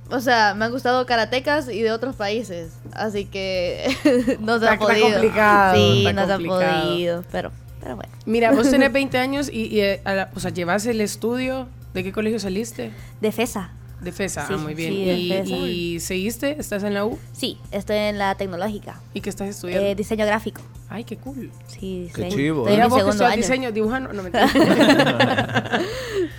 o 0.10 0.20
sea, 0.20 0.54
me 0.56 0.66
han 0.66 0.72
gustado 0.72 1.06
karatecas 1.06 1.68
y 1.70 1.82
de 1.82 1.92
otros 1.92 2.16
países. 2.16 2.72
Así 2.94 3.26
que 3.26 3.86
no 4.40 4.60
se 4.60 4.66
Está- 4.66 4.72
ha 4.72 4.74
está 4.74 4.78
podido. 4.88 5.10
complicado, 5.12 5.76
Sí, 5.76 5.98
está 6.08 6.14
no 6.14 6.26
se 6.28 6.34
ha 6.34 6.38
podido. 6.38 7.24
Pero, 7.32 7.52
pero 7.82 7.96
bueno. 7.96 8.12
Mira, 8.26 8.52
vos 8.52 8.70
tenés 8.70 8.92
20 8.94 9.18
años 9.18 9.50
y, 9.52 9.64
y, 9.68 9.80
eh, 9.82 10.02
a 10.06 10.14
la- 10.14 10.32
o 10.36 10.40
sea, 10.40 10.52
llevas 10.52 10.86
el 10.86 11.02
estudio. 11.02 11.68
¿De 11.94 12.04
qué 12.04 12.12
colegio 12.12 12.40
saliste? 12.40 12.92
Defesa. 13.22 13.72
De 14.02 14.12
FESA, 14.12 14.46
Sí, 14.46 14.54
ah, 14.56 14.58
muy 14.58 14.74
bien. 14.76 14.92
sí, 14.92 15.00
y, 15.02 15.30
de 15.30 15.44
FESA. 15.44 15.56
y 15.56 16.00
seguiste? 16.02 16.60
¿Estás 16.60 16.84
en 16.84 16.94
la 16.94 17.06
U? 17.06 17.18
Sí, 17.32 17.58
estoy 17.72 17.96
en 17.96 18.18
la 18.20 18.36
tecnológica. 18.36 19.00
¿Y 19.14 19.22
qué 19.22 19.30
estás 19.30 19.48
estudiando? 19.48 19.88
Eh, 19.88 19.96
diseño 19.96 20.26
gráfico. 20.26 20.62
Ay, 20.88 21.04
qué 21.04 21.18
cool. 21.18 21.52
Sí, 21.68 22.10
Qué 22.14 22.22
diseño. 22.24 22.36
chivo, 22.36 22.68
en 22.70 22.76
mi 22.76 22.82
vos 22.84 22.94
que 22.94 23.00
segundo 23.00 23.12
estudias 23.12 23.32
año. 23.34 23.42
diseño, 23.42 23.72
dibujando. 23.72 24.14
No, 24.14 24.24
mentira. 24.24 24.48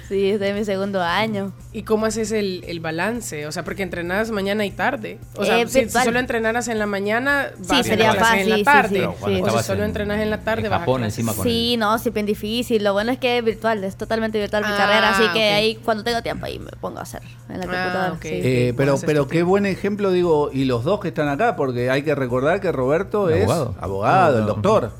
Sí, 0.08 0.30
estoy 0.30 0.48
en 0.50 0.54
mi 0.54 0.64
segundo 0.64 1.02
año. 1.02 1.52
¿Y 1.72 1.82
cómo 1.82 2.06
haces 2.06 2.30
el, 2.30 2.62
el 2.68 2.78
balance? 2.78 3.44
O 3.48 3.50
sea, 3.50 3.64
porque 3.64 3.82
entrenas 3.82 4.30
mañana 4.30 4.64
y 4.64 4.70
tarde. 4.70 5.18
O 5.34 5.44
sea, 5.44 5.60
Eh, 5.60 5.66
si, 5.66 5.84
si 5.88 5.98
solo 5.98 6.20
entrenaras 6.20 6.68
en 6.68 6.78
la 6.78 6.86
mañana, 6.86 7.48
vas 7.58 7.66
Sí, 7.68 7.74
a 7.74 7.82
sería 7.82 8.10
en 8.12 8.16
fácil, 8.20 8.48
la 8.50 8.56
sí, 8.58 8.62
tarde. 8.62 8.88
sí, 9.00 9.06
Pero 9.24 9.36
sí. 9.36 9.42
O 9.42 9.58
si 9.58 9.64
solo 9.64 9.82
en- 9.82 9.88
entrenas 9.88 10.20
en 10.20 10.30
la 10.30 10.38
tarde, 10.38 10.66
en 10.66 10.70
vas 10.70 10.76
a 10.76 10.80
Japón 10.80 11.00
clases. 11.00 11.18
encima 11.18 11.34
con 11.34 11.44
Sí, 11.44 11.76
no, 11.76 11.98
sí, 11.98 12.10
bien 12.10 12.24
difícil. 12.24 12.84
Lo 12.84 12.92
bueno 12.92 13.10
es 13.10 13.18
que 13.18 13.38
es 13.38 13.44
virtual, 13.44 13.82
es 13.82 13.96
totalmente 13.96 14.38
virtual 14.38 14.62
mi 14.64 14.70
Ah, 14.72 14.76
carrera. 14.76 15.10
Así 15.10 15.24
que 15.32 15.48
ok. 15.50 15.54
ahí, 15.56 15.74
cuando 15.84 16.04
tengo 16.04 16.22
tiempo, 16.22 16.46
ahí 16.46 16.60
me 16.60 16.70
pongo 16.80 17.00
a 17.00 17.02
hacer 17.02 17.22
en 17.48 17.58
la 17.58 17.64
Ah, 17.64 17.68
computadora. 17.68 18.12
ok. 18.12 18.22
sí. 18.22 18.28
Eh, 18.32 18.66
¿cómo 18.68 18.76
pero 18.76 18.98
pero 19.04 19.26
qué 19.26 19.42
buen 19.42 19.66
ejemplo, 19.66 20.12
digo, 20.12 20.50
y 20.52 20.66
los 20.66 20.84
dos 20.84 21.00
que 21.00 21.08
están 21.08 21.28
acá, 21.28 21.56
porque 21.56 21.90
hay 21.90 22.02
que 22.02 22.14
recordar 22.14 22.60
que 22.60 22.70
Roberto 22.70 23.28
es 23.28 23.42
Abogado. 23.42 23.74
abogado, 23.80 24.35
el 24.38 24.46
doctor. 24.46 24.90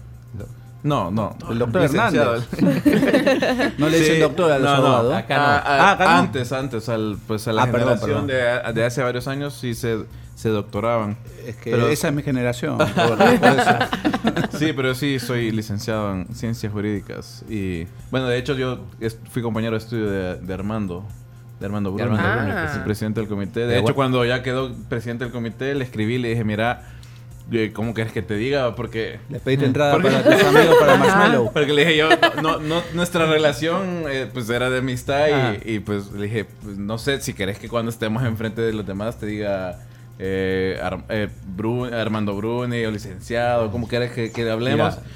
No, 0.82 1.10
no. 1.10 1.36
El 1.50 1.58
doctor 1.58 1.82
Licenciado. 1.82 2.36
Hernández. 2.36 3.72
No 3.78 3.88
le 3.88 3.98
dicen 3.98 4.14
Sí, 4.16 4.20
doctor 4.20 4.52
a 4.52 4.58
los 4.58 4.70
no, 4.70 4.76
no. 4.76 4.86
abogados. 4.86 5.14
Acá 5.14 5.36
no. 5.36 5.42
Ah, 5.42 5.62
ah, 5.64 5.76
Ah, 5.78 5.92
acá 5.92 6.04
no. 6.04 6.10
Antes, 6.18 6.52
antes, 6.52 6.88
al, 6.88 7.18
pues 7.26 7.48
a 7.48 7.52
la 7.52 7.62
Ah, 7.64 7.72
perdón, 7.72 7.98
generación 7.98 8.26
De, 8.28 8.72
de 8.72 8.84
hace 8.84 9.02
varios 9.02 9.26
años 9.26 9.54
sí 9.54 9.74
se, 9.74 10.04
se 10.36 10.48
doctoraban. 10.50 11.16
Es 11.44 11.56
que 11.56 11.72
Pero- 11.72 11.88
esa 11.88 12.08
es 12.08 12.14
mi 12.14 12.22
generación. 12.22 12.78
Roberto, 12.96 13.16
por 13.40 13.58
eso. 13.58 14.58
Sí, 14.58 14.72
pero 14.74 14.94
sí 14.94 15.18
soy 15.18 15.50
licenciado 15.50 16.12
en 16.12 16.32
ciencias 16.32 16.72
jurídicas. 16.72 17.44
Y 17.48 17.88
bueno, 18.12 18.28
de 18.28 18.38
hecho 18.38 18.54
yo 18.54 18.78
fui 19.30 19.42
compañero 19.42 19.72
de 19.72 19.78
estudio 19.78 20.08
de, 20.08 20.36
de 20.36 20.54
Armando. 20.54 21.04
De 21.58 21.66
Armando 21.66 21.90
De 21.90 21.96
Bruno, 22.04 22.16
Armando 22.18 22.42
Bruno, 22.44 22.60
que 22.60 22.66
es 22.66 22.74
el 22.74 22.80
ah. 22.80 22.84
presidente 22.84 23.20
del 23.20 23.28
comité. 23.28 23.60
De 23.60 23.66
Pero 23.74 23.80
hecho, 23.80 23.94
cuando 23.94 24.24
ya 24.24 24.42
quedó 24.42 24.72
presidente 24.88 25.24
del 25.24 25.32
comité, 25.32 25.74
le 25.74 25.82
escribí 25.84 26.14
y 26.14 26.18
le 26.18 26.28
dije, 26.28 26.44
mira, 26.44 26.82
¿cómo 27.72 27.94
quieres 27.94 28.12
que 28.12 28.22
te 28.22 28.34
diga? 28.34 28.74
Porque 28.74 29.18
Le 29.28 29.38
pediste 29.38 29.66
entrada 29.66 29.92
¿Por 29.92 30.02
qué? 30.02 30.08
para 30.10 30.22
tus 30.24 30.44
amigos 30.44 30.76
para 30.80 30.96
Marshmallow. 30.98 31.52
Porque 31.52 31.72
le 31.72 31.84
dije 31.84 31.96
yo, 31.96 32.08
no, 32.42 32.58
no, 32.58 32.82
nuestra 32.94 33.26
relación 33.26 34.04
eh, 34.10 34.28
pues 34.32 34.50
era 34.50 34.68
de 34.68 34.78
amistad 34.78 35.26
y, 35.64 35.74
y, 35.74 35.78
pues 35.80 36.10
le 36.12 36.24
dije, 36.24 36.44
pues, 36.64 36.76
no 36.76 36.98
sé 36.98 37.20
si 37.20 37.34
querés 37.34 37.58
que 37.58 37.68
cuando 37.68 37.90
estemos 37.90 38.24
enfrente 38.24 38.60
de 38.62 38.72
los 38.72 38.84
demás 38.86 39.18
te 39.20 39.26
diga 39.26 39.78
eh, 40.18 40.78
Ar- 40.82 41.04
eh, 41.08 41.28
Armando 41.94 42.34
Bruni 42.34 42.84
o 42.84 42.90
licenciado, 42.90 43.70
¿cómo 43.70 43.86
querés 43.88 44.10
que, 44.12 44.32
que 44.32 44.50
hablemos? 44.50 44.96
Mira. 44.96 45.06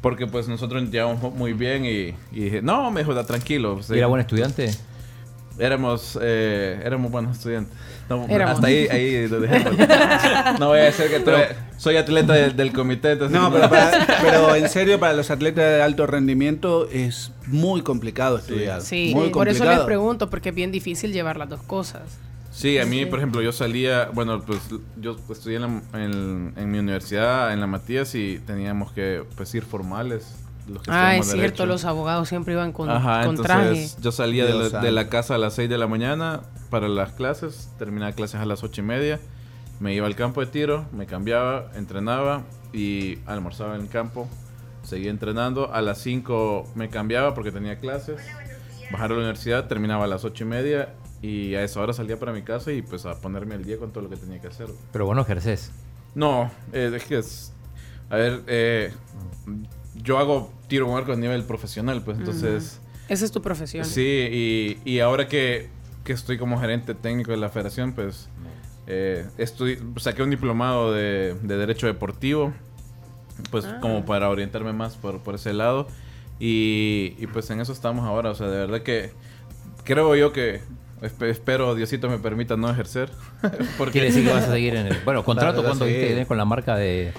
Porque 0.00 0.26
pues 0.26 0.46
nosotros 0.48 0.82
nos 0.82 0.90
llevamos 0.92 1.34
muy 1.34 1.52
bien 1.52 1.84
y, 1.84 2.14
y 2.32 2.44
dije, 2.44 2.62
no, 2.62 2.90
me 2.90 3.00
dijo, 3.00 3.12
"da 3.14 3.24
tranquilo. 3.24 3.74
pues, 3.74 3.90
¿Era 3.90 4.02
eh, 4.02 4.06
buen 4.06 4.20
estudiante? 4.20 4.70
Éramos, 5.58 6.18
eh, 6.20 6.80
éramos 6.84 7.10
buenos 7.10 7.36
estudiantes. 7.36 7.72
No, 8.08 8.26
Éramos. 8.28 8.54
Hasta 8.56 8.66
ahí, 8.68 8.86
ahí 8.88 9.26
lo 9.28 9.40
dejamos. 9.40 9.72
No 10.60 10.68
voy 10.68 10.78
a 10.80 10.84
decir 10.84 11.06
que 11.06 11.48
soy 11.76 11.96
atleta 11.96 12.34
del, 12.34 12.54
del 12.56 12.72
comité. 12.72 13.12
entonces 13.12 13.36
No, 13.38 13.52
pero, 13.52 13.68
para- 13.68 14.06
pero 14.22 14.54
en 14.54 14.68
serio, 14.68 15.00
para 15.00 15.12
los 15.14 15.30
atletas 15.30 15.64
de 15.64 15.82
alto 15.82 16.06
rendimiento 16.06 16.88
es 16.90 17.32
muy 17.46 17.82
complicado 17.82 18.38
estudiar. 18.38 18.80
Sí, 18.82 19.12
muy 19.14 19.30
por 19.30 19.48
eso 19.48 19.64
les 19.64 19.80
pregunto, 19.80 20.30
porque 20.30 20.50
es 20.50 20.54
bien 20.54 20.70
difícil 20.72 21.12
llevar 21.12 21.36
las 21.36 21.48
dos 21.48 21.62
cosas. 21.62 22.02
Sí, 22.52 22.78
a 22.78 22.86
mí, 22.86 23.04
por 23.04 23.18
ejemplo, 23.18 23.42
yo 23.42 23.52
salía, 23.52 24.08
bueno, 24.14 24.40
pues 24.42 24.60
yo 24.98 25.16
estudié 25.30 25.56
en, 25.56 25.62
la- 25.62 25.82
en- 26.04 26.52
en 26.56 26.70
mi 26.70 26.78
universidad, 26.78 27.52
en 27.52 27.60
la 27.60 27.66
Matías, 27.66 28.14
y 28.14 28.38
teníamos 28.46 28.92
que 28.92 29.24
pues 29.36 29.54
ir 29.54 29.64
formales. 29.64 30.36
Los 30.66 30.82
que 30.82 30.90
Ah, 30.90 31.16
es 31.16 31.26
cierto, 31.26 31.40
Derecho. 31.42 31.66
los 31.66 31.84
abogados 31.84 32.28
siempre 32.28 32.54
iban 32.54 32.72
con, 32.72 32.90
Ajá, 32.90 33.24
con 33.24 33.36
traje. 33.36 33.68
entonces 33.68 33.96
yo 34.00 34.10
salía 34.12 34.44
de 34.46 34.54
la, 34.54 34.80
de 34.80 34.90
la 34.92 35.02
santo. 35.02 35.10
casa 35.12 35.34
a 35.36 35.38
las 35.38 35.54
6 35.54 35.68
de 35.70 35.78
la 35.78 35.86
mañana 35.86 36.40
para 36.70 36.88
las 36.88 37.12
clases, 37.12 37.70
terminaba 37.78 38.12
clases 38.12 38.40
a 38.40 38.44
las 38.46 38.64
8 38.64 38.80
y 38.80 38.84
media, 38.84 39.20
me 39.78 39.94
iba 39.94 40.06
al 40.06 40.16
campo 40.16 40.40
de 40.40 40.46
tiro, 40.48 40.86
me 40.92 41.06
cambiaba, 41.06 41.70
entrenaba 41.76 42.42
y 42.72 43.18
almorzaba 43.26 43.76
en 43.76 43.82
el 43.82 43.88
campo, 43.88 44.28
seguía 44.82 45.10
entrenando, 45.10 45.72
a 45.72 45.80
las 45.82 45.98
5 45.98 46.72
me 46.74 46.88
cambiaba 46.90 47.34
porque 47.34 47.52
tenía 47.52 47.78
clases, 47.78 48.20
bajar 48.90 49.10
a 49.12 49.14
la 49.14 49.20
universidad, 49.20 49.68
terminaba 49.68 50.04
a 50.04 50.08
las 50.08 50.24
8 50.24 50.42
y 50.44 50.46
media 50.48 50.94
y 51.22 51.54
a 51.54 51.62
esa 51.62 51.80
hora 51.80 51.92
salía 51.92 52.18
para 52.18 52.32
mi 52.32 52.42
casa 52.42 52.72
y 52.72 52.82
pues 52.82 53.06
a 53.06 53.20
ponerme 53.20 53.54
al 53.54 53.64
día 53.64 53.78
con 53.78 53.92
todo 53.92 54.02
lo 54.04 54.10
que 54.10 54.16
tenía 54.16 54.40
que 54.40 54.48
hacer. 54.48 54.66
Pero 54.92 55.06
vos 55.06 55.14
no 55.14 55.22
ejercés. 55.22 55.70
No, 56.14 56.50
eh, 56.72 56.90
es 56.94 57.04
que 57.04 57.18
es. 57.18 57.52
A 58.10 58.16
ver, 58.16 58.42
eh, 58.46 58.92
yo 60.02 60.18
hago 60.18 60.52
tiro 60.68 60.86
con 60.86 60.96
arco 60.96 61.12
a 61.12 61.16
nivel 61.16 61.44
profesional, 61.44 62.02
pues 62.04 62.18
entonces. 62.18 62.80
Esa 63.08 63.24
es 63.24 63.30
tu 63.32 63.40
profesión. 63.42 63.84
Sí, 63.84 64.00
y, 64.04 64.78
y 64.84 65.00
ahora 65.00 65.28
que, 65.28 65.68
que 66.04 66.12
estoy 66.12 66.38
como 66.38 66.58
gerente 66.60 66.94
técnico 66.94 67.30
de 67.30 67.36
la 67.36 67.48
federación, 67.50 67.92
pues 67.92 68.28
eh, 68.88 69.26
saqué 69.96 70.22
un 70.22 70.30
diplomado 70.30 70.92
de, 70.92 71.34
de 71.42 71.56
Derecho 71.56 71.86
Deportivo, 71.86 72.52
pues 73.50 73.64
Ah. 73.64 73.78
como 73.80 74.04
para 74.04 74.28
orientarme 74.28 74.72
más 74.72 74.96
por, 74.96 75.20
por 75.20 75.34
ese 75.36 75.52
lado. 75.52 75.86
Y, 76.38 77.14
y 77.18 77.26
pues 77.28 77.48
en 77.50 77.60
eso 77.60 77.72
estamos 77.72 78.04
ahora, 78.06 78.30
o 78.30 78.34
sea, 78.34 78.48
de 78.48 78.58
verdad 78.58 78.82
que 78.82 79.10
creo 79.84 80.14
yo 80.16 80.32
que 80.32 80.60
espe- 81.00 81.28
espero 81.30 81.74
Diosito 81.74 82.08
me 82.10 82.18
permita 82.18 82.56
no 82.56 82.68
ejercer. 82.70 83.10
porque 83.78 83.92
Quiere 83.92 84.08
decir 84.08 84.24
que 84.26 84.32
vas 84.32 84.44
a 84.48 84.52
seguir 84.52 84.74
en 84.74 84.88
el... 84.88 84.98
Bueno, 85.04 85.24
contrato, 85.24 85.62
Claro, 85.62 85.68
¿cuánto 85.78 85.84
tenés 85.86 86.26
con 86.26 86.36
la 86.36 86.44
marca 86.44 86.76
de...? 86.76 87.12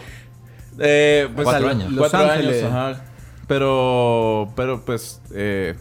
Eh, 0.79 1.27
pues, 1.33 1.45
Cuatro 1.45 1.67
a- 1.67 1.71
años. 1.71 1.91
Los 1.91 2.09
Cuatro 2.09 2.31
Ángeles. 2.31 2.63
años, 2.63 2.73
ajá. 2.73 3.01
Pero, 3.47 4.49
pero 4.55 4.83
pues 4.85 5.21
eh, 5.33 5.75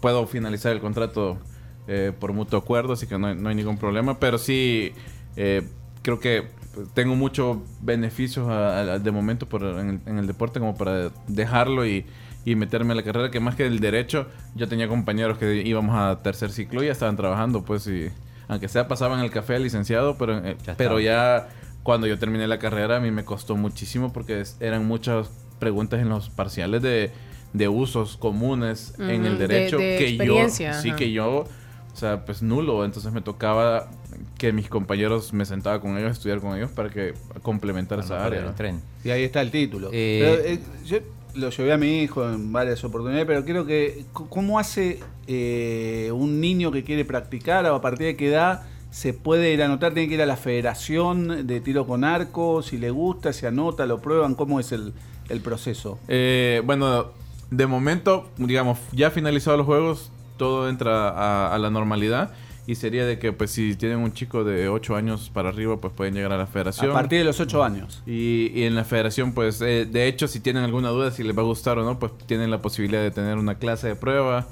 puedo 0.00 0.26
finalizar 0.26 0.72
el 0.72 0.80
contrato 0.80 1.38
eh, 1.86 2.12
por 2.18 2.32
mutuo 2.34 2.58
acuerdo, 2.58 2.92
así 2.92 3.06
que 3.06 3.18
no 3.18 3.28
hay, 3.28 3.34
no 3.34 3.48
hay 3.48 3.54
ningún 3.54 3.78
problema. 3.78 4.18
Pero 4.20 4.36
sí, 4.38 4.92
eh, 5.36 5.62
creo 6.02 6.20
que 6.20 6.48
tengo 6.94 7.16
muchos 7.16 7.58
beneficios 7.80 8.46
a- 8.48 8.80
a- 8.94 8.98
de 8.98 9.10
momento 9.10 9.46
por, 9.48 9.62
en, 9.64 9.88
el, 9.88 10.00
en 10.06 10.18
el 10.18 10.26
deporte 10.26 10.60
como 10.60 10.76
para 10.76 11.10
dejarlo 11.26 11.86
y, 11.86 12.04
y 12.44 12.54
meterme 12.56 12.92
a 12.92 12.96
la 12.96 13.02
carrera, 13.02 13.30
que 13.30 13.40
más 13.40 13.54
que 13.56 13.66
el 13.66 13.80
derecho, 13.80 14.26
yo 14.54 14.68
tenía 14.68 14.86
compañeros 14.86 15.38
que 15.38 15.62
íbamos 15.66 15.96
a 15.96 16.22
tercer 16.22 16.50
ciclo 16.52 16.82
y 16.82 16.86
ya 16.86 16.92
estaban 16.92 17.16
trabajando, 17.16 17.62
pues, 17.64 17.86
y 17.86 18.10
aunque 18.48 18.68
sea 18.68 18.86
pasaban 18.86 19.20
el 19.20 19.30
café 19.30 19.56
al 19.56 19.62
licenciado, 19.62 20.16
pero, 20.18 20.38
eh, 20.46 20.56
Ya 20.64 20.74
pero 20.76 21.00
ya 21.00 21.48
cuando 21.88 22.06
yo 22.06 22.18
terminé 22.18 22.46
la 22.46 22.58
carrera 22.58 22.96
a 22.96 23.00
mí 23.00 23.10
me 23.10 23.24
costó 23.24 23.56
muchísimo 23.56 24.12
porque 24.12 24.42
es- 24.42 24.58
eran 24.60 24.86
muchas 24.86 25.30
preguntas 25.58 25.98
en 26.02 26.10
los 26.10 26.28
parciales 26.28 26.82
de, 26.82 27.10
de 27.54 27.68
usos 27.68 28.18
comunes 28.18 28.92
en 28.98 29.24
el 29.24 29.38
de- 29.38 29.48
derecho 29.48 29.78
de 29.78 29.96
que 29.96 30.18
yo 30.18 30.34
sí 30.82 30.92
que 30.92 31.12
yo 31.12 31.46
o 31.94 31.96
sea 31.96 32.26
pues 32.26 32.42
nulo 32.42 32.84
entonces 32.84 33.10
me 33.10 33.22
tocaba 33.22 33.88
que 34.36 34.52
mis 34.52 34.68
compañeros 34.68 35.32
me 35.32 35.46
sentaba 35.46 35.80
con 35.80 35.96
ellos 35.96 36.10
a 36.10 36.12
estudiar 36.12 36.40
con 36.40 36.54
ellos 36.58 36.70
para 36.72 36.90
que 36.90 37.14
complementar 37.40 38.00
esa 38.00 38.22
área 38.22 38.40
el 38.44 38.54
tren. 38.54 38.82
Y 39.02 39.08
ahí 39.08 39.22
está 39.22 39.40
el 39.40 39.50
título. 39.50 39.88
Eh, 39.90 40.18
Pero, 40.20 40.34
eh, 40.44 40.60
yo 40.84 40.98
lo 41.36 41.48
llevé 41.48 41.72
a 41.72 41.78
mi 41.78 42.02
hijo 42.02 42.28
en 42.30 42.52
varias 42.52 42.84
oportunidades, 42.84 43.26
pero 43.26 43.46
creo 43.46 43.64
que, 43.64 44.04
¿cómo 44.12 44.58
hace 44.58 45.00
eh, 45.26 46.10
un 46.12 46.38
niño 46.38 46.70
que 46.70 46.84
quiere 46.84 47.06
practicar 47.06 47.64
o 47.64 47.74
a 47.74 47.80
partir 47.80 48.08
de 48.08 48.16
qué 48.16 48.28
edad 48.28 48.62
se 48.90 49.12
puede 49.12 49.52
ir 49.52 49.62
a 49.62 49.66
anotar? 49.66 49.92
¿Tiene 49.94 50.08
que 50.08 50.14
ir 50.14 50.22
a 50.22 50.26
la 50.26 50.36
federación 50.36 51.46
de 51.46 51.60
tiro 51.60 51.86
con 51.86 52.04
arco? 52.04 52.62
Si 52.62 52.78
le 52.78 52.90
gusta, 52.90 53.32
se 53.32 53.46
anota, 53.46 53.86
lo 53.86 54.00
prueban, 54.00 54.34
¿cómo 54.34 54.60
es 54.60 54.72
el, 54.72 54.92
el 55.28 55.40
proceso? 55.40 55.98
Eh, 56.08 56.62
bueno, 56.64 57.06
de 57.50 57.66
momento, 57.66 58.28
digamos, 58.36 58.78
ya 58.92 59.10
finalizados 59.10 59.58
los 59.58 59.66
juegos, 59.66 60.10
todo 60.36 60.68
entra 60.68 61.08
a, 61.10 61.54
a 61.54 61.58
la 61.58 61.70
normalidad. 61.70 62.32
Y 62.66 62.74
sería 62.74 63.06
de 63.06 63.18
que, 63.18 63.32
pues, 63.32 63.50
si 63.50 63.76
tienen 63.76 64.00
un 64.00 64.12
chico 64.12 64.44
de 64.44 64.68
8 64.68 64.94
años 64.94 65.30
para 65.32 65.48
arriba, 65.48 65.80
pues 65.80 65.90
pueden 65.94 66.12
llegar 66.12 66.32
a 66.32 66.36
la 66.36 66.46
federación. 66.46 66.90
A 66.90 66.92
partir 66.94 67.20
de 67.20 67.24
los 67.24 67.40
8 67.40 67.64
años. 67.64 68.02
Y, 68.06 68.52
y 68.54 68.64
en 68.64 68.74
la 68.74 68.84
federación, 68.84 69.32
pues, 69.32 69.62
eh, 69.62 69.86
de 69.90 70.06
hecho, 70.06 70.28
si 70.28 70.40
tienen 70.40 70.64
alguna 70.64 70.90
duda 70.90 71.10
si 71.10 71.22
les 71.22 71.34
va 71.34 71.40
a 71.40 71.46
gustar 71.46 71.78
o 71.78 71.84
no, 71.84 71.98
pues 71.98 72.12
tienen 72.26 72.50
la 72.50 72.60
posibilidad 72.60 73.00
de 73.00 73.10
tener 73.10 73.38
una 73.38 73.54
clase 73.54 73.88
de 73.88 73.96
prueba 73.96 74.48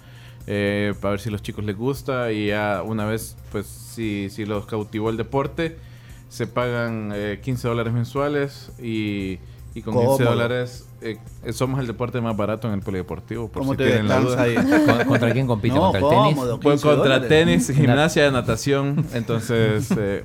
eh, 0.47 0.95
para 1.01 1.13
ver 1.13 1.21
si 1.21 1.29
a 1.29 1.33
los 1.33 1.43
chicos 1.43 1.65
les 1.65 1.77
gusta. 1.77 2.33
Y 2.33 2.49
ya 2.49 2.83
una 2.85 3.05
vez, 3.07 3.37
pues, 3.53 3.67
si, 3.67 4.29
si 4.31 4.45
los 4.47 4.67
cautivó 4.67 5.11
el 5.11 5.17
deporte, 5.17 5.77
se 6.29 6.47
pagan 6.47 7.13
eh, 7.15 7.41
15 7.43 7.69
dólares 7.69 7.93
mensuales 7.93 8.73
y, 8.81 9.39
y 9.75 9.83
con 9.83 9.95
15 9.95 10.07
Cómodo. 10.07 10.25
dólares 10.25 10.89
eh, 11.03 11.19
somos 11.53 11.79
el 11.81 11.87
deporte 11.87 12.21
más 12.21 12.37
barato 12.37 12.67
en 12.69 12.75
el 12.75 12.81
polideportivo. 12.81 13.49
Por 13.49 13.63
¿Cómo 13.63 13.73
si 13.73 13.79
te 13.79 13.87
tienen 13.87 14.09
la 14.09 14.21
descansa 14.21 14.47
duda. 14.47 14.63
ahí? 14.63 14.87
¿Con- 14.99 15.05
¿Contra 15.07 15.33
quién 15.33 15.47
compite? 15.47 15.75
No, 15.75 15.93
¿Contra 15.93 16.01
el 16.01 16.09
tenis? 16.09 16.37
Pues 16.37 16.51
15 16.61 16.83
contra 16.83 16.95
dólares. 17.19 17.29
tenis, 17.29 17.71
gimnasia, 17.71 18.31
natación, 18.31 19.07
entonces 19.15 19.89
eh, 19.99 20.25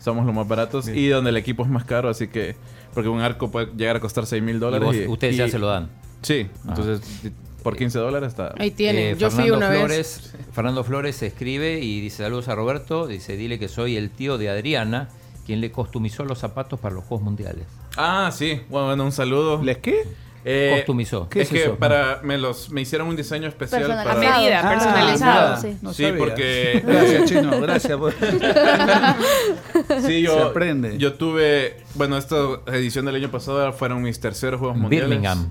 somos 0.00 0.24
los 0.24 0.34
más 0.34 0.46
baratos 0.46 0.88
y 0.88 1.08
donde 1.08 1.30
el 1.30 1.36
equipo 1.36 1.62
es 1.64 1.68
más 1.68 1.84
caro, 1.84 2.08
así 2.08 2.28
que 2.28 2.56
porque 2.94 3.08
un 3.08 3.20
arco 3.20 3.50
puede 3.50 3.66
llegar 3.76 3.96
a 3.96 4.00
costar 4.00 4.24
6 4.26 4.42
mil 4.42 4.60
dólares. 4.60 4.88
y- 4.94 5.06
ustedes 5.06 5.36
ya 5.36 5.46
y- 5.46 5.50
se 5.50 5.58
lo 5.58 5.66
dan. 5.66 5.88
Sí, 6.22 6.46
entonces 6.68 7.22
di- 7.22 7.32
por 7.60 7.76
15 7.76 7.98
dólares 7.98 8.28
está. 8.30 8.54
Ahí 8.58 8.70
tienen. 8.70 9.14
Eh, 9.14 9.16
Yo 9.18 9.30
fui 9.30 9.44
Fernando 9.44 9.56
una 9.58 9.68
vez. 9.68 9.78
Flores, 9.80 10.34
Fernando 10.52 10.84
Flores 10.84 11.22
escribe 11.22 11.78
y 11.80 12.00
dice 12.00 12.22
saludos 12.24 12.48
a 12.48 12.54
Roberto, 12.54 13.06
dice 13.06 13.36
dile 13.36 13.58
que 13.58 13.68
soy 13.68 13.96
el 13.96 14.10
tío 14.10 14.38
de 14.38 14.50
Adriana, 14.50 15.08
quien 15.46 15.60
le 15.60 15.70
costumizó 15.70 16.24
los 16.24 16.38
zapatos 16.38 16.78
para 16.80 16.94
los 16.94 17.04
Juegos 17.04 17.24
Mundiales. 17.24 17.64
Ah, 17.96 18.30
sí, 18.32 18.60
bueno, 18.68 18.86
bueno, 18.88 19.04
un 19.04 19.12
saludo. 19.12 19.62
¿Les 19.62 19.78
qué? 19.78 20.04
Eh, 20.42 20.72
Costumizó. 20.76 21.28
¿Qué 21.28 21.42
es 21.42 21.48
es 21.48 21.52
que 21.52 21.62
eso? 21.64 21.76
para 21.76 22.20
me 22.22 22.38
los 22.38 22.70
me 22.70 22.80
hicieron 22.80 23.08
un 23.08 23.14
diseño 23.16 23.46
especial 23.46 23.90
A 23.92 24.02
para 24.04 24.14
medida, 24.14 24.60
Ah, 24.64 24.70
personalizado. 24.70 25.56
sí. 25.60 25.76
no 25.82 25.92
Sí, 25.92 26.04
sabía. 26.04 26.18
porque- 26.18 26.82
Gracias, 26.86 27.24
Chino, 27.28 27.60
gracias. 27.60 27.98
por- 27.98 28.14
Sí, 30.06 30.22
yo, 30.22 30.34
Se 30.36 30.42
aprende. 30.44 30.96
yo 30.98 31.14
tuve, 31.14 31.76
bueno, 31.94 32.16
esta 32.16 32.36
edición 32.68 33.04
del 33.04 33.16
año 33.16 33.30
pasado 33.30 33.70
fueron 33.74 34.00
mis 34.02 34.18
terceros 34.20 34.60
Juegos 34.60 34.78
Mundiales. 34.78 35.08
Birmingham. 35.10 35.50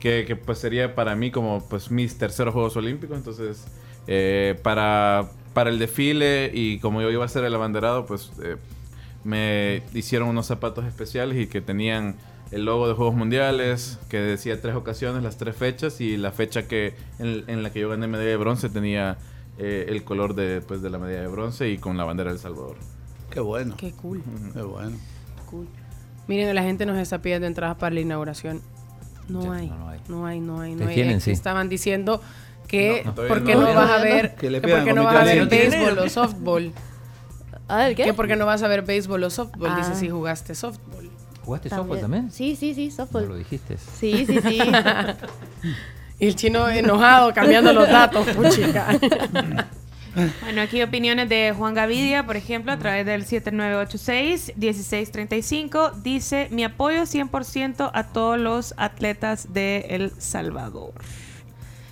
Que, 0.00 0.24
que, 0.26 0.34
pues 0.34 0.58
sería 0.58 0.94
para 0.94 1.14
mí 1.14 1.30
como 1.30 1.62
pues 1.68 1.90
mis 1.90 2.16
terceros 2.16 2.54
Juegos 2.54 2.76
Olímpicos. 2.76 3.16
Entonces, 3.16 3.66
eh, 4.06 4.58
para, 4.62 5.30
para 5.52 5.70
el 5.70 5.78
desfile 5.78 6.50
y 6.52 6.78
como 6.78 7.02
yo 7.02 7.10
iba 7.10 7.24
a 7.24 7.28
ser 7.28 7.44
el 7.44 7.54
abanderado, 7.54 8.06
pues 8.06 8.32
eh, 8.42 8.56
me 9.24 9.82
hicieron 9.92 10.28
unos 10.28 10.46
zapatos 10.46 10.86
especiales 10.86 11.38
y 11.38 11.46
que 11.46 11.60
tenían 11.60 12.16
el 12.50 12.64
logo 12.64 12.88
de 12.88 12.94
Juegos 12.94 13.14
Mundiales, 13.14 13.98
que 14.08 14.18
decía 14.18 14.60
tres 14.60 14.74
ocasiones, 14.74 15.22
las 15.22 15.36
tres 15.36 15.54
fechas, 15.54 16.00
y 16.00 16.16
la 16.16 16.32
fecha 16.32 16.66
que 16.66 16.94
en, 17.18 17.44
en 17.46 17.62
la 17.62 17.70
que 17.70 17.80
yo 17.80 17.88
gané 17.88 18.08
medalla 18.08 18.30
de 18.30 18.36
bronce 18.36 18.68
tenía 18.68 19.18
eh, 19.58 19.86
el 19.88 20.04
color 20.04 20.34
de, 20.34 20.62
pues, 20.62 20.82
de 20.82 20.90
la 20.90 20.98
medalla 20.98 21.20
de 21.20 21.28
bronce 21.28 21.68
y 21.68 21.78
con 21.78 21.96
la 21.96 22.04
bandera 22.04 22.30
de 22.30 22.36
El 22.36 22.40
Salvador. 22.40 22.76
Qué 23.30 23.40
bueno. 23.40 23.76
Qué 23.76 23.92
cool. 23.92 24.22
Qué 24.54 24.62
bueno. 24.62 24.96
cool. 25.50 25.68
Miren, 26.26 26.54
la 26.54 26.62
gente 26.62 26.86
nos 26.86 26.98
está 26.98 27.20
pidiendo 27.20 27.46
entradas 27.46 27.76
para 27.76 27.94
la 27.94 28.00
inauguración. 28.00 28.62
No, 29.30 29.42
Ya, 29.44 29.52
hay, 29.52 29.68
no, 29.68 29.88
hay. 29.88 30.00
no 30.08 30.26
hay, 30.26 30.40
no 30.40 30.60
hay, 30.60 30.74
no 30.74 30.88
hay. 30.88 30.94
tienen, 30.94 31.20
sí. 31.20 31.30
Estaban 31.30 31.68
diciendo 31.68 32.20
que 32.66 33.02
No, 33.04 33.10
no, 33.10 33.14
todavía 33.14 33.34
¿por 33.36 33.44
qué 33.46 33.54
no. 33.54 33.60
no, 33.62 33.74
vas 33.74 33.90
a 33.90 33.98
ver 34.02 34.34
Que 34.36 34.50
le 34.50 34.60
que 34.60 34.66
pidan 34.68 34.78
por 34.80 34.88
qué 34.88 34.94
no 34.94 35.04
vas 35.04 35.16
a 35.16 35.24
ver 35.24 35.46
béisbol 35.48 35.98
o 35.98 36.08
softball? 36.08 36.72
A 37.68 37.76
ver, 37.76 37.94
¿qué? 37.94 38.04
Que 38.04 38.14
por 38.14 38.26
qué 38.26 38.36
no 38.36 38.46
vas 38.46 38.62
a 38.62 38.68
ver 38.68 38.82
béisbol 38.82 39.22
o 39.24 39.30
softball? 39.30 39.76
Dice 39.76 39.90
Ah. 39.92 39.96
si 39.96 40.08
jugaste 40.10 40.54
softball. 40.54 41.08
¿Jugaste 41.44 41.68
softball 41.70 42.00
también? 42.00 42.30
Sí, 42.30 42.54
sí, 42.56 42.74
sí, 42.74 42.88
No 42.88 42.94
softball. 42.96 43.28
lo 43.28 43.36
dijiste. 43.36 43.76
Sí, 43.78 44.24
sí, 44.26 44.40
sí. 44.40 44.58
Y 46.18 46.26
el 46.26 46.36
chino 46.36 46.68
enojado 46.68 47.32
cambiando 47.32 47.72
los 47.72 47.88
datos, 47.88 48.26
puchica. 48.36 48.88
Bueno, 50.42 50.62
aquí 50.62 50.82
opiniones 50.82 51.28
de 51.28 51.52
Juan 51.56 51.74
Gavidia, 51.74 52.24
por 52.26 52.36
ejemplo, 52.36 52.72
a 52.72 52.78
través 52.78 53.06
del 53.06 53.24
7986-1635. 53.26 55.92
Dice, 56.02 56.48
mi 56.50 56.64
apoyo 56.64 57.02
100% 57.02 57.90
a 57.92 58.04
todos 58.04 58.38
los 58.38 58.74
atletas 58.76 59.52
de 59.52 59.86
El 59.90 60.12
Salvador. 60.18 60.92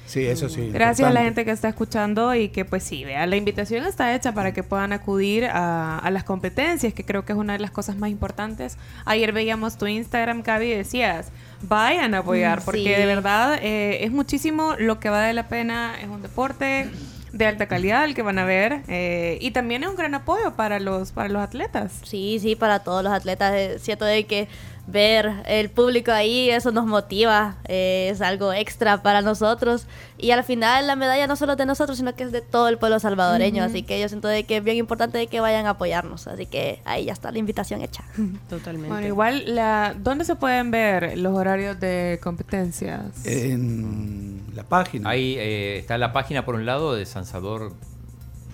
Sí, 0.06 0.24
eso 0.24 0.48
sí. 0.48 0.70
Gracias 0.72 1.06
a 1.06 1.12
la 1.12 1.20
importante. 1.20 1.24
gente 1.24 1.44
que 1.44 1.50
está 1.50 1.68
escuchando 1.68 2.34
y 2.34 2.48
que 2.48 2.64
pues 2.64 2.82
sí, 2.82 3.04
vea, 3.04 3.26
la 3.26 3.36
invitación 3.36 3.84
está 3.84 4.14
hecha 4.14 4.32
para 4.32 4.54
que 4.54 4.62
puedan 4.62 4.94
acudir 4.94 5.44
a, 5.44 5.98
a 5.98 6.10
las 6.10 6.24
competencias, 6.24 6.94
que 6.94 7.04
creo 7.04 7.26
que 7.26 7.34
es 7.34 7.38
una 7.38 7.52
de 7.52 7.58
las 7.58 7.70
cosas 7.72 7.98
más 7.98 8.08
importantes. 8.08 8.78
Ayer 9.04 9.32
veíamos 9.32 9.76
tu 9.76 9.86
Instagram, 9.86 10.42
Gaby, 10.42 10.72
y 10.72 10.76
decías, 10.76 11.30
vayan 11.60 12.14
a 12.14 12.18
apoyar, 12.20 12.60
Mm, 12.60 12.64
porque 12.64 12.84
sí. 12.84 12.88
de 12.88 13.04
verdad 13.04 13.58
eh, 13.60 14.02
es 14.04 14.10
muchísimo 14.10 14.76
lo 14.78 14.98
que 14.98 15.10
vale 15.10 15.34
la 15.34 15.46
pena, 15.48 15.92
es 16.00 16.08
un 16.08 16.22
deporte 16.22 16.88
de 17.32 17.46
alta 17.46 17.66
calidad 17.66 18.04
el 18.04 18.14
que 18.14 18.22
van 18.22 18.38
a 18.38 18.44
ver 18.44 18.82
eh, 18.88 19.38
y 19.40 19.50
también 19.50 19.82
es 19.82 19.88
un 19.90 19.96
gran 19.96 20.14
apoyo 20.14 20.54
para 20.54 20.80
los, 20.80 21.12
para 21.12 21.28
los 21.28 21.42
atletas. 21.42 21.92
Sí, 22.04 22.38
sí, 22.40 22.56
para 22.56 22.80
todos 22.80 23.04
los 23.04 23.12
atletas. 23.12 23.52
eh, 23.54 23.78
Siento 23.78 24.04
de 24.04 24.24
que 24.24 24.48
ver 24.90 25.42
el 25.46 25.68
público 25.68 26.10
ahí, 26.12 26.48
eso 26.48 26.72
nos 26.72 26.86
motiva, 26.86 27.56
eh, 27.66 28.08
es 28.10 28.20
algo 28.22 28.52
extra 28.52 29.02
para 29.02 29.20
nosotros. 29.20 29.86
Y 30.16 30.30
al 30.30 30.42
final 30.44 30.86
la 30.86 30.96
medalla 30.96 31.26
no 31.26 31.36
solo 31.36 31.52
es 31.52 31.58
de 31.58 31.66
nosotros, 31.66 31.98
sino 31.98 32.14
que 32.14 32.24
es 32.24 32.32
de 32.32 32.40
todo 32.40 32.68
el 32.68 32.78
pueblo 32.78 32.98
salvadoreño. 32.98 33.62
Así 33.62 33.82
que 33.82 34.00
yo 34.00 34.08
siento 34.08 34.28
de 34.28 34.44
que 34.44 34.56
es 34.56 34.64
bien 34.64 34.78
importante 34.78 35.18
de 35.18 35.26
que 35.26 35.40
vayan 35.40 35.66
a 35.66 35.70
apoyarnos. 35.70 36.26
Así 36.26 36.46
que 36.46 36.80
ahí 36.84 37.04
ya 37.04 37.12
está 37.12 37.30
la 37.30 37.38
invitación 37.38 37.82
hecha. 37.82 38.02
Totalmente. 38.48 38.88
Bueno, 38.88 39.06
igual, 39.06 39.54
la, 39.54 39.94
¿dónde 39.98 40.24
se 40.24 40.34
pueden 40.36 40.70
ver 40.70 41.18
los 41.18 41.34
horarios 41.34 41.78
de 41.78 42.18
competencias? 42.22 43.26
En 43.26 44.42
la 44.54 44.64
página. 44.64 45.10
Ahí 45.10 45.36
eh, 45.38 45.78
está 45.78 45.98
la 45.98 46.12
página 46.12 46.44
por 46.44 46.54
un 46.54 46.64
lado 46.64 46.94
de 46.94 47.04
San 47.04 47.26
Salvador 47.26 47.74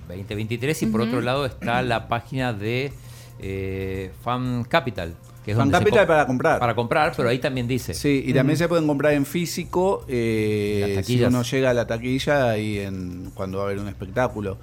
2023 0.08 0.82
y 0.82 0.86
por 0.86 1.00
otro 1.00 1.20
lado 1.20 1.46
está 1.46 1.80
la 1.82 2.08
página 2.08 2.52
de 2.52 2.92
eh, 3.38 4.10
Fan 4.22 4.64
Capital. 4.64 5.14
Que 5.44 5.50
es 5.50 5.56
Fan 5.56 5.66
donde 5.70 5.78
se 5.78 5.84
Capital 5.84 6.06
para 6.06 6.26
comprar. 6.26 6.58
Para 6.58 6.74
comprar, 6.74 7.12
pero 7.16 7.28
ahí 7.28 7.38
también 7.38 7.68
dice. 7.68 7.92
Sí, 7.94 8.22
y 8.26 8.32
también 8.32 8.56
se 8.56 8.66
pueden 8.68 8.86
comprar 8.86 9.12
en 9.12 9.26
físico 9.26 10.04
eh, 10.08 11.02
si 11.04 11.22
uno 11.22 11.42
llega 11.42 11.70
a 11.70 11.74
la 11.74 11.86
taquilla 11.86 12.56
y 12.56 12.78
en, 12.78 13.30
cuando 13.34 13.58
va 13.58 13.64
a 13.64 13.66
haber 13.66 13.78
un 13.78 13.88
espectáculo. 13.88 14.56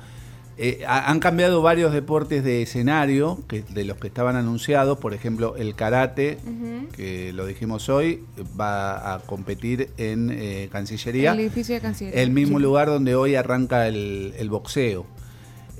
Eh, 0.57 0.83
ha- 0.87 1.09
han 1.09 1.19
cambiado 1.19 1.61
varios 1.61 1.91
deportes 1.93 2.43
de 2.43 2.61
escenario 2.63 3.39
que, 3.47 3.61
de 3.63 3.83
los 3.85 3.97
que 3.97 4.07
estaban 4.07 4.35
anunciados, 4.35 4.97
por 4.99 5.13
ejemplo 5.13 5.55
el 5.55 5.75
karate, 5.75 6.37
que 6.95 7.31
lo 7.33 7.45
dijimos 7.45 7.87
hoy, 7.89 8.23
va 8.59 9.13
a 9.15 9.19
competir 9.19 9.89
en 9.97 10.29
eh, 10.31 10.67
Cancillería, 10.71 11.31
El 11.31 11.39
edificio 11.39 11.73
de 11.75 11.81
Cancillería. 11.81 12.21
el 12.21 12.29
mismo 12.31 12.57
Sí. 12.57 12.63
lugar 12.63 12.87
donde 12.89 13.15
hoy 13.15 13.35
arranca 13.35 13.87
el, 13.87 14.33
el 14.37 14.49
boxeo. 14.49 15.05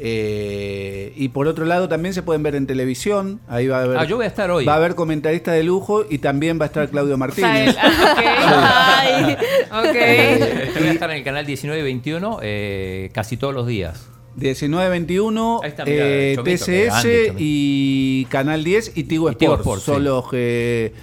Eh, 0.03 1.13
y 1.15 1.29
por 1.29 1.47
otro 1.47 1.63
lado 1.65 1.87
también 1.87 2.15
se 2.15 2.23
pueden 2.23 2.41
ver 2.41 2.55
en 2.55 2.65
televisión, 2.65 3.39
ahí 3.47 3.67
va 3.67 3.79
a 3.79 3.83
haber, 3.83 3.97
Ah, 3.99 4.05
yo 4.05 4.15
voy 4.15 4.25
a 4.25 4.29
estar 4.29 4.49
hoy. 4.49 4.65
va 4.65 4.73
a 4.73 4.77
haber 4.77 4.95
comentarista 4.95 5.51
de 5.51 5.61
lujo 5.63 6.05
y 6.09 6.17
también 6.17 6.59
va 6.59 6.63
a 6.63 6.67
estar 6.67 6.89
Claudio 6.89 7.17
Martínez. 7.17 7.75
Ah, 7.79 8.13
ok. 8.17 8.25
Ay. 9.77 9.87
Ok. 9.89 9.95
Eh, 9.95 10.71
yo 10.73 10.79
voy 10.79 10.89
a 10.89 10.93
estar 10.93 11.11
en 11.11 11.17
el 11.17 11.23
canal 11.23 11.45
19 11.45 11.79
y 11.79 11.83
21 11.83 12.39
eh, 12.41 13.11
casi 13.13 13.37
todos 13.37 13.53
los 13.53 13.67
días. 13.67 14.07
1921, 14.37 15.59
Ahí 15.61 15.69
está, 15.69 15.85
mirá, 15.85 16.03
eh, 16.07 16.37
TCS 16.43 17.33
y 17.37 18.25
Canal 18.29 18.63
10 18.63 18.93
y 18.95 19.03
Tigo 19.03 19.29
Y 19.31 19.35
Tigo 19.35 19.55
Sports. 19.55 19.81
Sports, 19.81 19.83
Son 19.83 19.97
sí. 19.97 20.03
los 20.03 20.29
que 20.29 20.93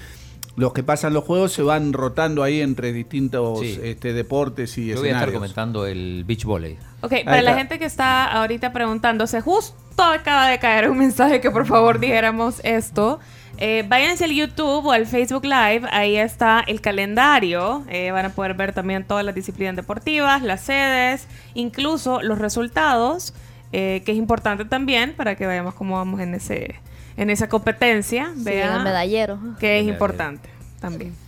los 0.57 0.73
que 0.73 0.83
pasan 0.83 1.15
los 1.15 1.23
juegos 1.23 1.53
se 1.53 1.62
van 1.62 1.93
rotando 1.93 2.43
ahí 2.43 2.61
entre 2.61 2.93
distintos 2.93 3.61
Sí. 3.61 3.79
este, 3.83 4.12
deportes 4.12 4.77
y 4.79 4.89
Yo 4.89 4.97
voy 4.99 5.11
a 5.11 5.12
estar 5.12 5.33
comentando 5.33 5.87
el 5.87 6.25
beach 6.27 6.45
volley. 6.45 6.77
Ok, 7.01 7.12
para 7.25 7.43
la 7.43 7.55
gente 7.55 7.79
que 7.79 7.85
está 7.85 8.25
ahorita 8.25 8.73
preguntándose, 8.73 9.41
justo 9.41 10.03
acaba 10.03 10.49
de 10.49 10.59
caer 10.59 10.91
un 10.91 10.99
mensaje 11.07 11.41
que 11.41 11.51
por 11.51 11.66
favor 11.66 12.01
dijéramos 12.01 12.61
esto. 12.65 13.20
Eh, 13.61 13.85
váyanse 13.89 14.25
al 14.25 14.31
YouTube 14.33 14.87
o 14.87 14.93
al 14.93 15.07
Facebook 15.07 15.45
Live, 15.45 15.83
ahí 15.91 16.16
está 16.16 16.62
el 16.66 16.81
calendario. 16.81 17.85
eh, 17.89 18.11
van 18.12 18.27
a 18.27 18.29
poder 18.31 18.55
ver 18.55 18.73
también 18.73 19.05
todas 19.05 19.25
las 19.25 19.35
disciplinas 19.35 19.75
deportivas, 19.75 20.43
las 20.43 20.61
sedes, 20.61 21.27
incluso 21.55 22.23
los 22.23 22.39
resultados, 22.39 23.35
eh, 23.73 24.03
que 24.07 24.12
es 24.12 24.19
importante 24.19 24.65
también 24.65 25.12
para 25.15 25.35
que 25.35 25.47
veamos 25.47 25.75
cómo 25.75 25.97
vamos 25.97 26.20
en 26.20 26.35
ese 26.35 26.77
en 27.16 27.31
esa 27.31 27.49
competencia. 27.49 28.31
Sí, 28.37 28.45
vea, 28.45 28.77
el 28.77 28.83
medallero. 28.85 29.39
que 29.59 29.79
es 29.81 29.85
Medallero. 29.85 29.93
importante 29.93 30.49
también. 30.81 31.12
Sí, 31.12 31.28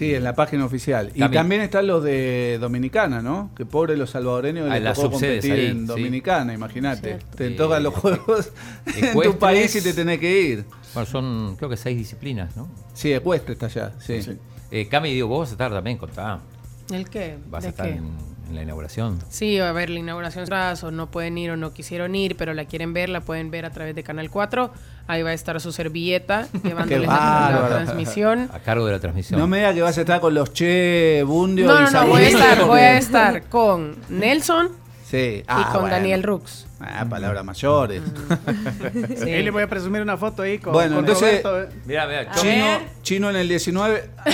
en 0.00 0.24
la 0.24 0.34
página 0.34 0.64
oficial. 0.64 1.10
Y 1.14 1.20
También. 1.20 1.60
están 1.62 1.86
los 1.86 2.02
de 2.02 2.58
Dominicana, 2.60 3.22
¿no? 3.22 3.50
Que 3.56 3.66
pobres 3.66 3.98
los 3.98 4.10
salvadoreños 4.10 4.68
Ah, 4.70 4.74
les 4.74 4.82
las 4.82 4.96
tocó 4.96 5.10
competir 5.12 5.52
ahí, 5.52 5.66
en 5.66 5.80
sí. 5.80 5.86
Dominicana, 5.86 6.52
imagínate. 6.54 7.18
Te 7.36 7.48
Sí. 7.50 7.54
tocan 7.56 7.82
los 7.82 7.94
juegos 7.94 8.50
en 8.86 9.20
tu 9.20 9.38
país 9.38 9.74
y 9.76 9.82
te 9.82 9.92
tenés 9.92 10.18
que 10.18 10.40
ir. 10.42 10.64
Bueno, 10.94 11.06
son 11.06 11.56
creo 11.56 11.68
que 11.70 11.76
seis 11.76 11.96
disciplinas, 11.96 12.56
¿no? 12.56 12.68
Sí, 12.94 13.12
Ecuestre 13.12 13.52
está 13.52 13.66
allá, 13.66 13.92
sí. 14.00 14.20
Eh, 14.70 14.86
Cami, 14.88 15.12
digo, 15.12 15.28
vos 15.28 15.40
vas 15.40 15.48
a 15.50 15.52
estar 15.52 15.70
también, 15.70 15.98
contá. 15.98 16.40
¿El 16.92 17.08
qué? 17.08 17.38
Vas 17.48 17.64
a 17.64 17.66
¿De 17.66 17.70
estar 17.70 17.86
qué? 17.86 17.92
en, 17.94 18.04
en 18.48 18.54
la 18.56 18.62
inauguración. 18.62 19.18
Sí, 19.28 19.58
a 19.58 19.70
ver, 19.72 19.90
la 19.90 19.98
inauguración 20.00 20.46
o 20.82 20.90
no 20.90 21.10
pueden 21.10 21.38
ir 21.38 21.50
o 21.52 21.56
no 21.56 21.72
quisieron 21.72 22.14
ir, 22.14 22.36
pero 22.36 22.52
la 22.54 22.64
quieren 22.64 22.92
ver, 22.92 23.08
la 23.08 23.20
pueden 23.20 23.50
ver 23.50 23.64
a 23.64 23.70
través 23.70 23.94
de 23.94 24.02
Canal 24.02 24.30
4. 24.30 24.72
Ahí 25.10 25.22
va 25.22 25.30
a 25.30 25.32
estar 25.34 25.60
su 25.60 25.72
servilleta 25.72 26.46
llevándoles 26.62 27.08
la, 27.08 27.50
la 27.62 27.68
transmisión. 27.68 28.48
A 28.52 28.60
cargo 28.60 28.86
de 28.86 28.92
la 28.92 29.00
transmisión. 29.00 29.40
No 29.40 29.48
me 29.48 29.56
digas 29.58 29.74
que 29.74 29.82
vas 29.82 29.98
a 29.98 30.00
estar 30.02 30.20
con 30.20 30.34
los 30.34 30.52
Che, 30.52 31.24
Bundio 31.26 31.66
No, 31.66 31.80
y 31.80 31.84
no, 31.84 31.90
no, 31.90 32.06
voy 32.06 32.22
a 32.22 32.28
estar, 32.28 32.64
voy 32.64 32.80
a 32.80 32.98
estar 32.98 33.42
con 33.44 33.96
Nelson 34.08 34.68
Sí. 35.10 35.40
y 35.40 35.44
Ah, 35.48 35.68
con 35.72 35.80
bueno. 35.82 35.96
Daniel 35.96 36.22
Rux. 36.22 36.66
Ah, 36.80 37.04
palabras 37.08 37.44
mayores. 37.44 38.02
Sí. 39.16 39.30
Ahí 39.30 39.42
le 39.42 39.50
voy 39.50 39.62
a 39.64 39.68
presumir 39.68 40.00
una 40.02 40.16
foto 40.16 40.42
ahí 40.42 40.58
con, 40.58 40.72
Bueno, 40.72 40.96
con 40.96 41.04
entonces- 41.04 41.42
Roberto, 41.42 41.74
eh. 41.74 41.80
Mira, 41.84 42.06
mira, 42.06 42.30
Chino, 42.32 42.78
chino 43.02 43.30
en 43.30 43.36
el 43.36 43.48
19. 43.48 44.10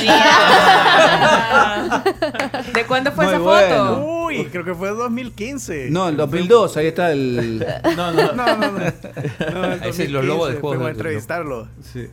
¿De 2.74 2.84
cuándo 2.86 3.12
fue 3.12 3.24
Muy 3.24 3.34
esa 3.34 3.42
bueno. 3.42 3.86
foto? 3.96 4.06
Uy, 4.26 4.44
creo 4.46 4.64
que 4.64 4.74
fue 4.74 4.90
2015. 4.90 5.88
No, 5.90 6.08
el 6.08 6.16
2002, 6.16 6.76
ahí 6.76 6.86
está 6.88 7.10
el. 7.12 7.64
No, 7.96 8.12
no. 8.12 8.32
No, 8.32 8.46
no, 8.56 8.56
no. 8.56 8.70
no 8.70 9.64
el 9.72 9.82
Ese 9.84 10.04
es 10.04 10.10
los 10.10 10.24
lobos 10.24 10.48
de 10.48 10.54
2015, 10.54 10.60
juegos 10.60 10.76
Fuimos 10.76 10.86
a 10.86 10.90
entrevistarlo. 10.90 11.68
Sí. 11.92 12.08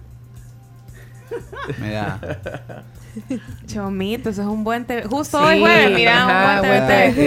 Mirá. 1.80 2.20
Chomito, 3.68 4.30
eso 4.30 4.42
es 4.42 4.48
un 4.48 4.64
buen 4.64 4.86
TV. 4.86 5.04
Justo 5.04 5.38
Sí, 5.40 5.44
hoy 5.46 5.60
jueves, 5.60 5.92
mira, 5.94 6.24
ajá, 6.24 6.62
un 6.62 6.68
buen 6.68 6.88
TV. 6.88 7.14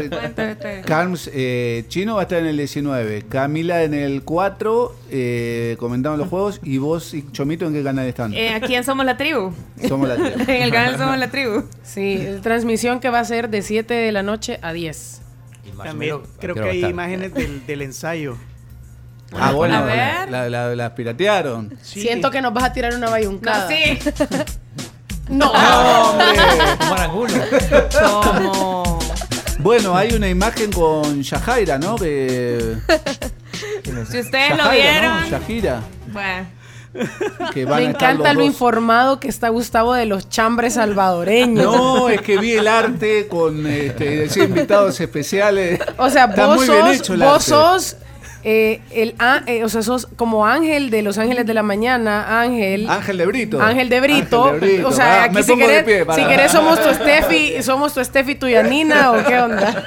Eh, 0.00 0.08
Buen 0.10 0.34
TV. 0.34 0.82
Carms, 0.86 1.30
eh, 1.32 1.84
Chino 1.88 2.14
va 2.14 2.20
a 2.20 2.24
estar 2.24 2.38
en 2.38 2.46
el 2.46 2.56
19, 2.56 3.22
Camila 3.28 3.82
en 3.82 3.94
el 3.94 4.22
4, 4.22 4.96
eh, 5.10 5.76
comentamos 5.78 6.18
los 6.18 6.28
juegos, 6.28 6.60
y 6.62 6.78
vos 6.78 7.12
y 7.14 7.24
Chomito 7.32 7.66
en 7.66 7.72
qué 7.74 7.82
canal 7.82 8.06
están. 8.06 8.32
Eh, 8.34 8.54
¿A 8.54 8.60
quién 8.60 8.82
somos 8.84 9.04
la 9.04 9.16
tribu? 9.16 9.52
Somos 9.86 10.08
la 10.08 10.16
tribu. 10.16 10.40
en 10.50 10.62
el 10.62 10.70
canal 10.72 10.96
Somos 10.98 11.18
la 11.18 11.30
tribu. 11.30 11.64
Sí, 11.82 12.26
transmisión 12.42 13.00
que 13.00 13.10
va 13.10 13.20
a 13.20 13.24
ser 13.24 13.50
de 13.50 13.62
7 13.62 13.92
de 13.94 14.12
la 14.12 14.22
noche 14.22 14.58
a 14.62 14.72
10. 14.72 15.20
Y 15.66 15.72
más 15.72 15.86
o 15.86 15.90
También 15.90 16.14
menos, 16.16 16.28
¿a 16.36 16.40
creo 16.40 16.54
que 16.54 16.62
hay 16.70 16.84
imágenes 16.84 17.34
del, 17.34 17.66
del 17.66 17.82
ensayo. 17.82 18.36
Ah, 19.32 19.52
bueno, 19.52 19.76
A 19.76 19.82
ver. 19.82 20.30
la, 20.30 20.48
la- 20.48 20.74
las 20.74 20.90
piratearon. 20.92 21.72
Sí. 21.82 22.00
Siento 22.00 22.30
que 22.32 22.40
nos 22.42 22.52
vas 22.52 22.64
a 22.64 22.72
tirar 22.72 22.94
una 22.94 23.06
No, 23.06 23.12
bayuncada. 23.12 23.68
sí. 23.68 23.98
No. 25.30 25.52
Marangulo. 26.88 27.34
Como... 28.22 28.98
Bueno, 29.58 29.96
hay 29.96 30.12
una 30.14 30.28
imagen 30.28 30.72
con 30.72 31.22
Yajaira, 31.22 31.78
¿no? 31.78 31.96
Que- 31.96 32.76
Si 34.10 34.18
ustedes 34.20 34.56
lo 34.56 34.70
vieron... 34.70 35.20
¿no? 35.22 35.28
Yajira. 35.28 35.80
Bueno, 36.12 36.48
Que 37.52 37.64
van 37.66 37.80
Me 37.82 37.86
a 37.86 37.90
estar 37.90 38.10
encanta 38.12 38.32
lo 38.34 38.40
dos. 38.40 38.46
informado 38.48 39.20
que 39.20 39.28
está 39.28 39.48
Gustavo 39.50 39.92
de 39.94 40.06
los 40.06 40.28
chambres 40.28 40.74
salvadoreños. 40.74 41.64
No, 41.64 42.08
es 42.08 42.20
que 42.22 42.38
vi 42.38 42.52
el 42.54 42.66
arte 42.66 43.28
con 43.28 43.66
este, 43.66 44.16
decía, 44.16 44.44
invitados 44.44 44.98
especiales. 45.00 45.78
O 45.98 46.08
sea, 46.10 46.24
Está 46.24 46.46
vos 46.46 46.56
muy 46.56 46.68
bien 46.68 46.86
hecho 46.88 47.14
el 47.14 47.20
vos 47.20 47.32
arte. 47.34 47.44
sos 47.50 47.96
eh, 48.44 48.80
el, 48.92 49.14
eh, 49.46 49.64
o 49.64 49.68
sea, 49.68 49.82
sos 49.82 50.08
como 50.16 50.46
Ángel 50.46 50.90
de 50.90 51.02
Los 51.02 51.18
Ángeles 51.18 51.46
de 51.46 51.54
la 51.54 51.62
Mañana, 51.62 52.40
Ángel. 52.40 52.88
Ángel 52.88 53.18
de 53.18 53.26
Brito. 53.26 53.60
Ángel 53.62 53.88
de 53.88 54.00
Brito. 54.00 54.44
Ángel 54.46 54.60
de 54.60 54.66
Brito. 54.74 54.88
O 54.88 54.92
sea, 54.92 55.04
Pará, 55.04 55.24
aquí 55.24 55.42
si 55.42 55.56
querés, 55.56 55.82
pie, 55.84 56.04
si 56.14 56.24
querés 56.24 56.52
somos 56.52 56.82
tu 56.82 56.94
Steffi, 56.94 57.62
somos 57.62 57.94
tu 57.94 58.04
Steffi 58.04 58.34
Tuyanina 58.36 59.12
o 59.12 59.24
qué 59.24 59.38
onda. 59.38 59.84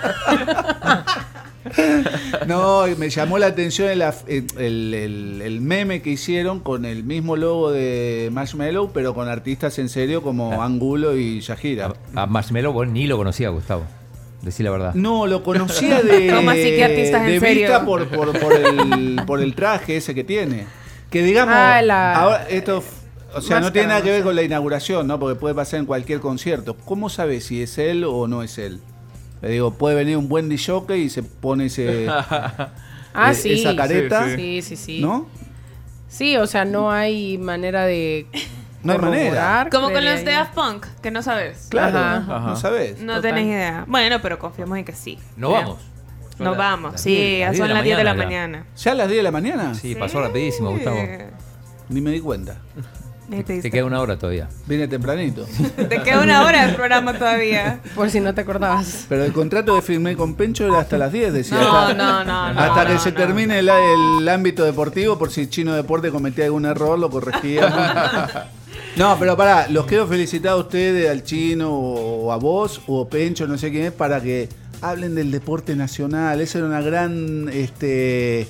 No, 2.46 2.84
me 2.98 3.10
llamó 3.10 3.38
la 3.40 3.48
atención 3.48 3.90
el, 3.90 4.02
af- 4.02 4.26
el, 4.28 4.94
el- 4.94 5.42
el 5.42 5.62
meme 5.62 6.02
que 6.02 6.10
hicieron 6.12 6.60
con 6.60 6.84
el 6.84 7.04
mismo 7.06 7.38
logo 7.38 7.72
de 7.72 8.30
Marshmallow, 8.34 8.92
pero 8.94 9.14
con 9.14 9.30
artistas 9.30 9.80
en 9.80 9.88
serio 9.88 10.22
como 10.22 10.62
Angulo 10.62 11.16
y 11.16 11.40
Yajira. 11.40 11.94
A 12.16 12.26
Marshmello 12.26 12.74
vos 12.74 12.88
ni 12.88 13.08
lo 13.08 13.16
conocía, 13.18 13.48
Gustavo. 13.50 13.86
Decí 14.44 14.62
la 14.62 14.70
verdad. 14.72 14.94
No, 14.94 15.26
lo 15.26 15.42
conocía 15.44 16.02
de, 16.04 16.30
¿Cómo 16.36 16.52
así 16.52 16.64
que 16.64 16.84
artistas 16.84 17.22
en 17.22 17.28
de 17.28 17.40
serio? 17.40 17.62
vista 17.68 17.86
por, 17.86 18.08
por, 18.10 18.38
por 18.40 18.54
el, 18.54 19.22
por 19.26 19.42
el 19.42 19.56
traje 19.56 19.98
ese 19.98 20.14
que 20.14 20.24
tiene. 20.24 20.66
Que 21.10 21.24
digamos, 21.24 21.56
Ah, 21.58 21.82
la- 21.82 22.16
ahora 22.16 22.48
esto, 22.50 22.84
o 23.34 23.42
sea, 23.42 23.60
no 23.60 23.72
tiene 23.72 23.88
nada 23.90 24.02
que 24.02 24.12
ver 24.12 24.22
con 24.24 24.36
la 24.36 24.44
inauguración, 24.44 25.08
¿no? 25.08 25.18
Porque 25.20 25.40
puede 25.40 25.56
pasar 25.56 25.80
en 25.80 25.86
cualquier 25.86 26.20
concierto. 26.20 26.76
¿Cómo 26.86 27.10
sabes 27.10 27.46
si 27.46 27.62
es 27.62 27.78
él 27.78 28.04
o 28.04 28.28
no 28.28 28.44
es 28.44 28.58
él? 28.58 28.80
Le 29.42 29.50
digo, 29.50 29.74
puede 29.74 29.96
venir 29.96 30.18
un 30.18 30.28
buen 30.30 30.50
DJ 30.50 30.98
y 30.98 31.10
se 31.10 31.24
pone 31.24 31.66
ese, 31.66 32.08
Ah, 33.16 33.32
eh, 33.32 33.36
sí. 33.36 33.54
esa 33.54 33.76
careta, 33.76 34.36
Sí, 34.36 34.62
sí, 34.62 34.76
sí. 34.76 35.02
¿no? 35.02 35.28
Sí, 36.10 36.36
o 36.38 36.48
sea, 36.48 36.66
no 36.66 36.92
hay 36.92 37.38
manera 37.38 37.86
de. 37.86 38.28
No 38.84 38.94
hay 38.94 39.00
manera. 39.00 39.68
como 39.72 39.92
con 39.92 40.04
los 40.06 40.24
de. 40.26 40.32
Daft 40.32 40.54
Punk, 40.54 40.86
que 41.02 41.10
no 41.12 41.22
sabes. 41.22 41.68
Claro, 41.70 41.98
Ajá. 42.00 42.40
no 42.40 42.56
sabes. 42.56 43.00
No 43.02 43.16
Total. 43.16 43.22
tenés 43.34 43.46
idea. 43.48 43.86
Bueno, 43.88 44.22
pero 44.22 44.38
confiamos 44.40 44.78
en 44.78 44.86
que 44.86 44.94
sí. 44.94 45.18
No 45.38 45.52
vamos. 45.52 45.80
Son 46.38 46.46
Nos 46.46 46.58
las- 46.58 46.58
vamos, 46.58 46.92
las 46.94 47.02
sí, 47.02 47.16
10, 47.16 47.40
ya 47.40 47.48
las 47.50 47.58
son 47.58 47.70
las 47.70 47.84
10 47.84 47.98
de 47.98 48.04
la 48.04 48.14
mañana. 48.16 48.66
¿Ya 48.76 48.92
a 48.92 48.96
las 48.96 49.08
10 49.08 49.20
de 49.20 49.24
la 49.24 49.32
mañana? 49.32 49.74
Sí, 49.76 49.96
pasó 49.96 50.20
rapidísimo, 50.22 50.72
Gustavo. 50.72 50.98
Ni 51.90 52.02
me 52.02 52.12
di 52.12 52.20
cuenta. 52.20 52.58
Te, 53.30 53.44
Te 53.62 53.72
queda 53.72 53.86
una 53.86 54.02
hora 54.02 54.18
todavía. 54.18 54.50
Vine 54.66 54.88
tempranito. 54.88 55.46
Te 55.88 56.02
queda 56.02 56.22
una 56.22 56.44
hora 56.44 56.66
del 56.66 56.76
programa 56.76 57.14
todavía. 57.14 57.80
Por 57.96 58.10
si 58.10 58.20
no 58.20 58.34
te 58.34 58.42
acordabas. 58.42 59.06
Pero 59.08 59.24
el 59.24 59.32
contrato 59.32 59.76
que 59.76 59.82
firmé 59.84 60.16
con 60.18 60.34
Pencho 60.36 60.66
era 60.68 60.80
hasta 60.80 60.98
las 60.98 61.12
10, 61.12 61.32
decía. 61.34 61.58
No, 61.60 61.78
hasta, 61.78 61.94
no, 61.94 62.24
no, 62.26 62.54
no, 62.54 62.60
Hasta 62.60 62.86
que 62.88 62.94
no, 62.96 63.00
se 63.00 63.12
no. 63.12 63.18
termine 63.18 63.60
el, 63.60 63.70
el 63.70 64.28
ámbito 64.30 64.64
deportivo, 64.66 65.18
por 65.20 65.32
si 65.32 65.48
Chino 65.48 65.74
Deporte 65.74 66.10
cometía 66.10 66.46
algún 66.46 66.66
error, 66.66 66.98
lo 66.98 67.10
corregíamos. 67.12 67.72
no, 68.96 69.18
pero 69.20 69.36
pará, 69.36 69.68
los 69.70 69.86
quiero 69.86 70.08
felicitar 70.08 70.54
a 70.54 70.58
ustedes, 70.58 71.10
al 71.10 71.24
Chino, 71.24 71.72
o 71.72 72.32
a 72.32 72.38
vos, 72.38 72.82
o 72.88 73.08
Pencho, 73.08 73.48
no 73.48 73.58
sé 73.58 73.72
quién 73.72 73.86
es, 73.86 73.92
para 73.92 74.22
que 74.22 74.50
hablen 74.82 75.16
del 75.16 75.32
deporte 75.32 75.76
nacional. 75.76 76.42
Esa 76.42 76.60
era 76.60 76.68
una 76.68 76.82
gran... 76.82 77.50
este 77.50 78.48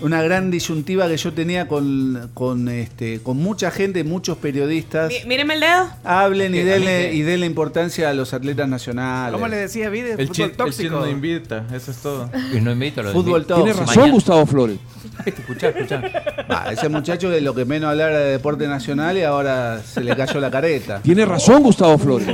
una 0.00 0.22
gran 0.22 0.50
disyuntiva 0.50 1.08
que 1.08 1.16
yo 1.16 1.32
tenía 1.32 1.68
con, 1.68 2.30
con, 2.34 2.68
este, 2.68 3.20
con 3.20 3.36
mucha 3.36 3.70
gente, 3.70 4.02
muchos 4.04 4.38
periodistas. 4.38 5.08
Mí- 5.10 5.18
Míreme 5.26 5.54
el 5.54 5.60
dedo. 5.60 5.88
Hablen 6.04 6.54
y 6.54 6.58
¿Qué? 6.58 6.74
¿A 6.74 6.78
mí 6.78 6.84
denle, 6.86 7.14
y 7.14 7.22
denle 7.22 7.46
importancia 7.46 8.08
a 8.10 8.14
los 8.14 8.32
atletas 8.34 8.68
nacionales. 8.68 9.32
¿Cómo 9.32 9.48
le 9.48 9.56
decía 9.56 9.90
Vide? 9.90 10.12
El, 10.18 10.28
Fútbol 10.28 10.52
tóxico. 10.52 10.82
chino 10.82 11.00
no 11.00 11.08
invita, 11.08 11.64
eso 11.74 11.90
es 11.90 11.98
todo. 11.98 12.30
Y 12.52 12.60
no 12.60 12.72
invito 12.72 13.00
a 13.00 13.04
los 13.04 13.12
Fútbol 13.12 13.44
tóxico. 13.46 13.64
Tiene 13.64 13.80
razón 13.80 13.96
Mañana. 13.96 14.12
Gustavo 14.14 14.46
Flores. 14.46 14.78
Escuchá, 15.24 15.68
escuchá. 15.68 16.02
Ah, 16.48 16.72
ese 16.72 16.88
muchacho 16.88 17.30
de 17.30 17.40
lo 17.40 17.54
que 17.54 17.64
menos 17.64 17.90
hablar 17.90 18.10
era 18.10 18.20
de 18.20 18.32
deporte 18.32 18.66
nacional 18.66 19.16
y 19.16 19.22
ahora 19.22 19.82
se 19.82 20.02
le 20.02 20.16
cayó 20.16 20.40
la 20.40 20.50
careta. 20.50 21.00
Tiene 21.02 21.24
razón 21.26 21.62
Gustavo 21.62 21.98
Flores. 21.98 22.28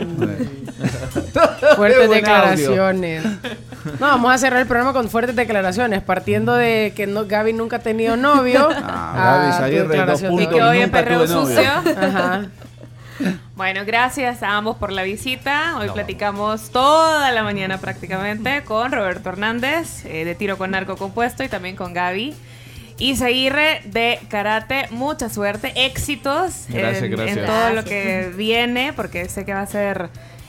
Fuertes 1.76 2.10
declaraciones. 2.10 3.24
No, 4.00 4.06
vamos 4.06 4.32
a 4.32 4.38
cerrar 4.38 4.60
el 4.60 4.66
programa 4.66 4.92
con 4.92 5.08
fuertes 5.08 5.36
declaraciones, 5.36 6.02
partiendo 6.02 6.54
de 6.54 6.92
que 6.96 7.06
no, 7.06 7.26
Gaby 7.26 7.52
nunca 7.52 7.76
ha 7.76 7.80
tenido 7.80 8.16
novio. 8.16 8.68
Ah, 8.72 9.14
Gaby 9.16 9.46
a 9.46 9.50
tu 9.50 9.56
Zaguirre, 9.58 9.80
dos 9.80 9.88
declaración 9.90 10.36
de 10.36 10.42
Y 10.42 10.46
que 10.48 10.62
hoy 10.62 10.78
es 10.78 10.90
perreo 10.90 11.26
sucio. 11.26 11.70
Ajá. 11.70 12.46
Bueno, 13.54 13.80
gracias 13.86 14.42
a 14.42 14.56
ambos 14.56 14.76
por 14.76 14.92
la 14.92 15.02
visita. 15.02 15.78
Hoy 15.78 15.88
platicamos 15.88 16.70
toda 16.70 17.32
la 17.32 17.42
mañana 17.42 17.78
prácticamente 17.78 18.62
con 18.64 18.92
Roberto 18.92 19.30
Hernández 19.30 20.04
eh, 20.04 20.24
de 20.24 20.34
Tiro 20.34 20.58
con 20.58 20.72
Narco 20.72 20.96
Compuesto 20.96 21.42
y 21.42 21.48
también 21.48 21.76
con 21.76 21.94
Gaby. 21.94 22.34
Y 22.98 23.16
Seguirre 23.16 23.82
de 23.84 24.20
Karate, 24.28 24.88
mucha 24.90 25.28
suerte, 25.28 25.72
éxitos 25.74 26.64
Gracias, 26.68 27.02
en, 27.02 27.10
gracias. 27.10 27.36
en 27.38 27.46
todo 27.46 27.70
lo 27.70 27.84
que 27.84 28.32
viene, 28.34 28.92
porque 28.94 29.28
sé 29.28 29.44
que 29.44 29.52
va 29.52 29.60
a 29.60 29.66
ser 29.66 30.08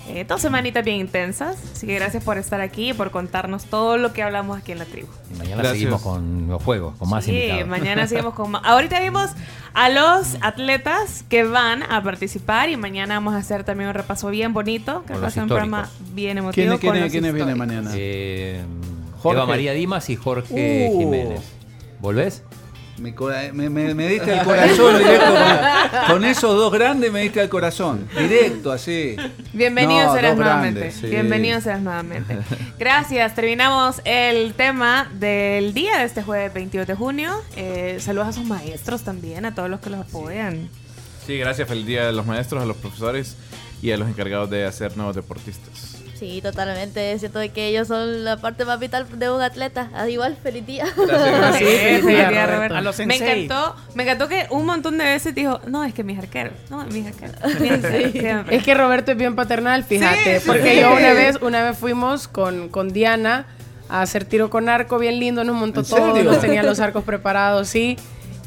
eh, 0.10 0.26
dos 0.28 0.42
semanitas 0.42 0.84
bien 0.86 0.98
intensas. 0.98 1.58
Así 1.74 1.86
que 1.88 1.96
gracias 1.96 2.24
por 2.24 2.38
estar 2.38 2.62
aquí 2.62 2.90
y 2.90 2.94
por 2.94 3.12
contarnos 3.12 3.66
todo 3.66 3.98
lo 3.98 4.14
que 4.14 4.24
hablamos 4.24 4.58
aquí 4.58 4.72
en 4.72 4.80
la 4.80 4.86
tribu. 4.86 5.08
Y 5.30 5.38
mañana 5.38 5.56
Gracias. 5.58 5.74
seguimos 5.80 6.02
con 6.02 6.48
los 6.48 6.64
juegos, 6.64 6.96
con 6.98 7.10
más 7.10 7.26
Sí, 7.26 7.32
invitados. 7.32 7.68
mañana 7.68 8.08
seguimos 8.08 8.34
con 8.34 8.52
más. 8.52 8.62
Ahorita 8.66 9.00
vimos 9.02 9.32
a 9.74 9.90
los 9.90 10.38
atletas 10.42 11.24
que 11.30 11.44
van 11.44 11.84
a 11.84 12.02
participar 12.04 12.70
y 12.70 12.78
mañana 12.78 13.16
vamos 13.16 13.34
a 13.36 13.38
hacer 13.38 13.64
también 13.64 13.90
un 13.90 13.96
repaso 13.96 14.30
bien 14.30 14.54
bonito, 14.54 15.04
que 15.06 15.14
Con 15.14 15.24
va 15.24 15.28
a 15.28 15.32
ser 15.32 15.44
un 15.44 15.50
programa 15.50 15.90
bien 16.14 16.38
emotivo. 16.38 16.78
¿Quiénes, 16.80 17.12
vienen 17.34 17.58
mañana? 17.58 17.92
Eh, 17.94 18.64
Jorge. 19.22 19.38
Eva 19.38 19.46
María 19.48 19.74
Dimas 19.74 20.10
y 20.10 20.16
Jorge 20.16 20.90
Uh. 20.92 21.00
Jiménez. 21.00 21.42
¿Volvés? 22.00 22.44
Me, 23.00 23.70
me- 23.70 23.94
me 23.94 24.08
diste 24.08 24.34
el 24.34 24.44
corazón 24.44 24.98
directo. 24.98 25.26
Con, 26.08 26.16
con 26.16 26.26
esos 26.26 26.56
dos 26.56 26.74
grandes 26.74 27.12
me 27.12 27.22
diste 27.22 27.42
el 27.42 27.50
corazón. 27.50 28.08
Directo, 28.18 28.72
así. 28.72 29.16
Bienvenidos 29.54 30.06
No, 30.16 30.22
nuevamente. 30.36 30.80
grandes, 30.80 30.96
sí. 30.96 31.08
Bienvenidos 31.08 31.64
serás 31.64 31.82
nuevamente. 31.82 32.38
Gracias. 32.80 33.36
Terminamos 33.36 34.02
el 34.04 34.54
tema 34.56 35.12
del 35.14 35.76
día 35.76 36.00
de 36.00 36.06
este 36.06 36.24
jueves 36.24 36.52
22 36.54 36.88
de 36.88 36.96
junio. 36.96 37.40
Eh, 37.56 37.98
saludos 38.02 38.30
a 38.30 38.34
sus 38.34 38.46
maestros 38.46 39.04
también, 39.04 39.46
a 39.46 39.54
todos 39.54 39.70
los 39.70 39.80
que 39.80 39.92
los 39.92 40.00
apoyan. 40.02 40.68
Sí, 41.28 41.38
gracias. 41.38 41.68
Feliz 41.68 41.86
día 41.86 42.10
a 42.10 42.12
los 42.12 42.26
maestros, 42.26 42.64
a 42.64 42.66
los 42.66 42.78
profesores 42.78 43.36
y 43.82 43.92
a 43.92 43.98
los 43.98 44.08
encargados 44.10 44.50
de 44.50 44.66
hacer 44.66 44.98
nuevos 44.98 45.16
deportistas. 45.16 45.97
Sí, 46.18 46.42
totalmente. 46.42 47.18
Siento 47.20 47.38
de 47.40 47.50
que 47.50 47.68
ellos 47.68 47.88
son 47.88 48.24
la 48.24 48.38
parte 48.38 48.66
más 48.66 48.80
vital 48.80 49.06
de 49.20 49.30
un 49.30 49.42
atleta. 49.42 49.90
Ah, 49.94 50.10
igual, 50.10 50.36
feliz 50.42 50.66
día. 50.66 50.86
Sí, 50.88 51.64
feliz 51.66 52.06
día, 52.06 52.30
Roberto. 52.30 52.56
Roberto. 52.56 52.76
A 52.78 52.82
los 52.82 52.98
me 53.06 53.16
encantó, 53.16 53.76
me 53.94 54.04
encantó 54.04 54.28
que 54.28 54.48
un 54.50 54.66
montón 54.66 54.98
de 54.98 55.06
veces 55.06 55.36
dijo, 55.36 55.60
no, 55.68 55.84
es 55.84 55.94
que 55.94 56.04
mis 56.04 56.18
arqueros, 56.18 56.54
no, 56.70 56.84
mis 56.86 57.06
arqueros. 57.08 57.36
mis 57.60 57.72
arqueros", 57.84 58.12
siempre. 58.12 58.56
Es 58.56 58.64
que 58.64 58.74
Roberto 58.74 59.12
es 59.12 59.18
bien 59.18 59.36
paternal, 59.36 59.84
fíjate. 59.84 60.42
porque 60.46 60.80
yo 60.82 60.92
una 60.96 61.14
vez, 61.14 61.38
una 61.42 61.64
vez 61.64 61.78
fuimos 61.78 62.28
con, 62.28 62.70
con 62.70 62.90
Diana 62.94 63.46
a 63.90 64.02
hacer 64.02 64.26
tiro 64.26 64.50
con 64.50 64.70
arco, 64.70 64.98
bien 65.00 65.20
lindo, 65.20 65.44
nos 65.44 65.56
montó 65.56 65.82
¿En 65.82 65.86
todo, 65.86 66.16
serio? 66.16 66.32
nos 66.32 66.42
tenía 66.42 66.64
los 66.64 66.80
arcos 66.80 67.04
preparados, 67.04 67.68
sí. 67.70 67.98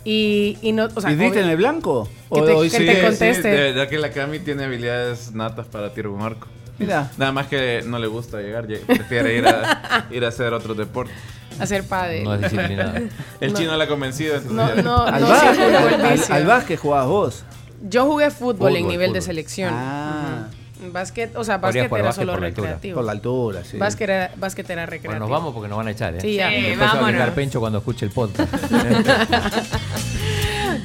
Y, 0.02 0.58
y 0.62 0.72
no, 0.72 0.88
o 0.94 1.00
sea, 1.00 1.12
¿Y 1.12 1.14
diste 1.14 1.40
en 1.40 1.48
el 1.50 1.56
blanco? 1.56 2.08
Que 2.32 2.40
¿O 2.40 2.44
te- 2.44 2.52
hoy 2.52 2.70
que 2.70 2.78
sí? 2.78 2.86
te 2.86 3.02
conteste. 3.02 3.48
de 3.48 3.72
verdad 3.72 3.88
que 3.88 3.98
la 3.98 4.10
Cami 4.10 4.38
tiene 4.38 4.64
habilidades 4.64 5.32
natas 5.34 5.66
para 5.66 5.92
tiro 5.92 6.12
con 6.12 6.22
arco. 6.22 6.48
Mira. 6.80 7.08
Nada 7.16 7.30
más 7.30 7.46
que 7.46 7.82
no 7.86 7.98
le 8.00 8.08
gusta 8.08 8.40
llegar, 8.40 8.66
prefiere 8.66 9.36
ir 9.36 9.46
a, 9.46 10.06
ir 10.10 10.24
a 10.24 10.28
hacer 10.28 10.52
otros 10.52 10.76
deportes. 10.76 11.14
hacer 11.60 11.84
padre. 11.84 12.24
No 12.24 12.34
es 12.34 12.40
disciplinado. 12.42 12.94
El 13.40 13.52
No. 13.52 13.58
chino 13.58 13.76
la 13.76 13.84
ha 13.84 13.88
convencido. 13.88 14.34
entonces 14.36 14.56
No, 14.56 14.82
no, 14.82 15.04
Al, 15.06 15.20
no, 15.20 15.28
básquet, 15.28 16.30
al, 16.30 16.46
básquet 16.46 16.80
jugabas 16.80 17.06
vos. 17.06 17.44
Yo 17.88 18.04
jugué 18.06 18.30
fútbol, 18.30 18.72
en 18.76 18.82
Fútbol, 18.82 18.88
nivel 18.92 19.12
de 19.12 19.20
fútbol. 19.20 19.26
selección. 19.26 19.72
Ah, 19.72 20.48
Ujú. 20.82 20.92
Básquet, 20.92 21.36
o 21.36 21.44
sea, 21.44 21.58
básquet 21.58 21.84
era 21.92 22.02
básquet 22.04 22.14
solo 22.22 22.32
por 22.32 22.40
recreativo. 22.40 22.94
por 22.96 23.04
la 23.04 23.12
altura, 23.12 23.62
sí. 23.64 23.76
Básquet 23.76 24.08
era, 24.08 24.30
básquet 24.36 24.68
era 24.70 24.86
recreativo. 24.86 25.12
Bueno, 25.12 25.26
nos 25.26 25.30
vamos 25.30 25.52
porque 25.54 25.68
nos 25.68 25.76
van 25.76 25.88
a 25.88 25.90
echar, 25.90 26.14
¿eh? 26.14 26.20
Sí, 26.22 26.36
ya. 26.36 26.48
Sí, 26.48 26.54
Después 26.54 26.74
se 26.78 26.96
va 26.96 27.08
a 27.08 27.12
vámonos. 27.12 27.30
Pencho 27.34 27.60
cuando 27.60 27.78
escuche 27.78 28.06
el 28.06 28.12
podcast. 28.12 28.50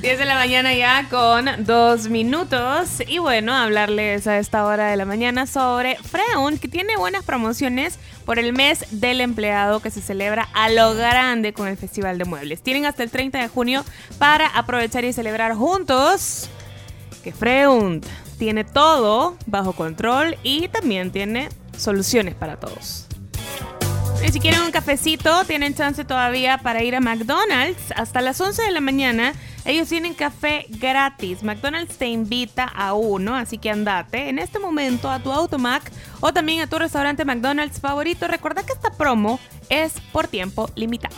10 0.05 0.19
de 0.19 0.25
la 0.25 0.35
mañana 0.35 0.71
ya 0.75 1.09
con 1.09 1.65
dos 1.65 2.09
minutos. 2.09 3.01
Y 3.07 3.17
bueno, 3.17 3.55
hablarles 3.55 4.27
a 4.27 4.37
esta 4.37 4.63
hora 4.63 4.91
de 4.91 4.97
la 4.97 5.05
mañana 5.05 5.47
sobre 5.47 5.95
Freun, 5.95 6.59
que 6.59 6.67
tiene 6.67 6.95
buenas 6.95 7.23
promociones 7.23 7.97
por 8.23 8.37
el 8.37 8.53
mes 8.53 8.85
del 8.91 9.19
empleado 9.19 9.79
que 9.79 9.89
se 9.89 10.01
celebra 10.01 10.47
a 10.53 10.69
lo 10.69 10.93
grande 10.93 11.53
con 11.53 11.67
el 11.67 11.75
Festival 11.75 12.19
de 12.19 12.25
Muebles. 12.25 12.61
Tienen 12.61 12.85
hasta 12.85 13.01
el 13.01 13.09
30 13.09 13.39
de 13.39 13.47
junio 13.47 13.83
para 14.19 14.45
aprovechar 14.45 15.03
y 15.05 15.11
celebrar 15.11 15.55
juntos 15.55 16.51
que 17.23 17.31
Freund 17.31 18.05
tiene 18.37 18.63
todo 18.63 19.35
bajo 19.47 19.73
control 19.73 20.37
y 20.43 20.67
también 20.67 21.09
tiene 21.09 21.49
soluciones 21.75 22.35
para 22.35 22.57
todos. 22.59 23.07
Y 24.23 24.31
si 24.31 24.39
quieren 24.39 24.61
un 24.61 24.71
cafecito, 24.71 25.45
tienen 25.45 25.73
chance 25.73 26.05
todavía 26.05 26.59
para 26.59 26.83
ir 26.83 26.95
a 26.95 26.99
McDonald's. 26.99 27.91
Hasta 27.95 28.21
las 28.21 28.39
11 28.39 28.61
de 28.63 28.71
la 28.71 28.81
mañana, 28.81 29.33
ellos 29.65 29.89
tienen 29.89 30.13
café 30.13 30.67
gratis. 30.69 31.43
McDonald's 31.43 31.97
te 31.97 32.07
invita 32.07 32.65
a 32.65 32.93
uno, 32.93 33.35
así 33.35 33.57
que 33.57 33.71
andate 33.71 34.29
en 34.29 34.39
este 34.39 34.59
momento 34.59 35.09
a 35.09 35.19
tu 35.19 35.31
Automac 35.31 35.91
o 36.21 36.31
también 36.31 36.61
a 36.61 36.67
tu 36.67 36.77
restaurante 36.77 37.25
McDonald's 37.25 37.79
favorito. 37.79 38.27
Recuerda 38.27 38.63
que 38.63 38.73
esta 38.73 38.91
promo 38.91 39.39
es 39.69 39.93
por 40.11 40.27
tiempo 40.27 40.69
limitado. 40.75 41.15